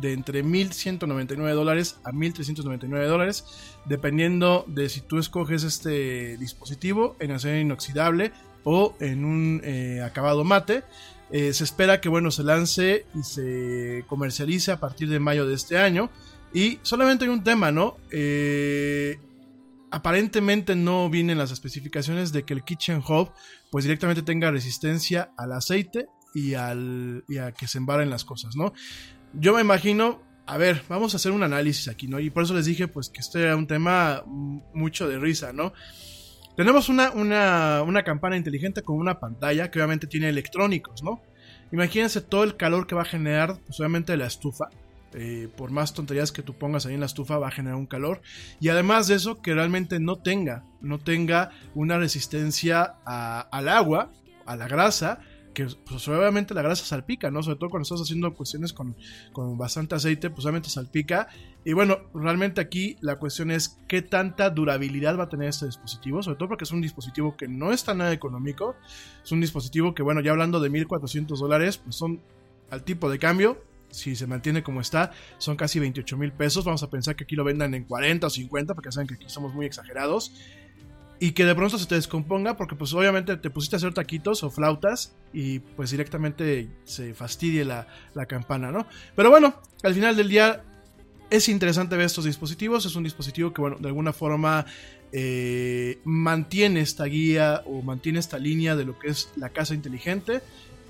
de 0.00 0.12
entre 0.12 0.44
1.199 0.44 1.54
dólares 1.54 1.98
a 2.04 2.10
1.399 2.10 3.06
dólares, 3.06 3.44
dependiendo 3.86 4.64
de 4.68 4.88
si 4.88 5.00
tú 5.00 5.18
escoges 5.18 5.64
este 5.64 6.36
dispositivo 6.36 7.16
en 7.20 7.32
acero 7.32 7.58
inoxidable 7.58 8.32
o 8.64 8.94
en 9.00 9.24
un 9.24 9.60
eh, 9.64 10.02
acabado 10.04 10.44
mate. 10.44 10.84
Eh, 11.30 11.52
se 11.52 11.64
espera 11.64 12.00
que 12.00 12.08
bueno 12.08 12.30
se 12.30 12.42
lance 12.42 13.04
y 13.14 13.22
se 13.22 14.04
comercialice 14.06 14.72
a 14.72 14.80
partir 14.80 15.08
de 15.08 15.20
mayo 15.20 15.46
de 15.46 15.54
este 15.54 15.78
año. 15.78 16.10
Y 16.52 16.78
solamente 16.82 17.24
hay 17.24 17.30
un 17.30 17.44
tema, 17.44 17.70
¿no? 17.70 17.96
Eh, 18.10 19.18
aparentemente 19.90 20.74
no 20.74 21.10
vienen 21.10 21.38
las 21.38 21.50
especificaciones 21.50 22.32
de 22.32 22.44
que 22.44 22.54
el 22.54 22.64
Kitchen 22.64 23.02
Hub 23.06 23.30
pues 23.70 23.84
directamente 23.84 24.22
tenga 24.22 24.50
resistencia 24.50 25.32
al 25.36 25.52
aceite 25.52 26.06
y, 26.34 26.54
al, 26.54 27.24
y 27.28 27.38
a 27.38 27.52
que 27.52 27.66
se 27.66 27.78
embaren 27.78 28.10
las 28.10 28.24
cosas, 28.24 28.56
¿no? 28.56 28.72
Yo 29.34 29.54
me 29.54 29.60
imagino, 29.60 30.22
a 30.46 30.56
ver, 30.56 30.82
vamos 30.88 31.14
a 31.14 31.16
hacer 31.16 31.32
un 31.32 31.42
análisis 31.42 31.88
aquí, 31.88 32.08
¿no? 32.08 32.20
Y 32.20 32.30
por 32.30 32.42
eso 32.44 32.54
les 32.54 32.66
dije 32.66 32.88
pues 32.88 33.10
que 33.10 33.20
este 33.20 33.42
era 33.42 33.56
un 33.56 33.66
tema 33.66 34.22
mucho 34.26 35.08
de 35.08 35.18
risa, 35.18 35.52
¿no? 35.52 35.72
Tenemos 36.56 36.88
una, 36.88 37.10
una, 37.12 37.82
una 37.82 38.02
campana 38.02 38.36
inteligente 38.36 38.82
con 38.82 38.96
una 38.96 39.20
pantalla 39.20 39.70
que 39.70 39.78
obviamente 39.78 40.06
tiene 40.06 40.28
electrónicos, 40.28 41.02
¿no? 41.02 41.22
Imagínense 41.70 42.20
todo 42.20 42.44
el 42.44 42.56
calor 42.56 42.86
que 42.86 42.94
va 42.94 43.02
a 43.02 43.04
generar, 43.04 43.58
pues 43.64 43.78
obviamente 43.78 44.16
la 44.16 44.26
estufa. 44.26 44.68
Eh, 45.14 45.48
por 45.56 45.70
más 45.70 45.94
tonterías 45.94 46.32
que 46.32 46.42
tú 46.42 46.52
pongas 46.52 46.84
ahí 46.84 46.92
en 46.92 47.00
la 47.00 47.06
estufa 47.06 47.38
va 47.38 47.48
a 47.48 47.50
generar 47.50 47.76
un 47.76 47.86
calor 47.86 48.20
y 48.60 48.68
además 48.68 49.06
de 49.06 49.14
eso 49.14 49.40
que 49.40 49.54
realmente 49.54 49.98
no 50.00 50.16
tenga 50.16 50.64
no 50.82 50.98
tenga 50.98 51.50
una 51.74 51.96
resistencia 51.96 52.96
al 53.06 53.68
agua 53.70 54.10
a 54.44 54.54
la 54.56 54.68
grasa 54.68 55.20
que 55.58 55.66
pues 55.84 56.06
la 56.06 56.62
grasa 56.62 56.84
salpica 56.84 57.32
no 57.32 57.42
sobre 57.42 57.56
todo 57.56 57.68
cuando 57.68 57.82
estás 57.82 58.00
haciendo 58.00 58.32
cuestiones 58.32 58.72
con, 58.72 58.94
con 59.32 59.58
bastante 59.58 59.96
aceite 59.96 60.30
pues 60.30 60.44
obviamente 60.44 60.70
salpica 60.70 61.26
y 61.64 61.72
bueno 61.72 61.98
realmente 62.14 62.60
aquí 62.60 62.96
la 63.00 63.16
cuestión 63.16 63.50
es 63.50 63.76
qué 63.88 64.00
tanta 64.00 64.50
durabilidad 64.50 65.18
va 65.18 65.24
a 65.24 65.28
tener 65.28 65.48
este 65.48 65.66
dispositivo 65.66 66.22
sobre 66.22 66.38
todo 66.38 66.50
porque 66.50 66.62
es 66.62 66.70
un 66.70 66.80
dispositivo 66.80 67.36
que 67.36 67.48
no 67.48 67.72
está 67.72 67.92
nada 67.92 68.12
económico 68.12 68.76
es 69.24 69.32
un 69.32 69.40
dispositivo 69.40 69.96
que 69.96 70.04
bueno 70.04 70.20
ya 70.20 70.30
hablando 70.30 70.60
de 70.60 70.70
1400 70.70 71.40
dólares 71.40 71.78
pues 71.78 71.96
son 71.96 72.20
al 72.70 72.84
tipo 72.84 73.10
de 73.10 73.18
cambio 73.18 73.60
si 73.90 74.14
se 74.14 74.26
mantiene 74.26 74.62
como 74.62 74.82
está, 74.82 75.12
son 75.38 75.56
casi 75.56 75.78
28 75.78 76.18
mil 76.18 76.30
pesos. 76.30 76.62
Vamos 76.62 76.82
a 76.82 76.90
pensar 76.90 77.16
que 77.16 77.24
aquí 77.24 77.36
lo 77.36 77.42
vendan 77.42 77.72
en 77.72 77.84
40 77.84 78.26
o 78.26 78.28
50, 78.28 78.74
porque 78.74 78.92
saben 78.92 79.08
que 79.08 79.14
aquí 79.14 79.24
somos 79.30 79.54
muy 79.54 79.64
exagerados. 79.64 80.30
Y 81.20 81.32
que 81.32 81.44
de 81.44 81.54
pronto 81.54 81.78
se 81.78 81.86
te 81.86 81.96
descomponga, 81.96 82.56
porque 82.56 82.76
pues 82.76 82.92
obviamente 82.92 83.36
te 83.36 83.50
pusiste 83.50 83.76
a 83.76 83.78
hacer 83.78 83.92
taquitos 83.92 84.44
o 84.44 84.50
flautas 84.50 85.16
y 85.32 85.58
pues 85.58 85.90
directamente 85.90 86.68
se 86.84 87.12
fastidie 87.12 87.64
la, 87.64 87.88
la 88.14 88.26
campana, 88.26 88.70
¿no? 88.70 88.86
Pero 89.16 89.30
bueno, 89.30 89.60
al 89.82 89.94
final 89.94 90.16
del 90.16 90.28
día 90.28 90.62
es 91.30 91.48
interesante 91.48 91.96
ver 91.96 92.06
estos 92.06 92.24
dispositivos. 92.24 92.86
Es 92.86 92.96
un 92.96 93.04
dispositivo 93.04 93.52
que, 93.52 93.60
bueno, 93.60 93.76
de 93.80 93.88
alguna 93.88 94.12
forma 94.12 94.66
eh, 95.12 96.00
mantiene 96.04 96.80
esta 96.80 97.04
guía 97.04 97.62
o 97.66 97.82
mantiene 97.82 98.18
esta 98.18 98.38
línea 98.38 98.76
de 98.76 98.84
lo 98.84 98.98
que 98.98 99.08
es 99.08 99.30
la 99.36 99.50
casa 99.50 99.74
inteligente. 99.74 100.40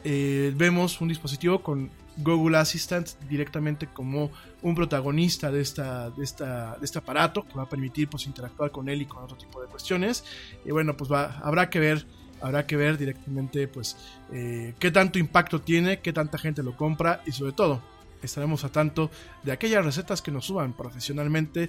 Eh, 0.05 0.53
vemos 0.57 1.01
un 1.01 1.09
dispositivo 1.09 1.63
con 1.63 1.91
Google 2.19 2.59
Assistant 2.59 3.09
directamente 3.29 3.87
como 3.87 4.31
un 4.63 4.75
protagonista 4.75 5.51
de, 5.51 5.61
esta, 5.61 6.11
de, 6.11 6.25
esta, 6.25 6.77
de 6.77 6.85
este 6.85 6.99
aparato 6.99 7.47
que 7.47 7.55
va 7.55 7.63
a 7.63 7.69
permitir 7.69 8.09
pues, 8.09 8.27
interactuar 8.27 8.71
con 8.71 8.89
él 8.89 9.03
y 9.03 9.07
con 9.07 9.23
otro 9.23 9.37
tipo 9.37 9.61
de 9.61 9.69
cuestiones. 9.69 10.25
Y 10.65 10.71
bueno, 10.71 10.97
pues 10.97 11.11
va, 11.11 11.39
habrá 11.43 11.71
que 11.71 11.81
ver. 11.81 12.07
Habrá 12.41 12.67
que 12.67 12.77
ver 12.77 12.99
directamente 12.99 13.67
pues 13.67 13.97
eh, 14.33 14.73
qué 14.79 14.93
tanto 14.93 15.19
impacto 15.19 15.61
tiene, 15.61 15.99
qué 15.99 16.13
tanta 16.13 16.39
gente 16.39 16.63
lo 16.63 16.77
compra 16.77 17.21
y 17.27 17.33
sobre 17.33 17.51
todo 17.51 17.83
estaremos 18.23 18.63
a 18.63 18.71
tanto 18.71 19.11
de 19.43 19.51
aquellas 19.51 19.85
recetas 19.85 20.23
que 20.23 20.31
nos 20.31 20.47
suban 20.47 20.73
profesionalmente 20.73 21.69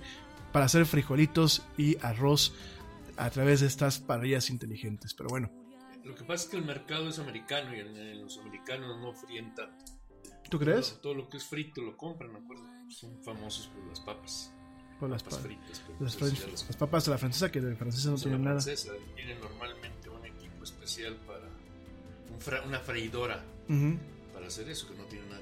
para 0.51 0.65
hacer 0.65 0.85
frijolitos 0.85 1.63
y 1.75 1.97
arroz 2.05 2.53
a 3.17 3.31
través 3.31 3.61
de 3.61 3.67
estas 3.67 3.99
parrillas 3.99 4.51
inteligentes. 4.51 5.15
Pero 5.15 5.29
bueno, 5.29 5.49
Lo 6.03 6.13
que 6.13 6.23
pasa 6.23 6.45
es 6.45 6.49
que 6.51 6.57
el 6.57 6.65
mercado 6.65 7.09
es 7.09 7.17
americano 7.17 7.75
y 7.75 8.19
los 8.19 8.37
americanos 8.37 8.99
no 9.01 9.11
fríen 9.13 9.53
tanto. 9.55 9.98
¿Tú 10.49 10.59
crees? 10.59 10.89
Todo, 10.93 10.99
todo 11.01 11.13
lo 11.15 11.29
que 11.29 11.37
es 11.37 11.43
frito 11.45 11.81
lo 11.81 11.95
compran, 11.95 12.31
¿me 12.33 12.39
acuerdo? 12.39 12.63
Son 12.89 13.21
famosos 13.23 13.67
por 13.67 13.83
las 13.87 13.99
papas. 13.99 14.51
Por 14.99 15.09
las 15.09 15.23
papas 15.23 15.39
pa- 15.39 15.45
fritas. 15.45 15.81
pero 15.85 15.97
las, 16.01 16.15
pues 16.17 16.31
las- 16.51 16.67
las 16.67 16.75
papas 16.75 17.05
de 17.05 17.11
la 17.11 17.17
francesa, 17.17 17.51
que 17.51 17.61
de 17.61 17.75
francesa 17.75 18.09
no 18.09 18.15
tienen 18.17 18.43
nada. 18.43 18.59
francesa, 18.59 18.91
Tienen 19.15 19.39
normalmente 19.39 20.09
un 20.09 20.25
equipo 20.25 20.63
especial 20.63 21.15
para 21.27 21.47
un 22.33 22.39
fra- 22.41 22.63
una 22.63 22.79
freidora 22.79 23.43
para 24.33 24.47
hacer 24.47 24.67
eso, 24.69 24.87
que 24.89 24.95
no 24.95 25.03
tiene 25.05 25.25
nada 25.27 25.41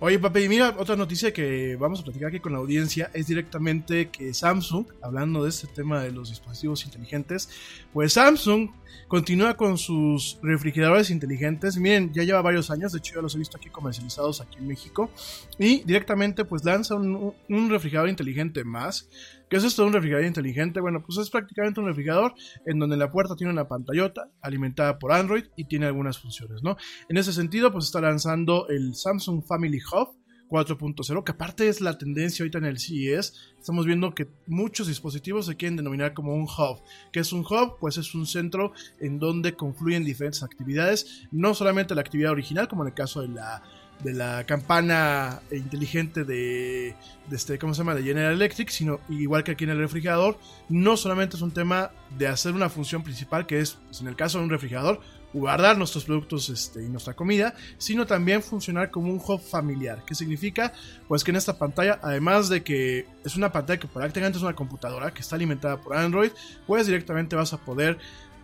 Oye, 0.00 0.16
papi, 0.20 0.44
y 0.44 0.48
mira, 0.48 0.76
otra 0.78 0.94
noticia 0.94 1.32
que 1.32 1.74
vamos 1.74 1.98
a 1.98 2.04
platicar 2.04 2.28
aquí 2.28 2.38
con 2.38 2.52
la 2.52 2.58
audiencia 2.58 3.10
es 3.14 3.26
directamente 3.26 4.10
que 4.10 4.32
Samsung, 4.32 4.86
hablando 5.02 5.42
de 5.42 5.48
este 5.48 5.66
tema 5.66 6.00
de 6.00 6.12
los 6.12 6.28
dispositivos 6.28 6.84
inteligentes, 6.84 7.48
pues 7.92 8.12
Samsung 8.12 8.70
continúa 9.08 9.56
con 9.56 9.76
sus 9.76 10.38
refrigeradores 10.40 11.10
inteligentes. 11.10 11.78
Miren, 11.78 12.12
ya 12.12 12.22
lleva 12.22 12.40
varios 12.42 12.70
años, 12.70 12.92
de 12.92 12.98
hecho 12.98 13.16
ya 13.16 13.22
los 13.22 13.34
he 13.34 13.38
visto 13.38 13.56
aquí 13.56 13.70
comercializados 13.70 14.40
aquí 14.40 14.58
en 14.58 14.68
México, 14.68 15.10
y 15.58 15.82
directamente 15.82 16.44
pues 16.44 16.64
lanza 16.64 16.94
un, 16.94 17.34
un 17.48 17.68
refrigerador 17.68 18.08
inteligente 18.08 18.62
más. 18.62 19.08
¿Qué 19.48 19.56
es 19.56 19.64
esto 19.64 19.82
de 19.82 19.88
un 19.88 19.94
refrigerador 19.94 20.26
inteligente? 20.26 20.80
Bueno, 20.80 21.02
pues 21.02 21.18
es 21.18 21.30
prácticamente 21.30 21.80
un 21.80 21.86
refrigerador 21.86 22.34
en 22.66 22.78
donde 22.78 22.96
la 22.96 23.10
puerta 23.10 23.34
tiene 23.34 23.52
una 23.52 23.66
pantallota 23.66 24.30
alimentada 24.42 24.98
por 24.98 25.12
Android 25.12 25.44
y 25.56 25.64
tiene 25.64 25.86
algunas 25.86 26.18
funciones, 26.18 26.62
¿no? 26.62 26.76
En 27.08 27.16
ese 27.16 27.32
sentido, 27.32 27.72
pues 27.72 27.86
está 27.86 28.00
lanzando 28.00 28.68
el 28.68 28.94
Samsung 28.94 29.42
Family 29.44 29.78
Hub 29.92 30.18
4.0, 30.48 31.24
que 31.24 31.32
aparte 31.32 31.68
es 31.68 31.80
la 31.80 31.96
tendencia 31.98 32.42
ahorita 32.42 32.58
en 32.58 32.64
el 32.64 32.78
CES. 32.78 33.34
Estamos 33.58 33.86
viendo 33.86 34.14
que 34.14 34.28
muchos 34.46 34.86
dispositivos 34.86 35.46
se 35.46 35.56
quieren 35.56 35.76
denominar 35.76 36.14
como 36.14 36.34
un 36.34 36.44
hub. 36.44 36.82
¿Qué 37.12 37.20
es 37.20 37.32
un 37.32 37.40
hub? 37.40 37.78
Pues 37.80 37.98
es 37.98 38.14
un 38.14 38.26
centro 38.26 38.72
en 39.00 39.18
donde 39.18 39.54
confluyen 39.54 40.04
diferentes 40.04 40.42
actividades, 40.42 41.26
no 41.30 41.54
solamente 41.54 41.94
la 41.94 42.00
actividad 42.00 42.32
original, 42.32 42.68
como 42.68 42.82
en 42.82 42.88
el 42.88 42.94
caso 42.94 43.20
de 43.20 43.28
la 43.28 43.62
de 44.02 44.12
la 44.12 44.44
campana 44.44 45.40
inteligente 45.50 46.24
de, 46.24 46.94
de 47.28 47.36
este, 47.36 47.58
¿cómo 47.58 47.74
se 47.74 47.78
llama? 47.78 47.94
de 47.94 48.02
General 48.02 48.32
Electric, 48.32 48.68
sino 48.70 49.00
igual 49.08 49.44
que 49.44 49.52
aquí 49.52 49.64
en 49.64 49.70
el 49.70 49.78
refrigerador, 49.78 50.38
no 50.68 50.96
solamente 50.96 51.36
es 51.36 51.42
un 51.42 51.50
tema 51.50 51.90
de 52.16 52.28
hacer 52.28 52.54
una 52.54 52.68
función 52.68 53.02
principal, 53.02 53.46
que 53.46 53.60
es, 53.60 53.78
pues, 53.86 54.00
en 54.00 54.08
el 54.08 54.16
caso 54.16 54.38
de 54.38 54.44
un 54.44 54.50
refrigerador, 54.50 55.00
guardar 55.32 55.76
nuestros 55.76 56.04
productos 56.04 56.48
este, 56.48 56.82
y 56.82 56.88
nuestra 56.88 57.14
comida, 57.14 57.54
sino 57.76 58.06
también 58.06 58.42
funcionar 58.42 58.90
como 58.90 59.12
un 59.12 59.20
hub 59.24 59.40
familiar. 59.40 60.02
¿Qué 60.06 60.14
significa? 60.14 60.72
Pues 61.06 61.22
que 61.22 61.30
en 61.30 61.36
esta 61.36 61.58
pantalla, 61.58 61.98
además 62.02 62.48
de 62.48 62.62
que 62.62 63.06
es 63.24 63.36
una 63.36 63.52
pantalla 63.52 63.78
que 63.78 63.88
prácticamente 63.88 64.38
es 64.38 64.42
una 64.42 64.54
computadora 64.54 65.12
que 65.12 65.20
está 65.20 65.36
alimentada 65.36 65.80
por 65.80 65.96
Android, 65.96 66.30
pues 66.66 66.86
directamente 66.86 67.36
vas 67.36 67.52
a 67.52 67.58
poder 67.58 67.98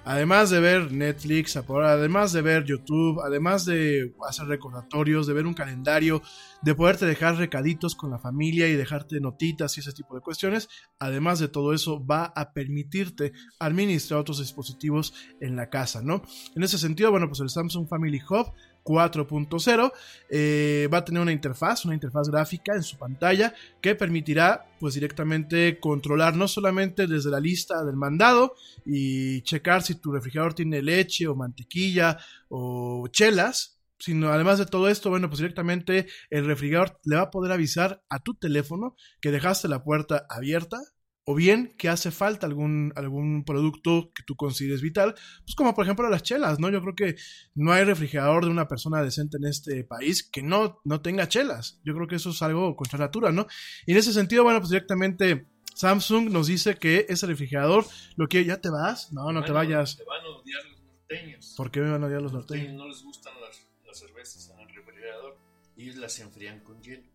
Además 0.06 0.50
de 0.50 0.60
ver 0.60 0.92
Netflix, 0.92 1.56
además 1.56 2.32
de 2.32 2.42
ver 2.42 2.64
YouTube, 2.64 3.20
además 3.24 3.64
de 3.64 4.14
hacer 4.28 4.46
recordatorios, 4.46 5.26
de 5.26 5.32
ver 5.32 5.46
un 5.46 5.54
calendario, 5.54 6.20
de 6.60 6.74
poderte 6.74 7.06
dejar 7.06 7.36
recaditos 7.36 7.94
con 7.94 8.10
la 8.10 8.18
familia 8.18 8.68
y 8.68 8.74
dejarte 8.74 9.18
notitas 9.20 9.76
y 9.76 9.80
ese 9.80 9.92
tipo 9.92 10.14
de 10.14 10.20
cuestiones, 10.20 10.68
además 10.98 11.38
de 11.38 11.48
todo 11.48 11.72
eso 11.72 12.04
va 12.04 12.32
a 12.36 12.52
permitirte 12.52 13.32
administrar 13.58 14.20
otros 14.20 14.40
dispositivos 14.40 15.14
en 15.40 15.56
la 15.56 15.70
casa, 15.70 16.02
¿no? 16.02 16.22
En 16.54 16.62
ese 16.62 16.76
sentido, 16.76 17.10
bueno, 17.10 17.26
pues 17.28 17.40
el 17.40 17.48
Samsung 17.48 17.88
Family 17.88 18.20
Hub 18.28 18.52
4.0 18.84 19.92
eh, 20.28 20.88
va 20.92 20.98
a 20.98 21.04
tener 21.04 21.22
una 21.22 21.32
interfaz, 21.32 21.84
una 21.84 21.94
interfaz 21.94 22.28
gráfica 22.28 22.74
en 22.74 22.82
su 22.82 22.96
pantalla 22.98 23.54
que 23.80 23.94
permitirá 23.94 24.66
pues 24.78 24.94
directamente 24.94 25.80
controlar 25.80 26.36
no 26.36 26.46
solamente 26.46 27.06
desde 27.06 27.30
la 27.30 27.40
lista 27.40 27.82
del 27.84 27.96
mandado 27.96 28.54
y 28.84 29.42
checar 29.42 29.82
si 29.82 29.94
tu 29.94 30.12
refrigerador 30.12 30.54
tiene 30.54 30.82
leche 30.82 31.26
o 31.26 31.34
mantequilla 31.34 32.18
o 32.48 33.08
chelas, 33.08 33.80
sino 33.98 34.28
además 34.28 34.58
de 34.58 34.66
todo 34.66 34.88
esto, 34.88 35.08
bueno, 35.08 35.28
pues 35.28 35.38
directamente 35.38 36.06
el 36.28 36.44
refrigerador 36.44 37.00
le 37.04 37.16
va 37.16 37.22
a 37.22 37.30
poder 37.30 37.52
avisar 37.52 38.02
a 38.10 38.18
tu 38.18 38.34
teléfono 38.34 38.96
que 39.20 39.30
dejaste 39.30 39.68
la 39.68 39.82
puerta 39.82 40.26
abierta 40.28 40.78
o 41.24 41.34
bien 41.34 41.74
que 41.78 41.88
hace 41.88 42.10
falta 42.10 42.46
algún, 42.46 42.92
algún 42.96 43.44
producto 43.44 44.12
que 44.14 44.22
tú 44.24 44.36
consideres 44.36 44.82
vital, 44.82 45.14
pues 45.44 45.54
como 45.56 45.74
por 45.74 45.84
ejemplo 45.84 46.08
las 46.08 46.22
chelas, 46.22 46.60
¿no? 46.60 46.70
Yo 46.70 46.82
creo 46.82 46.94
que 46.94 47.16
no 47.54 47.72
hay 47.72 47.84
refrigerador 47.84 48.44
de 48.44 48.50
una 48.50 48.68
persona 48.68 49.02
decente 49.02 49.38
en 49.38 49.46
este 49.46 49.84
país 49.84 50.22
que 50.22 50.42
no, 50.42 50.80
no 50.84 51.00
tenga 51.00 51.28
chelas. 51.28 51.80
Yo 51.84 51.94
creo 51.94 52.06
que 52.06 52.16
eso 52.16 52.30
es 52.30 52.42
algo 52.42 52.76
contra 52.76 52.98
natura, 52.98 53.32
¿no? 53.32 53.46
Y 53.86 53.92
en 53.92 53.98
ese 53.98 54.12
sentido, 54.12 54.44
bueno, 54.44 54.60
pues 54.60 54.70
directamente 54.70 55.46
Samsung 55.74 56.30
nos 56.30 56.46
dice 56.46 56.76
que 56.76 57.06
ese 57.08 57.26
refrigerador, 57.26 57.86
lo 58.16 58.28
que 58.28 58.44
ya 58.44 58.60
te 58.60 58.68
vas, 58.70 59.12
no, 59.12 59.32
no 59.32 59.42
te 59.42 59.52
vayas. 59.52 59.96
Te 59.96 60.04
van 60.04 60.20
a 60.20 60.28
odiar 60.28 60.64
los 60.66 60.82
norteños. 60.82 61.54
¿Por 61.56 61.70
qué 61.70 61.80
me 61.80 61.90
van 61.90 62.02
a 62.02 62.06
odiar 62.06 62.22
los 62.22 62.32
Los 62.32 62.42
norteños 62.42 62.74
norteños? 62.74 62.82
no 62.82 62.88
les 62.88 63.02
gustan 63.02 63.32
las, 63.40 63.66
las 63.86 63.98
cervezas 63.98 64.50
en 64.50 64.60
el 64.60 64.74
refrigerador. 64.74 65.38
Ellos 65.76 65.96
las 65.96 66.18
enfrían 66.20 66.60
con 66.60 66.80
hielo. 66.82 67.13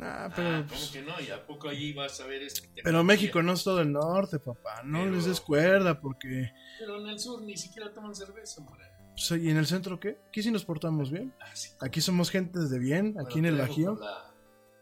Nah, 0.00 0.30
pero, 0.34 0.48
Ah, 0.48 0.64
pues, 0.66 0.80
¿Cómo 0.80 0.92
que 0.92 1.02
no? 1.02 1.20
¿Y 1.20 1.30
a 1.30 1.46
poco 1.46 1.68
allí 1.68 1.92
vas 1.92 2.18
a 2.20 2.26
ver 2.26 2.42
este 2.42 2.66
pero 2.82 3.04
México 3.04 3.42
no 3.42 3.52
es 3.52 3.62
todo 3.62 3.82
el 3.82 3.92
norte, 3.92 4.38
papá. 4.38 4.80
No 4.82 5.04
les 5.04 5.26
des 5.26 5.40
cuerda 5.42 6.00
porque... 6.00 6.50
Pero 6.78 6.98
en 7.02 7.08
el 7.08 7.18
sur 7.18 7.42
ni 7.42 7.54
siquiera 7.56 7.92
toman 7.92 8.14
cerveza, 8.14 8.64
pues, 8.66 9.30
¿Y 9.42 9.50
en 9.50 9.58
el 9.58 9.66
centro 9.66 10.00
qué? 10.00 10.16
Aquí 10.28 10.42
sí 10.42 10.50
nos 10.50 10.64
portamos 10.64 11.10
bien. 11.10 11.34
Aquí 11.80 12.00
somos 12.00 12.30
gentes 12.30 12.70
de 12.70 12.78
bien, 12.78 13.14
aquí 13.20 13.40
en 13.40 13.44
el 13.44 13.58
Bajío. 13.58 13.96
Con, 13.96 14.00
la- 14.06 14.32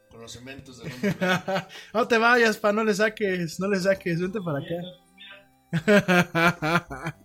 con 0.09 0.21
los 0.21 0.31
cementos 0.31 0.79
de 0.79 0.89
Londres. 0.89 1.17
no 1.95 2.07
te 2.07 2.19
vayas, 2.19 2.57
pa, 2.59 2.73
no 2.73 2.85
le 2.85 2.95
saques, 2.95 3.59
no 3.59 3.67
le 3.69 3.81
saques, 3.81 4.21
vente 4.21 4.39
para 4.41 4.61
acá. 4.61 4.77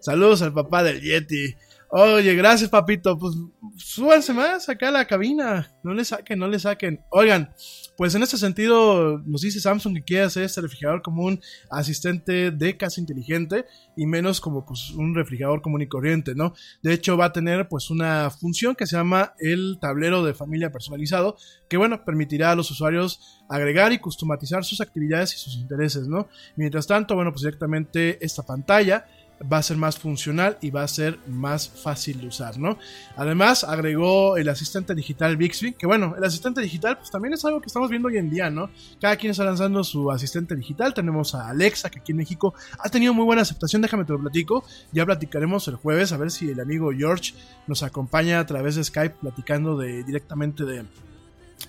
Saludos 0.00 0.40
al 0.40 0.54
papá 0.54 0.82
del 0.82 1.02
Yeti. 1.02 1.54
Oye, 1.94 2.34
gracias, 2.34 2.70
papito. 2.70 3.18
Pues 3.18 3.34
súbanse 3.76 4.32
más 4.32 4.66
acá 4.70 4.88
a 4.88 4.92
la 4.92 5.04
cabina. 5.04 5.70
No 5.82 5.92
le 5.92 6.06
saquen, 6.06 6.38
no 6.38 6.48
le 6.48 6.58
saquen. 6.58 7.04
Oigan, 7.10 7.52
pues 7.98 8.14
en 8.14 8.22
este 8.22 8.38
sentido 8.38 9.18
nos 9.26 9.42
dice 9.42 9.60
Samsung 9.60 9.96
que 9.96 10.02
quiere 10.02 10.24
hacer 10.24 10.44
este 10.44 10.62
refrigerador 10.62 11.02
como 11.02 11.24
un 11.24 11.38
asistente 11.70 12.50
de 12.50 12.78
casa 12.78 12.98
inteligente 12.98 13.66
y 13.94 14.06
menos 14.06 14.40
como 14.40 14.64
pues 14.64 14.92
un 14.92 15.14
refrigerador 15.14 15.60
común 15.60 15.82
y 15.82 15.86
corriente, 15.86 16.34
¿no? 16.34 16.54
De 16.82 16.94
hecho 16.94 17.18
va 17.18 17.26
a 17.26 17.32
tener 17.34 17.68
pues 17.68 17.90
una 17.90 18.30
función 18.30 18.74
que 18.74 18.86
se 18.86 18.96
llama 18.96 19.34
el 19.38 19.76
tablero 19.78 20.24
de 20.24 20.32
familia 20.32 20.72
personalizado, 20.72 21.36
que 21.68 21.76
bueno, 21.76 22.06
permitirá 22.06 22.52
a 22.52 22.56
los 22.56 22.70
usuarios 22.70 23.42
agregar 23.50 23.92
y 23.92 23.98
customizar 23.98 24.64
sus 24.64 24.80
actividades 24.80 25.34
y 25.34 25.36
sus 25.36 25.56
intereses, 25.56 26.08
¿no? 26.08 26.26
Mientras 26.56 26.86
tanto, 26.86 27.16
bueno, 27.16 27.32
pues 27.32 27.42
directamente 27.42 28.16
esta 28.24 28.42
pantalla 28.44 29.04
va 29.50 29.58
a 29.58 29.62
ser 29.62 29.76
más 29.76 29.98
funcional 29.98 30.58
y 30.60 30.70
va 30.70 30.82
a 30.82 30.88
ser 30.88 31.18
más 31.26 31.68
fácil 31.68 32.20
de 32.20 32.28
usar, 32.28 32.58
¿no? 32.58 32.78
Además, 33.16 33.64
agregó 33.64 34.36
el 34.36 34.48
asistente 34.48 34.94
digital 34.94 35.36
Bixby, 35.36 35.72
que 35.72 35.86
bueno, 35.86 36.14
el 36.16 36.24
asistente 36.24 36.60
digital 36.60 36.98
pues 36.98 37.10
también 37.10 37.34
es 37.34 37.44
algo 37.44 37.60
que 37.60 37.66
estamos 37.66 37.90
viendo 37.90 38.08
hoy 38.08 38.18
en 38.18 38.30
día, 38.30 38.50
¿no? 38.50 38.70
Cada 39.00 39.16
quien 39.16 39.32
está 39.32 39.44
lanzando 39.44 39.82
su 39.84 40.10
asistente 40.10 40.54
digital, 40.54 40.94
tenemos 40.94 41.34
a 41.34 41.48
Alexa, 41.48 41.90
que 41.90 42.00
aquí 42.00 42.12
en 42.12 42.18
México 42.18 42.54
ha 42.78 42.88
tenido 42.88 43.14
muy 43.14 43.24
buena 43.24 43.42
aceptación, 43.42 43.82
déjame 43.82 44.04
te 44.04 44.12
lo 44.12 44.20
platico, 44.20 44.64
ya 44.92 45.04
platicaremos 45.04 45.66
el 45.68 45.76
jueves, 45.76 46.12
a 46.12 46.16
ver 46.16 46.30
si 46.30 46.50
el 46.50 46.60
amigo 46.60 46.90
George 46.96 47.34
nos 47.66 47.82
acompaña 47.82 48.38
a 48.38 48.46
través 48.46 48.76
de 48.76 48.84
Skype 48.84 49.16
platicando 49.20 49.76
de, 49.76 50.04
directamente 50.04 50.64
de, 50.64 50.84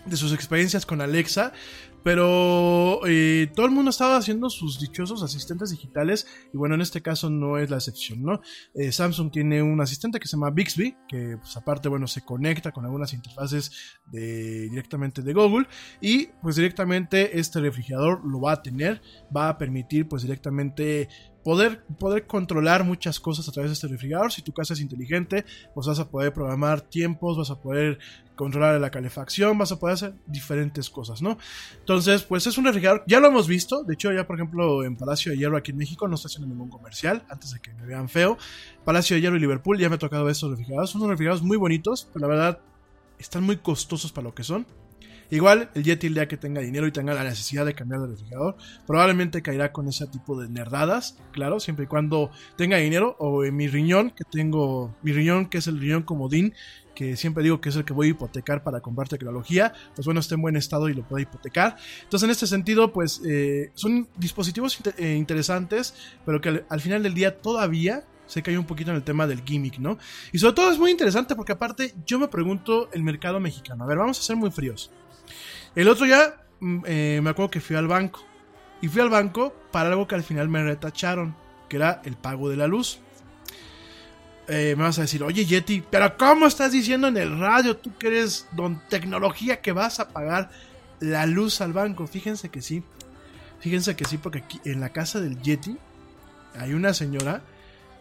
de 0.06 0.18
sus 0.18 0.34
experiencias 0.34 0.86
con 0.86 1.02
Alexa. 1.02 1.54
Pero 2.04 3.00
eh, 3.08 3.52
todo 3.56 3.66
el 3.66 3.72
mundo 3.72 3.90
estaba 3.90 4.18
haciendo 4.18 4.50
sus 4.50 4.80
dichosos 4.80 5.24
asistentes 5.24 5.72
digitales 5.72 6.28
y 6.54 6.58
bueno, 6.58 6.76
en 6.76 6.82
este 6.82 7.02
caso 7.02 7.30
no 7.30 7.58
es 7.58 7.70
la 7.70 7.78
excepción, 7.78 8.24
¿no? 8.24 8.42
Eh, 8.74 8.92
Samsung 8.92 9.32
tiene 9.32 9.62
un 9.62 9.80
asistente 9.82 10.20
que 10.20 10.28
se 10.28 10.36
llama 10.36 10.52
Bixby, 10.52 10.96
que 11.08 11.38
pues 11.38 11.56
aparte, 11.56 11.90
bueno, 11.90 12.08
se 12.08 12.22
conecta 12.22 12.72
con 12.72 12.86
algunas 12.86 13.14
interfaces 13.14 13.72
de, 14.06 14.70
directamente 14.70 15.22
de 15.22 15.34
Google 15.34 15.68
y 16.02 16.28
pues 16.42 16.56
directamente 16.56 17.40
este 17.40 17.60
refrigerador 17.60 18.26
lo 18.26 18.42
va 18.42 18.54
a 18.54 18.62
tener, 18.62 19.02
va 19.36 19.50
a 19.50 19.58
permitir 19.58 20.08
pues 20.08 20.24
directamente 20.24 21.08
poder, 21.44 21.84
poder 22.00 22.26
controlar 22.26 22.84
muchas 22.84 23.20
cosas 23.20 23.48
a 23.48 23.52
través 23.52 23.72
de 23.72 23.74
este 23.74 23.88
refrigerador. 23.88 24.32
Si 24.32 24.42
tu 24.42 24.54
casa 24.54 24.74
es 24.74 24.80
inteligente, 24.80 25.46
pues 25.74 25.88
vas 25.88 26.00
a 26.00 26.10
poder 26.10 26.34
programar 26.34 26.82
tiempos, 26.82 27.38
vas 27.38 27.50
a 27.50 27.60
poder 27.60 28.00
controlar 28.36 28.80
la 28.80 28.90
calefacción, 28.90 29.58
vas 29.58 29.72
a 29.72 29.80
poder 29.80 29.94
hacer 29.94 30.14
diferentes 30.26 30.90
cosas, 30.90 31.22
¿no? 31.22 31.38
Entonces, 31.80 32.24
pues 32.24 32.48
es 32.48 32.58
un 32.58 32.66
refrigerador, 32.66 33.04
ya 33.08 33.20
lo 33.20 33.28
hemos 33.28 33.48
visto, 33.48 33.84
de 33.84 33.94
hecho 33.94 34.12
ya 34.12 34.26
por 34.26 34.38
ejemplo 34.38 34.84
en 34.84 34.96
Palacio 34.96 35.32
de 35.32 35.38
Hierro 35.38 35.58
aquí 35.58 35.72
en 35.72 35.78
México 35.78 36.08
no 36.08 36.16
está 36.16 36.28
haciendo 36.28 36.48
ningún 36.48 36.70
comercial, 36.70 37.24
antes 37.30 37.52
de 37.52 37.60
que 37.60 37.74
me 37.74 37.86
vean 37.86 38.10
feo. 38.10 38.38
Palacio 38.84 39.16
de 39.16 39.22
Hierro 39.22 39.38
y 39.38 39.40
Liverpool 39.40 39.78
ya 39.78 39.90
me 39.90 39.96
ha 39.96 40.00
tocado 40.00 40.30
estos 40.30 40.50
refrigeradores, 40.50 40.90
son 40.90 41.02
unos 41.02 41.12
refrigeradores 41.12 41.46
muy 41.46 41.58
bonitos, 41.58 42.10
pero 42.12 42.28
la 42.28 42.36
verdad 42.36 42.60
están 43.20 43.44
muy 43.44 43.58
costosos 43.58 44.12
para 44.12 44.26
lo 44.26 44.34
que 44.34 44.44
son. 44.44 44.66
Igual 45.34 45.72
el 45.74 45.84
Yeti 45.84 46.06
el 46.06 46.14
día 46.14 46.28
que 46.28 46.38
tenga 46.38 46.62
dinero 46.62 46.86
y 46.86 46.92
tenga 46.92 47.16
la 47.16 47.24
necesidad 47.24 47.66
de 47.66 47.74
cambiar 47.74 48.02
de 48.02 48.08
refrigerador, 48.10 48.56
probablemente 48.86 49.42
caerá 49.42 49.72
con 49.72 49.88
ese 49.88 50.06
tipo 50.06 50.40
de 50.40 50.48
nerdadas, 50.48 51.18
claro, 51.32 51.60
siempre 51.60 51.86
y 51.86 51.88
cuando 51.88 52.30
tenga 52.56 52.78
dinero 52.78 53.16
o 53.18 53.44
en 53.44 53.56
mi 53.56 53.68
riñón, 53.68 54.12
que 54.12 54.26
tengo 54.26 54.96
mi 55.02 55.12
riñón 55.12 55.48
que 55.48 55.58
es 55.58 55.66
el 55.66 55.80
riñón 55.80 56.04
comodín, 56.04 56.54
que 56.94 57.18
siempre 57.18 57.44
digo 57.44 57.62
que 57.62 57.70
es 57.70 57.76
el 57.76 57.84
que 57.84 57.94
voy 57.94 58.10
a 58.10 58.10
hipotecar 58.12 58.62
para 58.62 58.82
comprar 58.82 59.10
tecnología, 59.10 59.74
pues 59.96 60.06
bueno, 60.06 60.20
está 60.20 60.36
en 60.36 60.44
buen 60.44 60.56
estado 60.56 60.88
y 60.88 60.94
lo 60.94 61.02
puedo 61.02 61.24
hipotecar. 61.24 61.78
Entonces 62.04 62.26
en 62.26 62.30
este 62.30 62.46
sentido, 62.46 62.94
pues 62.94 63.20
eh, 63.26 63.72
son 63.74 64.08
dispositivos 64.16 64.80
eh, 65.00 65.16
interesantes, 65.16 65.96
pero 66.28 66.42
que 66.42 66.50
al, 66.50 66.66
al 66.70 66.80
final 66.80 67.02
del 67.02 67.16
día 67.16 67.42
todavía 67.42 68.04
se 68.28 68.44
cae 68.44 68.56
un 68.56 68.66
poquito 68.66 68.92
en 68.92 68.98
el 68.98 69.04
tema 69.04 69.26
del 69.26 69.42
gimmick, 69.44 69.80
¿no? 69.80 69.98
Y 70.32 70.38
sobre 70.38 70.54
todo 70.54 70.72
es 70.72 70.78
muy 70.78 70.92
interesante 70.92 71.36
porque 71.36 71.54
aparte 71.54 71.96
yo 72.06 72.20
me 72.20 72.28
pregunto 72.28 72.90
el 72.94 73.02
mercado 73.02 73.40
mexicano. 73.40 73.84
A 73.84 73.88
ver, 73.88 73.98
vamos 73.98 74.20
a 74.20 74.22
ser 74.22 74.36
muy 74.36 74.52
fríos. 74.52 74.92
El 75.76 75.88
otro 75.88 76.06
día 76.06 76.36
mm, 76.60 76.80
eh, 76.86 77.20
me 77.24 77.32
acuerdo 77.32 77.52
que 77.52 77.62
fui 77.62 77.76
al 77.76 77.88
banco. 77.88 78.24
Y 78.82 78.88
fui 78.90 79.02
al 79.02 79.10
banco 79.10 79.56
para 79.72 79.90
algo 79.90 80.08
que 80.08 80.16
al 80.16 80.24
final 80.24 80.50
me 80.50 80.62
retacharon, 80.64 81.36
que 81.70 81.78
era 81.78 82.02
el 82.04 82.16
pago 82.16 82.50
de 82.50 82.58
la 82.58 82.68
luz. 82.68 83.00
Eh, 84.48 84.76
me 84.78 84.84
vas 84.84 85.00
a 85.00 85.04
decir, 85.04 85.24
oye 85.24 85.46
Yeti, 85.46 85.84
pero 85.90 86.18
¿cómo 86.18 86.48
estás 86.48 86.74
diciendo 86.74 87.08
en 87.08 87.16
el 87.16 87.40
radio 87.40 87.78
tú 87.78 87.98
que 87.98 88.08
eres 88.08 88.46
don 88.52 88.82
tecnología 88.90 89.62
que 89.62 89.72
vas 89.72 90.02
a 90.02 90.10
pagar 90.10 90.52
la 91.00 91.26
luz 91.26 91.62
al 91.62 91.72
banco? 91.72 92.08
Fíjense 92.08 92.50
que 92.50 92.62
sí. 92.62 92.84
Fíjense 93.62 93.96
que 93.96 94.04
sí, 94.04 94.18
porque 94.18 94.40
aquí 94.40 94.60
en 94.66 94.82
la 94.82 94.90
casa 94.90 95.22
del 95.22 95.42
Yeti 95.42 95.78
hay 96.60 96.74
una 96.74 96.94
señora 96.94 97.42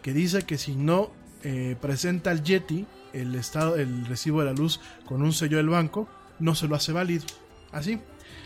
que 0.03 0.13
dice 0.13 0.43
que 0.43 0.59
si 0.59 0.75
no 0.75 1.13
eh, 1.45 1.77
presenta 1.81 2.33
al 2.33 2.43
Yeti 2.43 2.87
el 3.13 3.37
estado, 3.37 3.77
el 3.77 4.07
recibo 4.07 4.41
de 4.41 4.47
la 4.47 4.53
luz 4.53 4.81
con 5.07 5.23
un 5.23 5.33
sello 5.33 5.59
del 5.59 5.69
banco, 5.69 6.09
no 6.41 6.57
se 6.57 6.67
lo 6.67 6.75
hace 6.75 6.91
válido. 6.91 7.25
Así. 7.73 8.01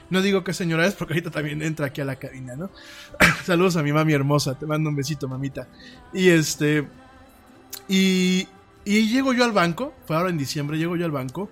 No 0.09 0.23
digo 0.23 0.44
qué 0.44 0.53
señora 0.53 0.86
es 0.86 0.94
porque 0.94 1.15
ahorita 1.15 1.31
también 1.31 1.62
entra 1.62 1.86
aquí 1.86 2.01
a 2.01 2.05
la 2.05 2.16
cabina, 2.16 2.55
¿no? 2.55 2.70
Saludos 3.44 3.77
a 3.77 3.82
mi 3.82 3.93
mami 3.93 4.12
hermosa, 4.12 4.57
te 4.57 4.66
mando 4.66 4.89
un 4.89 4.97
besito, 4.97 5.28
mamita. 5.28 5.66
Y 6.12 6.28
este. 6.28 6.86
Y, 7.89 8.48
y 8.85 9.09
llego 9.09 9.32
yo 9.32 9.44
al 9.44 9.53
banco, 9.53 9.93
fue 10.07 10.16
ahora 10.16 10.31
en 10.31 10.39
diciembre, 10.39 10.78
llego 10.78 10.97
yo 10.97 11.05
al 11.05 11.11
banco, 11.11 11.51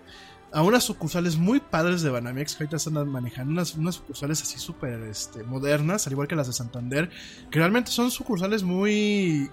a 0.53 0.63
unas 0.63 0.85
sucursales 0.85 1.37
muy 1.37 1.59
padres 1.59 2.03
de 2.03 2.11
Banamex, 2.11 2.55
que 2.55 2.63
ahorita 2.63 2.77
están 2.77 3.09
manejando 3.09 3.53
unas, 3.53 3.75
unas 3.75 3.97
sucursales 3.97 4.41
así 4.41 4.61
súper 4.61 5.01
este, 5.03 5.43
modernas, 5.43 6.07
al 6.07 6.13
igual 6.13 6.29
que 6.29 6.37
las 6.37 6.47
de 6.47 6.53
Santander, 6.53 7.11
que 7.51 7.59
realmente 7.59 7.91
son 7.91 8.13
sucursales 8.13 8.63
muy 8.63 9.51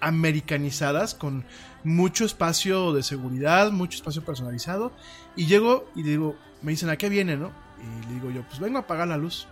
americanizadas, 0.00 1.14
con 1.14 1.44
mucho 1.84 2.24
espacio 2.24 2.94
de 2.94 3.02
seguridad, 3.02 3.72
mucho 3.72 3.96
espacio 3.96 4.24
personalizado. 4.24 4.92
Y 5.36 5.46
llego 5.46 5.86
y 5.94 6.02
digo, 6.02 6.36
me 6.62 6.72
dicen, 6.72 6.90
¿a 6.90 6.96
qué 6.96 7.08
viene, 7.08 7.36
no? 7.36 7.52
Y 7.80 8.06
le 8.06 8.14
digo 8.14 8.30
yo, 8.30 8.42
pues 8.42 8.58
vengo 8.58 8.78
a 8.78 8.82
apagar 8.82 9.08
la 9.08 9.16
luz. 9.16 9.46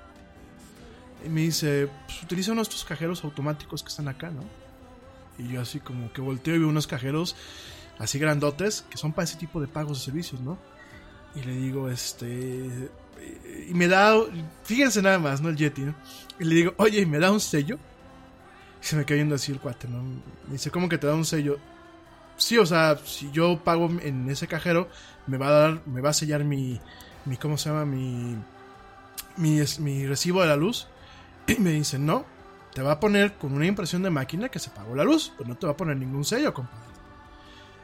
Y 1.25 1.29
me 1.29 1.43
dice, 1.43 1.89
pues 2.07 2.23
utiliza 2.23 2.53
uno 2.53 2.61
de 2.61 2.65
estos 2.65 2.85
cajeros 2.85 3.25
automáticos 3.25 3.83
que 3.83 3.89
están 3.89 4.09
acá, 4.09 4.31
¿no? 4.31 4.43
Y 5.39 5.53
yo 5.53 5.61
así 5.61 5.81
como 5.81 6.13
que 6.13 6.21
volteo 6.21 6.55
y 6.55 6.59
veo 6.59 6.69
unos 6.69 6.87
cajeros 6.87 7.37
así 7.99 8.19
grandotes 8.19 8.85
que 8.91 8.99
son 8.99 9.13
para 9.13 9.25
ese 9.25 9.37
tipo 9.37 9.61
de 9.61 9.69
pagos 9.69 9.99
de 9.99 10.05
servicios, 10.05 10.41
¿no? 10.41 10.59
Y 11.35 11.43
le 11.43 11.53
digo, 11.53 11.91
este... 11.91 12.91
Y 13.69 13.75
me 13.75 13.89
da... 13.89 14.15
Fíjense 14.65 15.03
nada 15.03 15.19
más, 15.19 15.41
¿no? 15.41 15.49
El 15.49 15.57
Yeti, 15.57 15.83
¿no? 15.83 15.95
Y 16.39 16.45
le 16.45 16.55
digo, 16.55 16.75
oye, 16.79 17.01
¿y 17.01 17.07
me 17.07 17.19
da 17.19 17.31
un 17.31 17.41
sello? 17.41 17.79
Y 18.83 18.87
se 18.87 18.97
me 18.97 19.05
queda 19.05 19.17
viendo 19.17 19.35
así 19.35 19.53
el 19.53 19.61
cuate, 19.61 19.89
¿no? 19.89 20.03
Me 20.03 20.53
dice, 20.53 20.71
¿cómo 20.71 20.89
que 20.89 20.99
te 20.99 21.07
da 21.07 21.15
un 21.15 21.25
sello? 21.25 21.59
Sí, 22.37 22.59
o 22.59 22.67
sea, 22.67 22.99
si 23.05 23.31
yo 23.31 23.63
pago 23.65 23.91
en 24.03 24.29
ese 24.29 24.47
cajero, 24.47 24.89
me 25.27 25.39
va 25.39 25.49
a 25.49 25.51
dar, 25.53 25.83
me 25.87 26.01
va 26.01 26.11
a 26.11 26.13
sellar 26.13 26.45
mi, 26.45 26.81
mi 27.25 27.37
¿cómo 27.37 27.57
se 27.59 27.69
llama? 27.69 27.85
Mi, 27.85 28.37
mi, 29.37 29.61
mi 29.81 30.07
recibo 30.07 30.41
de 30.43 30.49
la 30.49 30.57
luz. 30.57 30.89
Y 31.49 31.61
me 31.61 31.71
dice, 31.71 31.99
no, 31.99 32.25
te 32.75 32.83
va 32.83 32.93
a 32.93 33.01
poner 33.01 33.35
con 33.35 33.53
una 33.53 33.67
impresión 33.67 34.03
de 34.03 34.11
máquina 34.11 34.49
que 34.49 34.59
se 34.59 34.71
pagó 34.71 34.97
la 34.97 35.05
luz, 35.05 35.33
pero 35.39 35.49
no 35.49 35.55
te 35.57 35.67
va 35.67 35.73
a 35.73 35.77
poner 35.77 35.97
ningún 35.97 36.25
sello, 36.25 36.53
compadre. 36.53 36.81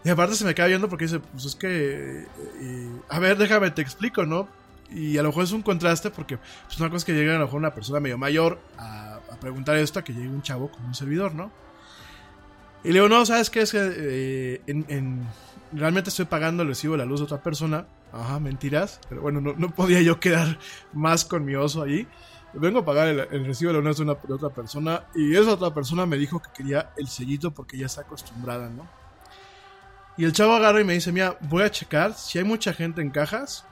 Y 0.04 0.08
aparte 0.10 0.34
se 0.34 0.44
me 0.44 0.52
queda 0.54 0.66
viendo 0.66 0.88
porque 0.88 1.04
dice, 1.04 1.20
pues 1.20 1.44
es 1.44 1.54
que, 1.54 2.26
eh, 2.60 2.90
a 3.08 3.18
ver, 3.20 3.38
déjame, 3.38 3.70
te 3.70 3.82
explico, 3.82 4.26
¿no? 4.26 4.48
Y 4.90 5.16
a 5.16 5.22
lo 5.22 5.28
mejor 5.28 5.44
es 5.44 5.52
un 5.52 5.62
contraste 5.62 6.10
porque 6.10 6.38
pues 6.66 6.78
una 6.80 6.88
cosa 6.88 6.96
es 6.98 7.04
que 7.04 7.12
llegue 7.14 7.30
a 7.30 7.38
lo 7.38 7.44
mejor 7.44 7.58
una 7.60 7.72
persona 7.72 8.00
medio 8.00 8.18
mayor 8.18 8.58
a, 8.76 9.20
a 9.30 9.36
preguntar 9.40 9.76
esto 9.76 10.00
a 10.00 10.04
que 10.04 10.12
llegue 10.12 10.28
un 10.28 10.42
chavo 10.42 10.70
con 10.72 10.84
un 10.84 10.94
servidor, 10.94 11.34
¿no? 11.34 11.52
Y 12.84 12.88
le 12.88 12.94
digo, 12.94 13.08
no, 13.08 13.24
¿sabes 13.24 13.48
qué? 13.48 13.60
Es 13.62 13.70
que 13.70 13.78
eh, 13.80 14.60
en- 14.66 15.24
realmente 15.72 16.10
estoy 16.10 16.26
pagando 16.26 16.62
el 16.62 16.68
recibo 16.68 16.92
de 16.92 16.98
la 16.98 17.04
luz 17.04 17.20
de 17.20 17.24
otra 17.24 17.42
persona. 17.42 17.86
Ajá, 18.12 18.38
mentiras. 18.38 19.00
Pero 19.08 19.22
bueno, 19.22 19.40
no, 19.40 19.70
podía 19.70 20.00
yo 20.02 20.20
quedar 20.20 20.58
más 20.92 21.24
con 21.24 21.44
mi 21.44 21.54
oso 21.54 21.82
ahí. 21.82 22.06
Vengo 22.54 22.80
a 22.80 22.84
pagar 22.84 23.08
el, 23.08 23.46
recibo 23.46 23.72
de 23.72 23.78
la 23.78 23.88
luz 23.88 23.98
de 23.98 24.34
otra 24.34 24.50
persona. 24.50 25.04
Y 25.14 25.36
esa 25.36 25.52
otra 25.52 25.72
persona 25.72 26.06
me 26.06 26.16
dijo 26.16 26.40
que 26.40 26.50
quería 26.54 26.92
el 26.96 27.08
sellito 27.08 27.52
porque 27.52 27.78
ya 27.78 27.86
está 27.86 28.02
acostumbrada, 28.02 28.68
¿no? 28.68 28.86
Y 30.16 30.24
el 30.24 30.32
chavo 30.32 30.52
agarra 30.52 30.80
y 30.80 30.84
me 30.84 30.92
dice, 30.92 31.10
mira, 31.10 31.38
voy 31.40 31.62
a 31.62 31.70
checar 31.70 32.12
si 32.12 32.38
hay 32.38 32.44
mucha 32.44 32.74
gente 32.74 33.00
en 33.00 33.10
cajas. 33.10 33.64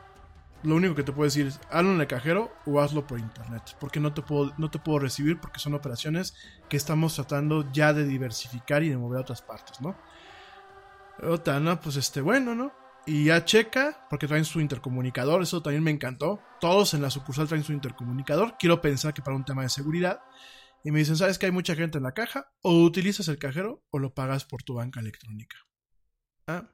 Lo 0.63 0.75
único 0.75 0.95
que 0.95 1.03
te 1.03 1.13
puedo 1.13 1.25
decir 1.25 1.47
es, 1.47 1.61
hazlo 1.71 1.93
en 1.93 2.01
el 2.01 2.07
cajero 2.07 2.51
o 2.67 2.81
hazlo 2.81 3.07
por 3.07 3.19
internet. 3.19 3.77
Porque 3.79 4.01
no 4.01 4.15
te 4.15 4.23
puedo, 4.23 4.53
no 4.57 4.71
te 4.71 4.79
puedo 4.79 4.99
recibir 4.99 5.39
porque 5.39 5.61
son 5.61 5.75
operaciones 5.75 6.35
que 6.69 6.79
estamos 6.79 7.15
tratando 7.15 7.71
ya 7.73 7.93
de 7.93 8.05
diversificar 8.05 8.83
y 8.83 8.89
de 8.89 8.97
mover 8.97 9.19
a 9.19 9.21
otras 9.23 9.43
partes, 9.43 9.81
¿no? 9.81 9.97
Otra, 11.23 11.61
no, 11.61 11.81
pues 11.81 11.97
este, 11.97 12.21
bueno, 12.21 12.55
¿no? 12.55 12.73
Y 13.07 13.25
ya 13.25 13.45
checa, 13.45 14.07
porque 14.09 14.29
traen 14.29 14.45
su 14.45 14.61
intercomunicador, 14.61 15.43
eso 15.43 15.63
también 15.63 15.83
me 15.83 15.91
encantó. 15.91 16.41
Todos 16.61 16.95
en 16.95 17.03
la 17.03 17.11
sucursal 17.11 17.49
traen 17.49 17.65
su 17.65 17.73
intercomunicador. 17.73 18.57
Quiero 18.59 18.81
pensar 18.81 19.15
que 19.15 19.23
para 19.23 19.37
un 19.37 19.45
tema 19.45 19.63
de 19.63 19.69
seguridad. 19.69 20.21
Y 20.85 20.91
me 20.91 21.01
dicen, 21.01 21.17
¿sabes 21.17 21.39
que 21.39 21.47
hay 21.47 21.53
mucha 21.53 21.75
gente 21.75 21.99
en 21.99 22.05
la 22.05 22.13
caja? 22.13 22.53
O 22.63 22.83
utilizas 22.83 23.29
el 23.29 23.39
cajero 23.39 23.83
o 23.91 23.99
lo 23.99 24.15
pagas 24.15 24.45
por 24.45 24.63
tu 24.63 24.75
banca 24.75 25.01
electrónica. 25.01 25.57
Ah, 26.47 26.71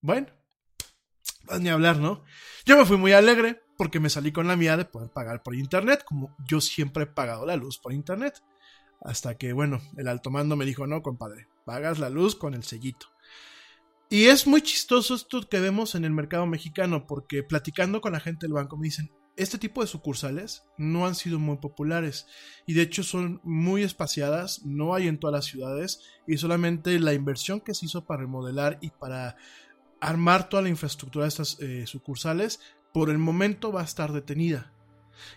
bueno, 0.00 0.28
más 1.44 1.60
ni 1.60 1.68
hablar, 1.68 1.98
¿no? 1.98 2.24
Yo 2.64 2.76
me 2.76 2.84
fui 2.84 2.96
muy 2.96 3.12
alegre 3.12 3.62
porque 3.76 4.00
me 4.00 4.10
salí 4.10 4.32
con 4.32 4.48
la 4.48 4.56
mía 4.56 4.76
de 4.76 4.84
poder 4.84 5.10
pagar 5.10 5.42
por 5.42 5.54
internet, 5.54 6.04
como 6.04 6.36
yo 6.46 6.60
siempre 6.60 7.04
he 7.04 7.06
pagado 7.06 7.46
la 7.46 7.56
luz 7.56 7.78
por 7.78 7.92
internet. 7.92 8.42
Hasta 9.00 9.36
que, 9.36 9.52
bueno, 9.52 9.80
el 9.96 10.08
alto 10.08 10.30
mando 10.30 10.56
me 10.56 10.64
dijo, 10.64 10.86
no, 10.86 11.02
compadre, 11.02 11.48
pagas 11.64 11.98
la 11.98 12.10
luz 12.10 12.34
con 12.34 12.54
el 12.54 12.64
sellito. 12.64 13.06
Y 14.10 14.24
es 14.24 14.46
muy 14.46 14.62
chistoso 14.62 15.14
esto 15.14 15.46
que 15.48 15.60
vemos 15.60 15.94
en 15.94 16.04
el 16.04 16.12
mercado 16.12 16.46
mexicano, 16.46 17.06
porque 17.06 17.42
platicando 17.42 18.00
con 18.00 18.12
la 18.12 18.20
gente 18.20 18.46
del 18.46 18.54
banco 18.54 18.78
me 18.78 18.86
dicen, 18.86 19.10
este 19.36 19.58
tipo 19.58 19.82
de 19.82 19.86
sucursales 19.86 20.64
no 20.78 21.06
han 21.06 21.14
sido 21.14 21.38
muy 21.38 21.58
populares 21.58 22.26
y 22.66 22.72
de 22.72 22.82
hecho 22.82 23.04
son 23.04 23.40
muy 23.44 23.82
espaciadas, 23.82 24.64
no 24.64 24.94
hay 24.94 25.08
en 25.08 25.20
todas 25.20 25.34
las 25.34 25.44
ciudades 25.44 26.00
y 26.26 26.38
solamente 26.38 26.98
la 26.98 27.12
inversión 27.12 27.60
que 27.60 27.74
se 27.74 27.86
hizo 27.86 28.04
para 28.04 28.22
remodelar 28.22 28.78
y 28.80 28.90
para 28.90 29.36
armar 30.00 30.48
toda 30.48 30.62
la 30.62 30.70
infraestructura 30.70 31.24
de 31.24 31.28
estas 31.28 31.60
eh, 31.60 31.86
sucursales 31.86 32.60
por 32.92 33.10
el 33.10 33.18
momento 33.18 33.72
va 33.72 33.82
a 33.82 33.84
estar 33.84 34.12
detenida. 34.12 34.72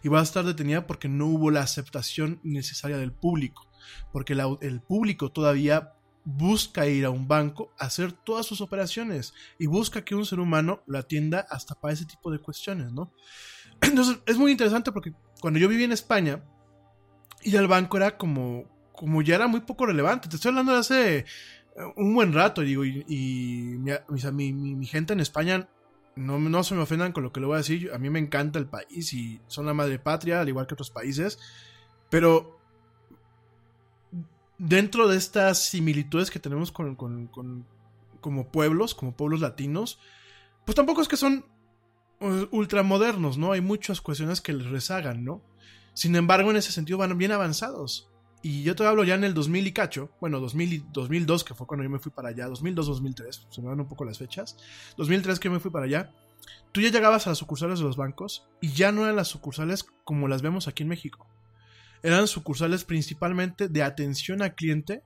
Y 0.03 0.09
va 0.09 0.19
a 0.19 0.23
estar 0.23 0.45
detenida 0.45 0.87
porque 0.87 1.09
no 1.09 1.25
hubo 1.27 1.51
la 1.51 1.61
aceptación 1.61 2.39
necesaria 2.43 2.97
del 2.97 3.11
público. 3.11 3.67
Porque 4.13 4.33
el 4.61 4.81
público 4.81 5.31
todavía 5.31 5.93
busca 6.23 6.87
ir 6.87 7.05
a 7.05 7.09
un 7.09 7.27
banco 7.27 7.73
a 7.79 7.85
hacer 7.85 8.11
todas 8.11 8.45
sus 8.45 8.61
operaciones 8.61 9.33
y 9.57 9.67
busca 9.67 10.03
que 10.03 10.15
un 10.15 10.25
ser 10.25 10.39
humano 10.39 10.81
lo 10.85 10.97
atienda 10.97 11.45
hasta 11.49 11.75
para 11.75 11.93
ese 11.93 12.05
tipo 12.05 12.31
de 12.31 12.39
cuestiones, 12.39 12.91
¿no? 12.91 13.11
Entonces 13.81 14.19
es 14.25 14.37
muy 14.37 14.51
interesante 14.51 14.91
porque 14.91 15.13
cuando 15.39 15.59
yo 15.59 15.67
viví 15.67 15.83
en 15.83 15.91
España, 15.91 16.43
ir 17.43 17.57
al 17.57 17.67
banco 17.67 17.97
era 17.97 18.17
como, 18.17 18.65
como 18.93 19.21
ya 19.21 19.35
era 19.35 19.47
muy 19.47 19.61
poco 19.61 19.85
relevante. 19.85 20.29
Te 20.29 20.35
estoy 20.35 20.49
hablando 20.49 20.73
de 20.73 20.79
hace 20.79 21.17
eh, 21.17 21.25
un 21.95 22.13
buen 22.13 22.33
rato, 22.33 22.61
digo, 22.61 22.85
y, 22.85 23.79
mi 23.79 24.85
gente 24.85 25.13
en 25.13 25.19
España, 25.19 25.67
no, 26.15 26.37
no 26.37 26.63
se 26.63 26.75
me 26.75 26.81
ofendan 26.81 27.13
con 27.13 27.23
lo 27.23 27.31
que 27.31 27.39
le 27.39 27.47
voy 27.47 27.55
a 27.55 27.59
decir, 27.59 27.91
a 27.93 27.97
mí 27.97 28.09
me 28.09 28.19
encanta 28.19 28.59
el 28.59 28.67
país 28.67 29.13
y 29.13 29.41
son 29.47 29.65
la 29.65 29.73
madre 29.73 29.97
patria, 29.97 30.41
al 30.41 30.49
igual 30.49 30.67
que 30.67 30.75
otros 30.75 30.91
países, 30.91 31.39
pero 32.09 32.60
dentro 34.63 35.07
de 35.07 35.17
estas 35.17 35.57
similitudes 35.65 36.29
que 36.29 36.39
tenemos 36.39 36.71
con, 36.71 36.95
con- 36.95 37.27
con- 37.27 37.65
como 38.19 38.47
pueblos, 38.51 38.93
como 38.93 39.15
pueblos 39.15 39.41
latinos, 39.41 39.97
pues 40.65 40.75
tampoco 40.75 41.01
es 41.01 41.07
que 41.07 41.17
son 41.17 41.43
uh, 42.19 42.45
ultramodernos, 42.55 43.39
¿no? 43.39 43.51
Hay 43.53 43.61
muchas 43.61 44.01
cuestiones 44.01 44.39
que 44.39 44.53
les 44.53 44.69
rezagan, 44.69 45.23
¿no? 45.25 45.41
Sin 45.95 46.15
embargo, 46.15 46.51
en 46.51 46.57
ese 46.57 46.71
sentido 46.71 46.99
van 46.99 47.17
bien 47.17 47.31
avanzados. 47.31 48.07
Y 48.43 48.61
yo 48.63 48.75
te 48.75 48.85
hablo 48.85 49.03
ya 49.03 49.15
en 49.15 49.23
el 49.23 49.33
2000 49.33 49.67
y 49.67 49.71
cacho, 49.73 50.11
bueno, 50.21 50.39
2000 50.39 50.73
y 50.73 50.85
2002, 50.93 51.43
que 51.43 51.53
fue 51.55 51.65
cuando 51.67 51.83
yo 51.83 51.89
me 51.89 51.99
fui 51.99 52.11
para 52.11 52.29
allá, 52.29 52.47
2002-2003, 52.47 53.47
se 53.49 53.61
me 53.61 53.67
van 53.67 53.79
un 53.79 53.87
poco 53.87 54.05
las 54.05 54.17
fechas, 54.19 54.57
2003 54.97 55.39
que 55.39 55.47
yo 55.47 55.51
me 55.53 55.59
fui 55.59 55.69
para 55.71 55.85
allá, 55.85 56.11
tú 56.71 56.81
ya 56.81 56.89
llegabas 56.89 57.25
a 57.27 57.31
las 57.31 57.37
sucursales 57.39 57.79
de 57.79 57.85
los 57.85 57.97
bancos 57.97 58.47
y 58.59 58.71
ya 58.73 58.91
no 58.91 59.03
eran 59.03 59.15
las 59.15 59.27
sucursales 59.27 59.85
como 60.03 60.27
las 60.27 60.41
vemos 60.41 60.67
aquí 60.67 60.81
en 60.83 60.89
México. 60.89 61.27
Eran 62.03 62.27
sucursales 62.27 62.83
principalmente 62.83 63.67
de 63.67 63.83
atención 63.83 64.41
al 64.41 64.55
cliente 64.55 65.03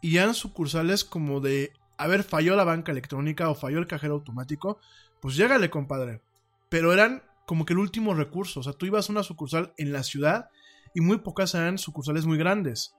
y 0.00 0.16
eran 0.16 0.34
sucursales 0.34 1.04
como 1.04 1.40
de, 1.40 1.72
a 1.96 2.06
ver, 2.06 2.22
falló 2.22 2.56
la 2.56 2.64
banca 2.64 2.92
electrónica 2.92 3.50
o 3.50 3.54
falló 3.54 3.78
el 3.78 3.86
cajero 3.86 4.14
automático, 4.14 4.78
pues 5.20 5.36
llégale, 5.36 5.70
compadre. 5.70 6.22
Pero 6.68 6.92
eran 6.92 7.22
como 7.46 7.64
que 7.64 7.72
el 7.72 7.78
último 7.78 8.14
recurso, 8.14 8.60
o 8.60 8.62
sea, 8.62 8.72
tú 8.72 8.86
ibas 8.86 9.08
a 9.08 9.12
una 9.12 9.22
sucursal 9.22 9.72
en 9.76 9.92
la 9.92 10.02
ciudad 10.02 10.50
y 10.94 11.00
muy 11.00 11.18
pocas 11.18 11.54
eran 11.54 11.78
sucursales 11.78 12.26
muy 12.26 12.38
grandes. 12.38 12.94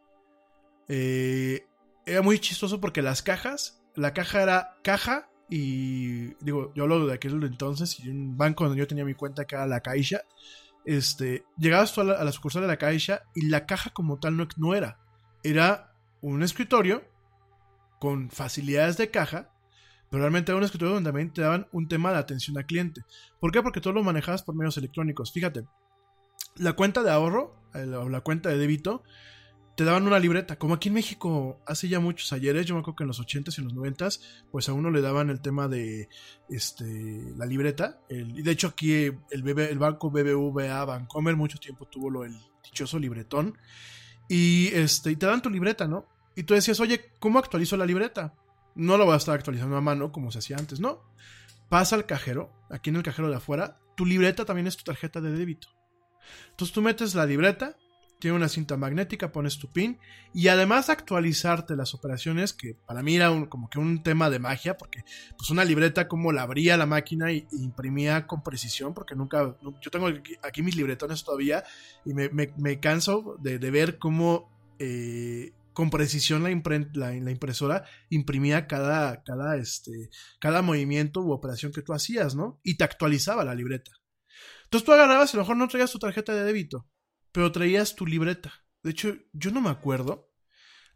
Eh, 0.87 1.67
era 2.05 2.21
muy 2.21 2.39
chistoso 2.39 2.81
porque 2.81 3.01
las 3.01 3.21
cajas, 3.21 3.81
la 3.95 4.13
caja 4.13 4.41
era 4.41 4.77
caja 4.83 5.29
y 5.49 6.33
digo, 6.43 6.71
yo 6.75 6.83
hablo 6.83 7.07
de 7.07 7.13
aquel 7.13 7.43
entonces 7.43 7.99
y 7.99 8.09
un 8.09 8.37
banco 8.37 8.63
donde 8.63 8.79
yo 8.79 8.87
tenía 8.87 9.05
mi 9.05 9.15
cuenta 9.15 9.45
que 9.45 9.55
era 9.55 9.67
la 9.67 9.81
Caixa. 9.81 10.21
Este, 10.89 11.45
llegabas 11.55 11.93
tú 11.93 12.01
a 12.01 12.03
la, 12.03 12.13
a 12.13 12.31
sucursal 12.31 12.63
de 12.63 12.67
la 12.67 12.77
Caixa 12.77 13.21
y 13.35 13.45
la 13.45 13.67
caja 13.67 13.91
como 13.91 14.17
tal 14.17 14.47
no, 14.57 14.73
era. 14.73 14.97
Era 15.43 15.93
un 16.19 16.41
escritorio 16.41 17.03
con 17.99 18.31
facilidades 18.31 18.97
de 18.97 19.11
caja, 19.11 19.51
pero 20.09 20.23
realmente 20.23 20.51
era 20.51 20.57
un 20.57 20.63
escritorio 20.63 20.95
donde 20.95 21.09
también 21.09 21.31
te 21.31 21.43
daban 21.43 21.67
un 21.73 21.87
tema 21.87 22.11
de 22.11 22.17
atención 22.17 22.57
al 22.57 22.65
cliente. 22.65 23.03
¿Por 23.39 23.51
qué? 23.51 23.61
Porque 23.61 23.81
todo 23.81 23.93
lo 23.93 24.01
manejabas 24.01 24.41
por 24.41 24.55
medios 24.55 24.77
electrónicos. 24.77 25.31
Fíjate, 25.31 25.63
la 26.55 26.73
cuenta 26.73 27.03
de 27.03 27.11
ahorro 27.11 27.61
o 27.75 28.09
la 28.09 28.21
cuenta 28.21 28.49
de 28.49 28.57
débito 28.57 29.03
te 29.79 29.85
daban 29.85 30.05
una 30.05 30.19
libreta. 30.19 30.57
Como 30.57 30.73
aquí 30.73 30.89
en 30.89 30.95
México 30.95 31.61
hace 31.65 31.87
ya 31.87 32.01
muchos 32.01 32.33
ayeres, 32.33 32.65
yo 32.65 32.75
me 32.75 32.81
acuerdo 32.81 32.97
que 32.97 33.03
en 33.05 33.07
los 33.07 33.21
80s 33.21 33.57
y 33.57 33.61
en 33.61 33.67
los 33.69 33.73
90s, 33.77 34.19
pues 34.51 34.67
a 34.67 34.73
uno 34.73 34.91
le 34.91 34.99
daban 34.99 35.29
el 35.29 35.39
tema 35.39 35.69
de 35.69 36.09
este, 36.49 36.83
la 37.37 37.45
libreta. 37.45 38.01
El- 38.09 38.37
y 38.37 38.41
de 38.41 38.51
hecho 38.51 38.67
aquí 38.67 38.91
el, 38.91 39.41
BB 39.41 39.71
el 39.71 39.79
banco 39.79 40.11
BBVA 40.11 40.83
Bancomer 40.83 41.37
mucho 41.37 41.59
tiempo 41.59 41.85
tuvo 41.85 42.09
lo, 42.09 42.25
el 42.25 42.35
dichoso 42.61 42.99
libretón. 42.99 43.57
Y, 44.27 44.67
este, 44.73 45.11
y 45.11 45.15
te 45.15 45.27
dan 45.27 45.41
tu 45.41 45.49
libreta, 45.49 45.87
¿no? 45.87 46.09
Y 46.35 46.43
tú 46.43 46.55
decías, 46.55 46.81
oye, 46.81 47.13
¿cómo 47.19 47.39
actualizo 47.39 47.77
la 47.77 47.85
libreta? 47.85 48.33
No 48.75 48.97
lo 48.97 49.05
voy 49.05 49.13
a 49.13 49.17
estar 49.17 49.35
actualizando 49.35 49.77
a 49.77 49.81
mano 49.81 50.11
como 50.11 50.29
se 50.29 50.39
hacía 50.39 50.57
antes, 50.57 50.81
¿no? 50.81 51.05
Pasa 51.69 51.95
al 51.95 52.05
cajero, 52.05 52.51
aquí 52.69 52.89
en 52.89 52.97
el 52.97 53.03
cajero 53.03 53.29
de 53.29 53.37
afuera, 53.37 53.79
tu 53.95 54.05
libreta 54.05 54.43
también 54.43 54.67
es 54.67 54.75
tu 54.75 54.83
tarjeta 54.83 55.21
de 55.21 55.31
débito. 55.31 55.69
Entonces 56.49 56.73
tú 56.73 56.81
metes 56.81 57.15
la 57.15 57.25
libreta, 57.25 57.77
tiene 58.19 58.35
una 58.35 58.49
cinta 58.49 58.75
magnética, 58.77 59.31
pones 59.31 59.57
tu 59.57 59.71
pin 59.71 59.97
y 60.33 60.49
además 60.49 60.87
de 60.87 60.93
actualizarte 60.93 61.75
las 61.75 61.93
operaciones, 61.93 62.53
que 62.53 62.75
para 62.85 63.01
mí 63.01 63.15
era 63.15 63.31
un- 63.31 63.45
como 63.47 63.69
que 63.69 63.79
un 63.79 64.03
tema 64.03 64.29
de 64.29 64.39
magia, 64.39 64.77
porque 64.77 65.03
pues 65.37 65.49
una 65.49 65.63
libreta 65.63 66.07
como 66.07 66.31
la 66.31 66.43
abría 66.43 66.75
la 66.77 66.85
máquina 66.85 67.31
y, 67.31 67.47
imprimía 67.51 68.27
con 68.27 68.43
precisión, 68.43 68.93
porque 68.93 69.15
nunca, 69.15 69.55
nu- 69.61 69.75
yo 69.81 69.89
tengo 69.89 70.07
aquí, 70.43 70.61
mis 70.61 70.75
libretones 70.75 71.23
todavía 71.23 71.63
y 72.05 72.13
me, 72.13 72.29
me- 72.29 72.79
canso 72.79 73.37
de, 73.39 73.57
de 73.57 73.71
ver 73.71 73.97
cómo 73.97 74.51
eh, 74.79 75.53
con 75.73 75.89
precisión 75.89 76.43
la, 76.43 76.49
la, 77.13 77.31
impresora 77.31 77.85
imprimía 78.09 78.67
cada, 78.67 79.23
cada, 79.23 79.55
este, 79.55 80.09
cada 80.39 80.61
movimiento 80.61 81.21
u 81.21 81.31
operación 81.31 81.71
que 81.71 81.81
tú 81.81 81.93
hacías, 81.93 82.35
¿no? 82.35 82.59
Y 82.63 82.75
te 82.75 82.83
actualizaba 82.83 83.45
la 83.45 83.55
libreta. 83.55 83.91
Entonces 84.65 84.85
tú 84.85 84.91
agarrabas 84.91 85.33
y 85.33 85.37
a 85.37 85.39
lo 85.39 85.43
mejor 85.43 85.57
no 85.57 85.67
traías 85.67 85.91
tu 85.91 85.99
tarjeta 85.99 86.33
de 86.33 86.43
débito, 86.43 86.85
pero 87.31 87.51
traías 87.51 87.95
tu 87.95 88.05
libreta. 88.05 88.53
De 88.83 88.91
hecho, 88.91 89.15
yo 89.33 89.51
no 89.51 89.61
me 89.61 89.69
acuerdo. 89.69 90.27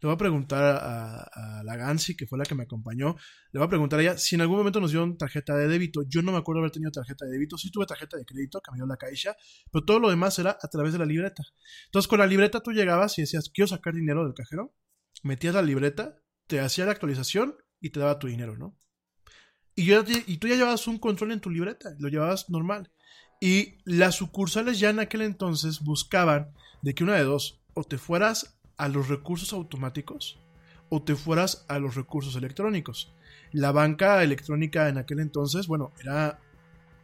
Le 0.00 0.08
voy 0.08 0.14
a 0.14 0.18
preguntar 0.18 0.62
a, 0.82 1.62
la 1.64 1.76
Gansi, 1.76 2.14
que 2.14 2.26
fue 2.26 2.38
la 2.38 2.44
que 2.44 2.54
me 2.54 2.64
acompañó, 2.64 3.16
le 3.52 3.58
voy 3.58 3.66
a 3.66 3.70
preguntar 3.70 3.98
a 3.98 4.02
ella 4.02 4.18
si 4.18 4.34
en 4.34 4.42
algún 4.42 4.58
momento 4.58 4.78
nos 4.78 4.90
dieron 4.90 5.16
tarjeta 5.16 5.56
de 5.56 5.66
débito. 5.66 6.02
Yo 6.06 6.20
no 6.20 6.32
me 6.32 6.38
acuerdo 6.38 6.60
haber 6.60 6.72
tenido 6.72 6.90
tarjeta 6.90 7.24
de 7.24 7.32
débito. 7.32 7.56
Sí 7.56 7.70
tuve 7.70 7.86
tarjeta 7.86 8.18
de 8.18 8.24
crédito, 8.26 8.60
que 8.60 8.70
me 8.70 8.76
dio 8.76 8.86
la 8.86 8.98
caixa, 8.98 9.34
pero 9.72 9.84
todo 9.84 10.00
lo 10.00 10.10
demás 10.10 10.38
era 10.38 10.58
a 10.60 10.68
través 10.68 10.92
de 10.92 10.98
la 10.98 11.06
libreta. 11.06 11.42
Entonces 11.86 12.06
con 12.06 12.18
la 12.18 12.26
libreta 12.26 12.60
tú 12.60 12.72
llegabas 12.72 13.16
y 13.18 13.22
decías, 13.22 13.50
quiero 13.54 13.68
sacar 13.68 13.94
dinero 13.94 14.24
del 14.24 14.34
cajero, 14.34 14.74
metías 15.22 15.54
la 15.54 15.62
libreta, 15.62 16.16
te 16.46 16.60
hacía 16.60 16.84
la 16.84 16.92
actualización 16.92 17.56
y 17.80 17.90
te 17.90 18.00
daba 18.00 18.18
tu 18.18 18.26
dinero, 18.26 18.58
¿no? 18.58 18.78
Y, 19.74 19.86
yo, 19.86 20.04
y 20.26 20.36
tú 20.36 20.46
ya 20.48 20.56
llevabas 20.56 20.86
un 20.86 20.98
control 20.98 21.32
en 21.32 21.40
tu 21.40 21.50
libreta, 21.50 21.94
lo 21.98 22.08
llevabas 22.08 22.50
normal. 22.50 22.92
Y 23.40 23.74
las 23.84 24.14
sucursales 24.16 24.78
ya 24.78 24.90
en 24.90 25.00
aquel 25.00 25.22
entonces 25.22 25.80
buscaban 25.80 26.50
de 26.82 26.94
que 26.94 27.04
una 27.04 27.14
de 27.14 27.24
dos, 27.24 27.60
o 27.74 27.84
te 27.84 27.98
fueras 27.98 28.56
a 28.76 28.88
los 28.88 29.08
recursos 29.08 29.52
automáticos 29.52 30.38
o 30.88 31.02
te 31.02 31.16
fueras 31.16 31.64
a 31.68 31.78
los 31.78 31.94
recursos 31.94 32.36
electrónicos. 32.36 33.12
La 33.52 33.72
banca 33.72 34.22
electrónica 34.22 34.88
en 34.88 34.98
aquel 34.98 35.20
entonces, 35.20 35.66
bueno, 35.66 35.92
era 36.00 36.38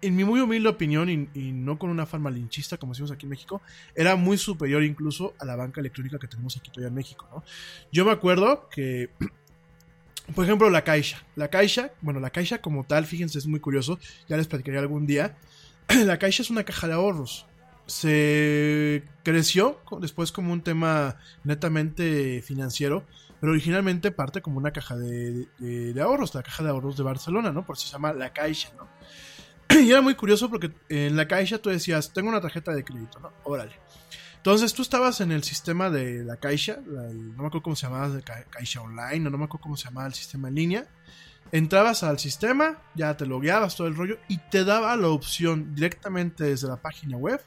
en 0.03 0.17
mi 0.17 0.25
muy 0.25 0.41
humilde 0.41 0.69
opinión, 0.69 1.11
y, 1.11 1.53
no 1.53 1.79
con 1.79 1.91
una 1.91 2.07
forma 2.07 2.31
linchista 2.31 2.79
como 2.79 2.93
decimos 2.93 3.11
aquí 3.11 3.27
en 3.27 3.31
México, 3.31 3.61
era 3.95 4.17
muy 4.17 4.39
superior 4.39 4.83
incluso 4.83 5.35
a 5.39 5.45
la 5.45 5.57
banca 5.57 5.81
electrónica 5.81 6.19
que 6.19 6.27
tenemos 6.27 6.57
aquí 6.57 6.71
todavía 6.71 6.89
en 6.89 6.95
México, 6.95 7.29
¿no? 7.33 7.45
Yo 7.93 8.05
me 8.05 8.13
acuerdo 8.13 8.69
que, 8.71 9.11
por 10.35 10.45
ejemplo, 10.45 10.71
la 10.71 10.85
Caixa. 10.85 11.25
La 11.37 11.49
Caixa, 11.49 11.93
bueno, 12.01 12.21
la 12.21 12.31
Caixa 12.31 12.61
como 12.61 12.85
tal, 12.85 13.05
fíjense, 13.05 13.39
es 13.39 13.47
muy 13.47 13.61
curioso, 13.61 13.99
ya 14.29 14.37
les 14.37 14.47
platicaré 14.47 14.79
algún 14.79 15.07
día. 15.07 15.37
La 16.05 16.19
Caixa 16.19 16.43
es 16.43 16.51
una 16.51 16.65
caja 16.65 16.87
de 16.87 16.95
ahorros. 16.95 17.47
Se 17.87 19.03
creció 19.25 19.81
después 20.01 20.31
como 20.33 20.53
un 20.53 20.63
tema 20.63 21.17
netamente 21.43 22.41
financiero, 22.43 23.05
pero 23.41 23.53
originalmente 23.53 24.13
parte 24.13 24.43
como 24.43 24.59
una 24.59 24.73
caja 24.73 24.97
de, 24.97 25.49
de- 25.59 26.01
ahorros, 26.01 26.35
la 26.35 26.43
caja 26.43 26.63
de 26.63 26.71
ahorros 26.71 26.97
de 26.97 27.03
Barcelona, 27.03 27.51
¿no? 27.51 27.67
Por 27.67 27.77
eso 27.77 27.87
se 27.87 27.93
llama 27.93 28.13
la 28.13 28.33
Caixa, 28.33 28.71
¿no? 28.77 28.89
Y 29.81 29.91
era 29.91 30.03
muy 30.03 30.15
curioso 30.15 30.49
porque 30.51 30.73
en 30.89 31.17
la 31.17 31.27
Caixa 31.27 31.59
tú 31.59 31.71
decías, 31.71 32.13
tengo 32.13 32.29
una 32.29 32.41
tarjeta 32.41 32.73
de 32.73 32.85
crédito, 32.85 33.19
¿no? 33.19 33.33
Órale. 33.45 33.73
Entonces 34.37 34.73
tú 34.73 34.83
estabas 34.83 35.21
en 35.21 35.33
el 35.33 35.43
sistema 35.43 35.91
de 35.91 36.23
la 36.25 36.37
Caixa, 36.37 36.79
no 36.87 37.43
me 37.43 37.47
acuerdo 37.49 37.63
cómo 37.63 37.77
se 37.77 37.87
llamaba, 37.87 38.21
Caixa 38.51 38.81
Online, 38.83 39.27
o 39.27 39.31
no 39.31 39.37
me 39.39 39.45
acuerdo 39.45 39.63
cómo 39.65 39.77
se 39.77 39.85
llamaba 39.87 40.07
el 40.07 40.15
sistema 40.15 40.49
en 40.49 40.55
línea. 40.55 40.87
Entrabas 41.53 42.03
al 42.03 42.19
sistema, 42.19 42.79
ya 42.95 43.17
te 43.17 43.27
logueabas 43.27 43.77
todo 43.77 43.89
el 43.89 43.97
rollo 43.97 44.19
y 44.29 44.39
te 44.39 44.65
daba 44.65 44.97
la 44.97 45.09
opción 45.09 45.75
directamente 45.75 46.45
desde 46.45 46.69
la 46.69 46.77
página 46.77 47.17
web, 47.17 47.41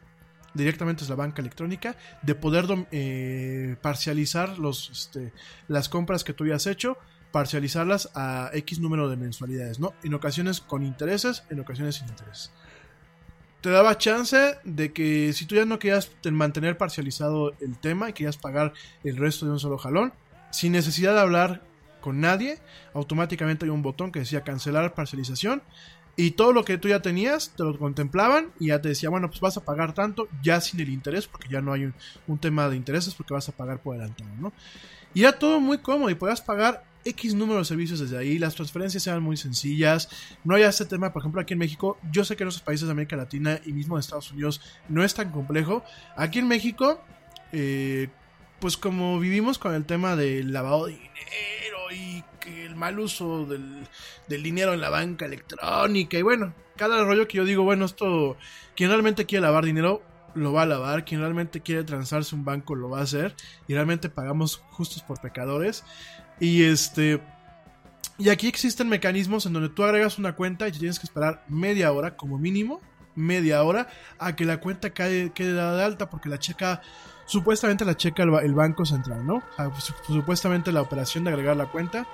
directamente 0.53 1.01
desde 1.01 1.13
la 1.13 1.17
banca 1.23 1.41
electrónica, 1.41 1.95
de 2.21 2.35
poder 2.35 2.65
eh, 2.91 3.77
parcializar 3.81 4.59
los, 4.59 4.89
este, 4.89 5.31
las 5.67 5.87
compras 5.87 6.23
que 6.23 6.33
tú 6.33 6.43
habías 6.43 6.67
hecho, 6.67 6.97
parcializarlas 7.31 8.09
a 8.13 8.51
X 8.53 8.79
número 8.79 9.09
de 9.09 9.15
mensualidades, 9.15 9.79
¿no? 9.79 9.93
En 10.03 10.13
ocasiones 10.13 10.59
con 10.61 10.83
intereses, 10.83 11.43
en 11.49 11.59
ocasiones 11.61 11.95
sin 11.95 12.09
intereses 12.09 12.51
te 13.61 13.69
daba 13.69 13.97
chance 13.97 14.57
de 14.65 14.91
que 14.91 15.31
si 15.31 15.45
tú 15.45 15.55
ya 15.55 15.63
no 15.63 15.79
querías 15.79 16.11
te- 16.19 16.31
mantener 16.31 16.77
parcializado 16.77 17.53
el 17.61 17.77
tema 17.79 18.09
y 18.09 18.13
querías 18.13 18.35
pagar 18.35 18.73
el 19.05 19.15
resto 19.15 19.45
de 19.45 19.53
un 19.53 19.59
solo 19.59 19.77
jalón, 19.77 20.11
sin 20.51 20.73
necesidad 20.73 21.13
de 21.13 21.21
hablar 21.21 21.63
con 22.03 22.19
nadie, 22.19 22.59
automáticamente 22.93 23.63
hay 23.63 23.69
un 23.71 23.81
botón 23.81 24.11
que 24.11 24.19
decía 24.19 24.43
cancelar 24.43 24.93
parcialización 24.93 25.63
y 26.17 26.31
todo 26.31 26.51
lo 26.51 26.65
que 26.65 26.77
tú 26.77 26.89
ya 26.89 27.01
tenías 27.01 27.53
te 27.55 27.63
lo 27.63 27.79
contemplaban 27.79 28.51
y 28.59 28.67
ya 28.67 28.81
te 28.81 28.89
decía, 28.89 29.09
bueno, 29.09 29.29
pues 29.29 29.39
vas 29.39 29.55
a 29.55 29.63
pagar 29.63 29.93
tanto 29.93 30.27
ya 30.43 30.59
sin 30.59 30.81
el 30.81 30.89
interés 30.89 31.27
porque 31.27 31.47
ya 31.49 31.61
no 31.61 31.71
hay 31.71 31.91
un, 32.27 32.37
tema 32.37 32.67
de 32.67 32.75
intereses 32.75 33.15
porque 33.15 33.33
vas 33.33 33.47
a 33.47 33.53
pagar 33.53 33.81
por 33.81 33.95
adelantado, 33.95 34.29
¿no? 34.37 34.51
Y 35.13 35.21
era 35.21 35.31
todo 35.31 35.61
muy 35.61 35.77
cómodo 35.77 36.09
y 36.09 36.15
podías 36.15 36.41
pagar 36.41 36.83
X 37.05 37.35
número 37.35 37.59
de 37.59 37.65
servicios 37.65 38.01
desde 38.01 38.17
ahí, 38.17 38.37
las 38.37 38.53
transferencias 38.53 39.07
eran 39.07 39.23
muy 39.23 39.37
sencillas, 39.37 40.09
no 40.43 40.55
hay 40.55 40.63
este 40.63 40.85
tema, 40.85 41.13
por 41.13 41.21
ejemplo, 41.21 41.39
aquí 41.39 41.53
en 41.53 41.59
México, 41.59 41.97
yo 42.11 42.25
sé 42.25 42.35
que 42.35 42.43
en 42.43 42.49
otros 42.49 42.61
países 42.61 42.85
de 42.85 42.91
América 42.91 43.15
Latina 43.15 43.61
y 43.65 43.71
mismo 43.71 43.95
en 43.95 44.01
Estados 44.01 44.31
Unidos 44.31 44.59
no 44.89 45.05
es 45.05 45.13
tan 45.13 45.31
complejo. 45.31 45.83
Aquí 46.17 46.39
en 46.39 46.49
México, 46.49 47.01
eh, 47.53 48.09
pues 48.63 48.77
como 48.77 49.19
vivimos 49.19 49.59
con 49.59 49.75
el 49.75 49.83
tema 49.83 50.15
del 50.15 50.53
lavado 50.53 50.85
de 50.85 50.93
dinero 50.93 51.91
y 51.91 52.23
que 52.39 52.65
el 52.65 52.77
mal 52.77 52.97
uso 52.97 53.45
del, 53.45 53.85
dinero 54.41 54.73
en 54.73 54.79
la 54.79 54.89
banca 54.89 55.25
electrónica 55.25 56.17
y 56.17 56.21
bueno, 56.21 56.53
cada 56.77 57.03
rollo 57.03 57.27
que 57.27 57.39
yo 57.39 57.43
digo, 57.43 57.65
bueno, 57.65 57.83
esto, 57.83 58.37
quien 58.73 58.89
realmente 58.89 59.25
quiere 59.25 59.41
lavar 59.41 59.65
dinero, 59.65 60.01
lo 60.33 60.53
va 60.53 60.61
a 60.61 60.65
lavar, 60.65 61.03
quien 61.03 61.19
realmente 61.19 61.59
quiere 61.59 61.83
transarse 61.83 62.35
un 62.35 62.45
banco 62.45 62.73
lo 62.73 62.89
va 62.89 62.99
a 62.99 63.03
hacer 63.03 63.35
y 63.67 63.73
realmente 63.73 64.07
pagamos 64.07 64.63
justos 64.69 65.03
por 65.03 65.19
pecadores. 65.19 65.83
Y 66.39 66.63
este... 66.63 67.19
Y 68.17 68.29
aquí 68.29 68.47
existen 68.47 68.87
mecanismos 68.87 69.45
en 69.45 69.51
donde 69.51 69.67
tú 69.67 69.83
agregas 69.83 70.17
una 70.17 70.37
cuenta 70.37 70.69
y 70.69 70.71
tienes 70.71 70.99
que 70.99 71.05
esperar 71.05 71.43
media 71.49 71.91
hora 71.91 72.15
como 72.15 72.39
mínimo, 72.39 72.79
media 73.15 73.61
hora, 73.61 73.89
a 74.19 74.37
que 74.37 74.45
la 74.45 74.61
cuenta 74.61 74.91
cae, 74.91 75.33
quede 75.33 75.53
dada 75.53 75.75
de 75.75 75.83
alta 75.83 76.09
porque 76.09 76.29
la 76.29 76.39
checa, 76.39 76.81
supuestamente 77.25 77.85
la 77.85 77.95
checa 77.95 78.23
el, 78.23 78.29
ba- 78.31 78.41
el 78.43 78.53
Banco 78.53 78.85
Central, 78.85 79.25
¿no? 79.25 79.41
Supuestamente 80.07 80.71
la 80.71 80.81
operación 80.81 81.23
de 81.23 81.31
agregar 81.31 81.55
la 81.57 81.67
cuenta 81.71 82.07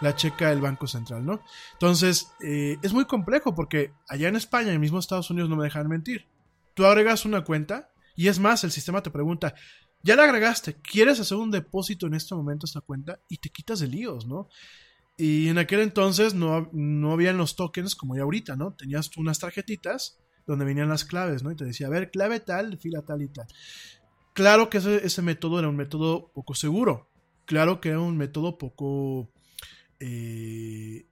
la 0.00 0.16
checa 0.16 0.50
el 0.50 0.60
Banco 0.60 0.88
Central, 0.88 1.24
¿no? 1.24 1.40
Entonces, 1.74 2.32
eh, 2.40 2.76
es 2.82 2.92
muy 2.92 3.04
complejo 3.04 3.54
porque 3.54 3.92
allá 4.08 4.28
en 4.28 4.34
España 4.34 4.72
y 4.72 4.78
mismo 4.78 4.98
Estados 4.98 5.30
Unidos 5.30 5.48
no 5.48 5.54
me 5.54 5.62
dejan 5.62 5.86
mentir. 5.86 6.26
Tú 6.74 6.84
agregas 6.86 7.24
una 7.24 7.44
cuenta 7.44 7.92
y 8.16 8.26
es 8.26 8.40
más, 8.40 8.64
el 8.64 8.72
sistema 8.72 9.00
te 9.02 9.12
pregunta, 9.12 9.54
ya 10.02 10.16
la 10.16 10.24
agregaste, 10.24 10.74
¿quieres 10.82 11.20
hacer 11.20 11.38
un 11.38 11.52
depósito 11.52 12.08
en 12.08 12.14
este 12.14 12.34
momento 12.34 12.64
a 12.64 12.68
esta 12.68 12.80
cuenta? 12.80 13.20
Y 13.28 13.38
te 13.38 13.50
quitas 13.50 13.78
de 13.78 13.86
líos, 13.86 14.26
¿no? 14.26 14.48
Y 15.16 15.46
en 15.48 15.58
aquel 15.58 15.78
entonces 15.78 16.34
no, 16.34 16.68
no 16.72 17.12
habían 17.12 17.36
los 17.36 17.54
tokens 17.54 17.94
como 17.94 18.16
ya 18.16 18.22
ahorita, 18.22 18.56
¿no? 18.56 18.72
Tenías 18.74 19.08
unas 19.16 19.38
tarjetitas 19.38 20.18
donde 20.48 20.64
venían 20.64 20.88
las 20.88 21.04
claves, 21.04 21.44
¿no? 21.44 21.52
Y 21.52 21.54
te 21.56 21.64
decía, 21.64 21.86
a 21.86 21.90
ver, 21.90 22.10
clave 22.10 22.40
tal, 22.40 22.76
fila 22.78 23.02
tal 23.02 23.22
y 23.22 23.28
tal. 23.28 23.46
Claro 24.32 24.70
que 24.70 24.78
ese, 24.78 25.22
método 25.22 25.58
era 25.58 25.68
un 25.68 25.76
método 25.76 26.30
poco 26.34 26.54
seguro. 26.54 27.10
Claro 27.44 27.80
que 27.80 27.90
era 27.90 28.00
un 28.00 28.16
método 28.16 28.58
poco. 28.58 29.30
eh, 30.00 31.06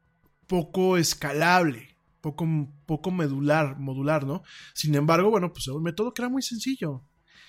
poco 0.47 0.97
escalable. 0.97 1.97
Poco, 2.20 2.47
poco 2.84 3.10
medular, 3.10 3.78
modular, 3.78 4.26
¿no? 4.26 4.42
Sin 4.74 4.94
embargo, 4.94 5.30
bueno, 5.30 5.52
pues 5.52 5.66
era 5.66 5.76
un 5.76 5.82
método 5.82 6.12
que 6.12 6.22
era 6.22 6.28
muy 6.28 6.42
sencillo. 6.42 7.05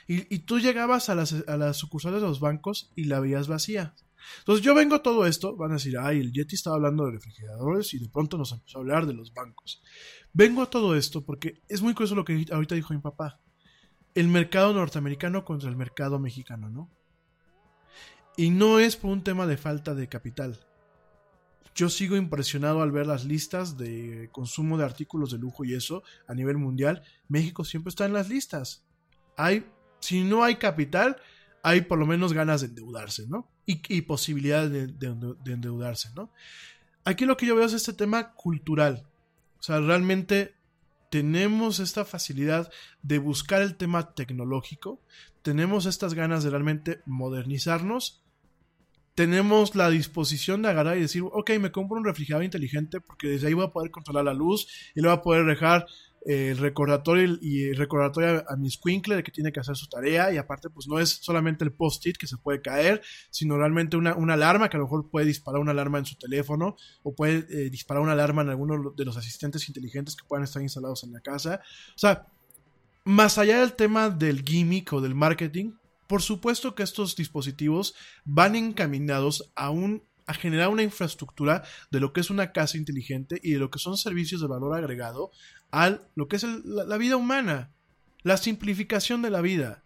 Y, 0.08 0.34
y 0.34 0.40
tú 0.40 0.60
llegabas 0.60 1.10
a 1.10 1.16
las, 1.16 1.34
a 1.48 1.58
las 1.58 1.78
sucursales 1.78 2.22
de 2.22 2.28
los 2.28 2.40
bancos 2.40 2.92
y 2.96 3.06
la 3.06 3.20
veías 3.20 3.48
vacía. 3.48 3.96
Entonces 4.40 4.64
yo 4.64 4.76
vengo 4.76 4.96
a 4.96 5.04
todo 5.04 5.26
esto, 5.26 5.56
van 5.56 5.72
a 5.72 5.76
decir, 5.76 5.98
ay, 5.98 6.20
el 6.20 6.32
Yeti 6.32 6.56
estaba 6.56 6.76
hablando 6.76 7.06
de 7.06 7.12
refrigeradores 7.12 7.94
y 7.94 8.00
de 8.00 8.10
pronto 8.10 8.38
nos 8.38 8.52
empezó 8.52 8.78
a 8.78 8.82
hablar 8.82 9.06
de 9.06 9.14
los 9.14 9.34
bancos. 9.34 9.82
Vengo 10.34 10.62
a 10.62 10.70
todo 10.70 10.96
esto 10.96 11.26
porque 11.26 11.62
es 11.68 11.82
muy 11.82 11.94
curioso 11.94 12.16
lo 12.16 12.26
que 12.26 12.46
ahorita 12.52 12.76
dijo 12.76 12.94
mi 12.94 13.02
papá. 13.02 13.40
El 14.16 14.28
mercado 14.28 14.74
norteamericano 14.74 15.46
contra 15.46 15.70
el 15.70 15.76
mercado 15.78 16.20
mexicano, 16.20 16.70
¿no? 16.70 16.90
Y 18.38 18.50
no 18.50 18.80
es 18.80 18.96
por 18.96 19.12
un 19.12 19.24
tema 19.24 19.46
de 19.48 19.58
falta 19.58 19.94
de 19.94 20.08
capital. 20.08 20.60
Yo 21.76 21.90
sigo 21.90 22.18
impresionado 22.18 22.82
al 22.82 22.92
ver 22.92 23.08
las 23.08 23.24
listas 23.24 23.78
de 23.78 24.30
consumo 24.32 24.78
de 24.78 24.84
artículos 24.86 25.32
de 25.32 25.38
lujo 25.38 25.64
y 25.64 25.74
eso 25.74 26.04
a 26.28 26.34
nivel 26.34 26.58
mundial. 26.58 27.04
México 27.30 27.64
siempre 27.64 27.90
está 27.90 28.06
en 28.06 28.14
las 28.14 28.28
listas. 28.30 28.84
Hay, 29.38 29.66
si 30.02 30.24
no 30.24 30.44
hay 30.44 30.56
capital, 30.58 31.18
hay 31.64 31.82
por 31.82 31.98
lo 31.98 32.06
menos 32.06 32.34
ganas 32.34 32.62
de 32.62 32.68
endeudarse, 32.68 33.28
¿no? 33.28 33.50
Y, 33.66 34.02
posibilidades 34.02 34.70
de, 34.72 34.88
de- 34.88 35.36
de 35.42 35.52
endeudarse, 35.54 36.10
¿no? 36.14 36.30
Aquí 37.06 37.26
lo 37.26 37.38
que 37.38 37.46
yo 37.46 37.56
veo 37.56 37.66
es 37.66 37.74
este 37.74 37.94
tema 37.94 38.34
cultural. 38.34 39.08
O 39.60 39.64
sea, 39.64 39.80
realmente 39.80 40.56
tenemos 41.12 41.82
esta 41.82 42.06
facilidad 42.06 42.72
de 43.04 43.20
buscar 43.20 43.62
el 43.62 43.76
tema 43.76 44.16
tecnológico, 44.16 45.02
tenemos 45.42 45.86
estas 45.86 46.14
ganas 46.14 46.42
de 46.42 46.50
realmente 46.50 47.02
modernizarnos, 47.06 48.24
tenemos 49.14 49.76
la 49.76 49.90
disposición 49.90 50.62
de 50.62 50.70
agarrar 50.70 50.98
y 50.98 51.02
decir, 51.02 51.24
ok, 51.24 51.52
me 51.60 51.74
compro 51.74 51.98
un 51.98 52.06
refrigerador 52.06 52.46
inteligente 52.46 53.02
porque 53.02 53.28
desde 53.28 53.48
ahí 53.48 53.54
voy 53.54 53.66
a 53.66 53.74
poder 53.74 53.92
controlar 53.92 54.24
la 54.24 54.34
luz 54.34 54.68
y 54.96 55.02
le 55.02 55.10
voy 55.10 55.18
a 55.18 55.22
poder 55.22 55.46
dejar 55.46 55.86
el 56.26 56.58
recordatorio 56.58 57.38
y 57.42 57.64
el 57.70 57.78
recordatorio 57.78 58.44
a, 58.48 58.54
a 58.54 58.56
mi 58.58 58.70
squinkle 58.70 59.16
de 59.16 59.24
que 59.24 59.32
tiene 59.32 59.52
que 59.52 59.60
hacer 59.60 59.76
su 59.76 59.88
tarea 59.88 60.32
y 60.32 60.38
aparte 60.38 60.70
pues 60.70 60.88
no 60.88 61.00
es 61.00 61.10
solamente 61.10 61.64
el 61.64 61.74
post-it 61.74 62.18
que 62.18 62.28
se 62.28 62.38
puede 62.38 62.62
caer, 62.62 63.02
sino 63.30 63.58
realmente 63.58 63.98
una, 63.98 64.16
una 64.16 64.36
alarma 64.36 64.70
que 64.70 64.78
a 64.78 64.80
lo 64.80 64.86
mejor 64.86 65.10
puede 65.10 65.26
disparar 65.26 65.62
una 65.62 65.72
alarma 65.72 65.98
en 65.98 66.06
su 66.06 66.16
teléfono 66.16 66.76
o 67.04 67.16
puede 67.16 67.46
eh, 67.50 67.70
disparar 67.70 68.04
una 68.04 68.14
alarma 68.14 68.42
en 68.44 68.50
alguno 68.50 68.94
de 68.96 69.06
los 69.06 69.18
asistentes 69.18 69.68
inteligentes 69.68 70.16
que 70.16 70.26
puedan 70.28 70.44
estar 70.44 70.62
instalados 70.62 71.04
en 71.04 71.14
la 71.14 71.22
casa. 71.22 71.62
O 71.96 72.00
sea, 72.00 72.28
más 73.04 73.38
allá 73.38 73.62
del 73.62 73.74
tema 73.74 74.10
del 74.10 74.44
gimmick 74.44 74.94
o 74.94 75.02
del 75.02 75.16
marketing, 75.16 75.74
por 76.08 76.22
supuesto 76.22 76.76
que 76.76 76.84
estos 76.84 77.16
dispositivos 77.16 77.96
van 78.26 78.56
encaminados 78.56 79.52
a 79.56 79.70
un 79.70 80.04
a 80.28 80.34
generar 80.34 80.70
una 80.70 80.84
infraestructura 80.84 81.64
de 81.92 82.00
lo 82.00 82.14
que 82.14 82.22
es 82.22 82.30
una 82.30 82.52
casa 82.52 82.78
inteligente 82.78 83.40
y 83.44 83.52
de 83.54 83.60
lo 83.60 83.70
que 83.70 83.80
son 83.80 83.98
servicios 83.98 84.42
de 84.42 84.48
valor 84.48 84.76
agregado 84.78 85.32
a 85.72 86.00
lo 86.16 86.28
que 86.28 86.36
es 86.36 86.44
la, 86.44 86.98
vida 86.98 87.16
humana, 87.18 87.72
la 88.24 88.38
simplificación 88.38 89.22
de 89.22 89.30
la 89.30 89.42
vida. 89.42 89.84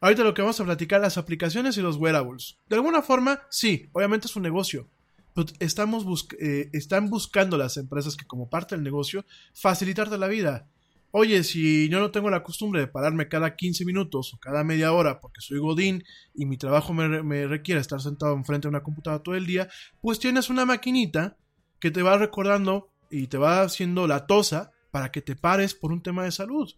Ahorita 0.00 0.24
lo 0.24 0.32
que 0.34 0.42
vamos 0.42 0.58
a 0.60 0.64
platicar, 0.64 1.00
las 1.00 1.18
aplicaciones 1.18 1.76
y 1.76 1.82
los 1.82 1.96
wearables. 1.96 2.56
De 2.68 2.76
alguna 2.76 3.02
forma, 3.02 3.42
sí, 3.50 3.88
obviamente 3.92 4.26
es 4.26 4.36
un 4.36 4.42
negocio, 4.42 4.88
pero 5.34 5.46
estamos 5.58 6.06
busc- 6.06 6.36
eh, 6.40 6.70
están 6.72 7.10
buscando 7.10 7.58
las 7.58 7.76
empresas 7.76 8.16
que 8.16 8.26
como 8.26 8.48
parte 8.48 8.74
del 8.74 8.82
negocio 8.84 9.24
facilitarte 9.54 10.16
la 10.18 10.26
vida. 10.26 10.66
Oye, 11.12 11.42
si 11.42 11.88
yo 11.88 11.98
no 11.98 12.12
tengo 12.12 12.30
la 12.30 12.44
costumbre 12.44 12.80
de 12.80 12.86
pararme 12.86 13.28
cada 13.28 13.56
15 13.56 13.84
minutos 13.84 14.32
o 14.32 14.38
cada 14.38 14.62
media 14.62 14.92
hora 14.92 15.20
porque 15.20 15.40
soy 15.40 15.58
godín 15.58 16.04
y 16.34 16.46
mi 16.46 16.56
trabajo 16.56 16.94
me, 16.94 17.46
requiere 17.48 17.80
estar 17.80 18.00
sentado 18.00 18.34
enfrente 18.34 18.66
de 18.66 18.70
una 18.70 18.84
computadora 18.84 19.22
todo 19.22 19.34
el 19.34 19.44
día, 19.44 19.68
pues 20.00 20.20
tienes 20.20 20.50
una 20.50 20.64
maquinita 20.64 21.36
que 21.80 21.90
te 21.90 22.02
va 22.02 22.16
recordando 22.16 22.92
y 23.10 23.26
te 23.26 23.38
va 23.38 23.62
haciendo 23.62 24.06
la 24.06 24.26
tosa 24.26 24.70
para 24.92 25.10
que 25.10 25.20
te 25.20 25.34
pares 25.34 25.74
por 25.74 25.90
un 25.90 26.02
tema 26.02 26.22
de 26.22 26.30
salud. 26.30 26.70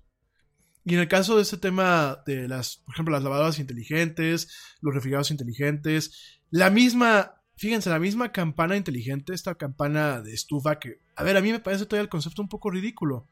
Y 0.85 0.95
en 0.95 1.01
el 1.01 1.09
caso 1.09 1.37
de 1.37 1.43
este 1.43 1.59
tema 1.59 2.23
de 2.27 2.49
las, 2.49 2.79
por 2.79 2.95
ejemplo, 2.95 3.13
las 3.13 3.23
lavadoras 3.23 3.59
inteligentes, 3.59 4.49
los 4.81 4.95
refrigerados 4.95 5.31
inteligentes, 5.31 6.41
la 6.51 6.71
misma, 6.71 7.35
fíjense, 7.57 7.91
la 7.91 7.99
misma 7.99 8.33
campana 8.33 8.77
inteligente, 8.77 9.35
esta 9.35 9.55
campana 9.57 10.23
de 10.23 10.33
estufa 10.33 10.79
que, 10.79 11.01
a 11.17 11.23
ver, 11.23 11.37
a 11.37 11.43
mí 11.43 11.53
me 11.53 11.61
parece 11.61 11.85
todavía 11.85 12.05
el 12.05 12.09
concepto 12.09 12.41
un 12.41 12.49
poco 12.49 12.71
ridículo. 12.71 13.29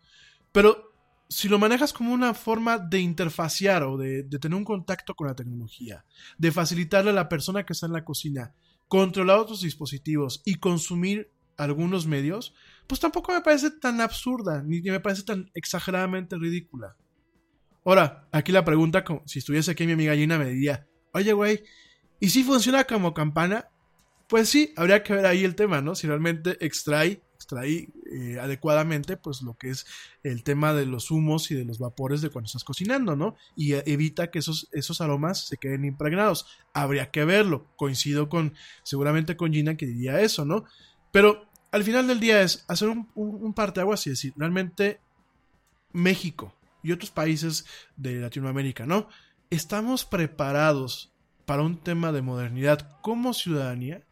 Pero 0.53 0.90
si 1.31 1.49
lo 1.49 1.61
manejas 1.61 1.93
como 1.93 2.13
una 2.13 2.35
forma 2.35 2.77
de 2.77 2.99
interfaciar 2.99 3.85
o 3.85 3.97
de, 3.97 4.25
tener 4.25 4.57
un 4.57 4.65
contacto 4.65 5.15
con 5.15 5.29
la 5.29 5.37
tecnología, 5.37 6.05
de 6.37 6.51
facilitarle 6.51 7.11
a 7.11 7.15
la 7.15 7.29
persona 7.29 7.65
que 7.65 7.73
está 7.73 7.87
en 7.87 7.93
la 7.93 8.05
cocina 8.05 8.53
controlar 8.89 9.39
otros 9.39 9.61
dispositivos 9.61 10.43
y 10.45 10.57
consumir 10.57 11.31
algunos 11.57 12.09
medios, 12.09 12.53
pues 12.89 13.01
tampoco 13.01 13.33
me 13.33 13.43
parece 13.43 13.71
tan 13.71 14.01
absurda, 14.01 14.65
ni 14.65 14.83
me 14.83 14.99
parece 14.99 15.23
tan 15.23 15.49
exageradamente 15.55 16.37
ridícula. 16.37 16.97
Ahora, 17.85 18.27
aquí 18.33 18.51
la 18.51 18.65
pregunta, 18.65 19.05
si 19.27 19.39
estuviese 19.39 19.71
aquí 19.71 19.87
mi 19.87 19.93
amiga 19.93 20.17
Gina, 20.17 20.37
me 20.37 20.47
diría, 20.47 20.89
oye, 21.13 21.33
güey, 21.33 21.63
¿y 22.19 22.31
si 22.31 22.43
funciona 22.43 22.83
como 22.83 23.15
campana? 23.15 23.69
Pues 24.27 24.49
sí, 24.49 24.73
habría 24.77 25.05
que 25.05 25.15
ver 25.15 25.27
ahí 25.27 25.45
el 25.45 25.55
tema, 25.55 25.81
¿no? 25.81 25.95
Si 25.95 26.09
realmente 26.09 26.57
extrae, 26.65 27.23
extrae 27.51 27.89
eh, 28.11 28.39
adecuadamente, 28.41 29.17
pues 29.17 29.43
lo 29.43 29.55
que 29.55 29.71
es 29.71 29.87
el 30.23 30.43
tema 30.43 30.73
de 30.73 30.87
los 30.87 31.11
humos 31.11 31.51
y 31.51 31.55
de 31.55 31.65
los 31.65 31.79
vapores 31.79 32.21
de 32.21 32.31
cuando 32.31 32.47
estás 32.47 32.65
cocinando, 32.65 33.17
¿no? 33.17 33.37
Y 33.57 33.75
eh, 33.75 33.83
evita 33.87 34.31
que 34.31 34.39
esos, 34.39 34.69
esos 34.73 35.01
aromas 35.01 35.47
se 35.47 35.57
queden 35.57 35.85
impregnados. 35.85 36.47
Habría 36.73 37.11
que 37.11 37.25
verlo. 37.25 37.67
Coincido 37.77 38.29
con, 38.29 38.55
seguramente 38.83 39.37
con 39.37 39.53
Gina 39.53 39.77
que 39.77 39.87
diría 39.87 40.21
eso, 40.21 40.45
¿no? 40.45 40.65
Pero 41.13 41.47
al 41.73 41.85
final 41.85 42.07
del 42.07 42.21
día 42.21 42.43
es 42.43 42.65
hacer 42.69 42.89
un, 42.89 43.09
un, 43.15 43.43
un 43.43 43.55
parteaguas 43.55 44.07
y 44.07 44.11
decir, 44.11 44.33
realmente 44.37 45.01
México 45.93 46.55
y 46.83 46.93
otros 46.93 47.11
países 47.11 47.67
de 47.97 48.21
Latinoamérica, 48.21 48.87
¿no? 48.87 49.09
Estamos 49.51 50.05
preparados 50.05 51.13
para 51.45 51.63
un 51.63 51.79
tema 51.79 52.13
de 52.13 52.23
modernidad 52.23 53.01
como 53.03 53.35
ciudadanía. 53.35 54.05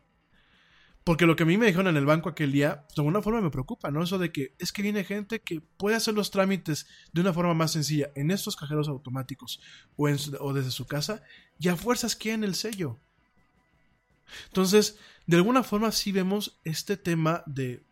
Porque 1.09 1.25
lo 1.25 1.37
que 1.37 1.45
a 1.45 1.47
mí 1.47 1.57
me 1.57 1.65
dijeron 1.65 1.87
en 1.87 1.97
el 1.97 2.05
banco 2.05 2.29
aquel 2.29 2.53
día, 2.53 2.85
de 2.95 3.01
alguna 3.01 3.23
forma 3.23 3.41
me 3.41 3.49
preocupa, 3.49 3.91
¿no? 3.91 4.03
Eso 4.03 4.19
de 4.19 4.31
que 4.31 4.55
es 4.59 4.73
que 4.73 4.83
viene 4.83 5.05
gente 5.05 5.41
que 5.41 5.63
puede 5.63 5.97
hacer 5.97 6.13
los 6.13 6.31
trámites 6.31 6.87
de 7.15 7.23
una 7.23 7.33
forma 7.33 7.55
más 7.55 7.73
sencilla 7.73 8.11
en 8.15 8.31
estos 8.31 8.57
cajeros 8.57 8.89
automáticos 8.89 9.59
o 9.97 10.53
desde 10.53 10.71
su 10.71 10.87
casa 10.87 11.23
y 11.59 11.69
a 11.69 11.77
fuerzas 11.77 12.15
quieren 12.15 12.45
el 12.45 12.55
sello. 12.55 12.99
Entonces, 14.49 14.99
de 15.27 15.39
alguna 15.39 15.63
forma 15.63 15.93
sí 15.93 16.13
vemos 16.13 16.61
este 16.65 16.99
tema 16.99 17.43
de 17.47 17.83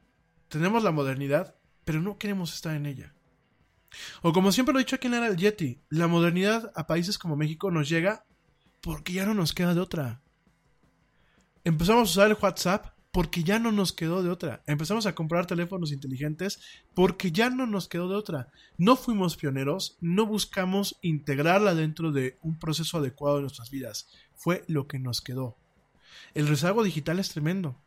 tenemos 0.48 0.84
la 0.84 0.90
modernidad, 0.90 1.54
pero 1.86 2.02
no 2.02 2.18
queremos 2.18 2.52
estar 2.52 2.76
en 2.76 2.84
ella. 2.84 3.14
O 4.20 4.34
como 4.34 4.52
siempre 4.52 4.74
lo 4.74 4.78
he 4.78 4.82
dicho 4.84 4.96
aquí 4.96 5.06
en 5.06 5.14
Era 5.14 5.28
el 5.28 5.38
Yeti, 5.38 5.80
la 5.88 6.06
modernidad 6.06 6.70
a 6.74 6.86
países 6.86 7.16
como 7.16 7.34
México 7.34 7.70
nos 7.70 7.88
llega 7.88 8.26
porque 8.82 9.14
ya 9.14 9.24
no 9.24 9.32
nos 9.32 9.54
queda 9.54 9.72
de 9.72 9.80
otra. 9.80 10.20
Empezamos 11.64 12.10
a 12.10 12.12
usar 12.12 12.30
el 12.30 12.36
WhatsApp 12.38 12.94
porque 13.16 13.44
ya 13.44 13.58
no 13.58 13.72
nos 13.72 13.94
quedó 13.94 14.22
de 14.22 14.28
otra. 14.28 14.62
Empezamos 14.66 15.06
a 15.06 15.14
comprar 15.14 15.46
teléfonos 15.46 15.90
inteligentes 15.90 16.60
porque 16.92 17.32
ya 17.32 17.48
no 17.48 17.66
nos 17.66 17.88
quedó 17.88 18.10
de 18.10 18.14
otra. 18.14 18.52
No 18.76 18.94
fuimos 18.94 19.38
pioneros, 19.38 19.96
no 20.02 20.26
buscamos 20.26 20.98
integrarla 21.00 21.74
dentro 21.74 22.12
de 22.12 22.36
un 22.42 22.58
proceso 22.58 22.98
adecuado 22.98 23.36
de 23.36 23.40
nuestras 23.44 23.70
vidas. 23.70 24.06
Fue 24.34 24.64
lo 24.68 24.86
que 24.86 24.98
nos 24.98 25.22
quedó. 25.22 25.56
El 26.34 26.46
rezago 26.46 26.84
digital 26.84 27.18
es 27.18 27.30
tremendo. 27.30 27.80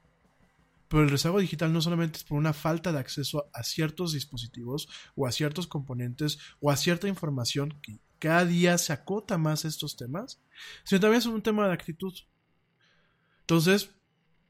Pero 0.87 1.03
el 1.03 1.11
rezago 1.11 1.37
digital 1.37 1.71
no 1.71 1.81
solamente 1.81 2.17
es 2.17 2.23
por 2.23 2.39
una 2.39 2.53
falta 2.53 2.91
de 2.91 2.97
acceso 2.97 3.51
a 3.53 3.61
ciertos 3.61 4.13
dispositivos 4.13 4.89
o 5.15 5.27
a 5.27 5.31
ciertos 5.31 5.67
componentes 5.67 6.39
o 6.59 6.71
a 6.71 6.75
cierta 6.75 7.07
información 7.07 7.77
que 7.83 7.99
cada 8.17 8.45
día 8.45 8.79
se 8.79 8.93
acota 8.93 9.37
más 9.37 9.63
estos 9.63 9.95
temas, 9.95 10.41
sino 10.85 11.01
también 11.01 11.19
es 11.19 11.27
un 11.27 11.43
tema 11.43 11.67
de 11.67 11.73
actitud. 11.75 12.15
Entonces, 13.41 13.91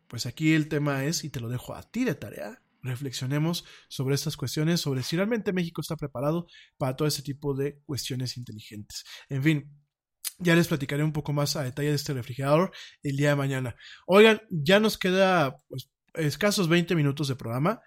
pues 0.10 0.26
aquí 0.26 0.54
el 0.54 0.68
tema 0.68 1.06
es, 1.06 1.24
y 1.24 1.30
te 1.30 1.40
lo 1.40 1.48
dejo 1.48 1.76
a 1.76 1.84
ti 1.84 2.04
de 2.04 2.16
tarea, 2.16 2.62
reflexionemos 2.82 3.66
sobre 3.88 4.16
estas 4.16 4.36
cuestiones, 4.38 4.82
sobre 4.82 5.04
si 5.04 5.16
realmente 5.16 5.54
México 5.54 5.82
está 5.82 5.96
preparado 5.96 6.48
para 6.78 6.96
todo 6.96 7.08
ese 7.08 7.22
tipo 7.22 7.54
de 7.54 7.80
cuestiones 7.86 8.36
inteligentes. 8.36 9.04
En 9.30 9.44
fin, 9.44 9.72
ya 10.40 10.56
les 10.56 10.68
platicaré 10.68 11.04
un 11.04 11.14
poco 11.14 11.32
más 11.32 11.56
a 11.56 11.64
detalle 11.64 11.90
de 11.90 11.96
este 11.96 12.14
refrigerador 12.14 12.72
el 13.04 13.18
día 13.18 13.30
de 13.30 13.36
mañana. 13.36 13.76
Oigan, 14.08 14.42
ya 14.50 14.80
nos 14.80 14.98
queda 14.98 15.58
pues, 15.68 15.92
escasos 16.16 16.68
20 16.68 16.96
minutos 16.96 17.28
de 17.28 17.36
programa. 17.36 17.82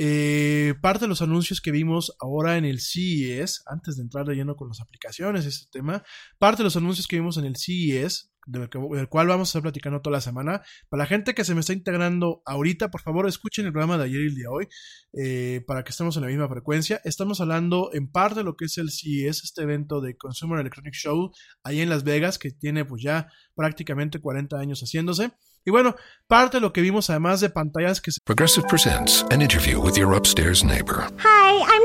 Eh, 0.00 0.74
parte 0.80 1.04
de 1.04 1.08
los 1.08 1.22
anuncios 1.22 1.60
que 1.60 1.72
vimos 1.72 2.16
ahora 2.20 2.56
en 2.56 2.64
el 2.64 2.80
CES, 2.80 3.62
antes 3.66 3.96
de 3.96 4.02
entrar 4.02 4.26
leyendo 4.26 4.54
con 4.56 4.68
las 4.68 4.80
aplicaciones, 4.80 5.44
este 5.44 5.66
tema, 5.70 6.04
parte 6.38 6.58
de 6.58 6.64
los 6.64 6.76
anuncios 6.76 7.06
que 7.06 7.16
vimos 7.16 7.36
en 7.36 7.44
el 7.44 7.56
CES, 7.56 8.32
del, 8.48 8.68
que, 8.68 8.78
del, 8.78 9.08
cual 9.08 9.28
vamos 9.28 9.48
a 9.48 9.50
estar 9.50 9.62
platicando 9.62 10.00
toda 10.00 10.16
la 10.16 10.20
semana. 10.20 10.62
Para 10.88 11.02
la 11.02 11.06
gente 11.06 11.34
que 11.34 11.44
se 11.44 11.54
me 11.54 11.60
está 11.60 11.72
integrando 11.72 12.42
ahorita, 12.46 12.90
por 12.90 13.00
favor, 13.00 13.28
escuchen 13.28 13.66
el 13.66 13.72
programa 13.72 13.98
de 13.98 14.04
ayer 14.04 14.20
y 14.22 14.26
el 14.26 14.34
de 14.34 14.46
hoy, 14.48 14.68
eh, 15.12 15.64
para 15.66 15.84
que 15.84 15.90
estemos 15.90 16.16
en 16.16 16.22
la 16.22 16.28
misma 16.28 16.48
frecuencia. 16.48 17.00
Estamos 17.04 17.40
hablando 17.40 17.90
en 17.92 18.10
parte 18.10 18.40
de 18.40 18.44
lo 18.44 18.56
que 18.56 18.64
es 18.66 18.78
el 18.78 18.90
CES, 18.90 19.44
este 19.44 19.62
evento 19.62 20.00
de 20.00 20.16
Consumer 20.16 20.60
Electronic 20.60 20.94
Show, 20.94 21.30
ahí 21.62 21.80
en 21.80 21.90
Las 21.90 22.04
Vegas, 22.04 22.38
que 22.38 22.50
tiene 22.50 22.84
pues 22.84 23.02
ya 23.02 23.28
prácticamente 23.54 24.20
40 24.20 24.58
años 24.58 24.80
haciéndose. 24.80 25.32
Y 25.64 25.70
bueno, 25.70 25.94
parte 26.26 26.56
de 26.56 26.60
lo 26.62 26.72
que 26.72 26.80
vimos 26.80 27.10
además 27.10 27.40
de 27.40 27.50
pantallas 27.50 28.00
que 28.00 28.10
se... 28.10 28.20
Progressive 28.24 28.66
presents 28.68 29.24
an 29.30 29.42
interview 29.42 29.78
with 29.80 29.96
your 29.96 30.14
upstairs 30.14 30.64
neighbor. 30.64 31.06
Hi, 31.18 31.37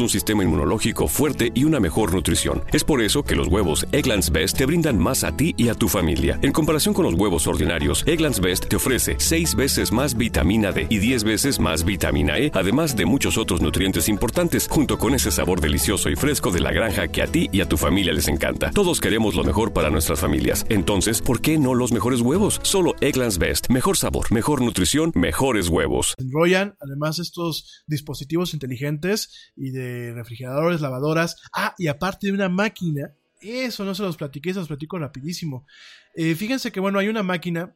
un 0.00 0.08
sistema 0.08 0.42
inmunológico 0.44 1.08
fuerte 1.08 1.52
y 1.54 1.64
una 1.64 1.80
mejor 1.80 2.12
nutrición. 2.12 2.62
Es 2.72 2.84
por 2.84 3.02
eso 3.02 3.22
que 3.22 3.36
los 3.36 3.48
huevos 3.48 3.86
Egglands 3.92 4.30
Best 4.30 4.56
te 4.56 4.66
brindan 4.66 4.98
más 4.98 5.24
a 5.24 5.36
ti 5.36 5.54
y 5.56 5.68
a 5.68 5.74
tu 5.74 5.88
familia. 5.88 6.38
En 6.42 6.52
comparación 6.52 6.94
con 6.94 7.04
los 7.04 7.14
huevos 7.14 7.46
ordinarios, 7.46 8.02
Egglands 8.06 8.40
Best 8.40 8.68
te 8.68 8.76
ofrece 8.76 9.16
6 9.18 9.54
veces 9.54 9.92
más 9.92 10.16
vitamina 10.16 10.72
D 10.72 10.86
y 10.88 10.98
10 10.98 11.24
veces 11.24 11.60
más 11.60 11.84
vitamina 11.84 12.38
E, 12.38 12.50
además 12.54 12.96
de 12.96 13.06
muchos 13.06 13.38
otros 13.38 13.60
nutrientes 13.60 14.08
importantes, 14.08 14.68
junto 14.70 14.98
con 14.98 15.14
ese 15.14 15.30
sabor 15.30 15.60
delicioso 15.60 16.08
y 16.10 16.16
fresco 16.16 16.50
de 16.50 16.60
la 16.60 16.72
granja 16.72 17.08
que 17.08 17.22
a 17.22 17.26
ti 17.26 17.48
y 17.52 17.60
a 17.60 17.68
tu 17.68 17.76
familia 17.76 18.12
les 18.12 18.28
encanta. 18.28 18.70
Todos 18.70 19.00
queremos 19.00 19.34
lo 19.34 19.44
mejor 19.44 19.72
para 19.72 19.90
nuestras 19.90 20.20
familias. 20.20 20.66
Entonces, 20.68 21.22
¿por 21.22 21.40
qué 21.40 21.58
no 21.58 21.74
los 21.74 21.92
mejores 21.92 22.20
huevos? 22.20 22.60
Solo 22.62 22.94
Egglands 23.00 23.38
Best. 23.38 23.68
Mejor 23.68 23.96
sabor, 23.96 24.32
mejor 24.32 24.60
nutrición, 24.60 25.12
mejores 25.14 25.68
huevos. 25.68 26.14
Enrollan 26.18 26.74
además 26.80 27.18
estos 27.18 27.84
dispositivos 27.86 28.54
inteligentes 28.54 29.52
y 29.58 29.70
de 29.70 30.12
refrigeradores, 30.14 30.80
lavadoras. 30.80 31.36
Ah, 31.52 31.74
y 31.78 31.88
aparte 31.88 32.28
de 32.28 32.32
una 32.32 32.48
máquina. 32.48 33.12
Eso 33.40 33.84
no 33.84 33.94
se 33.94 34.02
los 34.02 34.16
platiqué, 34.16 34.52
se 34.52 34.58
los 34.58 34.68
platico 34.68 34.98
rapidísimo. 34.98 35.66
Eh, 36.14 36.34
fíjense 36.34 36.72
que 36.72 36.80
bueno, 36.80 36.98
hay 36.98 37.08
una 37.08 37.22
máquina 37.22 37.74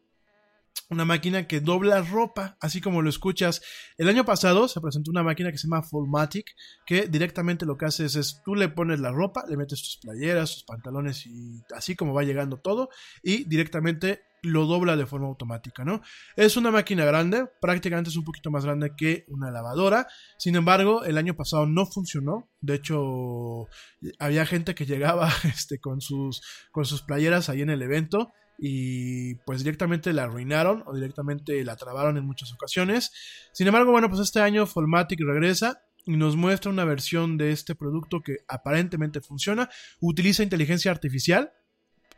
una 0.92 1.04
máquina 1.04 1.46
que 1.46 1.60
dobla 1.60 2.02
ropa, 2.02 2.56
así 2.60 2.80
como 2.80 3.02
lo 3.02 3.08
escuchas. 3.08 3.62
El 3.96 4.08
año 4.08 4.24
pasado 4.24 4.68
se 4.68 4.80
presentó 4.80 5.10
una 5.10 5.22
máquina 5.22 5.50
que 5.50 5.58
se 5.58 5.66
llama 5.66 5.82
Fullmatic, 5.82 6.54
que 6.86 7.06
directamente 7.06 7.66
lo 7.66 7.76
que 7.76 7.86
hace 7.86 8.04
es, 8.04 8.16
es, 8.16 8.42
tú 8.44 8.54
le 8.54 8.68
pones 8.68 9.00
la 9.00 9.10
ropa, 9.10 9.44
le 9.48 9.56
metes 9.56 9.82
tus 9.82 9.98
playeras, 10.02 10.52
tus 10.52 10.64
pantalones 10.64 11.26
y 11.26 11.62
así 11.74 11.96
como 11.96 12.14
va 12.14 12.24
llegando 12.24 12.58
todo, 12.58 12.90
y 13.22 13.44
directamente 13.44 14.22
lo 14.42 14.66
dobla 14.66 14.96
de 14.96 15.06
forma 15.06 15.28
automática, 15.28 15.84
¿no? 15.84 16.02
Es 16.36 16.56
una 16.56 16.70
máquina 16.70 17.04
grande, 17.04 17.46
prácticamente 17.60 18.10
es 18.10 18.16
un 18.16 18.24
poquito 18.24 18.50
más 18.50 18.64
grande 18.64 18.92
que 18.96 19.24
una 19.28 19.50
lavadora. 19.50 20.08
Sin 20.38 20.56
embargo, 20.56 21.04
el 21.04 21.16
año 21.16 21.34
pasado 21.34 21.66
no 21.66 21.86
funcionó. 21.86 22.50
De 22.60 22.74
hecho, 22.74 23.68
había 24.18 24.44
gente 24.44 24.74
que 24.74 24.86
llegaba 24.86 25.30
este, 25.44 25.78
con, 25.78 26.00
sus, 26.00 26.42
con 26.72 26.84
sus 26.84 27.02
playeras 27.02 27.48
ahí 27.48 27.62
en 27.62 27.70
el 27.70 27.82
evento 27.82 28.32
y 28.58 29.34
pues 29.46 29.64
directamente 29.64 30.12
la 30.12 30.24
arruinaron 30.24 30.84
o 30.86 30.94
directamente 30.94 31.64
la 31.64 31.76
trabaron 31.76 32.16
en 32.16 32.24
muchas 32.24 32.52
ocasiones. 32.52 33.12
Sin 33.52 33.66
embargo, 33.66 33.92
bueno, 33.92 34.08
pues 34.08 34.20
este 34.20 34.40
año 34.40 34.66
Folmatic 34.66 35.20
regresa 35.20 35.82
y 36.04 36.16
nos 36.16 36.36
muestra 36.36 36.70
una 36.70 36.84
versión 36.84 37.38
de 37.38 37.52
este 37.52 37.74
producto 37.74 38.22
que 38.22 38.38
aparentemente 38.48 39.20
funciona, 39.20 39.70
utiliza 40.00 40.42
inteligencia 40.42 40.90
artificial, 40.90 41.52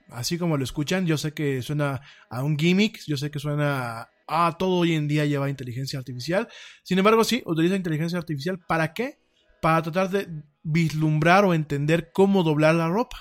así 0.09 0.39
como 0.39 0.56
lo 0.56 0.64
escuchan, 0.64 1.06
yo 1.06 1.18
sé 1.18 1.32
que 1.32 1.62
suena 1.62 2.01
a 2.31 2.43
un 2.43 2.59
gimmick, 2.59 3.01
yo 3.06 3.16
sé 3.16 3.31
que 3.31 3.39
suena 3.39 4.09
a 4.26 4.56
todo 4.59 4.76
hoy 4.76 4.94
en 4.94 5.09
día 5.09 5.26
lleva 5.26 5.51
inteligencia 5.51 5.98
artificial, 5.98 6.48
sin 6.82 6.98
embargo 6.98 7.24
sí, 7.24 7.43
utiliza 7.47 7.76
inteligencia 7.76 8.18
artificial, 8.18 8.59
¿para 8.66 8.94
qué? 8.94 9.18
Para 9.60 9.82
tratar 9.82 10.10
de 10.10 10.28
vislumbrar 10.62 11.44
o 11.44 11.55
entender 11.55 12.10
cómo 12.12 12.43
doblar 12.43 12.74
la 12.74 12.89
ropa 12.89 13.18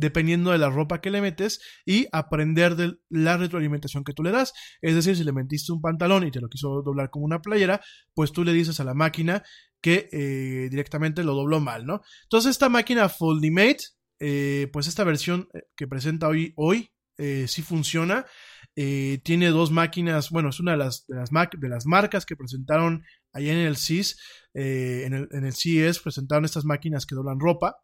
dependiendo 0.00 0.50
de 0.50 0.58
la 0.58 0.70
ropa 0.70 1.00
que 1.00 1.10
le 1.10 1.20
metes 1.20 1.60
y 1.84 2.06
aprender 2.10 2.74
de 2.74 2.94
la 3.10 3.36
retroalimentación 3.36 4.02
que 4.02 4.14
tú 4.14 4.22
le 4.22 4.30
das. 4.30 4.54
Es 4.80 4.94
decir, 4.94 5.14
si 5.14 5.24
le 5.24 5.32
metiste 5.32 5.72
un 5.72 5.82
pantalón 5.82 6.26
y 6.26 6.30
te 6.30 6.40
lo 6.40 6.48
quiso 6.48 6.82
doblar 6.82 7.10
como 7.10 7.26
una 7.26 7.42
playera, 7.42 7.82
pues 8.14 8.32
tú 8.32 8.42
le 8.42 8.54
dices 8.54 8.80
a 8.80 8.84
la 8.84 8.94
máquina 8.94 9.42
que 9.82 10.08
eh, 10.10 10.68
directamente 10.70 11.22
lo 11.22 11.34
dobló 11.34 11.60
mal, 11.60 11.86
¿no? 11.86 12.00
Entonces 12.24 12.50
esta 12.50 12.68
máquina 12.68 13.08
Foldimate, 13.08 13.84
eh, 14.20 14.68
pues 14.72 14.86
esta 14.86 15.02
versión 15.02 15.48
eh, 15.54 15.62
que 15.74 15.88
presenta 15.88 16.28
hoy, 16.28 16.52
hoy 16.56 16.92
eh, 17.16 17.46
sí 17.48 17.62
funciona. 17.62 18.26
Tiene 18.74 19.48
dos 19.48 19.70
máquinas, 19.70 20.30
bueno, 20.30 20.48
es 20.48 20.58
una 20.58 20.72
de 20.72 20.78
las, 20.78 21.04
de 21.06 21.16
las, 21.16 21.28
de 21.30 21.68
las 21.68 21.84
marcas 21.84 22.24
que 22.24 22.34
presentaron 22.34 23.04
allá 23.30 23.52
en 23.52 23.58
el 23.58 23.76
CIS, 23.76 24.18
en, 24.54 25.12
el, 25.12 25.28
en 25.32 25.44
el 25.44 25.52
CES 25.52 25.98
presentaron 25.98 26.46
estas 26.46 26.64
máquinas 26.64 27.04
que 27.04 27.14
doblan 27.14 27.40
ropa. 27.40 27.76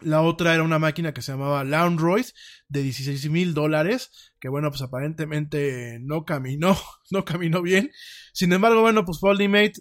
La 0.00 0.22
otra 0.22 0.54
era 0.54 0.62
una 0.62 0.78
máquina 0.78 1.12
que 1.12 1.20
se 1.20 1.32
llamaba 1.32 1.62
Lounroid 1.62 2.24
de 2.68 2.82
16 2.82 3.28
mil 3.28 3.52
dólares, 3.52 4.32
que 4.40 4.48
bueno, 4.48 4.70
pues 4.70 4.80
aparentemente 4.80 5.98
no 6.00 6.24
caminó, 6.24 6.74
no 7.10 7.26
caminó 7.26 7.60
bien. 7.60 7.90
Sin 8.32 8.50
embargo, 8.54 8.80
bueno, 8.80 9.04
pues 9.04 9.18
Foldimate 9.20 9.74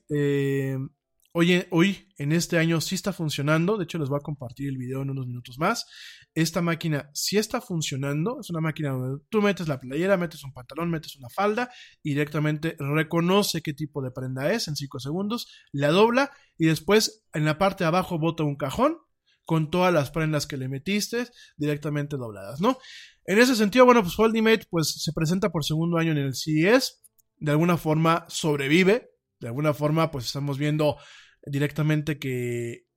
hoy, 1.31 1.65
hoy, 1.71 2.07
en 2.17 2.31
este 2.31 2.57
año, 2.57 2.81
sí 2.81 2.95
está 2.95 3.13
funcionando. 3.13 3.77
De 3.77 3.83
hecho, 3.83 3.97
les 3.97 4.09
voy 4.09 4.17
a 4.17 4.23
compartir 4.23 4.69
el 4.69 4.77
video 4.77 5.01
en 5.01 5.09
unos 5.09 5.27
minutos 5.27 5.57
más. 5.59 5.85
Esta 6.33 6.61
máquina 6.61 7.09
sí 7.13 7.37
está 7.37 7.61
funcionando. 7.61 8.39
Es 8.39 8.49
una 8.49 8.61
máquina 8.61 8.89
donde 8.89 9.23
tú 9.29 9.41
metes 9.41 9.67
la 9.67 9.79
playera, 9.79 10.17
metes 10.17 10.43
un 10.43 10.53
pantalón, 10.53 10.89
metes 10.89 11.15
una 11.15 11.29
falda 11.29 11.69
y 12.03 12.09
directamente 12.09 12.75
reconoce 12.79 13.61
qué 13.61 13.73
tipo 13.73 14.01
de 14.01 14.11
prenda 14.11 14.51
es 14.51 14.67
en 14.67 14.75
5 14.75 14.99
segundos, 14.99 15.47
la 15.71 15.89
dobla 15.89 16.31
y 16.57 16.65
después 16.65 17.25
en 17.33 17.45
la 17.45 17.57
parte 17.57 17.83
de 17.83 17.89
abajo 17.89 18.19
bota 18.19 18.43
un 18.43 18.55
cajón 18.55 18.97
con 19.45 19.71
todas 19.71 19.93
las 19.93 20.11
prendas 20.11 20.45
que 20.45 20.57
le 20.57 20.67
metiste 20.67 21.27
directamente 21.55 22.17
dobladas, 22.17 22.59
¿no? 22.59 22.77
En 23.25 23.39
ese 23.39 23.55
sentido, 23.55 23.85
bueno, 23.85 24.01
pues 24.01 24.15
Foldimate 24.15 24.65
pues 24.69 25.01
se 25.01 25.13
presenta 25.13 25.51
por 25.51 25.63
segundo 25.63 25.97
año 25.97 26.11
en 26.11 26.17
el 26.17 26.35
CES, 26.35 27.01
de 27.37 27.51
alguna 27.51 27.77
forma 27.77 28.25
sobrevive, 28.27 29.09
de 29.39 29.47
alguna 29.47 29.73
forma 29.73 30.11
pues 30.11 30.25
estamos 30.25 30.57
viendo 30.57 30.97
directamente 31.45 32.19
que 32.19 32.87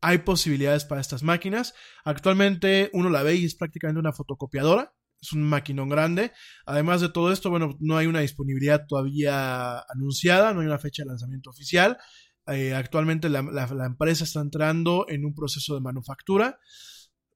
hay 0.00 0.18
posibilidades 0.18 0.84
para 0.84 1.00
estas 1.00 1.22
máquinas. 1.22 1.74
Actualmente 2.04 2.90
uno 2.92 3.10
la 3.10 3.22
ve 3.22 3.36
y 3.36 3.44
es 3.44 3.54
prácticamente 3.54 4.00
una 4.00 4.12
fotocopiadora, 4.12 4.94
es 5.20 5.32
un 5.32 5.42
maquinón 5.42 5.88
grande. 5.88 6.32
Además 6.64 7.00
de 7.00 7.08
todo 7.08 7.32
esto, 7.32 7.50
bueno, 7.50 7.76
no 7.80 7.96
hay 7.96 8.06
una 8.06 8.20
disponibilidad 8.20 8.86
todavía 8.86 9.78
anunciada, 9.88 10.52
no 10.52 10.60
hay 10.60 10.66
una 10.66 10.78
fecha 10.78 11.02
de 11.02 11.08
lanzamiento 11.08 11.50
oficial. 11.50 11.98
Eh, 12.48 12.74
actualmente 12.74 13.28
la, 13.28 13.40
empresa 13.40 14.22
está 14.22 14.40
entrando 14.40 15.06
en 15.08 15.24
un 15.24 15.34
proceso 15.34 15.74
de 15.74 15.80
manufactura 15.80 16.60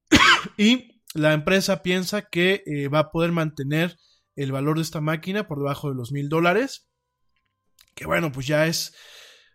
y 0.56 1.02
la 1.14 1.32
empresa 1.32 1.82
piensa 1.82 2.22
que 2.22 2.62
eh, 2.64 2.86
va 2.86 3.00
a 3.00 3.10
poder 3.10 3.32
mantener 3.32 3.96
el 4.36 4.52
valor 4.52 4.76
de 4.76 4.82
esta 4.82 5.00
máquina 5.00 5.48
por 5.48 5.58
debajo 5.58 5.88
de 5.88 5.96
los 5.96 6.12
mil 6.12 6.28
dólares. 6.28 6.89
Que 8.00 8.06
bueno, 8.06 8.32
pues 8.32 8.46
ya 8.46 8.66
es, 8.66 8.94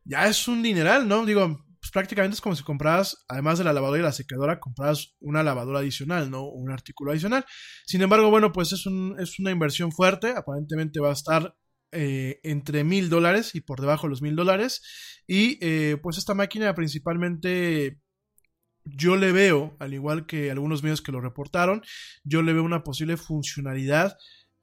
ya 0.04 0.28
es 0.28 0.48
un 0.48 0.62
dineral, 0.62 1.08
¿no? 1.08 1.26
Digo, 1.26 1.66
pues 1.82 1.92
prácticamente 1.92 2.36
es 2.36 2.42
como 2.42 2.56
si 2.56 2.62
compraras, 2.62 3.26
además 3.28 3.58
de 3.58 3.64
la 3.64 3.74
lavadora 3.74 4.00
y 4.02 4.04
la 4.04 4.12
secadora, 4.12 4.60
compraras 4.60 5.16
una 5.20 5.42
lavadora 5.42 5.80
adicional, 5.80 6.30
¿no? 6.30 6.48
Un 6.48 6.70
artículo 6.70 7.10
adicional. 7.10 7.44
Sin 7.88 8.04
embargo, 8.04 8.30
bueno, 8.30 8.52
pues 8.52 8.72
es, 8.72 8.86
un, 8.86 9.16
es 9.20 9.40
una 9.40 9.50
inversión 9.50 9.92
fuerte. 9.92 10.30
Aparentemente 10.30 11.00
va 11.00 11.10
a 11.10 11.14
estar 11.14 11.56
eh, 11.92 12.40
entre 12.44 12.84
mil 12.84 13.10
dólares 13.10 13.56
y 13.56 13.62
por 13.62 13.82
debajo 13.82 14.06
de 14.06 14.12
los 14.12 14.22
mil 14.22 14.36
dólares. 14.36 14.84
Y 15.26 15.58
eh, 15.66 15.98
pues 16.04 16.20
esta 16.20 16.36
máquina 16.36 16.76
principalmente 16.76 18.00
yo 18.84 19.16
le 19.16 19.32
veo, 19.32 19.76
al 19.80 19.96
igual 19.96 20.28
que 20.28 20.52
algunos 20.52 20.84
medios 20.84 21.02
que 21.02 21.12
lo 21.12 21.20
reportaron, 21.20 21.82
yo 22.24 22.44
le 22.44 22.54
veo 22.54 22.62
una 22.62 22.84
posible 22.84 23.18
funcionalidad 23.18 24.16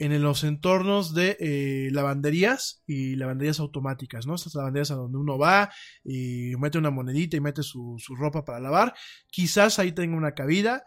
en 0.02 0.22
los 0.22 0.44
entornos 0.44 1.14
de 1.14 1.36
eh, 1.38 1.90
lavanderías 1.92 2.82
y 2.86 3.16
lavanderías 3.16 3.60
automáticas, 3.60 4.26
¿no? 4.26 4.34
Estas 4.34 4.54
lavanderías 4.54 4.90
a 4.90 4.96
donde 4.96 5.18
uno 5.18 5.38
va 5.38 5.70
y 6.04 6.54
mete 6.58 6.78
una 6.78 6.90
monedita 6.90 7.36
y 7.36 7.40
mete 7.40 7.62
su, 7.62 7.96
su 7.98 8.16
ropa 8.16 8.44
para 8.44 8.60
lavar. 8.60 8.94
Quizás 9.28 9.78
ahí 9.78 9.92
tenga 9.92 10.16
una 10.16 10.34
cabida 10.34 10.84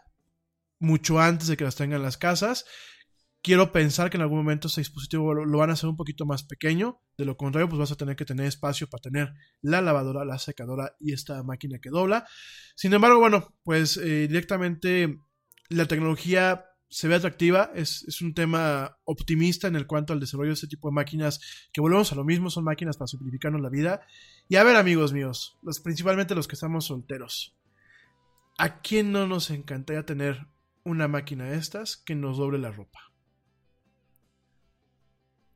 mucho 0.78 1.18
antes 1.20 1.48
de 1.48 1.56
que 1.56 1.64
las 1.64 1.76
tengan 1.76 2.02
las 2.02 2.18
casas 2.18 2.66
quiero 3.46 3.70
pensar 3.70 4.10
que 4.10 4.16
en 4.16 4.22
algún 4.22 4.38
momento 4.38 4.66
este 4.66 4.80
dispositivo 4.80 5.32
lo 5.32 5.58
van 5.58 5.70
a 5.70 5.74
hacer 5.74 5.88
un 5.88 5.96
poquito 5.96 6.26
más 6.26 6.42
pequeño. 6.42 7.00
De 7.16 7.24
lo 7.24 7.36
contrario, 7.36 7.68
pues 7.68 7.78
vas 7.78 7.92
a 7.92 7.96
tener 7.96 8.16
que 8.16 8.24
tener 8.24 8.44
espacio 8.44 8.88
para 8.88 9.02
tener 9.02 9.34
la 9.62 9.80
lavadora, 9.80 10.24
la 10.24 10.40
secadora 10.40 10.96
y 10.98 11.12
esta 11.12 11.44
máquina 11.44 11.78
que 11.78 11.90
dobla. 11.90 12.26
Sin 12.74 12.92
embargo, 12.92 13.20
bueno, 13.20 13.54
pues 13.62 13.98
eh, 13.98 14.26
directamente 14.26 15.20
la 15.68 15.86
tecnología 15.86 16.64
se 16.88 17.08
ve 17.08 17.14
atractiva. 17.14 17.70
Es, 17.74 18.04
es, 18.04 18.22
un 18.22 18.34
tema 18.34 18.98
optimista 19.04 19.68
en 19.68 19.76
el 19.76 19.86
cuanto 19.86 20.12
al 20.12 20.20
desarrollo 20.20 20.50
de 20.50 20.54
este 20.54 20.66
tipo 20.68 20.88
de 20.88 20.94
máquinas 20.94 21.40
que 21.72 21.80
volvemos 21.80 22.12
a 22.12 22.16
lo 22.16 22.24
mismo, 22.24 22.50
son 22.50 22.64
máquinas 22.64 22.96
para 22.96 23.08
simplificarnos 23.08 23.60
la 23.60 23.70
vida. 23.70 24.00
Y 24.48 24.56
a 24.56 24.64
ver, 24.64 24.76
amigos 24.76 25.12
míos, 25.12 25.58
los, 25.62 25.80
principalmente 25.80 26.34
los 26.34 26.48
que 26.48 26.54
estamos 26.54 26.86
solteros. 26.86 27.56
¿A 28.58 28.80
quién 28.80 29.12
no 29.12 29.26
nos 29.26 29.50
encantaría 29.50 30.06
tener 30.06 30.46
una 30.84 31.08
máquina 31.08 31.44
de 31.44 31.56
estas 31.56 31.96
que 31.96 32.14
nos 32.14 32.38
doble 32.38 32.58
la 32.58 32.70
ropa? 32.70 33.12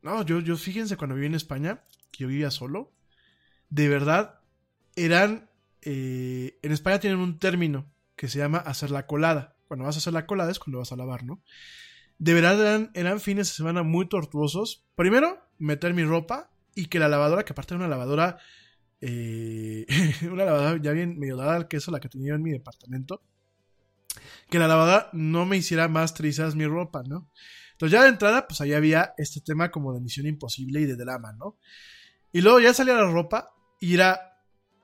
No, 0.02 0.24
yo, 0.24 0.40
yo 0.40 0.56
fíjense 0.56 0.96
cuando 0.96 1.14
viví 1.14 1.26
en 1.26 1.34
España, 1.34 1.84
que 2.10 2.24
yo 2.24 2.28
vivía 2.28 2.50
solo, 2.50 2.92
de 3.68 3.88
verdad, 3.88 4.40
eran, 4.96 5.50
eh, 5.82 6.58
en 6.62 6.72
España 6.72 7.00
tienen 7.00 7.20
un 7.20 7.38
término 7.38 7.90
que 8.16 8.28
se 8.28 8.38
llama 8.38 8.58
hacer 8.58 8.90
la 8.90 9.06
colada. 9.06 9.56
Cuando 9.70 9.84
vas 9.84 9.94
a 9.94 9.98
hacer 9.98 10.12
la 10.12 10.26
colada 10.26 10.50
es 10.50 10.58
cuando 10.58 10.80
vas 10.80 10.90
a 10.90 10.96
lavar, 10.96 11.22
¿no? 11.22 11.44
De 12.18 12.34
verdad 12.34 12.90
eran, 12.92 13.20
fines 13.20 13.46
de 13.46 13.54
semana 13.54 13.84
muy 13.84 14.08
tortuosos. 14.08 14.84
Primero, 14.96 15.38
meter 15.60 15.94
mi 15.94 16.02
ropa 16.02 16.50
y 16.74 16.86
que 16.86 16.98
la 16.98 17.06
lavadora, 17.06 17.44
que 17.44 17.52
aparte 17.52 17.74
era 17.74 17.78
una 17.78 17.88
lavadora, 17.88 18.38
eh, 19.00 19.86
una 20.28 20.44
lavadora 20.44 20.82
ya 20.82 20.90
bien 20.90 21.20
medio 21.20 21.36
dada 21.36 21.54
al 21.54 21.68
queso, 21.68 21.92
la 21.92 22.00
que 22.00 22.08
tenía 22.08 22.34
en 22.34 22.42
mi 22.42 22.50
departamento, 22.50 23.22
que 24.50 24.58
la 24.58 24.66
lavadora 24.66 25.08
no 25.12 25.46
me 25.46 25.56
hiciera 25.56 25.86
más 25.86 26.14
trizas 26.14 26.56
mi 26.56 26.66
ropa, 26.66 27.04
¿no? 27.06 27.30
Entonces 27.70 27.92
ya 27.92 28.02
de 28.02 28.08
entrada, 28.08 28.48
pues 28.48 28.60
ahí 28.60 28.72
había 28.72 29.14
este 29.18 29.40
tema 29.40 29.70
como 29.70 29.94
de 29.94 30.00
misión 30.00 30.26
imposible 30.26 30.80
y 30.80 30.86
de 30.86 30.96
drama, 30.96 31.32
¿no? 31.34 31.58
Y 32.32 32.40
luego 32.40 32.58
ya 32.58 32.74
salía 32.74 32.94
la 32.94 33.08
ropa 33.08 33.54
y 33.78 33.94
era, 33.94 34.29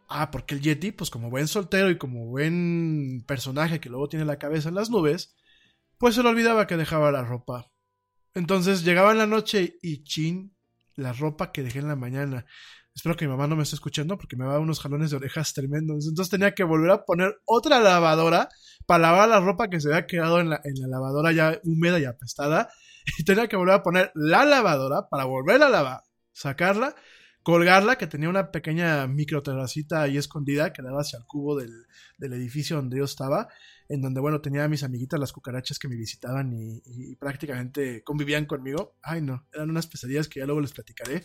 ah, 0.08 0.30
porque 0.30 0.54
el 0.54 0.60
Yeti, 0.60 0.92
pues 0.92 1.10
como 1.10 1.30
buen 1.30 1.48
soltero 1.48 1.90
y 1.90 1.98
como 1.98 2.26
buen 2.26 3.24
personaje 3.26 3.80
que 3.80 3.88
luego 3.88 4.08
tiene 4.08 4.24
la 4.24 4.38
cabeza 4.38 4.68
en 4.68 4.74
las 4.74 4.90
nubes, 4.90 5.36
pues 5.98 6.14
se 6.14 6.22
le 6.22 6.28
olvidaba 6.28 6.66
que 6.66 6.76
dejaba 6.76 7.12
la 7.12 7.22
ropa. 7.22 7.70
Entonces 8.34 8.84
llegaba 8.84 9.12
en 9.12 9.18
la 9.18 9.26
noche 9.26 9.78
y 9.82 10.04
chin, 10.04 10.54
la 10.94 11.12
ropa 11.12 11.52
que 11.52 11.62
dejé 11.62 11.78
en 11.78 11.88
la 11.88 11.96
mañana. 11.96 12.46
Espero 12.94 13.16
que 13.16 13.26
mi 13.26 13.30
mamá 13.30 13.46
no 13.46 13.56
me 13.56 13.62
esté 13.62 13.76
escuchando 13.76 14.16
porque 14.16 14.36
me 14.36 14.44
va 14.44 14.52
a 14.52 14.54
dar 14.54 14.62
unos 14.62 14.80
jalones 14.80 15.10
de 15.10 15.16
orejas 15.16 15.52
tremendos. 15.52 16.06
Entonces 16.08 16.30
tenía 16.30 16.54
que 16.54 16.64
volver 16.64 16.90
a 16.90 17.04
poner 17.04 17.36
otra 17.44 17.78
lavadora 17.80 18.48
para 18.86 19.02
lavar 19.02 19.28
la 19.28 19.40
ropa 19.40 19.68
que 19.68 19.80
se 19.80 19.88
había 19.88 20.06
quedado 20.06 20.40
en 20.40 20.50
la, 20.50 20.60
en 20.64 20.80
la 20.80 20.88
lavadora 20.88 21.32
ya 21.32 21.60
húmeda 21.64 21.98
y 21.98 22.04
apestada 22.04 22.70
y 23.18 23.24
tenía 23.24 23.48
que 23.48 23.56
volver 23.56 23.74
a 23.74 23.82
poner 23.82 24.12
la 24.14 24.44
lavadora 24.44 25.08
para 25.08 25.24
volver 25.24 25.62
a 25.62 25.68
lavar, 25.68 26.02
sacarla, 26.32 26.94
colgarla, 27.46 27.96
que 27.96 28.08
tenía 28.08 28.28
una 28.28 28.50
pequeña 28.50 29.06
microterracita 29.06 30.02
ahí 30.02 30.16
escondida 30.16 30.72
que 30.72 30.82
daba 30.82 31.02
hacia 31.02 31.20
el 31.20 31.26
cubo 31.26 31.56
del, 31.56 31.86
del, 32.18 32.32
edificio 32.32 32.74
donde 32.74 32.98
yo 32.98 33.04
estaba, 33.04 33.46
en 33.88 34.02
donde, 34.02 34.20
bueno, 34.20 34.40
tenía 34.40 34.64
a 34.64 34.68
mis 34.68 34.82
amiguitas 34.82 35.20
las 35.20 35.32
cucarachas 35.32 35.78
que 35.78 35.86
me 35.86 35.94
visitaban 35.94 36.52
y, 36.52 37.14
prácticamente 37.14 38.02
convivían 38.02 38.46
conmigo. 38.46 38.96
Ay, 39.00 39.22
no, 39.22 39.46
eran 39.52 39.70
unas 39.70 39.86
pesadillas 39.86 40.26
que 40.26 40.40
ya 40.40 40.46
luego 40.46 40.60
les 40.60 40.72
platicaré. 40.72 41.24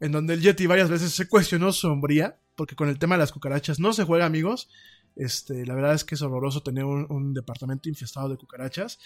En 0.00 0.10
donde 0.10 0.34
el 0.34 0.40
Yeti 0.40 0.66
varias 0.66 0.90
veces 0.90 1.12
se 1.12 1.28
cuestionó 1.28 1.70
su 1.70 1.86
hombría, 1.86 2.36
porque 2.56 2.74
con 2.74 2.88
el 2.88 2.98
tema 2.98 3.14
de 3.14 3.20
las 3.20 3.30
cucarachas 3.30 3.78
no 3.78 3.92
se 3.92 4.02
juega, 4.02 4.26
amigos. 4.26 4.68
Este, 5.14 5.64
la 5.64 5.76
verdad 5.76 5.94
es 5.94 6.02
que 6.02 6.16
es 6.16 6.22
horroroso 6.22 6.64
tener 6.64 6.82
un, 6.84 7.06
un 7.08 7.32
departamento 7.32 7.88
infestado 7.88 8.28
de 8.28 8.38
cucarachas. 8.38 8.98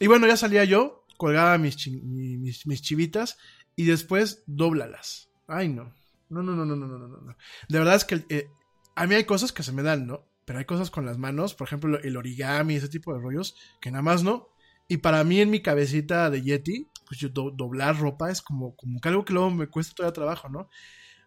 Y 0.00 0.06
bueno, 0.06 0.26
ya 0.26 0.36
salía 0.36 0.64
yo, 0.64 1.06
colgaba 1.16 1.56
mis, 1.56 1.88
mis, 1.88 2.66
mis, 2.66 2.82
chivitas 2.82 3.38
y 3.74 3.86
después 3.86 4.44
doblalas. 4.46 5.27
Ay, 5.48 5.68
no. 5.68 5.92
No, 6.28 6.42
no, 6.42 6.54
no, 6.54 6.64
no, 6.64 6.76
no, 6.76 6.86
no, 6.86 6.98
no. 6.98 7.08
no. 7.08 7.36
De 7.68 7.78
verdad 7.78 7.96
es 7.96 8.04
que 8.04 8.24
eh, 8.28 8.50
a 8.94 9.06
mí 9.06 9.14
hay 9.14 9.24
cosas 9.24 9.52
que 9.52 9.62
se 9.62 9.72
me 9.72 9.82
dan, 9.82 10.06
¿no? 10.06 10.26
Pero 10.44 10.58
hay 10.58 10.64
cosas 10.66 10.90
con 10.90 11.06
las 11.06 11.18
manos, 11.18 11.54
por 11.54 11.66
ejemplo, 11.66 11.98
el 12.00 12.16
origami, 12.16 12.76
ese 12.76 12.88
tipo 12.88 13.12
de 13.14 13.20
rollos, 13.20 13.56
que 13.80 13.90
nada 13.90 14.02
más 14.02 14.22
no. 14.22 14.48
Y 14.88 14.98
para 14.98 15.24
mí 15.24 15.40
en 15.40 15.50
mi 15.50 15.60
cabecita 15.62 16.30
de 16.30 16.42
Yeti, 16.42 16.88
pues 17.06 17.18
yo 17.20 17.28
do, 17.30 17.50
doblar 17.50 17.98
ropa 17.98 18.30
es 18.30 18.42
como, 18.42 18.76
como 18.76 19.00
que 19.00 19.08
algo 19.08 19.24
que 19.24 19.32
luego 19.32 19.50
me 19.50 19.68
cuesta 19.68 19.94
todavía 19.94 20.14
trabajo, 20.14 20.48
¿no? 20.48 20.68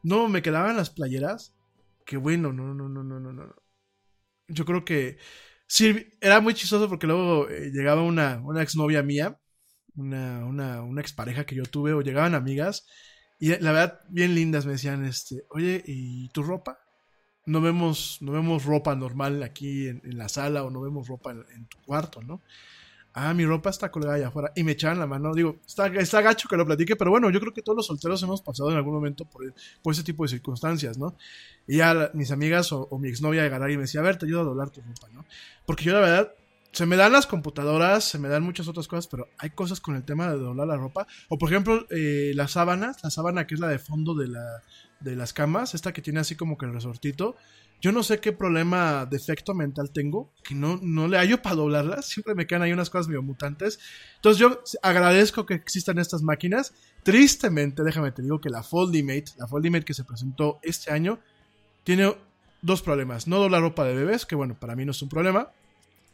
No, 0.03 0.29
me 0.29 0.41
quedaban 0.43 0.77
las 0.77 0.91
playeras, 0.91 1.55
que 2.05 2.17
bueno, 2.17 2.53
no, 2.53 2.73
no, 2.73 2.89
no, 2.89 3.03
no, 3.03 3.19
no, 3.19 3.33
no. 3.33 3.55
Yo 4.47 4.65
creo 4.65 4.83
que 4.85 5.17
sí, 5.67 6.09
era 6.21 6.39
muy 6.41 6.53
chistoso 6.53 6.89
porque 6.89 7.07
luego 7.07 7.49
eh, 7.49 7.71
llegaba 7.73 8.01
una, 8.03 8.41
una 8.43 8.61
exnovia 8.63 9.03
mía 9.03 9.37
una, 9.95 10.45
una, 10.45 10.83
una 10.83 11.01
expareja 11.01 11.45
que 11.45 11.55
yo 11.55 11.63
tuve, 11.65 11.93
o 11.93 12.01
llegaban 12.01 12.35
amigas, 12.35 12.87
y 13.41 13.49
la 13.59 13.73
verdad, 13.73 13.99
bien 14.07 14.33
lindas, 14.33 14.65
me 14.65 14.73
decían, 14.73 15.03
este, 15.03 15.43
oye, 15.49 15.83
¿y 15.85 16.29
tu 16.29 16.43
ropa? 16.43 16.79
no 17.45 17.61
vemos, 17.61 18.17
no 18.21 18.31
vemos 18.31 18.65
ropa 18.65 18.95
normal 18.95 19.41
aquí 19.43 19.87
en, 19.87 20.17
la 20.17 20.29
sala 20.29 20.63
o 20.63 20.69
no 20.69 20.81
vemos 20.81 21.07
ropa 21.07 21.31
en, 21.31 21.65
tu 21.65 21.77
cuarto, 21.85 22.21
¿no? 22.21 22.41
Ah, 23.13 23.33
mi 23.33 23.45
ropa 23.45 23.69
está 23.69 23.91
colgada 23.91 24.15
allá 24.15 24.27
afuera. 24.29 24.53
Y 24.55 24.63
me 24.63 24.71
echaban 24.71 24.97
la 24.97 25.05
mano. 25.05 25.33
Digo, 25.33 25.57
está, 25.67 25.87
está 25.87 26.21
gacho 26.21 26.47
que 26.47 26.55
lo 26.55 26.65
platique, 26.65 26.95
pero 26.95 27.11
bueno, 27.11 27.29
yo 27.29 27.41
creo 27.41 27.51
que 27.51 27.61
todos 27.61 27.75
los 27.75 27.87
solteros 27.87 28.23
hemos 28.23 28.41
pasado 28.41 28.71
en 28.71 28.77
algún 28.77 28.93
momento 28.93 29.25
por, 29.25 29.43
ese 29.91 30.03
tipo 30.03 30.23
de 30.23 30.29
circunstancias, 30.29 30.97
¿no? 30.97 31.17
Y 31.67 31.77
ya 31.77 32.09
mis 32.13 32.31
amigas 32.31 32.71
o, 32.71 32.87
mi 32.99 33.09
exnovia 33.09 33.43
llegará 33.43 33.69
y 33.69 33.75
me 33.75 33.81
decía, 33.81 33.99
a 33.99 34.03
ver, 34.03 34.17
te 34.17 34.27
ayudo 34.27 34.41
a 34.41 34.43
doblar 34.45 34.69
tu 34.69 34.79
ropa, 34.79 35.09
¿no? 35.11 35.25
Porque 35.65 35.83
yo 35.83 35.93
la 35.93 35.99
verdad, 35.99 36.33
se 36.71 36.85
me 36.85 36.95
dan 36.95 37.11
las 37.11 37.27
computadoras, 37.27 38.05
se 38.05 38.17
me 38.17 38.29
dan 38.29 38.43
muchas 38.43 38.67
otras 38.67 38.87
cosas, 38.87 39.07
pero 39.07 39.27
hay 39.37 39.49
cosas 39.49 39.81
con 39.81 39.95
el 39.95 40.03
tema 40.03 40.29
de 40.31 40.37
doblar 40.37 40.67
la 40.67 40.77
ropa. 40.77 41.05
O 41.27 41.37
por 41.37 41.49
ejemplo, 41.49 41.85
eh, 41.89 42.31
las 42.33 42.51
sábanas, 42.51 43.03
la 43.03 43.09
sábana 43.09 43.45
que 43.45 43.55
es 43.55 43.59
la 43.59 43.67
de 43.67 43.79
fondo 43.79 44.15
de, 44.15 44.27
la, 44.27 44.63
de 45.01 45.15
las 45.15 45.33
camas, 45.33 45.75
esta 45.75 45.91
que 45.91 46.01
tiene 46.01 46.21
así 46.21 46.35
como 46.35 46.57
que 46.57 46.65
el 46.65 46.73
resortito. 46.73 47.35
Yo 47.81 47.91
no 47.91 48.03
sé 48.03 48.19
qué 48.19 48.31
problema, 48.31 49.07
defecto 49.07 49.55
mental 49.55 49.89
tengo, 49.91 50.31
que 50.43 50.53
no, 50.53 50.79
no 50.83 51.07
le 51.07 51.17
hallo 51.17 51.41
para 51.41 51.55
doblarlas. 51.55 52.05
Siempre 52.05 52.35
me 52.35 52.45
quedan 52.45 52.61
ahí 52.61 52.71
unas 52.71 52.91
cosas 52.91 53.07
medio 53.07 53.23
mutantes. 53.23 53.79
Entonces 54.17 54.39
yo 54.39 54.61
agradezco 54.83 55.47
que 55.47 55.55
existan 55.55 55.97
estas 55.97 56.21
máquinas. 56.21 56.73
Tristemente, 57.03 57.83
déjame 57.83 58.11
te 58.11 58.21
digo 58.21 58.39
que 58.39 58.49
la 58.49 58.61
Foldimate, 58.61 59.31
la 59.37 59.47
Foldimate 59.47 59.83
que 59.83 59.95
se 59.95 60.03
presentó 60.03 60.59
este 60.61 60.91
año, 60.91 61.19
tiene 61.83 62.15
dos 62.61 62.83
problemas. 62.83 63.27
No 63.27 63.39
dobla 63.39 63.59
ropa 63.59 63.83
de 63.83 63.95
bebés, 63.95 64.27
que 64.27 64.35
bueno, 64.35 64.57
para 64.57 64.75
mí 64.75 64.85
no 64.85 64.91
es 64.91 65.01
un 65.01 65.09
problema. 65.09 65.49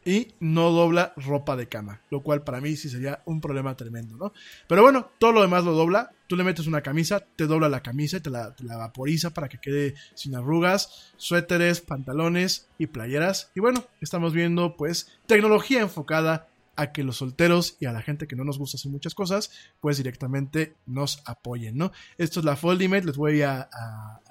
Y 0.08 0.32
no 0.40 0.70
dobla 0.70 1.12
ropa 1.16 1.54
de 1.54 1.68
cama, 1.68 2.00
lo 2.08 2.22
cual 2.22 2.42
para 2.42 2.62
mí 2.62 2.76
sí 2.76 2.88
sería 2.88 3.20
un 3.26 3.42
problema 3.42 3.76
tremendo, 3.76 4.16
¿no? 4.16 4.32
Pero 4.66 4.80
bueno, 4.80 5.10
todo 5.18 5.32
lo 5.32 5.42
demás 5.42 5.64
lo 5.64 5.72
dobla. 5.72 6.12
Tú 6.26 6.34
le 6.34 6.44
metes 6.44 6.66
una 6.66 6.80
camisa, 6.80 7.20
te 7.36 7.46
dobla 7.46 7.68
la 7.68 7.82
camisa 7.82 8.16
y 8.16 8.20
te 8.20 8.30
la, 8.30 8.54
vaporiza 8.58 9.34
para 9.34 9.50
que 9.50 9.58
quede 9.58 9.96
sin 10.14 10.34
arrugas, 10.34 11.12
suéteres, 11.18 11.82
pantalones 11.82 12.70
y 12.78 12.86
playeras. 12.86 13.52
Y 13.54 13.60
bueno, 13.60 13.84
estamos 14.00 14.32
viendo 14.32 14.78
pues 14.78 15.12
tecnología 15.26 15.82
enfocada 15.82 16.48
a 16.76 16.90
que 16.90 17.04
los 17.04 17.18
solteros 17.18 17.76
y 17.78 17.84
a 17.84 17.92
la 17.92 18.00
gente 18.00 18.26
que 18.26 18.34
no 18.36 18.44
nos 18.44 18.58
gusta 18.58 18.78
hacer 18.78 18.90
muchas 18.90 19.14
cosas, 19.14 19.50
pues 19.82 19.98
directamente 19.98 20.74
nos 20.86 21.22
apoyen, 21.26 21.76
¿no? 21.76 21.92
Esto 22.16 22.40
es 22.40 22.46
la 22.46 22.56
Foldimate, 22.56 23.04
les 23.04 23.18
voy 23.18 23.42
a 23.42 23.68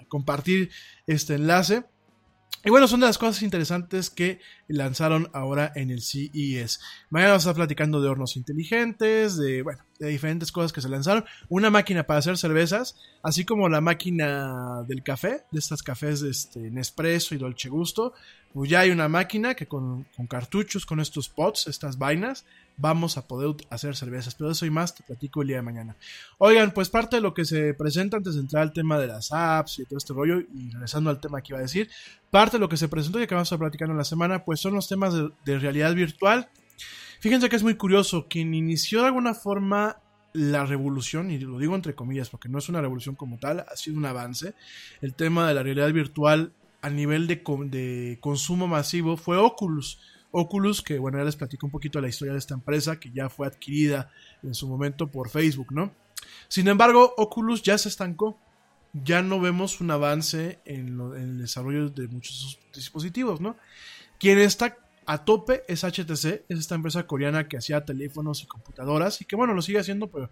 compartir 0.07 0.71
este 1.05 1.35
enlace. 1.35 1.83
Y 2.65 2.69
bueno, 2.69 2.87
son 2.87 2.99
de 2.99 3.05
las 3.05 3.17
cosas 3.17 3.43
interesantes 3.43 4.09
que 4.09 4.39
lanzaron 4.67 5.29
ahora 5.33 5.71
en 5.75 5.91
el 5.91 6.01
CES. 6.01 6.79
Mañana 7.09 7.31
vamos 7.31 7.45
a 7.45 7.49
estar 7.49 7.55
platicando 7.55 8.01
de 8.01 8.09
hornos 8.09 8.35
inteligentes, 8.35 9.37
de, 9.37 9.61
bueno, 9.61 9.83
de 9.99 10.09
diferentes 10.09 10.51
cosas 10.51 10.73
que 10.73 10.81
se 10.81 10.89
lanzaron. 10.89 11.23
Una 11.49 11.69
máquina 11.69 12.03
para 12.03 12.19
hacer 12.19 12.37
cervezas, 12.37 12.95
así 13.23 13.45
como 13.45 13.69
la 13.69 13.79
máquina 13.79 14.83
del 14.87 15.03
café, 15.03 15.43
de 15.51 15.59
estas 15.59 15.83
cafés 15.83 16.21
este, 16.23 16.71
Nespresso 16.71 17.35
y 17.35 17.37
Dolce 17.37 17.69
Gusto. 17.69 18.13
Pues 18.53 18.69
ya 18.69 18.81
hay 18.81 18.89
una 18.89 19.07
máquina 19.07 19.53
que 19.53 19.67
con, 19.67 20.05
con 20.15 20.25
cartuchos, 20.27 20.85
con 20.85 20.99
estos 20.99 21.29
pots, 21.29 21.67
estas 21.67 21.97
vainas, 21.97 22.45
vamos 22.77 23.17
a 23.17 23.27
poder 23.27 23.55
hacer 23.69 23.95
cervezas. 23.95 24.35
Pero 24.35 24.51
eso 24.51 24.65
y 24.65 24.69
más 24.69 24.95
te 24.95 25.03
platico 25.03 25.41
el 25.41 25.49
día 25.49 25.57
de 25.57 25.63
mañana. 25.63 25.95
Oigan, 26.37 26.71
pues 26.71 26.89
parte 26.89 27.17
de 27.17 27.21
lo 27.21 27.33
que 27.33 27.43
se 27.43 27.73
presenta 27.73 28.17
antes 28.17 28.35
de 28.35 28.41
entrar 28.41 28.63
al 28.63 28.73
tema 28.73 28.97
de 28.99 29.07
las 29.07 29.31
apps 29.31 29.79
y 29.79 29.85
todo 29.85 29.97
este 29.97 30.13
rollo, 30.13 30.39
y 30.39 30.69
regresando 30.71 31.09
al 31.09 31.19
tema 31.19 31.41
que 31.41 31.53
iba 31.53 31.59
a 31.59 31.63
decir, 31.63 31.89
parte 32.29 32.57
de 32.57 32.61
lo 32.61 32.69
que 32.69 32.77
se 32.77 32.87
presentó 32.87 33.21
y 33.21 33.27
que 33.27 33.35
vamos 33.35 33.51
a 33.51 33.57
platicar 33.57 33.89
en 33.89 33.97
la 33.97 34.03
semana, 34.03 34.45
pues 34.45 34.59
son 34.59 34.73
los 34.73 34.87
temas 34.87 35.13
de, 35.13 35.29
de 35.45 35.59
realidad 35.59 35.93
virtual. 35.93 36.49
Fíjense 37.19 37.49
que 37.49 37.55
es 37.55 37.63
muy 37.63 37.75
curioso, 37.75 38.27
quien 38.29 38.53
inició 38.53 39.01
de 39.01 39.07
alguna 39.07 39.33
forma 39.33 39.97
la 40.33 40.65
revolución, 40.65 41.31
y 41.31 41.39
lo 41.39 41.57
digo 41.57 41.73
entre 41.73 41.95
comillas 41.95 42.29
porque 42.29 42.47
no 42.47 42.59
es 42.59 42.69
una 42.69 42.79
revolución 42.79 43.15
como 43.15 43.39
tal, 43.39 43.61
ha 43.61 43.75
sido 43.75 43.97
un 43.97 44.05
avance, 44.05 44.53
el 45.01 45.15
tema 45.15 45.47
de 45.47 45.55
la 45.55 45.63
realidad 45.63 45.91
virtual 45.91 46.51
a 46.81 46.91
nivel 46.91 47.25
de, 47.25 47.41
de 47.69 48.17
consumo 48.21 48.67
masivo 48.67 49.17
fue 49.17 49.37
Oculus. 49.37 49.99
Oculus, 50.31 50.81
que 50.81 50.99
bueno, 50.99 51.17
ya 51.17 51.23
les 51.23 51.35
platico 51.35 51.65
un 51.65 51.71
poquito 51.71 52.01
la 52.01 52.07
historia 52.07 52.33
de 52.33 52.39
esta 52.39 52.53
empresa 52.53 52.99
que 52.99 53.11
ya 53.11 53.29
fue 53.29 53.47
adquirida 53.47 54.11
en 54.43 54.53
su 54.53 54.67
momento 54.67 55.07
por 55.07 55.29
Facebook, 55.29 55.71
¿no? 55.71 55.91
Sin 56.47 56.67
embargo, 56.67 57.13
Oculus 57.17 57.61
ya 57.61 57.77
se 57.77 57.89
estancó. 57.89 58.39
Ya 58.93 59.21
no 59.21 59.39
vemos 59.39 59.81
un 59.81 59.91
avance 59.91 60.59
en, 60.65 60.99
el 61.15 61.37
desarrollo 61.37 61.89
de 61.89 62.07
muchos 62.07 62.33
de 62.33 62.41
sus 62.41 62.59
dispositivos, 62.73 63.41
¿no? 63.41 63.57
Quien 64.19 64.39
está 64.39 64.77
a 65.05 65.23
tope 65.23 65.63
es 65.67 65.83
HTC, 65.83 66.45
es 66.49 66.59
esta 66.59 66.75
empresa 66.75 67.05
coreana 67.05 67.47
que 67.47 67.57
hacía 67.57 67.85
teléfonos 67.85 68.43
y 68.43 68.47
computadoras 68.47 69.21
y 69.21 69.25
que 69.25 69.35
bueno, 69.35 69.53
lo 69.53 69.61
sigue 69.61 69.79
haciendo, 69.79 70.09
pero 70.09 70.29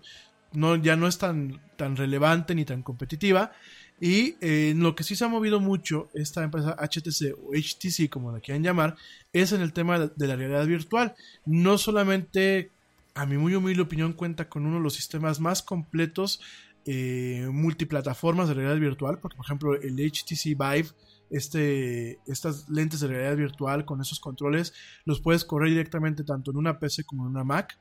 no, 0.52 0.76
ya 0.76 0.96
no 0.96 1.08
es 1.08 1.18
tan, 1.18 1.62
tan 1.76 1.96
relevante 1.96 2.56
ni 2.56 2.66
tan 2.66 2.82
competitiva. 2.82 3.52
Y 4.00 4.36
eh, 4.42 4.72
en 4.72 4.82
lo 4.82 4.94
que 4.94 5.04
sí 5.04 5.16
se 5.16 5.24
ha 5.24 5.30
movido 5.30 5.60
mucho 5.60 6.10
esta 6.14 6.44
empresa 6.44 6.76
HTC 6.78 7.34
o 7.42 7.52
HTC, 7.54 8.10
como 8.10 8.32
la 8.32 8.40
quieran 8.40 8.64
llamar, 8.64 8.96
es 9.32 9.52
en 9.52 9.62
el 9.62 9.74
tema 9.74 10.00
de 10.00 10.28
la 10.28 10.36
realidad 10.36 10.66
virtual. 10.66 11.16
No 11.46 11.78
solamente, 11.78 12.72
a 13.14 13.26
mi 13.26 13.38
muy 13.38 13.56
humilde 13.56 13.82
opinión, 13.82 14.14
cuenta 14.14 14.50
con 14.50 14.66
uno 14.66 14.78
de 14.78 14.84
los 14.84 14.96
sistemas 14.96 15.40
más 15.40 15.64
completos 15.64 16.42
eh, 16.88 17.48
multiplataformas 17.52 18.48
de 18.48 18.54
realidad 18.54 18.80
virtual, 18.80 19.18
porque 19.18 19.36
por 19.36 19.46
ejemplo 19.46 19.74
el 19.74 19.96
HTC 19.96 20.56
Vive, 20.56 20.90
este, 21.32 22.20
estas 22.28 22.70
lentes 22.70 23.00
de 23.00 23.08
realidad 23.08 23.36
virtual 23.36 23.86
con 23.86 24.02
esos 24.02 24.20
controles, 24.20 24.72
los 25.04 25.20
puedes 25.20 25.46
correr 25.46 25.70
directamente 25.70 26.24
tanto 26.24 26.52
en 26.52 26.58
una 26.58 26.78
PC 26.78 27.04
como 27.04 27.24
en 27.24 27.32
una 27.32 27.44
Mac. 27.44 27.76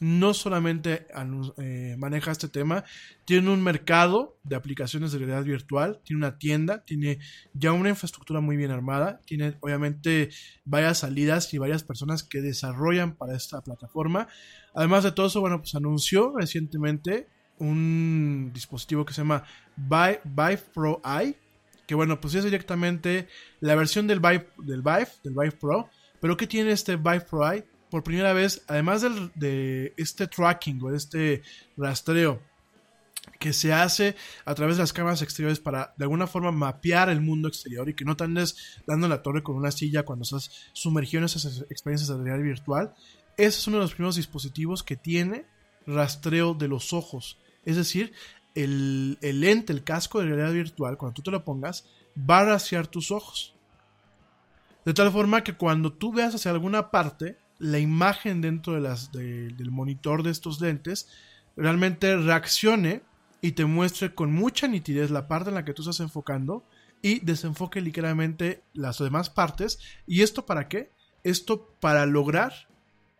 No 0.00 0.34
solamente 0.34 1.06
eh, 1.58 1.94
maneja 1.98 2.32
este 2.32 2.48
tema, 2.48 2.84
tiene 3.24 3.50
un 3.50 3.62
mercado 3.62 4.36
de 4.42 4.56
aplicaciones 4.56 5.12
de 5.12 5.18
realidad 5.18 5.44
virtual, 5.44 6.00
tiene 6.04 6.18
una 6.18 6.36
tienda, 6.36 6.84
tiene 6.84 7.20
ya 7.52 7.72
una 7.72 7.90
infraestructura 7.90 8.40
muy 8.40 8.56
bien 8.56 8.72
armada, 8.72 9.20
tiene 9.24 9.56
obviamente 9.60 10.30
varias 10.64 10.98
salidas 10.98 11.54
y 11.54 11.58
varias 11.58 11.84
personas 11.84 12.24
que 12.24 12.40
desarrollan 12.40 13.14
para 13.14 13.36
esta 13.36 13.62
plataforma. 13.62 14.26
Además 14.74 15.04
de 15.04 15.12
todo 15.12 15.26
eso, 15.26 15.40
bueno, 15.40 15.60
pues 15.60 15.74
anunció 15.76 16.34
recientemente 16.36 17.28
un 17.58 18.50
dispositivo 18.52 19.04
que 19.04 19.14
se 19.14 19.20
llama 19.20 19.44
Vive, 19.76 20.20
Vive 20.24 20.62
Pro 20.74 21.00
Eye, 21.04 21.36
que 21.86 21.94
bueno, 21.94 22.20
pues 22.20 22.34
es 22.34 22.44
directamente 22.44 23.28
la 23.60 23.74
versión 23.74 24.06
del 24.06 24.20
Vive, 24.20 24.48
del 24.58 24.82
Vive, 24.82 25.08
del 25.22 25.34
Vive 25.34 25.52
Pro, 25.52 25.88
pero 26.20 26.36
¿qué 26.36 26.46
tiene 26.46 26.72
este 26.72 26.96
Vive 26.96 27.20
Pro 27.20 27.50
Eye? 27.50 27.64
Por 27.94 28.02
primera 28.02 28.32
vez, 28.32 28.64
además 28.66 29.02
del- 29.02 29.30
de 29.36 29.94
este 29.96 30.26
tracking 30.26 30.82
o 30.82 30.90
de 30.90 30.96
este 30.96 31.42
rastreo 31.76 32.42
que 33.38 33.52
se 33.52 33.72
hace 33.72 34.16
a 34.44 34.52
través 34.56 34.78
de 34.78 34.82
las 34.82 34.92
cámaras 34.92 35.22
exteriores 35.22 35.60
para 35.60 35.94
de 35.96 36.02
alguna 36.04 36.26
forma 36.26 36.50
mapear 36.50 37.08
el 37.08 37.20
mundo 37.20 37.46
exterior 37.46 37.88
y 37.88 37.94
que 37.94 38.04
no 38.04 38.16
te 38.16 38.24
andes 38.24 38.80
dando 38.84 39.06
en 39.06 39.10
la 39.10 39.22
torre 39.22 39.44
con 39.44 39.54
una 39.54 39.70
silla 39.70 40.02
cuando 40.04 40.24
estás 40.24 40.50
sumergido 40.72 41.20
en 41.20 41.26
esas 41.26 41.66
experiencias 41.70 42.08
de 42.08 42.16
realidad 42.16 42.44
virtual. 42.44 42.94
Ese 43.36 43.60
es 43.60 43.66
uno 43.68 43.76
de 43.76 43.84
los 43.84 43.94
primeros 43.94 44.16
dispositivos 44.16 44.82
que 44.82 44.96
tiene 44.96 45.46
rastreo 45.86 46.52
de 46.54 46.66
los 46.66 46.92
ojos. 46.92 47.38
Es 47.64 47.76
decir, 47.76 48.12
el, 48.56 49.18
el 49.22 49.40
lente, 49.40 49.72
el 49.72 49.84
casco 49.84 50.18
de 50.18 50.26
realidad 50.26 50.52
virtual, 50.52 50.96
cuando 50.98 51.14
tú 51.14 51.22
te 51.22 51.30
lo 51.30 51.44
pongas, 51.44 51.86
va 52.18 52.40
a 52.40 52.44
rastrear 52.44 52.88
tus 52.88 53.12
ojos. 53.12 53.54
De 54.84 54.92
tal 54.94 55.12
forma 55.12 55.44
que 55.44 55.54
cuando 55.54 55.92
tú 55.92 56.12
veas 56.12 56.34
hacia 56.34 56.50
alguna 56.50 56.90
parte, 56.90 57.38
la 57.58 57.78
imagen 57.78 58.40
dentro 58.40 58.74
de 58.74 58.80
las, 58.80 59.12
de- 59.12 59.48
del 59.48 59.70
monitor 59.70 60.22
de 60.22 60.30
estos 60.30 60.60
lentes 60.60 61.08
realmente 61.56 62.16
reaccione 62.16 63.02
y 63.40 63.52
te 63.52 63.64
muestre 63.64 64.14
con 64.14 64.32
mucha 64.32 64.66
nitidez 64.68 65.10
la 65.10 65.28
parte 65.28 65.50
en 65.50 65.54
la 65.54 65.64
que 65.64 65.72
tú 65.74 65.82
estás 65.82 66.00
enfocando 66.00 66.64
y 67.02 67.20
desenfoque 67.20 67.80
ligeramente 67.80 68.62
las 68.72 68.98
demás 68.98 69.28
partes. 69.30 69.78
¿Y 70.06 70.22
esto 70.22 70.46
para 70.46 70.68
qué? 70.68 70.90
Esto 71.22 71.74
para 71.80 72.06
lograr 72.06 72.52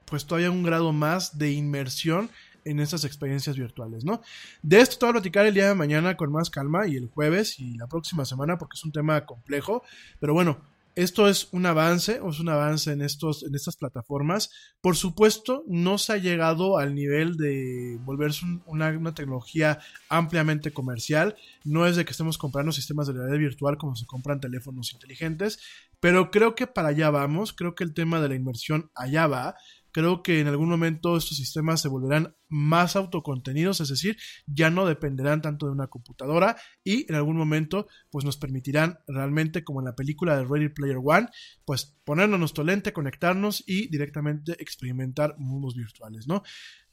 pues 0.06 0.26
todavía 0.26 0.50
un 0.50 0.62
grado 0.62 0.92
más 0.92 1.38
de 1.38 1.52
inmersión 1.52 2.28
en 2.64 2.80
esas 2.80 3.04
experiencias 3.04 3.56
virtuales, 3.56 4.04
¿no? 4.04 4.22
De 4.62 4.80
esto 4.80 4.96
te 4.98 5.04
voy 5.06 5.10
a 5.10 5.12
platicar 5.14 5.44
el 5.46 5.54
día 5.54 5.68
de 5.68 5.74
mañana 5.74 6.16
con 6.16 6.32
más 6.32 6.48
calma 6.50 6.86
y 6.86 6.96
el 6.96 7.08
jueves 7.08 7.58
y 7.60 7.76
la 7.76 7.86
próxima 7.86 8.24
semana 8.24 8.56
porque 8.56 8.76
es 8.76 8.84
un 8.84 8.92
tema 8.92 9.24
complejo, 9.26 9.82
pero 10.20 10.32
bueno, 10.32 10.58
esto 10.96 11.28
es 11.28 11.48
un 11.52 11.66
avance, 11.66 12.20
es 12.28 12.40
un 12.40 12.48
avance 12.48 12.92
en 12.92 13.02
estos, 13.02 13.42
en 13.42 13.54
estas 13.54 13.76
plataformas. 13.76 14.50
Por 14.80 14.96
supuesto, 14.96 15.64
no 15.66 15.98
se 15.98 16.12
ha 16.12 16.16
llegado 16.18 16.78
al 16.78 16.94
nivel 16.94 17.36
de 17.36 17.98
volverse 18.04 18.44
un- 18.44 18.62
una, 18.66 18.90
una 18.90 19.14
tecnología 19.14 19.80
ampliamente 20.08 20.72
comercial. 20.72 21.36
No 21.64 21.86
es 21.86 21.96
de 21.96 22.04
que 22.04 22.12
estemos 22.12 22.38
comprando 22.38 22.72
sistemas 22.72 23.06
de 23.06 23.14
realidad 23.14 23.38
virtual 23.38 23.76
como 23.78 23.96
se 23.96 24.06
compran 24.06 24.40
teléfonos 24.40 24.92
inteligentes, 24.92 25.58
pero 26.00 26.30
creo 26.30 26.54
que 26.54 26.66
para 26.66 26.88
allá 26.88 27.10
vamos. 27.10 27.52
Creo 27.52 27.74
que 27.74 27.84
el 27.84 27.94
tema 27.94 28.20
de 28.20 28.28
la 28.28 28.34
inversión 28.34 28.90
allá 28.94 29.26
va. 29.26 29.56
Creo 29.94 30.24
que 30.24 30.40
en 30.40 30.48
algún 30.48 30.68
momento 30.68 31.16
estos 31.16 31.36
sistemas 31.36 31.80
se 31.80 31.86
volverán 31.86 32.34
más 32.48 32.96
autocontenidos, 32.96 33.80
es 33.80 33.90
decir, 33.90 34.16
ya 34.44 34.68
no 34.68 34.86
dependerán 34.86 35.40
tanto 35.40 35.66
de 35.66 35.72
una 35.72 35.86
computadora 35.86 36.56
y 36.82 37.06
en 37.08 37.14
algún 37.14 37.36
momento 37.36 37.86
pues 38.10 38.24
nos 38.24 38.36
permitirán 38.36 38.98
realmente 39.06 39.62
como 39.62 39.78
en 39.80 39.84
la 39.84 39.94
película 39.94 40.36
de 40.36 40.46
Ready 40.46 40.70
Player 40.70 40.98
One, 41.00 41.28
pues 41.64 41.96
ponernos 42.02 42.40
nuestro 42.40 42.64
lente, 42.64 42.92
conectarnos 42.92 43.62
y 43.68 43.86
directamente 43.86 44.60
experimentar 44.60 45.36
mundos 45.38 45.76
virtuales, 45.76 46.26
¿no? 46.26 46.42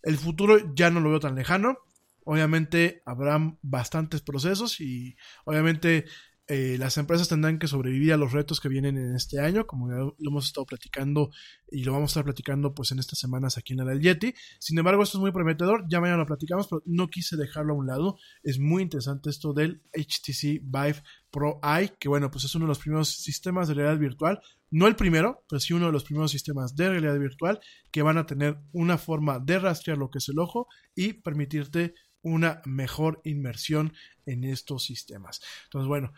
El 0.03 0.17
futuro 0.17 0.75
ya 0.75 0.91
no 0.91 0.99
lo 0.99 1.09
veo 1.09 1.19
tan 1.19 1.33
lejano, 1.33 1.79
obviamente 2.23 3.01
habrá 3.07 3.39
bastantes 3.63 4.21
procesos 4.21 4.79
y 4.79 5.17
obviamente 5.45 6.05
eh, 6.53 6.75
las 6.77 6.97
empresas 6.97 7.29
tendrán 7.29 7.59
que 7.59 7.67
sobrevivir 7.69 8.11
a 8.11 8.17
los 8.17 8.33
retos 8.33 8.59
que 8.59 8.67
vienen 8.67 8.97
en 8.97 9.15
este 9.15 9.39
año, 9.39 9.65
como 9.65 9.89
ya 9.89 9.95
lo 9.95 10.29
hemos 10.29 10.47
estado 10.47 10.65
platicando 10.65 11.31
y 11.71 11.85
lo 11.85 11.93
vamos 11.93 12.09
a 12.09 12.11
estar 12.11 12.23
platicando 12.25 12.73
pues 12.73 12.91
en 12.91 12.99
estas 12.99 13.19
semanas 13.19 13.57
aquí 13.57 13.71
en 13.71 13.79
el 13.79 14.01
Yeti. 14.01 14.33
Sin 14.59 14.77
embargo, 14.77 15.01
esto 15.01 15.17
es 15.17 15.21
muy 15.21 15.31
prometedor, 15.31 15.85
ya 15.87 16.01
mañana 16.01 16.17
lo 16.17 16.25
platicamos, 16.25 16.67
pero 16.67 16.83
no 16.85 17.07
quise 17.07 17.37
dejarlo 17.37 17.71
a 17.73 17.77
un 17.77 17.87
lado. 17.87 18.17
Es 18.43 18.59
muy 18.59 18.83
interesante 18.83 19.29
esto 19.29 19.53
del 19.53 19.81
HTC 19.93 20.59
Vive 20.61 21.01
Pro 21.29 21.61
Eye, 21.63 21.93
que 21.97 22.09
bueno, 22.09 22.29
pues 22.29 22.43
es 22.43 22.53
uno 22.53 22.65
de 22.65 22.69
los 22.69 22.79
primeros 22.79 23.07
sistemas 23.07 23.69
de 23.69 23.75
realidad 23.75 23.97
virtual, 23.97 24.41
no 24.71 24.87
el 24.87 24.97
primero, 24.97 25.45
pero 25.47 25.61
sí 25.61 25.71
uno 25.71 25.85
de 25.85 25.93
los 25.93 26.03
primeros 26.03 26.31
sistemas 26.31 26.75
de 26.75 26.89
realidad 26.89 27.17
virtual 27.17 27.61
que 27.91 28.01
van 28.01 28.17
a 28.17 28.25
tener 28.25 28.57
una 28.73 28.97
forma 28.97 29.39
de 29.39 29.57
rastrear 29.57 29.97
lo 29.97 30.09
que 30.09 30.17
es 30.17 30.27
el 30.27 30.39
ojo 30.39 30.67
y 30.95 31.13
permitirte 31.13 31.93
una 32.21 32.61
mejor 32.65 33.21
inmersión 33.23 33.93
en 34.25 34.43
estos 34.43 34.83
sistemas. 34.83 35.41
Entonces, 35.65 35.87
bueno, 35.87 36.13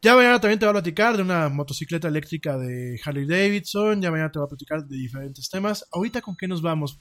ya 0.00 0.14
mañana 0.14 0.40
también 0.40 0.58
te 0.58 0.66
voy 0.66 0.70
a 0.70 0.80
platicar 0.80 1.16
de 1.16 1.22
una 1.22 1.48
motocicleta 1.48 2.06
eléctrica 2.08 2.56
de 2.56 3.00
Harley 3.04 3.26
Davidson, 3.26 4.00
ya 4.00 4.10
mañana 4.10 4.30
te 4.30 4.38
voy 4.38 4.46
a 4.46 4.48
platicar 4.48 4.86
de 4.86 4.96
diferentes 4.96 5.48
temas. 5.50 5.86
Ahorita 5.92 6.22
con 6.22 6.36
qué 6.36 6.46
nos 6.46 6.62
vamos? 6.62 7.00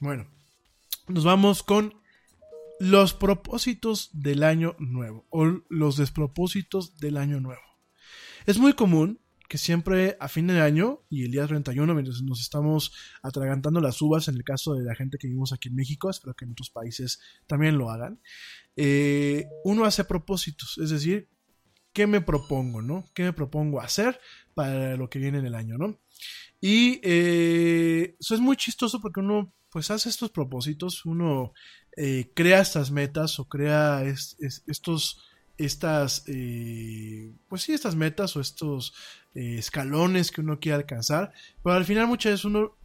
Bueno, 0.00 0.30
nos 1.08 1.24
vamos 1.24 1.62
con 1.62 1.94
los 2.78 3.12
propósitos 3.12 4.10
del 4.12 4.44
año 4.44 4.76
nuevo 4.78 5.26
o 5.30 5.46
los 5.68 5.96
despropósitos 5.96 6.96
del 6.98 7.16
año 7.16 7.40
nuevo. 7.40 7.62
Es 8.46 8.58
muy 8.58 8.72
común 8.72 9.20
que 9.48 9.56
siempre 9.56 10.16
a 10.20 10.28
fin 10.28 10.46
de 10.46 10.60
año 10.60 11.00
y 11.08 11.24
el 11.24 11.32
día 11.32 11.46
31, 11.46 11.94
mientras 11.94 12.20
nos 12.22 12.40
estamos 12.40 12.92
atragantando 13.22 13.80
las 13.80 14.00
uvas, 14.02 14.28
en 14.28 14.36
el 14.36 14.44
caso 14.44 14.74
de 14.74 14.84
la 14.84 14.94
gente 14.94 15.16
que 15.16 15.26
vivimos 15.26 15.52
aquí 15.54 15.68
en 15.68 15.74
México, 15.74 16.10
espero 16.10 16.34
que 16.34 16.44
en 16.44 16.52
otros 16.52 16.68
países 16.70 17.18
también 17.46 17.78
lo 17.78 17.90
hagan, 17.90 18.20
eh, 18.76 19.46
uno 19.64 19.86
hace 19.86 20.04
propósitos, 20.04 20.76
es 20.78 20.90
decir, 20.90 21.28
¿qué 21.94 22.06
me 22.06 22.20
propongo, 22.20 22.82
no? 22.82 23.08
¿Qué 23.14 23.22
me 23.22 23.32
propongo 23.32 23.80
hacer 23.80 24.20
para 24.54 24.96
lo 24.96 25.08
que 25.08 25.18
viene 25.18 25.38
en 25.38 25.46
el 25.46 25.54
año, 25.54 25.78
no? 25.78 25.98
Y 26.60 27.00
eh, 27.02 28.16
eso 28.20 28.34
es 28.34 28.40
muy 28.40 28.56
chistoso 28.56 29.00
porque 29.00 29.20
uno 29.20 29.54
pues 29.70 29.90
hace 29.90 30.08
estos 30.08 30.30
propósitos, 30.30 31.04
uno 31.04 31.52
eh, 31.96 32.32
crea 32.34 32.60
estas 32.60 32.90
metas 32.90 33.38
o 33.38 33.48
crea 33.48 34.02
es, 34.04 34.36
es, 34.40 34.62
estos 34.66 35.27
estas, 35.58 36.24
eh, 36.28 37.32
pues 37.48 37.62
sí, 37.62 37.72
estas 37.72 37.96
metas 37.96 38.36
o 38.36 38.40
estos 38.40 38.94
eh, 39.34 39.56
escalones 39.58 40.30
que 40.30 40.40
uno 40.40 40.60
quiere 40.60 40.76
alcanzar, 40.76 41.32
pero 41.62 41.76
al 41.76 41.84
final 41.84 42.06
muchas 42.06 42.32
veces 42.32 42.44
uno 42.44 42.76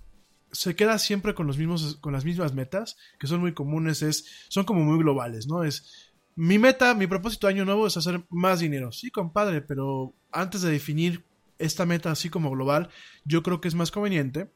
se 0.51 0.75
queda 0.75 0.99
siempre 0.99 1.33
con 1.33 1.47
los 1.47 1.57
mismos, 1.57 1.97
con 2.01 2.13
las 2.13 2.25
mismas 2.25 2.53
metas, 2.53 2.97
que 3.19 3.27
son 3.27 3.39
muy 3.39 3.53
comunes, 3.53 4.01
es, 4.01 4.25
son 4.49 4.65
como 4.65 4.83
muy 4.83 4.97
globales, 4.97 5.47
¿no? 5.47 5.63
Es, 5.63 6.11
mi 6.35 6.57
meta, 6.57 6.93
mi 6.95 7.07
propósito 7.07 7.47
año 7.47 7.65
nuevo 7.65 7.85
es 7.87 7.95
hacer 7.97 8.23
más 8.29 8.59
dinero. 8.59 8.91
Sí, 8.91 9.11
compadre, 9.11 9.61
pero 9.61 10.13
antes 10.31 10.61
de 10.61 10.71
definir 10.71 11.23
esta 11.59 11.85
meta 11.85 12.11
así 12.11 12.29
como 12.29 12.51
global, 12.51 12.89
yo 13.23 13.43
creo 13.43 13.61
que 13.61 13.67
es 13.67 13.75
más 13.75 13.91
conveniente 13.91 14.49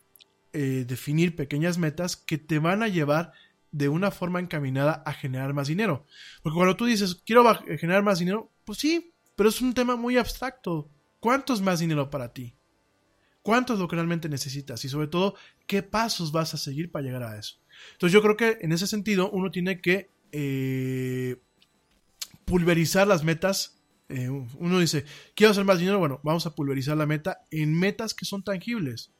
eh, 0.54 0.86
definir 0.88 1.36
pequeñas 1.36 1.78
metas 1.78 2.16
que 2.16 2.38
te 2.38 2.60
van 2.60 2.82
a 2.82 2.88
llevar 2.88 3.32
de 3.72 3.90
una 3.90 4.12
forma 4.12 4.40
encaminada 4.40 5.04
a 5.06 5.14
generar 5.14 5.54
más 5.54 5.68
dinero. 5.68 6.06
Porque 6.42 6.56
cuando 6.56 6.76
tú 6.76 6.86
dices, 6.86 7.22
quiero 7.26 7.44
generar 7.80 8.04
más 8.04 8.20
dinero, 8.20 8.52
pues 8.66 8.80
sí, 8.80 9.14
pero 9.36 9.50
es 9.50 9.62
un 9.62 9.74
tema 9.74 9.96
muy 9.96 10.18
abstracto. 10.18 10.90
¿Cuánto 11.20 11.54
es 11.54 11.62
más 11.62 11.80
dinero 11.80 12.10
para 12.10 12.34
ti? 12.34 12.56
¿Cuánto 13.42 13.74
es 13.74 13.80
lo 13.80 13.88
que 13.88 13.96
realmente 13.96 14.30
necesitas? 14.30 14.84
Y 14.84 14.90
sobre 14.90 15.08
todo, 15.08 15.36
¿qué 15.68 15.82
pasos 15.84 16.32
vas 16.32 16.54
a 16.54 16.58
seguir 16.58 16.92
para 16.92 17.06
llegar 17.06 17.24
a 17.24 17.38
eso? 17.38 17.60
Entonces 17.94 18.14
yo 18.14 18.22
creo 18.22 18.36
que 18.36 18.58
en 18.62 18.72
ese 18.72 18.88
sentido 18.88 19.30
uno 19.32 19.52
tiene 19.52 19.80
que 19.80 20.10
eh, 20.32 21.42
pulverizar 22.46 23.08
las 23.08 23.24
metas. 23.24 23.80
Eh, 24.10 24.30
uno 24.30 24.80
dice, 24.80 25.06
quiero 25.36 25.52
hacer 25.52 25.66
más 25.66 25.80
dinero, 25.80 26.00
bueno, 26.00 26.20
vamos 26.24 26.46
a 26.46 26.56
pulverizar 26.56 26.98
la 26.98 27.06
meta 27.06 27.46
en 27.52 27.74
metas 27.78 28.14
que 28.14 28.26
son 28.26 28.44
tangibles. 28.44 29.12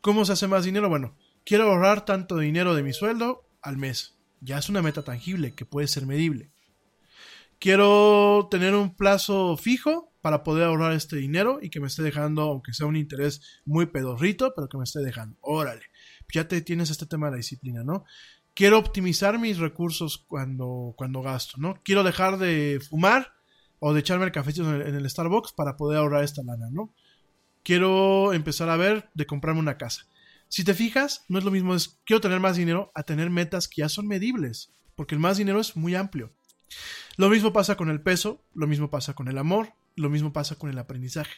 ¿Cómo 0.00 0.24
se 0.24 0.32
hace 0.32 0.46
más 0.46 0.64
dinero? 0.64 0.88
Bueno, 0.88 1.16
quiero 1.44 1.64
ahorrar 1.64 2.04
tanto 2.04 2.38
dinero 2.38 2.74
de 2.74 2.82
mi 2.82 2.92
sueldo 2.92 3.47
al 3.68 3.76
mes. 3.76 4.18
Ya 4.40 4.58
es 4.58 4.68
una 4.68 4.82
meta 4.82 5.02
tangible 5.02 5.54
que 5.54 5.64
puede 5.64 5.88
ser 5.88 6.06
medible. 6.06 6.50
Quiero 7.58 8.48
tener 8.50 8.74
un 8.74 8.94
plazo 8.94 9.56
fijo 9.56 10.12
para 10.20 10.44
poder 10.44 10.64
ahorrar 10.64 10.92
este 10.92 11.16
dinero 11.16 11.58
y 11.60 11.70
que 11.70 11.80
me 11.80 11.88
esté 11.88 12.02
dejando, 12.02 12.42
aunque 12.42 12.72
sea 12.72 12.86
un 12.86 12.96
interés 12.96 13.62
muy 13.64 13.86
pedorrito, 13.86 14.52
pero 14.54 14.68
que 14.68 14.78
me 14.78 14.84
esté 14.84 15.00
dejando. 15.00 15.36
Órale, 15.40 15.82
ya 16.32 16.46
te 16.46 16.60
tienes 16.60 16.90
este 16.90 17.06
tema 17.06 17.26
de 17.26 17.32
la 17.32 17.36
disciplina, 17.38 17.82
¿no? 17.82 18.04
Quiero 18.54 18.78
optimizar 18.78 19.38
mis 19.38 19.58
recursos 19.58 20.18
cuando, 20.18 20.94
cuando 20.96 21.22
gasto, 21.22 21.58
¿no? 21.58 21.80
Quiero 21.84 22.04
dejar 22.04 22.38
de 22.38 22.80
fumar 22.88 23.32
o 23.80 23.92
de 23.92 24.00
echarme 24.00 24.24
el 24.24 24.32
cafecito 24.32 24.68
en 24.68 24.80
el, 24.80 24.88
en 24.88 24.94
el 24.94 25.08
Starbucks 25.08 25.52
para 25.52 25.76
poder 25.76 25.98
ahorrar 25.98 26.24
esta 26.24 26.42
lana, 26.42 26.68
¿no? 26.70 26.92
Quiero 27.62 28.32
empezar 28.32 28.68
a 28.68 28.76
ver 28.76 29.10
de 29.14 29.26
comprarme 29.26 29.60
una 29.60 29.78
casa. 29.78 30.06
Si 30.48 30.64
te 30.64 30.74
fijas, 30.74 31.24
no 31.28 31.38
es 31.38 31.44
lo 31.44 31.50
mismo, 31.50 31.74
es 31.74 31.98
quiero 32.04 32.20
tener 32.20 32.40
más 32.40 32.56
dinero 32.56 32.90
a 32.94 33.02
tener 33.02 33.30
metas 33.30 33.68
que 33.68 33.82
ya 33.82 33.88
son 33.88 34.06
medibles, 34.06 34.72
porque 34.96 35.14
el 35.14 35.20
más 35.20 35.36
dinero 35.36 35.60
es 35.60 35.76
muy 35.76 35.94
amplio. 35.94 36.32
Lo 37.16 37.28
mismo 37.28 37.52
pasa 37.52 37.76
con 37.76 37.90
el 37.90 38.00
peso, 38.00 38.42
lo 38.54 38.66
mismo 38.66 38.90
pasa 38.90 39.14
con 39.14 39.28
el 39.28 39.38
amor, 39.38 39.72
lo 39.96 40.10
mismo 40.10 40.32
pasa 40.32 40.56
con 40.56 40.70
el 40.70 40.78
aprendizaje. 40.78 41.34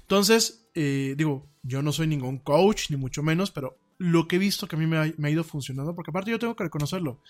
Entonces, 0.00 0.68
eh, 0.74 1.14
digo, 1.16 1.48
yo 1.62 1.82
no 1.82 1.92
soy 1.92 2.06
ningún 2.06 2.38
coach, 2.38 2.90
ni 2.90 2.96
mucho 2.96 3.22
menos, 3.22 3.50
pero 3.50 3.78
lo 3.98 4.28
que 4.28 4.36
he 4.36 4.38
visto 4.38 4.68
que 4.68 4.76
a 4.76 4.78
mí 4.78 4.86
me 4.86 4.98
ha, 4.98 5.30
ido 5.30 5.44
funcionando, 5.44 5.94
porque 5.94 6.10
aparte 6.10 6.30
yo 6.30 6.38
tengo 6.38 6.56
que 6.56 6.64
reconocerlo, 6.64 7.20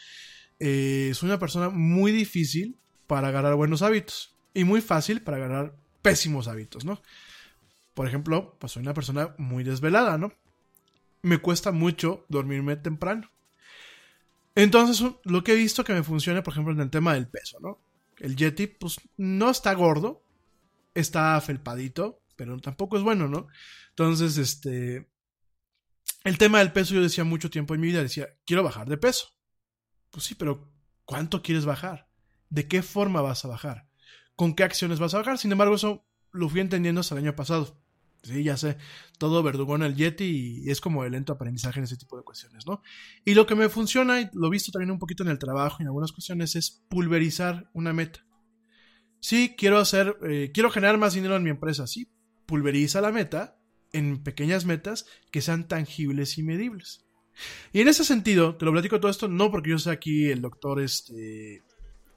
eh, 0.59 1.13
soy 1.15 1.29
una 1.29 1.39
persona 1.39 1.71
muy 1.71 2.13
difícil 2.13 2.77
para 3.07 3.29
agarrar 3.29 3.55
buenos 3.55 3.83
hábitos 3.83 4.35
y 4.55 4.65
muy 4.65 4.81
fácil 4.81 5.23
para 5.23 5.39
agarrar 5.39 5.75
pésimos 6.03 6.49
hábitos, 6.49 6.85
¿no? 6.85 7.01
Por 7.95 8.07
ejemplo, 8.07 8.57
pues 8.59 8.73
soy 8.73 8.83
una 8.83 8.95
persona 8.95 9.35
muy 9.39 9.65
desvelada, 9.65 10.19
¿no? 10.19 10.33
Me 11.23 11.39
cuesta 11.39 11.73
mucho 11.73 12.25
dormirme 12.29 12.77
temprano. 12.77 13.31
Entonces, 14.55 15.05
lo 15.25 15.45
que 15.45 15.53
he 15.53 15.57
visto 15.57 15.85
que 15.85 15.95
me 15.95 16.03
funciona, 16.03 16.43
por 16.43 16.53
ejemplo, 16.53 16.73
en 16.73 16.81
el 16.81 16.91
tema 16.91 17.15
del 17.15 17.29
peso, 17.29 17.59
¿no? 17.61 17.81
El 18.19 18.37
Yeti, 18.37 18.67
pues, 18.67 19.01
no 19.17 19.51
está 19.51 19.73
gordo, 19.75 20.25
está 20.95 21.41
felpadito, 21.41 22.23
pero 22.35 22.59
tampoco 22.59 22.97
es 22.97 23.03
bueno, 23.03 23.29
¿no? 23.29 23.47
Entonces, 23.91 24.37
este. 24.37 25.09
El 26.25 26.39
tema 26.39 26.59
del 26.59 26.73
peso, 26.73 26.95
yo 26.95 27.03
decía 27.03 27.25
mucho 27.25 27.51
tiempo 27.51 27.75
en 27.75 27.81
mi 27.81 27.89
vida, 27.89 28.03
decía, 28.03 28.29
quiero 28.45 28.63
bajar 28.63 28.89
de 28.89 28.99
peso. 28.99 29.29
Pues 30.11 30.25
sí, 30.25 30.35
pero 30.35 30.73
¿cuánto 31.05 31.43
quieres 31.43 31.65
bajar? 31.65 32.09
¿De 32.51 32.67
qué 32.67 32.83
forma 32.83 33.21
vas 33.21 33.45
a 33.45 33.49
bajar? 33.49 33.89
¿Con 34.35 34.55
qué 34.55 34.65
acciones 34.65 34.99
vas 34.99 35.15
a 35.15 35.19
bajar? 35.19 35.39
Sin 35.39 35.53
embargo, 35.53 35.75
eso 35.77 36.07
lo 36.33 36.49
fui 36.49 36.61
entendiendo 36.61 37.01
hasta 37.01 37.15
el 37.15 37.25
año 37.25 37.37
pasado. 37.37 37.81
Sí, 38.29 38.45
ya 38.45 38.57
sé, 38.57 38.77
todo 39.17 39.43
verdugón 39.43 39.83
el 39.83 39.97
Yeti 39.97 40.63
y 40.65 40.71
es 40.71 40.81
como 40.81 41.05
el 41.05 41.13
lento 41.13 41.33
aprendizaje 41.33 41.81
en 41.81 41.85
ese 41.85 41.97
tipo 41.97 42.17
de 42.17 42.25
cuestiones, 42.25 42.67
¿no? 42.67 42.83
Y 43.25 43.35
lo 43.35 43.47
que 43.47 43.55
me 43.55 43.69
funciona, 43.69 44.21
y 44.21 44.29
lo 44.35 44.49
he 44.49 44.51
visto 44.51 44.71
también 44.71 44.91
un 44.91 44.99
poquito 44.99 45.23
en 45.23 45.31
el 45.31 45.39
trabajo 45.39 45.77
y 45.79 45.83
en 45.83 45.89
algunas 45.89 46.13
cuestiones, 46.13 46.57
es 46.57 46.85
pulverizar 46.89 47.71
una 47.73 47.93
meta. 47.93 48.27
Sí, 49.21 49.55
quiero 49.57 49.79
hacer, 49.79 50.17
eh, 50.29 50.51
quiero 50.53 50.71
generar 50.71 50.99
más 50.99 51.15
dinero 51.15 51.37
en 51.37 51.43
mi 51.43 51.51
empresa, 51.51 51.87
sí, 51.87 52.11
pulveriza 52.47 53.01
la 53.01 53.13
meta 53.13 53.59
en 53.93 54.23
pequeñas 54.23 54.67
metas 54.67 55.07
que 55.31 55.41
sean 55.41 55.67
tangibles 55.67 56.37
y 56.39 56.43
medibles. 56.43 57.07
Y 57.73 57.81
en 57.81 57.89
ese 57.89 58.05
sentido, 58.05 58.57
te 58.57 58.65
lo 58.65 58.73
platico 58.73 59.01
todo 59.01 59.11
esto, 59.11 59.29
no 59.29 59.51
porque 59.51 59.71
yo 59.71 59.79
sea 59.79 59.95
aquí 59.95 60.27
el 60.27 60.43
doctor, 60.43 60.81
este, 60.81 61.63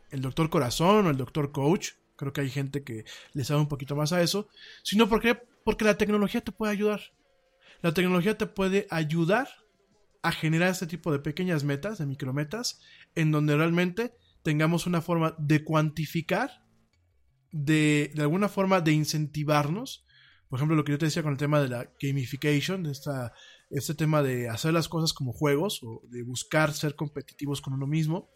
el 0.09 0.21
doctor 0.21 0.49
corazón 0.49 1.07
o 1.07 1.09
el 1.09 1.17
doctor 1.17 1.51
coach, 1.51 1.91
creo 2.15 2.33
que 2.33 2.41
hay 2.41 2.49
gente 2.49 2.83
que 2.83 3.05
le 3.33 3.43
sabe 3.43 3.61
un 3.61 3.67
poquito 3.67 3.95
más 3.95 4.13
a 4.13 4.21
eso, 4.21 4.47
sino 4.83 5.09
porque, 5.09 5.41
porque 5.63 5.85
la 5.85 5.97
tecnología 5.97 6.41
te 6.41 6.51
puede 6.51 6.71
ayudar. 6.71 7.01
La 7.81 7.93
tecnología 7.93 8.37
te 8.37 8.45
puede 8.45 8.87
ayudar 8.89 9.47
a 10.21 10.31
generar 10.31 10.69
este 10.69 10.87
tipo 10.87 11.11
de 11.11 11.19
pequeñas 11.19 11.63
metas, 11.63 11.97
de 11.97 12.05
micrometas, 12.05 12.79
en 13.15 13.31
donde 13.31 13.55
realmente 13.55 14.13
tengamos 14.43 14.85
una 14.85 15.01
forma 15.01 15.35
de 15.39 15.63
cuantificar, 15.63 16.63
de, 17.51 18.11
de 18.13 18.21
alguna 18.21 18.49
forma 18.49 18.81
de 18.81 18.93
incentivarnos. 18.93 20.05
Por 20.47 20.59
ejemplo, 20.59 20.75
lo 20.75 20.83
que 20.83 20.91
yo 20.91 20.97
te 20.97 21.05
decía 21.05 21.23
con 21.23 21.31
el 21.31 21.37
tema 21.37 21.61
de 21.61 21.69
la 21.69 21.91
gamification, 21.99 22.83
de 22.83 22.91
esta, 22.91 23.33
este 23.69 23.95
tema 23.95 24.21
de 24.21 24.49
hacer 24.49 24.73
las 24.73 24.89
cosas 24.89 25.13
como 25.13 25.33
juegos 25.33 25.81
o 25.83 26.01
de 26.09 26.23
buscar 26.23 26.73
ser 26.73 26.95
competitivos 26.95 27.61
con 27.61 27.73
uno 27.73 27.87
mismo. 27.87 28.29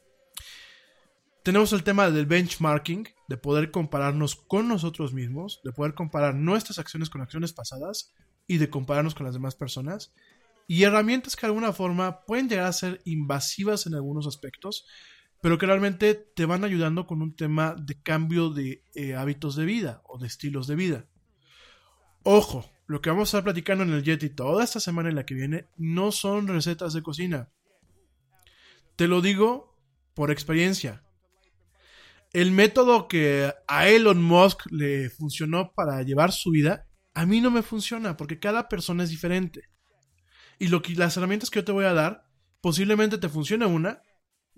Tenemos 1.46 1.72
el 1.74 1.84
tema 1.84 2.10
del 2.10 2.26
benchmarking, 2.26 3.08
de 3.28 3.38
poder 3.38 3.70
compararnos 3.70 4.36
con 4.36 4.68
nosotros 4.68 5.14
mismos, 5.14 5.62
de 5.64 5.72
poder 5.72 5.94
comparar 5.94 6.34
nuestras 6.34 6.80
acciones 6.80 7.12
con 7.12 7.22
acciones 7.22 7.54
pasadas 7.54 8.16
y 8.48 8.58
de 8.58 8.72
compararnos 8.72 9.14
con 9.14 9.28
las 9.28 9.36
demás 9.36 9.54
personas. 9.54 10.12
Y 10.66 10.82
herramientas 10.82 11.36
que 11.36 11.42
de 11.42 11.52
alguna 11.52 11.72
forma 11.72 12.26
pueden 12.26 12.50
llegar 12.50 12.66
a 12.66 12.74
ser 12.74 13.00
invasivas 13.06 13.86
en 13.86 13.94
algunos 13.94 14.26
aspectos, 14.26 14.88
pero 15.40 15.60
que 15.60 15.68
realmente 15.68 16.16
te 16.16 16.46
van 16.46 16.64
ayudando 16.64 17.06
con 17.06 17.22
un 17.22 17.36
tema 17.36 17.76
de 17.80 18.02
cambio 18.02 18.50
de 18.50 18.84
eh, 18.96 19.14
hábitos 19.14 19.56
de 19.56 19.66
vida 19.66 20.02
o 20.06 20.18
de 20.18 20.26
estilos 20.26 20.66
de 20.66 20.76
vida. 20.76 21.06
Ojo, 22.24 22.68
lo 22.88 23.02
que 23.02 23.12
vamos 23.12 23.28
a 23.28 23.38
estar 23.38 23.44
platicando 23.44 23.84
en 23.84 23.94
el 23.94 24.04
Yeti 24.04 24.32
toda 24.32 24.64
esta 24.64 24.80
semana 24.80 25.10
en 25.10 25.16
la 25.16 25.28
que 25.28 25.36
viene 25.36 25.68
no 25.78 26.12
son 26.12 26.48
recetas 26.48 26.94
de 26.94 27.04
cocina. 27.04 27.50
Te 28.96 29.08
lo 29.08 29.22
digo 29.22 29.78
por 30.16 30.32
experiencia 30.32 31.05
el 32.36 32.52
método 32.52 33.08
que 33.08 33.54
a 33.66 33.88
Elon 33.88 34.22
Musk 34.22 34.70
le 34.70 35.10
funcionó 35.10 35.72
para 35.74 36.04
llevar 36.04 36.34
su 36.34 36.52
vida, 36.52 36.86
a 37.14 37.26
mí 37.26 37.40
no 37.40 37.50
me 37.50 37.62
funciona 37.62 38.18
porque 38.18 38.40
cada 38.40 38.68
persona 38.68 39.06
es 39.06 39.10
diferente. 39.10 39.70
Y 40.60 40.68
lo 40.68 40.82
que, 40.82 40.96
las 40.96 41.16
herramientas 41.16 41.50
que 41.50 41.60
yo 41.60 41.64
te 41.64 41.72
voy 41.72 41.86
a 41.86 41.94
dar, 41.94 42.26
posiblemente 42.60 43.18
te 43.18 43.30
funcione 43.30 43.66
una, 43.66 44.02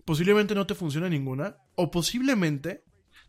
posiblemente 0.06 0.56
no 0.56 0.66
te 0.66 0.74
funcione 0.74 1.08
ninguna, 1.08 1.58
o 1.76 1.92
posiblemente 1.92 2.84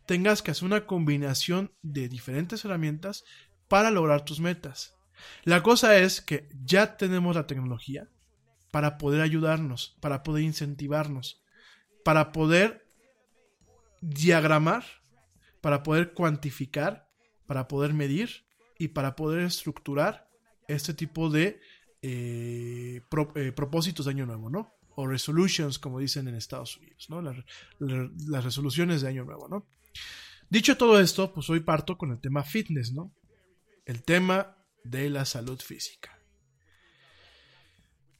tengas 0.07 0.41
que 0.41 0.49
hacer 0.49 0.65
una 0.65 0.87
combinación 0.87 1.71
de 1.83 2.09
diferentes 2.09 2.65
herramientas 2.65 3.25
para 3.67 3.91
lograr 3.91 4.25
tus 4.25 4.39
metas. 4.39 4.95
La 5.43 5.61
cosa 5.61 5.99
es 5.99 6.21
que 6.21 6.49
ya 6.65 6.97
tenemos 6.97 7.35
la 7.35 7.45
tecnología 7.45 8.09
para 8.71 8.97
poder 8.97 9.21
ayudarnos, 9.21 9.95
para 10.01 10.23
poder 10.23 10.43
incentivarnos, 10.43 11.43
para 12.03 12.31
poder 12.31 12.88
diagramar, 14.01 14.83
para 15.61 15.83
poder 15.83 16.13
cuantificar, 16.13 17.09
para 17.45 17.67
poder 17.67 17.93
medir 17.93 18.45
y 18.77 18.89
para 18.89 19.15
poder 19.15 19.41
estructurar 19.41 20.29
este 20.67 20.93
tipo 20.93 21.29
de 21.29 21.59
eh, 22.01 23.01
eh, 23.35 23.51
propósitos 23.51 24.05
de 24.05 24.11
año 24.11 24.25
nuevo, 24.25 24.49
¿no? 24.49 24.73
O 24.95 25.07
resolutions, 25.07 25.79
como 25.79 25.99
dicen 25.99 26.27
en 26.27 26.35
Estados 26.35 26.77
Unidos, 26.77 27.07
¿no? 27.09 27.21
Las, 27.21 27.37
la- 27.79 28.09
las 28.27 28.43
resoluciones 28.43 29.01
de 29.01 29.09
año 29.09 29.25
nuevo, 29.25 29.47
¿no? 29.49 29.65
Dicho 30.49 30.77
todo 30.77 30.99
esto, 30.99 31.33
pues 31.33 31.49
hoy 31.49 31.59
parto 31.59 31.97
con 31.97 32.11
el 32.11 32.19
tema 32.19 32.43
fitness, 32.43 32.93
¿no? 32.93 33.11
El 33.85 34.03
tema 34.03 34.55
de 34.83 35.09
la 35.09 35.25
salud 35.25 35.59
física. 35.59 36.17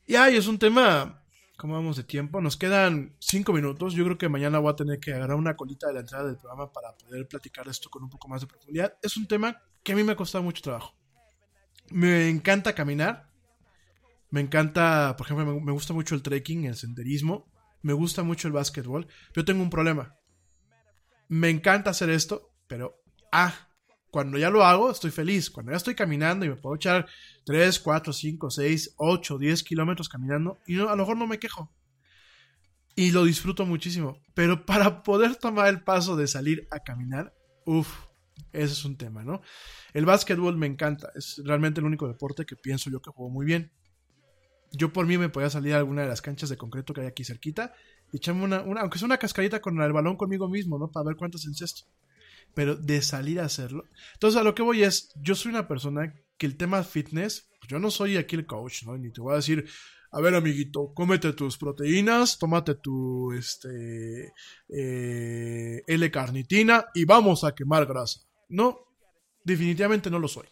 Y 0.06 0.16
ay, 0.16 0.36
es 0.38 0.48
un 0.48 0.58
tema, 0.60 1.19
¿cómo 1.60 1.74
vamos 1.74 1.98
de 1.98 2.06
tiempo? 2.06 2.40
Nos 2.40 2.56
quedan 2.56 3.16
cinco 3.20 3.52
minutos. 3.52 3.94
Yo 3.94 4.06
creo 4.06 4.18
que 4.18 4.30
mañana 4.30 4.60
voy 4.60 4.72
a 4.72 4.76
tener 4.78 5.00
que 5.00 5.14
agarrar 5.14 5.36
una 5.36 5.58
colita 5.58 5.88
de 5.88 5.94
la 5.94 6.00
entrada 6.00 6.26
del 6.26 6.38
programa 6.38 6.72
para 6.72 6.96
poder 6.96 7.28
platicar 7.28 7.68
esto 7.68 7.90
con 7.90 8.02
un 8.02 8.10
poco 8.10 8.30
más 8.30 8.42
de 8.42 8.48
profundidad. 8.48 8.94
Es 9.04 9.18
un 9.18 9.28
tema 9.28 9.62
que 9.84 9.92
a 9.92 9.96
mí 9.96 10.04
me 10.04 10.14
ha 10.14 10.16
costado 10.16 10.42
mucho 10.42 10.64
trabajo. 10.64 10.96
Me 11.92 12.30
encanta 12.30 12.74
caminar. 12.74 13.30
Me 14.32 14.40
encanta, 14.40 15.16
por 15.18 15.28
ejemplo, 15.28 15.60
me, 15.60 15.72
gusta 15.74 15.94
mucho 15.94 16.16
el 16.16 16.22
trekking, 16.22 16.64
el 16.64 16.78
senderismo. 16.78 17.52
Me 17.82 17.92
gusta 17.92 18.24
mucho 18.24 18.48
el 18.48 18.54
básquetbol. 18.54 19.08
Pero 19.34 19.44
tengo 19.44 19.62
un 19.62 19.70
problema. 19.70 20.16
Me 21.28 21.50
encanta 21.50 21.90
hacer 21.90 22.10
esto, 22.10 22.54
pero 22.68 23.04
ah, 23.34 23.69
cuando 24.12 24.38
ya 24.38 24.50
lo 24.50 24.64
hago, 24.64 24.92
estoy 24.92 25.12
feliz. 25.12 25.50
Cuando 25.50 25.72
ya 25.72 25.78
estoy 25.78 25.96
caminando 25.96 26.46
y 26.46 26.50
me 26.50 26.56
puedo 26.56 26.76
echar 26.76 27.08
3, 27.46 27.80
4, 27.80 28.14
5, 28.14 28.50
6, 28.50 28.94
8, 28.98 29.38
10 29.38 29.64
kilómetros 29.64 30.10
caminando, 30.10 30.60
y 30.68 30.76
no, 30.76 30.90
a 30.90 30.96
lo 30.96 31.04
mejor 31.04 31.18
no 31.18 31.28
me 31.28 31.40
quejo. 31.40 31.72
Y 32.96 33.12
lo 33.12 33.24
disfruto 33.24 33.66
muchísimo. 33.66 34.22
Pero 34.34 34.66
para 34.66 35.04
poder 35.04 35.36
tomar 35.36 35.68
el 35.68 35.84
paso 35.84 36.16
de 36.16 36.28
salir 36.28 36.68
a 36.72 36.80
caminar, 36.80 37.34
uff, 37.66 38.06
ese 38.52 38.74
es 38.74 38.86
un 38.86 38.98
tema, 38.98 39.24
¿no? 39.24 39.42
El 39.94 40.06
básquetbol 40.06 40.58
me 40.58 40.68
encanta. 40.68 41.12
Es 41.16 41.42
realmente 41.46 41.80
el 41.80 41.86
único 41.86 42.08
deporte 42.08 42.46
que 42.46 42.56
pienso 42.56 42.90
yo 42.90 43.02
que 43.02 43.12
juego 43.12 43.30
muy 43.30 43.46
bien. 43.46 43.72
Yo 44.72 44.94
por 44.94 45.08
mí 45.08 45.18
me 45.18 45.30
podía 45.30 45.50
salir 45.50 45.74
a 45.74 45.78
alguna 45.78 46.04
de 46.04 46.08
las 46.08 46.22
canchas 46.22 46.50
de 46.50 46.58
concreto 46.58 46.94
que 46.94 47.02
hay 47.02 47.08
aquí 47.08 47.24
cerquita 47.24 47.74
y 48.12 48.18
echarme 48.18 48.44
una, 48.44 48.58
aunque 48.58 49.00
sea 49.00 49.08
una 49.08 49.18
cascarita 49.18 49.62
con 49.62 49.82
el 49.82 49.92
balón 49.92 50.16
conmigo 50.16 50.48
mismo, 50.48 50.78
¿no? 50.78 50.92
Para 50.92 51.08
ver 51.08 51.16
cuántos 51.16 51.46
encesto 51.46 51.86
pero 52.54 52.76
de 52.76 53.02
salir 53.02 53.40
a 53.40 53.46
hacerlo. 53.46 53.86
Entonces, 54.14 54.40
a 54.40 54.44
lo 54.44 54.56
que 54.56 54.62
voy 54.62 54.84
es, 54.84 55.12
yo 55.22 55.36
soy 55.36 55.52
una 55.52 55.68
persona 55.68 56.14
que 56.38 56.46
el 56.46 56.58
tema 56.58 56.84
fitness, 56.84 57.50
yo 57.68 57.80
no 57.80 57.92
soy 57.92 58.18
aquí 58.18 58.36
el 58.36 58.46
coach, 58.46 58.84
¿no? 58.86 58.98
Ni 58.98 59.12
te 59.12 59.22
voy 59.22 59.34
a 59.34 59.38
decir, 59.38 59.66
a 60.12 60.22
ver, 60.22 60.34
amiguito, 60.34 60.92
cómete 60.94 61.34
tus 61.34 61.58
proteínas, 61.58 62.40
tómate 62.40 62.76
tu, 62.76 63.32
este, 63.34 64.34
eh, 64.70 65.84
L-carnitina 65.86 66.86
y 66.96 67.06
vamos 67.06 67.44
a 67.44 67.54
quemar 67.54 67.86
grasa. 67.86 68.22
No, 68.48 68.80
definitivamente 69.44 70.10
no 70.10 70.18
lo 70.18 70.28
soy. 70.28 70.48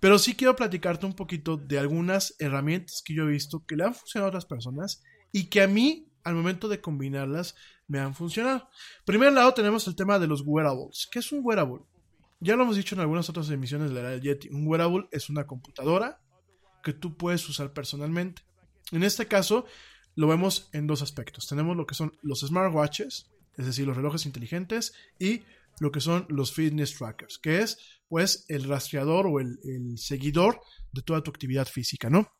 Pero 0.00 0.18
sí 0.18 0.34
quiero 0.34 0.54
platicarte 0.54 1.06
un 1.06 1.14
poquito 1.14 1.56
de 1.56 1.78
algunas 1.78 2.34
herramientas 2.38 3.02
que 3.02 3.14
yo 3.14 3.24
he 3.24 3.32
visto 3.32 3.64
que 3.66 3.76
le 3.76 3.84
han 3.84 3.94
funcionado 3.94 4.26
a 4.26 4.30
otras 4.30 4.44
personas 4.44 5.02
y 5.32 5.48
que 5.48 5.62
a 5.62 5.66
mí, 5.66 6.12
al 6.22 6.34
momento 6.34 6.68
de 6.68 6.80
combinarlas, 6.80 7.54
me 7.88 7.98
han 7.98 8.14
funcionado. 8.14 8.68
Primer 9.04 9.32
lado 9.32 9.54
tenemos 9.54 9.86
el 9.86 9.96
tema 9.96 10.18
de 10.18 10.26
los 10.26 10.42
wearables. 10.44 11.08
¿Qué 11.10 11.20
es 11.20 11.32
un 11.32 11.40
wearable? 11.42 11.84
Ya 12.40 12.56
lo 12.56 12.64
hemos 12.64 12.76
dicho 12.76 12.94
en 12.94 13.00
algunas 13.00 13.28
otras 13.28 13.50
emisiones 13.50 13.90
de 13.90 13.94
la 13.94 14.12
era 14.12 14.16
Yeti. 14.22 14.48
Un 14.48 14.66
wearable 14.66 15.08
es 15.10 15.30
una 15.30 15.46
computadora 15.46 16.20
que 16.82 16.92
tú 16.92 17.16
puedes 17.16 17.48
usar 17.48 17.72
personalmente. 17.72 18.42
En 18.92 19.02
este 19.02 19.26
caso, 19.26 19.64
lo 20.14 20.28
vemos 20.28 20.68
en 20.72 20.86
dos 20.86 21.02
aspectos. 21.02 21.46
Tenemos 21.46 21.76
lo 21.76 21.86
que 21.86 21.94
son 21.94 22.16
los 22.22 22.40
smartwatches, 22.40 23.30
es 23.56 23.66
decir, 23.66 23.86
los 23.86 23.96
relojes 23.96 24.26
inteligentes, 24.26 24.92
y 25.18 25.42
lo 25.80 25.90
que 25.90 26.00
son 26.00 26.26
los 26.28 26.52
fitness 26.52 26.96
trackers, 26.96 27.38
que 27.38 27.60
es 27.60 27.78
pues 28.08 28.44
el 28.48 28.64
rastreador 28.64 29.26
o 29.26 29.40
el, 29.40 29.58
el 29.64 29.98
seguidor 29.98 30.60
de 30.92 31.02
toda 31.02 31.22
tu 31.22 31.30
actividad 31.30 31.66
física, 31.66 32.08
¿no? 32.08 32.32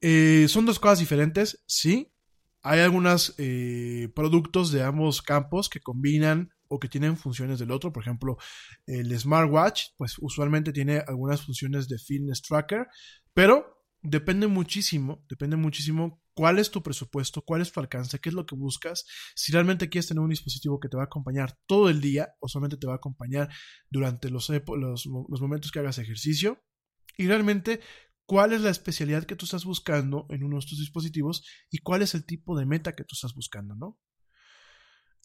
Eh, 0.00 0.46
son 0.48 0.66
dos 0.66 0.78
cosas 0.78 0.98
diferentes, 0.98 1.62
sí. 1.66 2.10
Hay 2.62 2.80
algunos 2.80 3.34
eh, 3.38 4.08
productos 4.14 4.70
de 4.72 4.82
ambos 4.82 5.22
campos 5.22 5.68
que 5.68 5.80
combinan 5.80 6.50
o 6.68 6.78
que 6.78 6.88
tienen 6.88 7.16
funciones 7.16 7.58
del 7.58 7.70
otro. 7.70 7.92
Por 7.92 8.02
ejemplo, 8.02 8.36
el 8.86 9.18
smartwatch, 9.18 9.88
pues 9.96 10.16
usualmente 10.20 10.72
tiene 10.72 11.02
algunas 11.06 11.42
funciones 11.42 11.88
de 11.88 11.98
fitness 11.98 12.42
tracker, 12.42 12.86
pero 13.34 13.84
depende 14.02 14.46
muchísimo, 14.46 15.24
depende 15.28 15.56
muchísimo 15.56 16.22
cuál 16.34 16.58
es 16.58 16.70
tu 16.70 16.82
presupuesto, 16.82 17.42
cuál 17.42 17.60
es 17.60 17.72
tu 17.72 17.80
alcance, 17.80 18.18
qué 18.18 18.30
es 18.30 18.34
lo 18.34 18.46
que 18.46 18.54
buscas, 18.54 19.04
si 19.34 19.52
realmente 19.52 19.88
quieres 19.88 20.06
tener 20.08 20.22
un 20.22 20.30
dispositivo 20.30 20.80
que 20.80 20.88
te 20.88 20.96
va 20.96 21.02
a 21.02 21.06
acompañar 21.06 21.58
todo 21.66 21.90
el 21.90 22.00
día 22.00 22.34
o 22.40 22.48
solamente 22.48 22.76
te 22.76 22.86
va 22.86 22.94
a 22.94 22.96
acompañar 22.96 23.50
durante 23.90 24.30
los, 24.30 24.48
los 24.48 25.40
momentos 25.40 25.70
que 25.70 25.80
hagas 25.80 25.98
ejercicio 25.98 26.62
y 27.16 27.26
realmente 27.26 27.80
cuál 28.30 28.52
es 28.52 28.60
la 28.60 28.70
especialidad 28.70 29.24
que 29.24 29.34
tú 29.34 29.44
estás 29.44 29.64
buscando 29.64 30.26
en 30.28 30.44
uno 30.44 30.54
de 30.54 30.60
estos 30.60 30.78
dispositivos 30.78 31.44
y 31.68 31.78
cuál 31.78 32.02
es 32.02 32.14
el 32.14 32.24
tipo 32.24 32.56
de 32.56 32.64
meta 32.64 32.94
que 32.94 33.02
tú 33.02 33.16
estás 33.16 33.34
buscando, 33.34 33.74
¿no? 33.74 33.98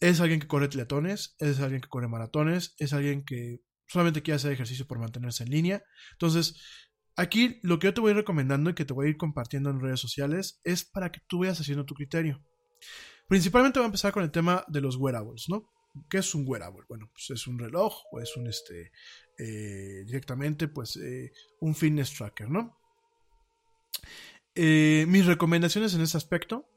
¿Es 0.00 0.20
alguien 0.20 0.40
que 0.40 0.48
corre 0.48 0.66
triatones? 0.66 1.36
¿Es 1.38 1.60
alguien 1.60 1.80
que 1.80 1.88
corre 1.88 2.08
maratones? 2.08 2.74
¿Es 2.78 2.92
alguien 2.92 3.24
que 3.24 3.60
solamente 3.86 4.22
quiere 4.22 4.34
hacer 4.34 4.50
ejercicio 4.50 4.88
por 4.88 4.98
mantenerse 4.98 5.44
en 5.44 5.50
línea? 5.50 5.84
Entonces, 6.14 6.60
aquí 7.14 7.60
lo 7.62 7.78
que 7.78 7.86
yo 7.86 7.94
te 7.94 8.00
voy 8.00 8.12
recomendando 8.12 8.70
y 8.70 8.74
que 8.74 8.84
te 8.84 8.92
voy 8.92 9.06
a 9.06 9.10
ir 9.10 9.16
compartiendo 9.16 9.70
en 9.70 9.78
redes 9.78 10.00
sociales 10.00 10.60
es 10.64 10.84
para 10.84 11.12
que 11.12 11.20
tú 11.28 11.38
vayas 11.38 11.60
haciendo 11.60 11.84
tu 11.84 11.94
criterio. 11.94 12.44
Principalmente 13.28 13.78
voy 13.78 13.84
a 13.84 13.86
empezar 13.86 14.10
con 14.10 14.24
el 14.24 14.32
tema 14.32 14.64
de 14.66 14.80
los 14.80 14.96
wearables, 14.96 15.44
¿no? 15.48 15.70
¿Qué 16.10 16.18
es 16.18 16.34
un 16.34 16.42
wearable? 16.44 16.82
Bueno, 16.88 17.08
pues 17.12 17.30
es 17.30 17.46
un 17.46 17.60
reloj 17.60 18.02
o 18.10 18.18
es 18.18 18.36
un, 18.36 18.48
este, 18.48 18.90
eh, 19.38 20.02
directamente, 20.06 20.66
pues, 20.66 20.96
eh, 20.96 21.30
un 21.60 21.76
fitness 21.76 22.12
tracker, 22.12 22.50
¿no? 22.50 22.76
Eh, 24.54 25.04
mis 25.08 25.26
recomendaciones 25.26 25.94
en 25.94 26.00
ese 26.00 26.16
aspecto, 26.16 26.68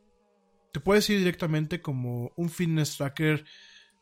te 0.73 0.79
puedes 0.79 1.09
ir 1.09 1.19
directamente 1.19 1.81
como 1.81 2.31
un 2.35 2.49
fitness 2.49 2.97
tracker 2.97 3.45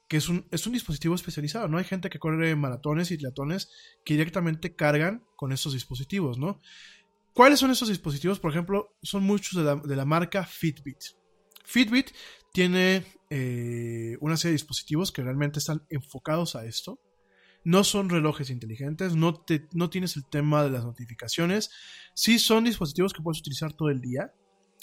que 0.07 0.17
es 0.17 0.29
un, 0.29 0.47
es 0.51 0.65
un 0.65 0.73
dispositivo 0.73 1.15
especializado, 1.15 1.67
¿no? 1.67 1.77
Hay 1.77 1.83
gente 1.83 2.09
que 2.09 2.19
corre 2.19 2.55
maratones 2.55 3.11
y 3.11 3.17
triatones 3.17 3.69
que 4.05 4.13
directamente 4.13 4.75
cargan 4.75 5.25
con 5.35 5.51
estos 5.51 5.73
dispositivos, 5.73 6.37
¿no? 6.37 6.61
¿Cuáles 7.33 7.59
son 7.59 7.71
esos 7.71 7.89
dispositivos? 7.89 8.39
Por 8.39 8.51
ejemplo, 8.51 8.95
son 9.01 9.23
muchos 9.23 9.57
de 9.57 9.63
la, 9.63 9.75
de 9.75 9.95
la 9.95 10.05
marca 10.05 10.45
Fitbit. 10.45 10.97
Fitbit 11.65 12.11
tiene 12.53 13.05
eh, 13.29 14.17
una 14.21 14.37
serie 14.37 14.53
de 14.53 14.59
dispositivos 14.59 15.11
que 15.11 15.21
realmente 15.21 15.59
están 15.59 15.85
enfocados 15.89 16.55
a 16.55 16.65
esto. 16.65 16.99
No 17.67 17.83
son 17.83 18.07
relojes 18.07 18.49
inteligentes, 18.49 19.17
no, 19.17 19.33
te, 19.33 19.67
no 19.73 19.89
tienes 19.89 20.15
el 20.15 20.23
tema 20.23 20.63
de 20.63 20.69
las 20.69 20.85
notificaciones. 20.85 21.69
Sí 22.13 22.39
son 22.39 22.63
dispositivos 22.63 23.11
que 23.11 23.21
puedes 23.21 23.41
utilizar 23.41 23.73
todo 23.73 23.89
el 23.89 23.99
día. 23.99 24.33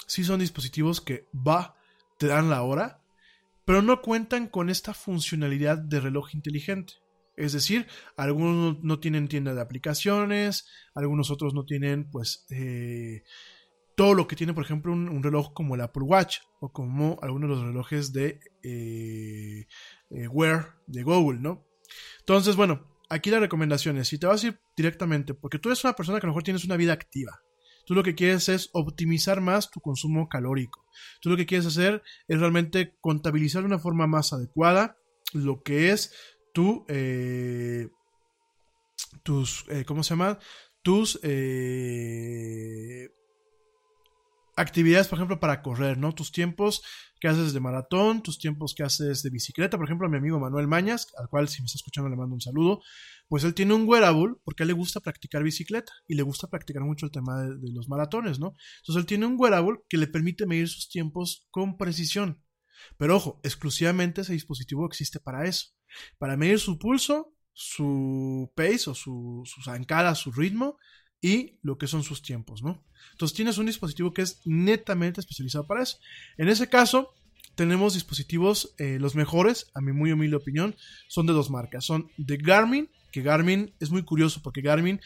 Sí 0.07 0.23
son 0.23 0.41
dispositivos 0.41 1.01
que 1.01 1.27
va, 1.35 1.79
te 2.19 2.27
dan 2.27 2.51
la 2.51 2.61
hora, 2.61 3.01
pero 3.65 3.81
no 3.81 4.03
cuentan 4.03 4.49
con 4.49 4.69
esta 4.69 4.93
funcionalidad 4.93 5.79
de 5.79 5.99
reloj 5.99 6.35
inteligente. 6.35 6.97
Es 7.39 7.55
decir, 7.55 7.87
algunos 8.19 8.85
no 8.85 9.01
tienen 9.01 9.29
tienda 9.29 9.55
de 9.55 9.63
aplicaciones, 9.63 10.69
algunos 10.95 11.31
otros 11.31 11.55
no 11.55 11.65
tienen, 11.65 12.11
pues, 12.11 12.45
eh, 12.51 13.23
todo 13.97 14.13
lo 14.13 14.29
que 14.29 14.37
tiene, 14.37 14.53
por 14.53 14.63
ejemplo, 14.63 14.93
un, 14.93 15.23
reloj 15.23 15.55
como 15.55 15.75
el 15.75 15.81
Apple 15.81 16.03
Watch 16.03 16.41
o 16.61 16.71
como 16.71 17.19
algunos 17.23 17.49
de 17.49 17.57
los 17.57 17.65
relojes 17.65 18.13
de 18.13 18.41
eh, 18.63 19.69
eh, 20.11 20.29
Wear 20.29 20.77
de 20.87 21.03
Google, 21.03 21.41
¿no? 21.41 21.65
Entonces, 22.21 22.57
bueno, 22.57 22.87
aquí 23.09 23.31
la 23.31 23.41
recomendación 23.41 23.99
es, 23.99 24.09
si 24.09 24.19
te 24.19 24.27
vas 24.27 24.45
a 24.45 24.49
ir 24.49 24.61
directamente, 24.77 25.35
porque 25.35 25.59
tú 25.59 25.69
eres 25.69 25.85
una 25.85 25.95
persona 25.95 26.21
que 26.21 26.27
a 26.27 26.29
lo 26.29 26.33
mejor 26.33 26.43
tienes 26.43 26.65
una 26.65 26.77
vida 26.77 26.93
activa, 26.93 27.41
tú 27.87 27.95
lo 27.95 28.03
que 28.03 28.15
quieres 28.15 28.49
es 28.49 28.71
optimizar 28.73 29.41
más 29.41 29.71
tu 29.71 29.81
consumo 29.81 30.29
calórico, 30.29 30.87
tú 31.21 31.31
lo 31.31 31.37
que 31.37 31.47
quieres 31.47 31.67
hacer 31.67 32.03
es 32.29 32.39
realmente 32.39 32.97
contabilizar 33.01 33.63
de 33.63 33.69
una 33.69 33.79
forma 33.79 34.07
más 34.07 34.33
adecuada 34.33 34.97
lo 35.33 35.63
que 35.63 35.91
es 35.91 36.13
tu, 36.53 36.85
eh, 36.89 37.89
tus, 39.23 39.65
eh, 39.69 39.85
¿cómo 39.85 40.03
se 40.03 40.11
llama? 40.11 40.39
Tus, 40.83 41.19
eh, 41.23 43.11
actividades, 44.57 45.09
por 45.09 45.19
ejemplo, 45.19 45.41
para 45.41 45.63
correr, 45.63 45.99
¿no? 45.99 46.15
Tus 46.15 46.33
tiempos 46.33 46.83
que 47.21 47.29
haces 47.29 47.53
de 47.53 47.61
maratón, 47.61 48.23
tus 48.23 48.39
tiempos 48.39 48.75
que 48.75 48.83
haces 48.83 49.23
de 49.23 49.31
bicicleta. 49.31 49.77
Por 49.77 49.87
ejemplo, 49.87 50.07
a 50.07 50.11
mi 50.11 50.19
amigo 50.19 50.39
Manuel 50.39 50.69
Mañas, 50.69 51.09
al 51.19 51.29
cual 51.29 51.49
si 51.49 51.63
me 51.63 51.67
está 51.67 51.77
escuchando 51.77 52.11
le 52.11 52.17
mando 52.17 52.35
un 52.35 52.41
saludo, 52.41 52.81
pues 53.29 53.45
él 53.45 53.55
tiene 53.55 53.75
un 53.75 53.89
wearable 53.89 54.35
porque 54.45 54.63
a 54.63 54.65
él 54.65 54.69
le 54.69 54.75
gusta 54.75 55.01
practicar 55.01 55.43
bicicleta 55.43 55.93
y 56.07 56.15
le 56.15 56.23
gusta 56.23 56.49
practicar 56.49 56.83
mucho 56.83 57.07
el 57.07 57.13
tema 57.13 57.43
de, 57.43 57.73
los 57.73 57.89
maratones, 57.89 58.39
¿no? 58.39 58.55
Entonces 58.81 59.01
él 59.01 59.07
tiene 59.07 59.27
un 59.27 59.37
wearable 59.39 59.79
que 59.89 59.97
le 59.97 60.07
permite 60.07 60.47
medir 60.47 60.69
sus 60.69 60.89
tiempos 60.89 61.47
con 61.51 61.77
precisión. 61.77 62.43
Pero 62.99 63.17
ojo, 63.17 63.41
exclusivamente 63.43 64.21
ese 64.21 64.35
dispositivo 64.35 64.87
existe 64.87 65.21
para 65.21 65.47
eso. 65.47 65.69
Para 66.19 66.37
medir 66.37 66.59
su 66.59 66.79
pulso, 66.79 67.35
su 67.53 68.53
pace 68.55 68.91
o 68.91 68.95
su, 68.95 69.43
sus 69.47 69.65
zancadas, 69.65 70.19
su 70.19 70.33
ritmo 70.33 70.77
y 71.25 71.59
lo 71.63 71.79
que 71.79 71.87
son 71.87 72.03
sus 72.03 72.21
tiempos, 72.21 72.63
¿no? 72.63 72.85
Entonces 73.13 73.35
tienes 73.35 73.57
un 73.57 73.65
dispositivo 73.65 74.13
que 74.13 74.21
es 74.21 74.43
netamente 74.45 75.21
especializado 75.21 75.67
para 75.67 75.83
eso. 75.83 75.97
En 76.37 76.51
ese 76.51 76.69
caso, 76.69 77.15
tenemos 77.55 77.95
dispositivos, 77.95 78.75
eh, 78.77 78.99
los 79.01 79.15
mejores, 79.15 79.71
a 79.73 79.81
mi 79.81 79.93
muy 79.93 80.13
humilde 80.13 80.37
opinión, 80.37 80.77
son 81.09 81.25
de 81.25 81.33
dos 81.33 81.49
marcas. 81.49 81.87
Son 81.87 82.11
de 82.19 82.37
Garmin, 82.37 82.91
que 83.11 83.23
Garmin 83.23 83.73
es 83.81 83.89
muy 83.89 84.03
curioso 84.03 84.43
porque 84.43 84.61
Garmin 84.61 85.01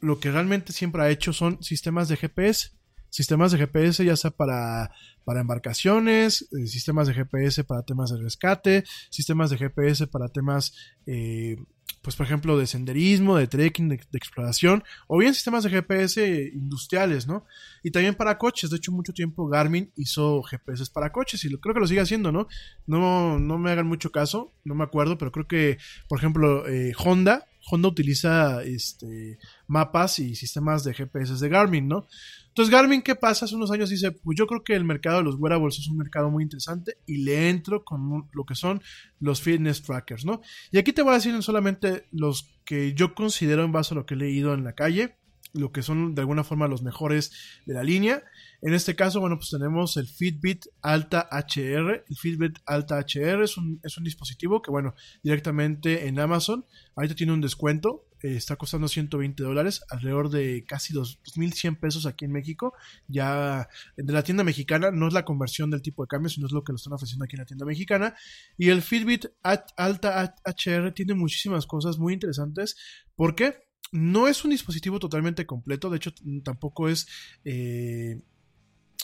lo 0.00 0.18
que 0.18 0.32
realmente 0.32 0.72
siempre 0.72 1.02
ha 1.02 1.10
hecho 1.10 1.32
son 1.32 1.62
sistemas 1.62 2.08
de 2.08 2.16
GPS. 2.16 2.72
Sistemas 3.08 3.52
de 3.52 3.58
GPS 3.58 4.04
ya 4.04 4.16
sea 4.16 4.32
para, 4.32 4.90
para 5.24 5.40
embarcaciones, 5.40 6.48
eh, 6.50 6.66
sistemas 6.66 7.06
de 7.06 7.14
GPS 7.14 7.62
para 7.62 7.84
temas 7.84 8.10
de 8.10 8.20
rescate, 8.20 8.84
sistemas 9.08 9.50
de 9.50 9.58
GPS 9.58 10.08
para 10.08 10.28
temas 10.28 10.74
eh, 11.06 11.58
pues 12.02 12.16
por 12.16 12.26
ejemplo 12.26 12.56
de 12.58 12.66
senderismo, 12.66 13.36
de 13.36 13.46
trekking, 13.46 13.88
de, 13.88 14.00
exploración, 14.12 14.82
o 15.06 15.18
bien 15.18 15.34
sistemas 15.34 15.64
de 15.64 15.70
GPS 15.70 16.50
industriales, 16.54 17.26
¿no? 17.26 17.44
Y 17.82 17.90
también 17.90 18.14
para 18.14 18.38
coches, 18.38 18.70
de 18.70 18.76
hecho 18.76 18.92
mucho 18.92 19.12
tiempo 19.12 19.48
Garmin 19.48 19.92
hizo 19.96 20.42
GPS 20.42 20.90
para 20.92 21.12
coches 21.12 21.44
y 21.44 21.50
lo, 21.50 21.60
creo 21.60 21.74
que 21.74 21.80
lo 21.80 21.86
sigue 21.86 22.00
haciendo, 22.00 22.32
¿no? 22.32 22.48
No, 22.86 23.38
no 23.38 23.58
me 23.58 23.70
hagan 23.70 23.86
mucho 23.86 24.10
caso, 24.12 24.52
no 24.64 24.74
me 24.74 24.84
acuerdo, 24.84 25.18
pero 25.18 25.32
creo 25.32 25.46
que, 25.46 25.78
por 26.08 26.18
ejemplo, 26.18 26.66
eh, 26.68 26.92
Honda, 26.96 27.46
Honda 27.70 27.88
utiliza 27.88 28.62
este, 28.62 29.38
mapas 29.66 30.18
y 30.18 30.34
sistemas 30.34 30.84
de 30.84 30.94
GPS 30.94 31.38
de 31.38 31.48
Garmin, 31.48 31.88
¿no? 31.88 32.06
Entonces 32.50 32.72
Garmin, 32.72 33.00
¿qué 33.00 33.14
pasa? 33.14 33.44
Hace 33.44 33.54
unos 33.54 33.70
años 33.70 33.90
dice, 33.90 34.10
pues 34.10 34.36
yo 34.36 34.46
creo 34.46 34.64
que 34.64 34.74
el 34.74 34.84
mercado 34.84 35.18
de 35.18 35.24
los 35.24 35.36
wearables 35.36 35.78
es 35.78 35.88
un 35.88 35.96
mercado 35.96 36.30
muy 36.30 36.42
interesante 36.42 36.98
y 37.06 37.18
le 37.18 37.48
entro 37.48 37.84
con 37.84 38.28
lo 38.32 38.44
que 38.44 38.56
son 38.56 38.82
los 39.20 39.40
fitness 39.40 39.82
trackers, 39.82 40.24
¿no? 40.24 40.40
Y 40.72 40.78
aquí 40.78 40.92
te 40.92 41.02
voy 41.02 41.12
a 41.12 41.14
decir 41.14 41.40
solamente 41.42 42.06
los 42.10 42.58
que 42.64 42.92
yo 42.94 43.14
considero 43.14 43.64
en 43.64 43.72
base 43.72 43.94
a 43.94 43.96
lo 43.96 44.04
que 44.04 44.14
he 44.14 44.16
leído 44.16 44.52
en 44.52 44.64
la 44.64 44.74
calle, 44.74 45.16
lo 45.52 45.72
que 45.72 45.82
son 45.82 46.14
de 46.14 46.22
alguna 46.22 46.44
forma 46.44 46.68
los 46.68 46.82
mejores 46.82 47.32
de 47.66 47.74
la 47.74 47.82
línea. 47.82 48.24
En 48.62 48.74
este 48.74 48.96
caso, 48.96 49.20
bueno, 49.20 49.36
pues 49.36 49.50
tenemos 49.50 49.96
el 49.96 50.06
Fitbit 50.06 50.66
Alta 50.82 51.28
HR. 51.30 52.04
El 52.08 52.16
Fitbit 52.16 52.58
Alta 52.66 52.98
HR 52.98 53.44
es 53.44 53.56
un, 53.56 53.80
es 53.82 53.96
un 53.96 54.04
dispositivo 54.04 54.60
que, 54.60 54.70
bueno, 54.70 54.94
directamente 55.22 56.08
en 56.08 56.18
Amazon, 56.18 56.64
ahorita 56.96 57.14
tiene 57.14 57.32
un 57.32 57.40
descuento, 57.40 58.06
está 58.22 58.56
costando 58.56 58.88
120 58.88 59.42
dólares, 59.42 59.82
alrededor 59.90 60.30
de 60.30 60.64
casi 60.66 60.94
2.100 60.94 61.78
pesos 61.78 62.06
aquí 62.06 62.24
en 62.24 62.32
México. 62.32 62.74
Ya 63.08 63.68
de 63.96 64.12
la 64.12 64.22
tienda 64.22 64.44
mexicana, 64.44 64.90
no 64.90 65.08
es 65.08 65.14
la 65.14 65.24
conversión 65.24 65.70
del 65.70 65.82
tipo 65.82 66.02
de 66.02 66.08
cambio, 66.08 66.28
sino 66.28 66.46
es 66.46 66.52
lo 66.52 66.64
que 66.64 66.72
lo 66.72 66.76
están 66.76 66.92
ofreciendo 66.92 67.24
aquí 67.24 67.36
en 67.36 67.40
la 67.40 67.46
tienda 67.46 67.66
mexicana. 67.66 68.14
Y 68.56 68.68
el 68.68 68.82
Fitbit 68.82 69.26
Alta 69.42 70.34
HR 70.44 70.92
tiene 70.92 71.14
muchísimas 71.14 71.66
cosas 71.66 71.98
muy 71.98 72.14
interesantes. 72.14 72.76
¿Por 73.14 73.34
qué? 73.34 73.64
No 73.92 74.28
es 74.28 74.44
un 74.44 74.50
dispositivo 74.50 74.98
totalmente 74.98 75.46
completo, 75.46 75.90
de 75.90 75.96
hecho 75.96 76.12
tampoco 76.44 76.88
es... 76.88 77.08
Eh, 77.44 78.20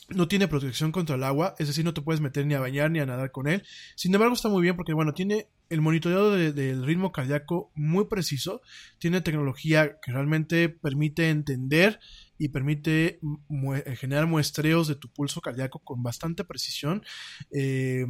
no 0.09 0.29
tiene 0.29 0.47
protección 0.47 0.93
contra 0.93 1.17
el 1.17 1.25
agua, 1.25 1.55
es 1.59 1.67
decir, 1.67 1.85
no 1.85 1.95
te 1.95 2.03
puedes 2.03 2.21
meter 2.21 2.47
ni 2.47 2.55
a 2.55 2.61
bañar 2.61 2.91
ni 2.91 3.01
a 3.01 3.07
nadar 3.07 3.33
con 3.33 3.49
él. 3.49 3.65
Sin 3.97 4.15
embargo, 4.15 4.35
está 4.35 4.49
muy 4.49 4.63
bien 4.63 4.77
porque, 4.77 4.93
bueno, 4.93 5.15
tiene 5.15 5.49
el 5.69 5.81
monitoreo 5.81 6.31
de, 6.31 6.53
del 6.53 6.85
ritmo 6.85 7.11
cardíaco 7.11 7.73
muy 7.75 8.07
preciso, 8.07 8.63
tiene 8.99 9.21
tecnología 9.21 9.99
que 10.01 10.13
realmente 10.13 10.69
permite 10.69 11.31
entender 11.31 11.99
y 12.39 12.51
permite 12.51 13.19
mu 13.49 13.75
generar 13.97 14.27
muestreos 14.27 14.87
de 14.87 14.95
tu 14.95 15.09
pulso 15.09 15.41
cardíaco 15.41 15.81
con 15.81 16.03
bastante 16.03 16.45
precisión. 16.45 17.03
Eh, 17.51 18.07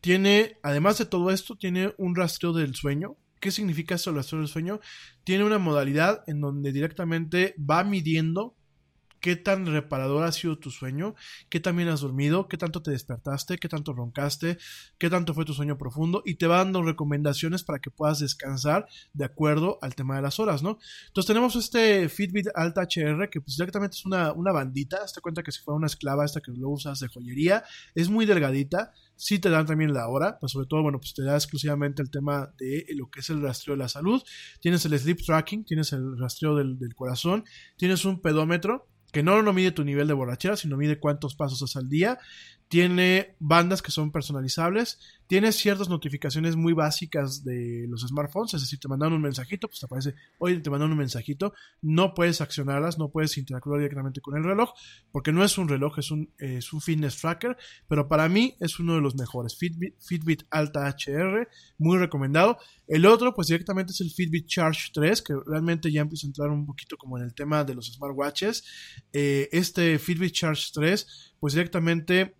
tiene, 0.00 0.58
además 0.62 0.98
de 0.98 1.06
todo 1.06 1.30
esto, 1.30 1.56
tiene 1.56 1.94
un 1.98 2.14
rastreo 2.14 2.52
del 2.52 2.74
sueño, 2.74 3.16
¿Qué 3.44 3.50
significa 3.50 3.96
eso 3.96 4.08
el 4.08 4.16
rastreo 4.16 4.40
del 4.40 4.48
sueño? 4.48 4.80
Tiene 5.22 5.44
una 5.44 5.58
modalidad 5.58 6.24
en 6.26 6.40
donde 6.40 6.72
directamente 6.72 7.54
va 7.58 7.84
midiendo 7.84 8.56
qué 9.24 9.36
tan 9.36 9.64
reparador 9.64 10.22
ha 10.24 10.32
sido 10.32 10.58
tu 10.58 10.70
sueño, 10.70 11.14
qué 11.48 11.58
también 11.58 11.88
has 11.88 12.02
dormido, 12.02 12.46
qué 12.46 12.58
tanto 12.58 12.82
te 12.82 12.90
despertaste, 12.90 13.56
qué 13.56 13.70
tanto 13.70 13.94
roncaste, 13.94 14.58
qué 14.98 15.08
tanto 15.08 15.32
fue 15.32 15.46
tu 15.46 15.54
sueño 15.54 15.78
profundo 15.78 16.22
y 16.26 16.34
te 16.34 16.46
va 16.46 16.58
dando 16.58 16.82
recomendaciones 16.82 17.64
para 17.64 17.78
que 17.78 17.90
puedas 17.90 18.18
descansar 18.18 18.86
de 19.14 19.24
acuerdo 19.24 19.78
al 19.80 19.94
tema 19.94 20.16
de 20.16 20.20
las 20.20 20.38
horas, 20.40 20.62
¿no? 20.62 20.78
Entonces 21.06 21.26
tenemos 21.26 21.56
este 21.56 22.10
Fitbit 22.10 22.48
Alta 22.54 22.82
HR 22.82 23.30
que 23.30 23.40
pues 23.40 23.56
directamente 23.56 23.96
es 23.96 24.04
una, 24.04 24.30
una 24.34 24.52
bandita, 24.52 24.98
hazte 25.02 25.22
cuenta 25.22 25.42
que 25.42 25.52
si 25.52 25.62
fuera 25.62 25.78
una 25.78 25.86
esclava 25.86 26.26
esta 26.26 26.42
que 26.42 26.52
lo 26.52 26.68
usas 26.68 27.00
de 27.00 27.08
joyería, 27.08 27.64
es 27.94 28.10
muy 28.10 28.26
delgadita, 28.26 28.92
sí 29.16 29.38
te 29.38 29.48
dan 29.48 29.64
también 29.64 29.94
la 29.94 30.06
hora, 30.06 30.38
pues 30.38 30.52
sobre 30.52 30.66
todo, 30.66 30.82
bueno, 30.82 30.98
pues 31.00 31.14
te 31.14 31.22
da 31.22 31.34
exclusivamente 31.34 32.02
el 32.02 32.10
tema 32.10 32.52
de 32.58 32.84
lo 32.94 33.08
que 33.08 33.20
es 33.20 33.30
el 33.30 33.40
rastreo 33.40 33.74
de 33.74 33.84
la 33.84 33.88
salud, 33.88 34.22
tienes 34.60 34.84
el 34.84 34.98
sleep 34.98 35.24
tracking, 35.24 35.64
tienes 35.64 35.94
el 35.94 36.18
rastreo 36.18 36.54
del 36.56 36.94
corazón, 36.94 37.44
tienes 37.78 38.04
un 38.04 38.20
pedómetro, 38.20 38.86
que 39.14 39.22
no, 39.22 39.40
no 39.42 39.52
mide 39.54 39.70
tu 39.70 39.84
nivel 39.84 40.08
de 40.08 40.12
borrachera, 40.12 40.56
sino 40.56 40.76
mide 40.76 40.98
cuántos 40.98 41.36
pasos 41.36 41.62
haces 41.62 41.76
al 41.76 41.88
día. 41.88 42.18
Tiene 42.68 43.36
bandas 43.38 43.82
que 43.82 43.90
son 43.90 44.10
personalizables. 44.10 44.98
Tiene 45.26 45.52
ciertas 45.52 45.88
notificaciones 45.88 46.56
muy 46.56 46.72
básicas 46.72 47.44
de 47.44 47.86
los 47.88 48.02
smartphones. 48.02 48.54
Es 48.54 48.62
decir, 48.62 48.78
te 48.78 48.88
mandan 48.88 49.12
un 49.12 49.22
mensajito, 49.22 49.68
pues 49.68 49.80
te 49.80 49.86
aparece, 49.86 50.14
oye, 50.38 50.58
te 50.60 50.70
mandan 50.70 50.90
un 50.90 50.98
mensajito. 50.98 51.54
No 51.82 52.14
puedes 52.14 52.40
accionarlas, 52.40 52.98
no 52.98 53.10
puedes 53.10 53.38
interactuar 53.38 53.78
directamente 53.78 54.20
con 54.20 54.36
el 54.36 54.44
reloj, 54.44 54.72
porque 55.12 55.32
no 55.32 55.44
es 55.44 55.56
un 55.56 55.68
reloj, 55.68 55.98
es 55.98 56.10
un, 56.10 56.32
es 56.38 56.72
un 56.72 56.80
fitness 56.80 57.20
tracker. 57.20 57.56
Pero 57.88 58.08
para 58.08 58.28
mí 58.28 58.56
es 58.60 58.78
uno 58.78 58.94
de 58.94 59.00
los 59.00 59.14
mejores. 59.14 59.56
Fitbit, 59.56 60.42
Alta 60.50 60.88
HR, 60.88 61.48
muy 61.78 61.98
recomendado. 61.98 62.58
El 62.86 63.06
otro, 63.06 63.34
pues 63.34 63.48
directamente 63.48 63.92
es 63.92 64.00
el 64.00 64.10
Fitbit 64.10 64.46
Charge 64.46 64.90
3, 64.92 65.22
que 65.22 65.34
realmente 65.46 65.90
ya 65.90 66.02
empieza 66.02 66.26
a 66.26 66.28
entrar 66.28 66.50
un 66.50 66.66
poquito 66.66 66.96
como 66.96 67.18
en 67.18 67.24
el 67.24 67.34
tema 67.34 67.64
de 67.64 67.74
los 67.74 67.92
smartwatches. 67.92 68.64
Eh, 69.12 69.48
este 69.52 69.98
Fitbit 69.98 70.32
Charge 70.32 70.70
3, 70.72 71.34
pues 71.38 71.54
directamente 71.54 72.36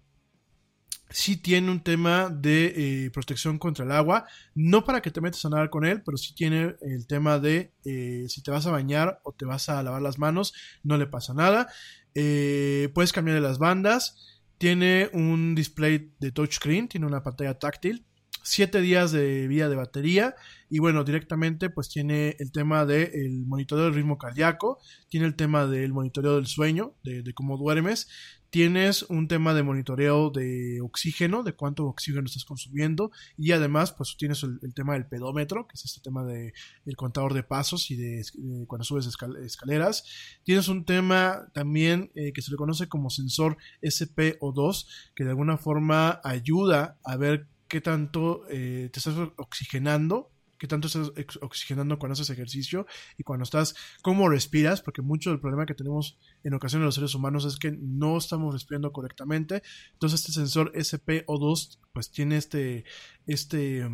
sí 1.15 1.37
tiene 1.37 1.71
un 1.71 1.81
tema 1.81 2.29
de 2.29 3.05
eh, 3.05 3.11
protección 3.13 3.57
contra 3.57 3.85
el 3.85 3.93
agua, 3.93 4.27
no 4.57 4.85
para 4.85 5.01
que 5.01 5.13
te 5.13 5.21
metas 5.21 5.45
a 5.45 5.49
nadar 5.49 5.71
con 5.71 5.85
él, 5.85 6.03
pero 6.05 6.17
sí 6.17 6.35
tiene 6.35 6.75
el 6.81 7.07
tema 7.07 7.39
de 7.39 7.73
eh, 7.85 8.25
si 8.29 8.43
te 8.43 8.51
vas 8.51 8.67
a 8.67 8.73
bañar 8.73 9.21
o 9.23 9.33
te 9.33 9.45
vas 9.45 9.69
a 9.69 9.81
lavar 9.85 10.03
las 10.03 10.19
manos, 10.19 10.55
no 10.83 10.99
le 10.99 11.07
pasa 11.07 11.33
nada. 11.33 11.69
Eh, 12.17 12.91
puedes 12.95 13.13
cambiar 13.13 13.41
las 13.41 13.59
bandas, 13.59 14.41
tiene 14.59 15.09
un 15.13 15.55
display 15.55 16.11
de 16.19 16.33
touchscreen, 16.33 16.89
tiene 16.89 17.07
una 17.07 17.23
pantalla 17.23 17.61
táctil, 17.61 18.05
7 18.43 18.81
días 18.81 19.13
de 19.13 19.47
vida 19.47 19.69
de 19.69 19.77
batería 19.77 20.35
y 20.69 20.81
bueno, 20.81 21.05
directamente 21.05 21.71
pues 21.71 21.89
tiene 21.89 22.35
el 22.41 22.51
tema 22.51 22.87
del 22.87 23.13
de 23.13 23.45
monitoreo 23.47 23.85
del 23.85 23.95
ritmo 23.95 24.19
cardíaco, 24.19 24.81
tiene 25.09 25.27
el 25.27 25.37
tema 25.37 25.69
del 25.69 25.93
monitoreo 25.93 26.35
del 26.35 26.47
sueño, 26.47 26.97
de, 27.05 27.23
de, 27.23 27.33
cómo 27.35 27.57
duermes, 27.57 28.09
tienes 28.55 29.03
un 29.09 29.27
tema 29.27 29.53
de 29.53 29.65
monitoreo 29.65 30.31
de 30.31 30.81
oxígeno, 30.81 31.43
de 31.43 31.55
cuánto 31.55 31.87
oxígeno 31.87 32.27
estás 32.27 32.45
consumiendo 32.45 33.11
y 33.37 33.51
además 33.51 33.91
pues 33.91 34.15
tienes 34.17 34.45
el, 34.45 34.73
tema 34.75 34.93
del 34.93 35.07
pedómetro, 35.07 35.67
que 35.67 35.75
es 35.75 35.85
este 35.85 36.01
tema 36.01 36.23
de 36.23 36.53
el 36.87 36.95
contador 36.95 37.35
de 37.35 37.43
pasos 37.43 37.91
y 37.91 37.97
de, 37.97 38.25
de 38.33 38.65
cuando 38.69 38.85
subes 38.85 39.07
escal 39.07 39.35
escaleras. 39.39 40.05
Tienes 40.45 40.69
un 40.69 40.85
tema 40.85 41.49
también 41.53 42.13
eh, 42.15 42.33
que 42.33 42.43
se 42.43 42.53
le 42.53 42.57
conoce 42.57 42.87
como 42.87 43.11
sensor 43.11 43.57
SPO2, 43.83 44.87
que 45.17 45.25
de 45.25 45.31
alguna 45.31 45.59
forma 45.59 46.21
ayuda 46.23 46.97
a 47.03 47.17
ver 47.17 47.49
qué 47.67 47.81
tanto 47.81 48.45
eh, 48.51 48.89
te 48.93 49.01
estás 49.01 49.17
oxigenando, 49.35 50.31
qué 50.59 50.67
tanto 50.67 50.87
estás 50.89 51.13
oxigenando 51.41 51.99
cuando 51.99 52.15
haces 52.15 52.31
ejercicio 52.31 52.87
y 53.19 53.23
cuando 53.23 53.45
estás, 53.45 53.75
cómo 54.03 54.29
respiras, 54.29 54.83
porque 54.83 55.03
mucho 55.03 55.31
del 55.31 55.41
problema 55.41 55.67
que 55.67 55.75
tenemos 55.75 56.19
en 56.43 56.55
ocasiones 56.55 56.87
los 56.87 56.95
seres 56.95 57.15
humanos 57.15 57.45
es 57.45 57.57
que 57.57 57.73
no 57.73 58.19
estamos 58.19 58.53
respirando 58.53 58.93
correctamente. 58.93 59.63
Entonces 59.93 60.21
este 60.21 60.33
sensor 60.33 60.73
SPO2 60.73 61.79
pues 61.93 62.11
tiene 62.11 62.37
este, 62.37 62.85
este, 63.27 63.89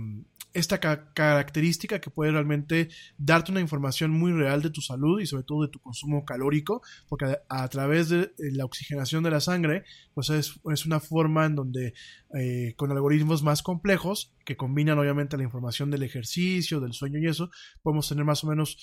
esta 0.53 0.81
ca 0.81 1.13
característica 1.13 2.01
que 2.01 2.11
puede 2.11 2.33
realmente 2.33 2.89
darte 3.19 3.53
una 3.53 3.61
información 3.61 4.11
muy 4.11 4.33
real 4.33 4.63
de 4.63 4.71
tu 4.71 4.81
salud 4.81 5.21
y 5.21 5.27
sobre 5.27 5.45
todo 5.45 5.63
de 5.63 5.69
tu 5.69 5.81
consumo 5.81 6.25
calórico, 6.25 6.83
porque 7.09 7.39
a, 7.49 7.69
través 7.69 8.09
de 8.09 8.33
la 8.39 8.65
oxigenación 8.65 9.23
de 9.23 9.31
la 9.31 9.41
sangre, 9.41 9.85
pues 10.15 10.31
es, 10.31 10.61
es 10.73 10.87
una 10.87 11.01
forma 11.01 11.47
en 11.47 11.55
donde 11.55 11.95
eh, 12.39 12.75
con 12.77 12.91
algoritmos 12.91 13.43
más 13.43 13.63
complejos 13.63 14.33
que 14.45 14.57
combinan 14.57 14.99
obviamente 14.99 15.37
la 15.37 15.45
información 15.45 15.91
del 15.91 16.03
ejercicio, 16.03 16.81
del 16.81 16.93
sueño 16.93 17.19
y 17.19 17.27
eso, 17.27 17.51
podemos 17.83 18.09
tener 18.09 18.25
más 18.25 18.45
o 18.45 18.49
menos 18.49 18.79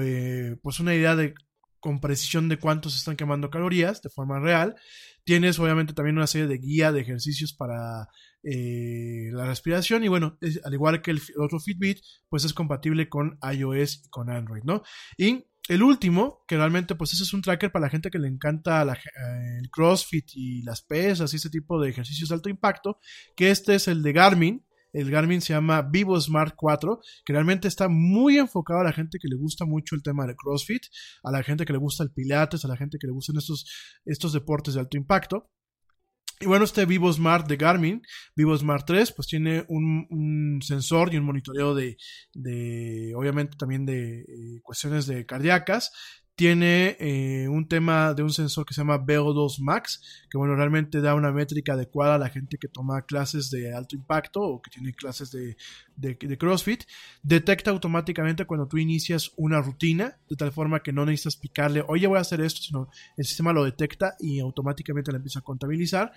eh, 0.00 0.56
pues 0.62 0.80
una 0.80 0.94
idea 0.94 1.16
de 1.16 1.34
con 1.80 2.00
precisión 2.00 2.48
de 2.48 2.58
cuántos 2.58 2.96
están 2.96 3.16
quemando 3.16 3.50
calorías 3.50 4.02
de 4.02 4.10
forma 4.10 4.40
real. 4.40 4.76
Tienes 5.24 5.58
obviamente 5.58 5.92
también 5.92 6.16
una 6.16 6.26
serie 6.26 6.46
de 6.46 6.58
guía 6.58 6.92
de 6.92 7.00
ejercicios 7.00 7.52
para 7.52 8.08
eh, 8.42 9.30
la 9.32 9.46
respiración 9.46 10.04
y 10.04 10.08
bueno, 10.08 10.38
al 10.64 10.72
igual 10.72 11.02
que 11.02 11.10
el 11.10 11.20
otro 11.38 11.60
Fitbit, 11.60 11.98
pues 12.28 12.44
es 12.44 12.54
compatible 12.54 13.08
con 13.08 13.38
iOS 13.42 14.06
y 14.06 14.08
con 14.08 14.30
Android, 14.30 14.62
¿no? 14.64 14.82
Y 15.16 15.44
el 15.68 15.82
último, 15.82 16.44
que 16.48 16.56
realmente 16.56 16.94
pues 16.94 17.12
ese 17.12 17.24
es 17.24 17.34
un 17.34 17.42
tracker 17.42 17.70
para 17.70 17.86
la 17.86 17.90
gente 17.90 18.10
que 18.10 18.18
le 18.18 18.28
encanta 18.28 18.82
eh, 18.84 19.58
el 19.60 19.70
CrossFit 19.70 20.30
y 20.34 20.62
las 20.62 20.80
pesas 20.80 21.32
y 21.32 21.36
ese 21.36 21.50
tipo 21.50 21.78
de 21.80 21.90
ejercicios 21.90 22.30
de 22.30 22.36
alto 22.36 22.48
impacto, 22.48 22.98
que 23.36 23.50
este 23.50 23.74
es 23.74 23.86
el 23.86 24.02
de 24.02 24.12
Garmin. 24.12 24.64
El 24.92 25.10
Garmin 25.10 25.40
se 25.40 25.52
llama 25.52 25.82
Vivo 25.82 26.20
Smart 26.20 26.54
4, 26.56 27.00
que 27.24 27.32
realmente 27.32 27.68
está 27.68 27.88
muy 27.88 28.38
enfocado 28.38 28.80
a 28.80 28.84
la 28.84 28.92
gente 28.92 29.18
que 29.18 29.28
le 29.28 29.36
gusta 29.36 29.64
mucho 29.64 29.94
el 29.94 30.02
tema 30.02 30.26
de 30.26 30.34
CrossFit, 30.34 30.82
a 31.22 31.30
la 31.30 31.42
gente 31.42 31.64
que 31.64 31.72
le 31.72 31.78
gusta 31.78 32.04
el 32.04 32.10
Pilates, 32.10 32.64
a 32.64 32.68
la 32.68 32.76
gente 32.76 32.98
que 32.98 33.06
le 33.06 33.12
gustan 33.12 33.36
estos, 33.36 33.66
estos 34.04 34.32
deportes 34.32 34.74
de 34.74 34.80
alto 34.80 34.96
impacto. 34.96 35.50
Y 36.40 36.46
bueno, 36.46 36.64
este 36.64 36.86
Vivo 36.86 37.12
Smart 37.12 37.48
de 37.48 37.56
Garmin, 37.56 38.00
Vivo 38.36 38.56
Smart 38.56 38.86
3, 38.86 39.12
pues 39.12 39.26
tiene 39.26 39.64
un, 39.68 40.60
sensor 40.62 41.12
y 41.12 41.16
un 41.16 41.24
monitoreo 41.24 41.74
de, 41.74 41.96
de 42.32 43.12
obviamente 43.16 43.56
también 43.58 43.84
de 43.84 44.20
eh, 44.20 44.60
cuestiones 44.62 45.06
de 45.06 45.26
cardíacas. 45.26 45.90
Tiene 46.38 46.96
eh, 47.00 47.48
un 47.48 47.66
tema 47.66 48.14
de 48.14 48.22
un 48.22 48.30
sensor 48.30 48.64
que 48.64 48.72
se 48.72 48.80
llama 48.80 49.04
VO2 49.04 49.58
Max, 49.58 50.24
que 50.30 50.38
bueno, 50.38 50.54
realmente 50.54 51.00
da 51.00 51.16
una 51.16 51.32
métrica 51.32 51.72
adecuada 51.72 52.14
a 52.14 52.18
la 52.18 52.28
gente 52.28 52.58
que 52.58 52.68
toma 52.68 53.02
clases 53.02 53.50
de 53.50 53.74
alto 53.74 53.96
impacto 53.96 54.42
o 54.42 54.62
que 54.62 54.70
tiene 54.70 54.92
clases 54.92 55.32
de, 55.32 55.56
de, 55.96 56.38
CrossFit. 56.38 56.84
Detecta 57.24 57.72
automáticamente 57.72 58.44
cuando 58.44 58.68
tú 58.68 58.78
inicias 58.78 59.32
una 59.36 59.60
rutina, 59.60 60.16
de 60.30 60.36
tal 60.36 60.52
forma 60.52 60.80
que 60.80 60.92
no 60.92 61.04
necesitas 61.04 61.38
picarle, 61.38 61.82
oye, 61.88 62.06
voy 62.06 62.18
a 62.18 62.20
hacer 62.20 62.40
esto, 62.40 62.60
sino 62.62 62.88
el 63.16 63.24
sistema 63.24 63.52
lo 63.52 63.64
detecta 63.64 64.14
y 64.20 64.38
automáticamente 64.38 65.10
la 65.10 65.16
empieza 65.16 65.40
a 65.40 65.42
contabilizar. 65.42 66.12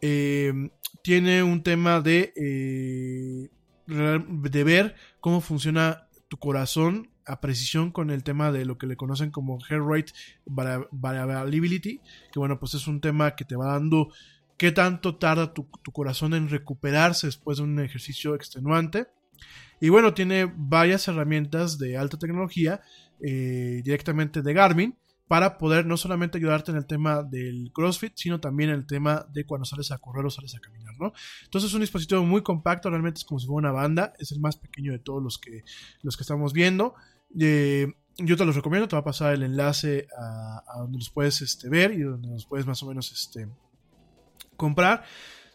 Eh, 0.00 0.54
tiene 1.02 1.42
un 1.42 1.62
tema 1.62 2.00
de, 2.00 2.32
eh, 2.34 3.50
de 3.86 4.64
ver 4.64 4.94
cómo 5.20 5.42
funciona 5.42 6.08
tu 6.28 6.38
corazón 6.38 7.10
a 7.26 7.40
precisión 7.40 7.90
con 7.90 8.10
el 8.10 8.22
tema 8.22 8.52
de 8.52 8.64
lo 8.64 8.78
que 8.78 8.86
le 8.86 8.96
conocen 8.96 9.30
como 9.30 9.58
heart 9.60 9.84
rate 9.84 10.12
vari- 10.46 10.88
variability, 10.92 12.00
que 12.32 12.38
bueno, 12.38 12.58
pues 12.58 12.74
es 12.74 12.86
un 12.86 13.00
tema 13.00 13.34
que 13.34 13.44
te 13.44 13.56
va 13.56 13.72
dando 13.72 14.08
qué 14.56 14.72
tanto 14.72 15.16
tarda 15.16 15.52
tu, 15.52 15.68
tu 15.82 15.92
corazón 15.92 16.32
en 16.34 16.48
recuperarse 16.48 17.26
después 17.26 17.58
de 17.58 17.64
un 17.64 17.78
ejercicio 17.80 18.34
extenuante. 18.34 19.08
Y 19.80 19.90
bueno, 19.90 20.14
tiene 20.14 20.50
varias 20.56 21.06
herramientas 21.08 21.78
de 21.78 21.98
alta 21.98 22.18
tecnología 22.18 22.80
eh, 23.20 23.82
directamente 23.84 24.40
de 24.40 24.54
Garmin 24.54 24.96
para 25.28 25.58
poder 25.58 25.84
no 25.84 25.96
solamente 25.96 26.38
ayudarte 26.38 26.70
en 26.70 26.76
el 26.78 26.86
tema 26.86 27.22
del 27.22 27.70
CrossFit, 27.74 28.12
sino 28.14 28.40
también 28.40 28.70
en 28.70 28.76
el 28.76 28.86
tema 28.86 29.26
de 29.32 29.44
cuando 29.44 29.64
sales 29.64 29.90
a 29.90 29.98
correr 29.98 30.24
o 30.24 30.30
sales 30.30 30.54
a 30.54 30.60
caminar, 30.60 30.94
¿no? 30.98 31.12
Entonces 31.44 31.68
es 31.68 31.74
un 31.74 31.80
dispositivo 31.80 32.24
muy 32.24 32.42
compacto, 32.42 32.88
realmente 32.88 33.18
es 33.18 33.24
como 33.24 33.40
si 33.40 33.46
fuera 33.46 33.68
una 33.68 33.72
banda, 33.72 34.12
es 34.18 34.30
el 34.32 34.40
más 34.40 34.56
pequeño 34.56 34.92
de 34.92 35.00
todos 35.00 35.22
los 35.22 35.36
que, 35.38 35.64
los 36.02 36.16
que 36.16 36.22
estamos 36.22 36.52
viendo. 36.52 36.94
Eh, 37.38 37.92
yo 38.18 38.36
te 38.36 38.44
los 38.44 38.56
recomiendo, 38.56 38.88
te 38.88 38.96
va 38.96 39.00
a 39.00 39.04
pasar 39.04 39.34
el 39.34 39.42
enlace 39.42 40.08
a, 40.18 40.62
donde 40.78 40.98
los 40.98 41.10
puedes 41.10 41.42
este, 41.42 41.68
ver 41.68 41.92
y 41.92 42.00
donde 42.00 42.28
los 42.28 42.46
puedes 42.46 42.66
más 42.66 42.82
o 42.82 42.86
menos 42.86 43.12
este, 43.12 43.48
comprar. 44.56 45.04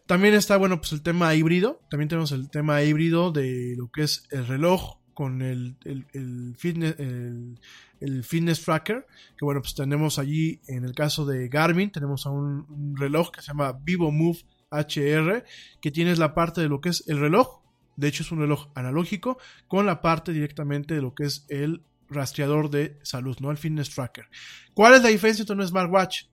También 0.06 0.34
está, 0.34 0.58
bueno, 0.58 0.78
pues 0.78 0.92
el 0.92 1.02
tema 1.02 1.34
híbrido. 1.34 1.82
También 1.90 2.10
tenemos 2.10 2.32
el 2.32 2.50
tema 2.50 2.84
híbrido 2.84 3.32
de 3.32 3.76
lo 3.78 3.90
que 3.92 4.04
es 4.04 4.28
el 4.32 4.46
reloj 4.46 4.98
con 5.14 5.42
el, 5.42 5.78
el- 5.86 6.56
fitness, 6.58 6.96
el 7.00 8.24
fitness 8.24 8.64
tracker. 8.64 9.08
Que 9.38 9.46
bueno, 9.46 9.62
pues 9.62 9.74
tenemos 9.74 10.20
allí, 10.20 10.60
en 10.68 10.84
el 10.84 10.94
caso 10.94 11.26
de 11.26 11.48
Garmin, 11.48 11.92
tenemos 11.92 12.26
a 12.26 12.30
un, 12.30 12.66
un 12.70 12.98
reloj 12.98 13.32
que 13.32 13.42
se 13.42 13.48
llama 13.48 13.72
Vivo 13.72 14.12
Move 14.12 14.40
HR, 14.70 15.44
que 15.82 15.92
tienes 15.92 16.20
la 16.20 16.34
parte 16.34 16.62
de 16.62 16.70
lo 16.70 16.82
que 16.82 16.90
es 16.90 17.04
el 17.08 17.20
reloj. 17.20 17.61
De 18.02 18.08
hecho, 18.08 18.24
es 18.24 18.32
un 18.32 18.40
reloj 18.40 18.70
analógico 18.74 19.38
con 19.68 19.86
la 19.86 20.02
parte 20.02 20.34
directamente 20.34 20.96
de 20.96 21.04
lo 21.04 21.14
que 21.14 21.26
es 21.26 21.46
el 21.50 21.84
rastreador 22.10 22.72
de 22.72 22.98
salud, 23.04 23.38
¿no? 23.40 23.52
El 23.52 23.58
fitness 23.58 23.92
tracker. 23.92 24.26
¿Cuál 24.74 24.96
es 24.96 25.04
la 25.04 25.10
diferencia 25.10 25.44
entre 25.44 25.56
un 25.56 25.68
smartwatch? 25.68 26.24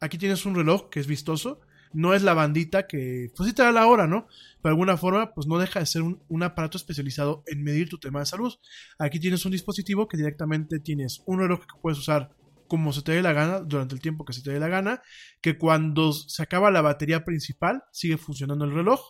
Aquí 0.00 0.18
tienes 0.18 0.44
un 0.44 0.54
reloj 0.54 0.90
que 0.90 1.00
es 1.00 1.06
vistoso, 1.06 1.62
no 1.94 2.12
es 2.12 2.22
la 2.22 2.34
bandita 2.34 2.86
que, 2.86 3.32
pues 3.34 3.48
sí 3.48 3.54
te 3.54 3.62
da 3.62 3.72
la 3.72 3.86
hora, 3.86 4.06
¿no? 4.06 4.26
Pero 4.60 4.62
de 4.64 4.68
alguna 4.68 4.98
forma, 4.98 5.32
pues 5.32 5.46
no 5.46 5.56
deja 5.56 5.80
de 5.80 5.86
ser 5.86 6.02
un, 6.02 6.42
aparato 6.42 6.76
especializado 6.76 7.42
en 7.46 7.62
medir 7.62 7.88
tu 7.88 7.96
tema 7.96 8.20
de 8.20 8.26
salud. 8.26 8.52
Aquí 8.98 9.18
tienes 9.18 9.46
un 9.46 9.52
dispositivo 9.52 10.06
que 10.06 10.18
directamente 10.18 10.78
tienes 10.78 11.22
un 11.24 11.38
reloj 11.38 11.60
que 11.60 11.80
puedes 11.80 11.98
usar 11.98 12.36
como 12.68 12.92
se 12.92 13.00
te 13.00 13.12
dé 13.12 13.22
la 13.22 13.32
gana, 13.32 13.60
durante 13.60 13.94
el 13.94 14.02
tiempo 14.02 14.26
que 14.26 14.34
se 14.34 14.42
te 14.42 14.50
dé 14.50 14.60
la 14.60 14.68
gana, 14.68 15.00
que 15.40 15.56
cuando 15.56 16.12
se 16.12 16.42
acaba 16.42 16.70
la 16.70 16.82
batería 16.82 17.24
principal, 17.24 17.82
sigue 17.92 18.18
funcionando 18.18 18.66
el 18.66 18.74
reloj. 18.74 19.00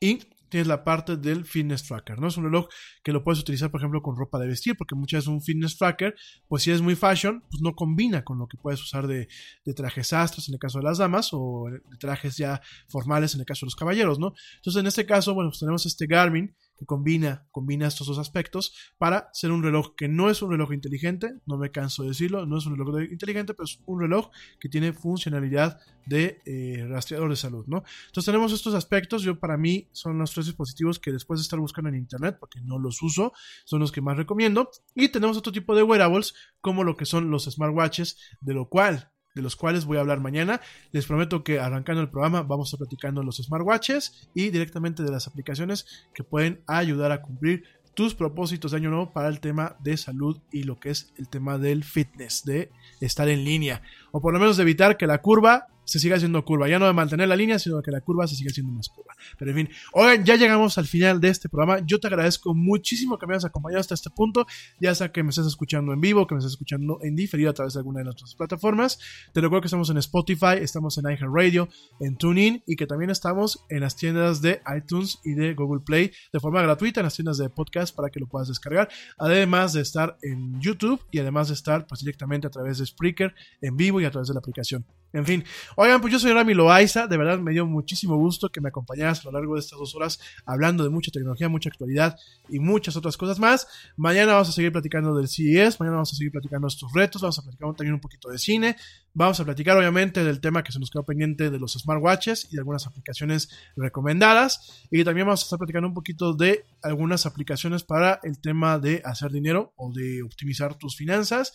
Y 0.00 0.20
tienes 0.48 0.66
la 0.66 0.84
parte 0.84 1.16
del 1.16 1.44
fitness 1.44 1.84
tracker, 1.84 2.18
¿no? 2.20 2.28
Es 2.28 2.36
un 2.36 2.44
reloj 2.44 2.68
que 3.02 3.12
lo 3.12 3.24
puedes 3.24 3.40
utilizar, 3.40 3.70
por 3.70 3.80
ejemplo, 3.80 4.02
con 4.02 4.16
ropa 4.16 4.38
de 4.38 4.46
vestir, 4.46 4.76
porque 4.76 4.94
muchas 4.94 5.18
veces 5.18 5.28
un 5.28 5.42
fitness 5.42 5.76
tracker, 5.76 6.14
pues 6.48 6.62
si 6.62 6.70
es 6.70 6.80
muy 6.80 6.96
fashion, 6.96 7.42
pues 7.50 7.60
no 7.62 7.74
combina 7.74 8.24
con 8.24 8.38
lo 8.38 8.46
que 8.46 8.56
puedes 8.56 8.82
usar 8.82 9.06
de, 9.06 9.28
de 9.64 9.74
trajes 9.74 10.08
sastres 10.08 10.48
en 10.48 10.54
el 10.54 10.60
caso 10.60 10.78
de 10.78 10.84
las 10.84 10.98
damas, 10.98 11.30
o 11.32 11.68
de 11.70 11.96
trajes 11.98 12.36
ya 12.36 12.60
formales 12.88 13.34
en 13.34 13.40
el 13.40 13.46
caso 13.46 13.66
de 13.66 13.68
los 13.68 13.76
caballeros, 13.76 14.18
¿no? 14.18 14.34
Entonces, 14.56 14.80
en 14.80 14.86
este 14.86 15.06
caso, 15.06 15.34
bueno, 15.34 15.50
pues 15.50 15.60
tenemos 15.60 15.86
este 15.86 16.06
Garmin 16.06 16.54
que 16.78 16.86
combina, 16.86 17.46
combina 17.50 17.86
estos 17.86 18.06
dos 18.06 18.18
aspectos 18.18 18.74
para 18.98 19.30
ser 19.32 19.50
un 19.50 19.62
reloj 19.62 19.94
que 19.96 20.08
no 20.08 20.30
es 20.30 20.42
un 20.42 20.50
reloj 20.50 20.72
inteligente, 20.72 21.34
no 21.46 21.56
me 21.56 21.70
canso 21.70 22.02
de 22.02 22.10
decirlo, 22.10 22.46
no 22.46 22.58
es 22.58 22.66
un 22.66 22.76
reloj 22.76 23.10
inteligente, 23.10 23.54
pero 23.54 23.64
es 23.64 23.80
un 23.86 24.00
reloj 24.00 24.30
que 24.60 24.68
tiene 24.68 24.92
funcionalidad 24.92 25.80
de 26.06 26.40
eh, 26.46 26.86
rastreador 26.88 27.30
de 27.30 27.36
salud, 27.36 27.64
¿no? 27.66 27.82
Entonces 28.06 28.26
tenemos 28.26 28.52
estos 28.52 28.74
aspectos, 28.74 29.22
yo 29.22 29.38
para 29.38 29.56
mí 29.56 29.88
son 29.92 30.18
los 30.18 30.32
tres 30.32 30.46
dispositivos 30.46 30.98
que 30.98 31.12
después 31.12 31.40
de 31.40 31.42
estar 31.42 31.58
buscando 31.58 31.88
en 31.88 31.96
internet, 31.96 32.36
porque 32.38 32.60
no 32.60 32.78
los 32.78 33.02
uso, 33.02 33.32
son 33.64 33.80
los 33.80 33.92
que 33.92 34.00
más 34.00 34.16
recomiendo, 34.16 34.70
y 34.94 35.08
tenemos 35.08 35.36
otro 35.36 35.52
tipo 35.52 35.74
de 35.74 35.82
wearables 35.82 36.34
como 36.60 36.84
lo 36.84 36.96
que 36.96 37.06
son 37.06 37.30
los 37.30 37.44
smartwatches, 37.44 38.18
de 38.40 38.54
lo 38.54 38.68
cual 38.68 39.10
de 39.36 39.42
los 39.42 39.54
cuales 39.54 39.84
voy 39.84 39.98
a 39.98 40.00
hablar 40.00 40.18
mañana. 40.18 40.60
Les 40.90 41.06
prometo 41.06 41.44
que 41.44 41.60
arrancando 41.60 42.00
el 42.00 42.10
programa 42.10 42.42
vamos 42.42 42.72
a 42.74 42.78
platicando 42.78 43.22
los 43.22 43.36
smartwatches 43.36 44.30
y 44.34 44.50
directamente 44.50 45.04
de 45.04 45.10
las 45.12 45.28
aplicaciones 45.28 45.86
que 46.14 46.24
pueden 46.24 46.62
ayudar 46.66 47.12
a 47.12 47.20
cumplir 47.20 47.62
tus 47.94 48.14
propósitos 48.14 48.72
de 48.72 48.78
año 48.78 48.90
nuevo 48.90 49.12
para 49.12 49.28
el 49.28 49.40
tema 49.40 49.76
de 49.80 49.96
salud 49.96 50.40
y 50.50 50.64
lo 50.64 50.80
que 50.80 50.90
es 50.90 51.12
el 51.16 51.28
tema 51.28 51.58
del 51.58 51.84
fitness, 51.84 52.44
de 52.44 52.70
estar 53.00 53.28
en 53.28 53.44
línea, 53.44 53.82
o 54.10 54.20
por 54.20 54.32
lo 54.32 54.40
menos 54.40 54.56
de 54.56 54.64
evitar 54.64 54.96
que 54.96 55.06
la 55.06 55.22
curva 55.22 55.68
se 55.86 56.00
siga 56.00 56.16
haciendo 56.16 56.44
curva, 56.44 56.68
ya 56.68 56.78
no 56.78 56.86
de 56.86 56.92
mantener 56.92 57.28
la 57.28 57.36
línea, 57.36 57.58
sino 57.58 57.80
que 57.80 57.90
la 57.90 58.00
curva 58.00 58.26
se 58.26 58.34
siga 58.34 58.50
haciendo 58.50 58.72
más 58.72 58.88
curva. 58.88 59.14
Pero 59.38 59.52
en 59.52 59.56
fin, 59.56 59.68
oigan, 59.92 60.24
ya 60.24 60.36
llegamos 60.36 60.76
al 60.78 60.86
final 60.86 61.20
de 61.20 61.28
este 61.28 61.48
programa. 61.48 61.80
Yo 61.86 61.98
te 62.00 62.08
agradezco 62.08 62.54
muchísimo 62.54 63.18
que 63.18 63.26
me 63.26 63.34
hayas 63.34 63.44
acompañado 63.44 63.80
hasta 63.80 63.94
este 63.94 64.10
punto, 64.10 64.46
ya 64.80 64.94
sea 64.94 65.12
que 65.12 65.22
me 65.22 65.30
estés 65.30 65.46
escuchando 65.46 65.92
en 65.92 66.00
vivo, 66.00 66.26
que 66.26 66.34
me 66.34 66.40
estés 66.40 66.52
escuchando 66.52 66.98
en 67.02 67.16
diferido 67.16 67.50
a 67.50 67.54
través 67.54 67.74
de 67.74 67.80
alguna 67.80 68.00
de 68.00 68.04
nuestras 68.04 68.34
plataformas. 68.34 68.98
Te 69.32 69.40
recuerdo 69.40 69.62
que 69.62 69.68
estamos 69.68 69.88
en 69.90 69.98
Spotify, 69.98 70.56
estamos 70.60 70.98
en 70.98 71.04
iHeartRadio, 71.04 71.68
en 72.00 72.16
TuneIn 72.16 72.62
y 72.66 72.76
que 72.76 72.86
también 72.86 73.10
estamos 73.10 73.64
en 73.68 73.80
las 73.80 73.96
tiendas 73.96 74.42
de 74.42 74.60
iTunes 74.76 75.20
y 75.24 75.34
de 75.34 75.54
Google 75.54 75.82
Play 75.84 76.10
de 76.32 76.40
forma 76.40 76.62
gratuita 76.62 77.00
en 77.00 77.04
las 77.04 77.14
tiendas 77.14 77.38
de 77.38 77.48
podcast 77.48 77.94
para 77.94 78.10
que 78.10 78.20
lo 78.20 78.26
puedas 78.26 78.48
descargar. 78.48 78.88
Además 79.18 79.72
de 79.72 79.82
estar 79.82 80.18
en 80.22 80.60
YouTube 80.60 81.00
y 81.12 81.20
además 81.20 81.48
de 81.48 81.54
estar 81.54 81.86
pues 81.86 82.00
directamente 82.00 82.46
a 82.46 82.50
través 82.50 82.78
de 82.78 82.86
Spreaker 82.86 83.34
en 83.60 83.76
vivo 83.76 84.00
y 84.00 84.04
a 84.04 84.10
través 84.10 84.28
de 84.28 84.34
la 84.34 84.40
aplicación. 84.40 84.84
En 85.12 85.24
fin, 85.24 85.44
oigan, 85.76 86.00
pues 86.00 86.12
yo 86.12 86.18
soy 86.18 86.32
Rami 86.32 86.52
Loaiza, 86.52 87.06
de 87.06 87.16
verdad 87.16 87.38
me 87.38 87.52
dio 87.52 87.64
muchísimo 87.64 88.16
gusto 88.16 88.50
que 88.50 88.60
me 88.60 88.68
acompañaras 88.68 89.20
a 89.20 89.24
lo 89.24 89.32
largo 89.32 89.54
de 89.54 89.60
estas 89.60 89.78
dos 89.78 89.94
horas 89.94 90.20
hablando 90.44 90.84
de 90.84 90.90
mucha 90.90 91.10
tecnología, 91.10 91.48
mucha 91.48 91.70
actualidad 91.70 92.18
y 92.48 92.58
muchas 92.58 92.96
otras 92.96 93.16
cosas 93.16 93.38
más. 93.38 93.66
Mañana 93.96 94.32
vamos 94.32 94.48
a 94.48 94.52
seguir 94.52 94.72
platicando 94.72 95.14
del 95.16 95.28
CES, 95.28 95.80
mañana 95.80 95.96
vamos 95.96 96.12
a 96.12 96.16
seguir 96.16 96.32
platicando 96.32 96.66
estos 96.66 96.92
retos, 96.92 97.22
vamos 97.22 97.38
a 97.38 97.42
platicar 97.42 97.74
también 97.74 97.94
un 97.94 98.00
poquito 98.00 98.28
de 98.28 98.38
cine, 98.38 98.76
vamos 99.14 99.40
a 99.40 99.44
platicar 99.44 99.78
obviamente 99.78 100.22
del 100.22 100.40
tema 100.40 100.62
que 100.62 100.72
se 100.72 100.78
nos 100.80 100.90
quedó 100.90 101.04
pendiente 101.04 101.50
de 101.50 101.58
los 101.58 101.72
smartwatches 101.72 102.48
y 102.50 102.56
de 102.56 102.58
algunas 102.58 102.86
aplicaciones 102.86 103.48
recomendadas 103.76 104.86
y 104.90 105.02
también 105.04 105.26
vamos 105.26 105.42
a 105.42 105.44
estar 105.44 105.58
platicando 105.58 105.88
un 105.88 105.94
poquito 105.94 106.34
de 106.34 106.64
algunas 106.82 107.26
aplicaciones 107.26 107.84
para 107.84 108.20
el 108.22 108.40
tema 108.40 108.78
de 108.78 109.00
hacer 109.04 109.30
dinero 109.30 109.72
o 109.76 109.92
de 109.92 110.22
optimizar 110.22 110.74
tus 110.74 110.96
finanzas. 110.96 111.52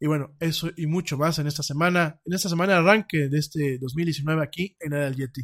Y 0.00 0.06
bueno, 0.06 0.34
eso 0.40 0.70
y 0.76 0.86
mucho 0.86 1.18
más 1.18 1.38
en 1.38 1.46
esta 1.46 1.62
semana, 1.62 2.20
en 2.24 2.32
esta 2.32 2.48
semana 2.48 2.78
arranque 2.78 3.28
de 3.28 3.38
este 3.38 3.78
2019 3.78 4.42
aquí 4.42 4.76
en 4.80 4.94
Era 4.94 5.10
Yeti. 5.10 5.42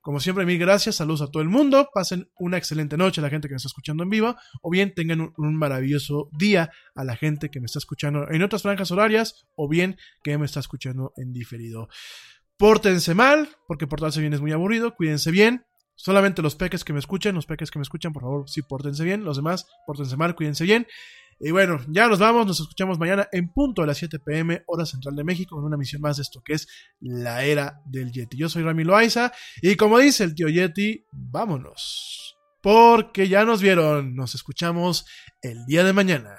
Como 0.00 0.18
siempre, 0.18 0.44
mil 0.44 0.58
gracias, 0.58 0.96
saludos 0.96 1.22
a 1.22 1.28
todo 1.28 1.44
el 1.44 1.48
mundo, 1.48 1.88
pasen 1.94 2.28
una 2.36 2.58
excelente 2.58 2.96
noche 2.96 3.20
a 3.20 3.22
la 3.22 3.30
gente 3.30 3.46
que 3.46 3.54
me 3.54 3.58
está 3.58 3.68
escuchando 3.68 4.02
en 4.02 4.10
vivo, 4.10 4.34
o 4.60 4.68
bien 4.68 4.92
tengan 4.92 5.20
un, 5.20 5.32
un 5.36 5.54
maravilloso 5.54 6.28
día 6.36 6.72
a 6.96 7.04
la 7.04 7.14
gente 7.14 7.50
que 7.50 7.60
me 7.60 7.66
está 7.66 7.78
escuchando 7.78 8.28
en 8.28 8.42
otras 8.42 8.62
franjas 8.62 8.90
horarias, 8.90 9.46
o 9.54 9.68
bien 9.68 9.96
que 10.24 10.36
me 10.36 10.46
está 10.46 10.58
escuchando 10.58 11.12
en 11.16 11.32
diferido. 11.32 11.88
Pórtense 12.56 13.14
mal, 13.14 13.48
porque 13.68 13.86
portarse 13.86 14.20
bien 14.20 14.32
es 14.32 14.40
muy 14.40 14.50
aburrido, 14.50 14.96
cuídense 14.96 15.30
bien, 15.30 15.64
Solamente 15.94 16.42
los 16.42 16.56
peques 16.56 16.82
que 16.84 16.92
me 16.92 16.98
escuchan, 16.98 17.34
los 17.34 17.46
peques 17.46 17.70
que 17.70 17.78
me 17.78 17.84
escuchan, 17.84 18.12
por 18.12 18.22
favor, 18.22 18.48
sí, 18.48 18.62
pórtense 18.62 19.04
bien. 19.04 19.24
Los 19.24 19.36
demás, 19.36 19.66
pórtense 19.86 20.16
mal, 20.16 20.34
cuídense 20.34 20.64
bien. 20.64 20.86
Y 21.40 21.50
bueno, 21.50 21.80
ya 21.88 22.08
nos 22.08 22.18
vamos, 22.18 22.46
nos 22.46 22.60
escuchamos 22.60 22.98
mañana 22.98 23.28
en 23.32 23.52
punto 23.52 23.82
a 23.82 23.86
las 23.86 23.98
7 23.98 24.18
pm, 24.20 24.62
hora 24.66 24.86
central 24.86 25.16
de 25.16 25.24
México, 25.24 25.56
con 25.56 25.64
una 25.64 25.76
misión 25.76 26.02
más 26.02 26.16
de 26.16 26.22
esto 26.22 26.42
que 26.44 26.54
es 26.54 26.68
la 27.00 27.44
era 27.44 27.80
del 27.86 28.12
Yeti. 28.12 28.36
Yo 28.36 28.48
soy 28.48 28.62
Rami 28.62 28.84
Loaiza 28.84 29.32
y 29.60 29.76
como 29.76 29.98
dice 29.98 30.24
el 30.24 30.34
tío 30.34 30.48
Yeti, 30.48 31.04
vámonos. 31.12 32.38
Porque 32.62 33.28
ya 33.28 33.44
nos 33.44 33.60
vieron, 33.60 34.14
nos 34.14 34.36
escuchamos 34.36 35.04
el 35.42 35.66
día 35.66 35.82
de 35.82 35.92
mañana. 35.92 36.38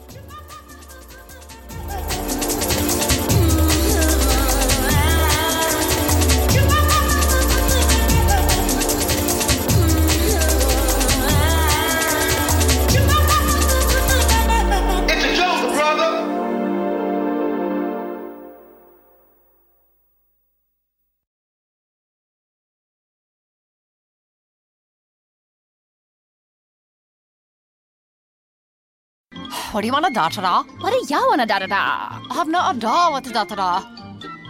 What 29.71 29.81
do 29.81 29.87
you 29.87 29.93
want 29.93 30.05
to 30.05 30.11
da 30.11 30.27
da 30.27 30.41
da? 30.41 30.63
What 30.81 30.91
do 30.91 31.13
y'all 31.13 31.29
want 31.29 31.39
to 31.39 31.47
da 31.47 31.59
da 31.59 31.67
da? 31.67 32.19
I 32.29 32.33
have 32.33 32.49
no 32.49 32.59
idea 32.59 32.89
what 32.89 33.23
to 33.23 33.31
da 33.31 33.45
da 33.45 33.55
da. 33.55 34.00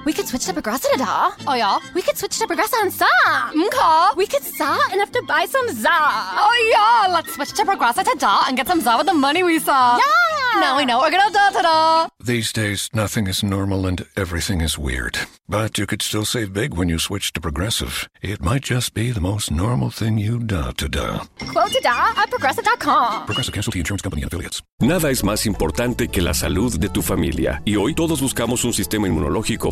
We 0.03 0.13
could 0.13 0.27
switch 0.27 0.45
to 0.45 0.53
Progressa 0.53 0.89
da 0.97 1.05
da. 1.05 1.31
Oh 1.47 1.53
yeah? 1.53 1.77
We 1.93 2.01
could 2.01 2.17
switch 2.17 2.39
to 2.39 2.47
Progressa 2.47 2.73
mm, 2.73 2.83
and 2.83 2.93
sa. 2.93 3.05
Okay. 3.49 4.17
We 4.17 4.25
could 4.25 4.43
sa 4.43 4.79
and 4.91 4.99
have 4.99 5.11
to 5.11 5.21
buy 5.23 5.45
some 5.45 5.67
za. 5.69 5.89
Oh 5.89 6.55
yeah, 6.73 7.13
let's 7.13 7.33
switch 7.35 7.53
to 7.53 7.63
Progressa 7.63 8.03
da 8.17 8.43
and 8.47 8.57
get 8.57 8.67
some 8.67 8.81
za 8.81 8.97
with 8.97 9.05
the 9.05 9.13
money 9.13 9.43
we 9.43 9.59
saw. 9.59 9.97
Yeah. 9.97 10.59
Now 10.59 10.77
we 10.77 10.85
know 10.85 10.99
we're 10.99 11.11
gonna 11.11 11.31
da 11.31 11.51
da 11.51 11.61
da. 11.61 12.07
These 12.19 12.51
days, 12.51 12.89
nothing 12.93 13.27
is 13.27 13.43
normal 13.43 13.85
and 13.85 14.05
everything 14.17 14.61
is 14.61 14.77
weird. 14.77 15.17
But 15.47 15.77
you 15.77 15.85
could 15.85 16.01
still 16.01 16.25
save 16.25 16.53
big 16.53 16.73
when 16.73 16.89
you 16.89 16.97
switch 16.97 17.33
to 17.33 17.41
Progressive. 17.41 18.09
It 18.21 18.41
might 18.41 18.63
just 18.63 18.93
be 18.93 19.11
the 19.11 19.21
most 19.21 19.51
normal 19.51 19.91
thing 19.91 20.17
you 20.17 20.39
da 20.39 20.71
to 20.77 20.87
da. 20.89 21.25
Quote 21.51 21.71
to 21.71 21.81
da 21.81 22.13
at 22.17 22.29
progressive.com. 22.29 23.25
Progressive 23.25 23.53
Casualty 23.53 23.79
Insurance 23.79 24.01
Company 24.01 24.23
and 24.23 24.31
affiliates. 24.31 24.61
Nada 24.79 25.11
es 25.11 25.23
más 25.23 25.45
importante 25.45 26.07
que 26.07 26.21
la 26.21 26.33
salud 26.33 26.79
de 26.79 26.89
tu 26.89 27.01
familia, 27.01 27.61
y 27.65 27.75
hoy 27.75 27.93
todos 27.93 28.21
buscamos 28.21 28.63
un 28.63 28.73
sistema 28.73 29.07
inmunológico 29.07 29.71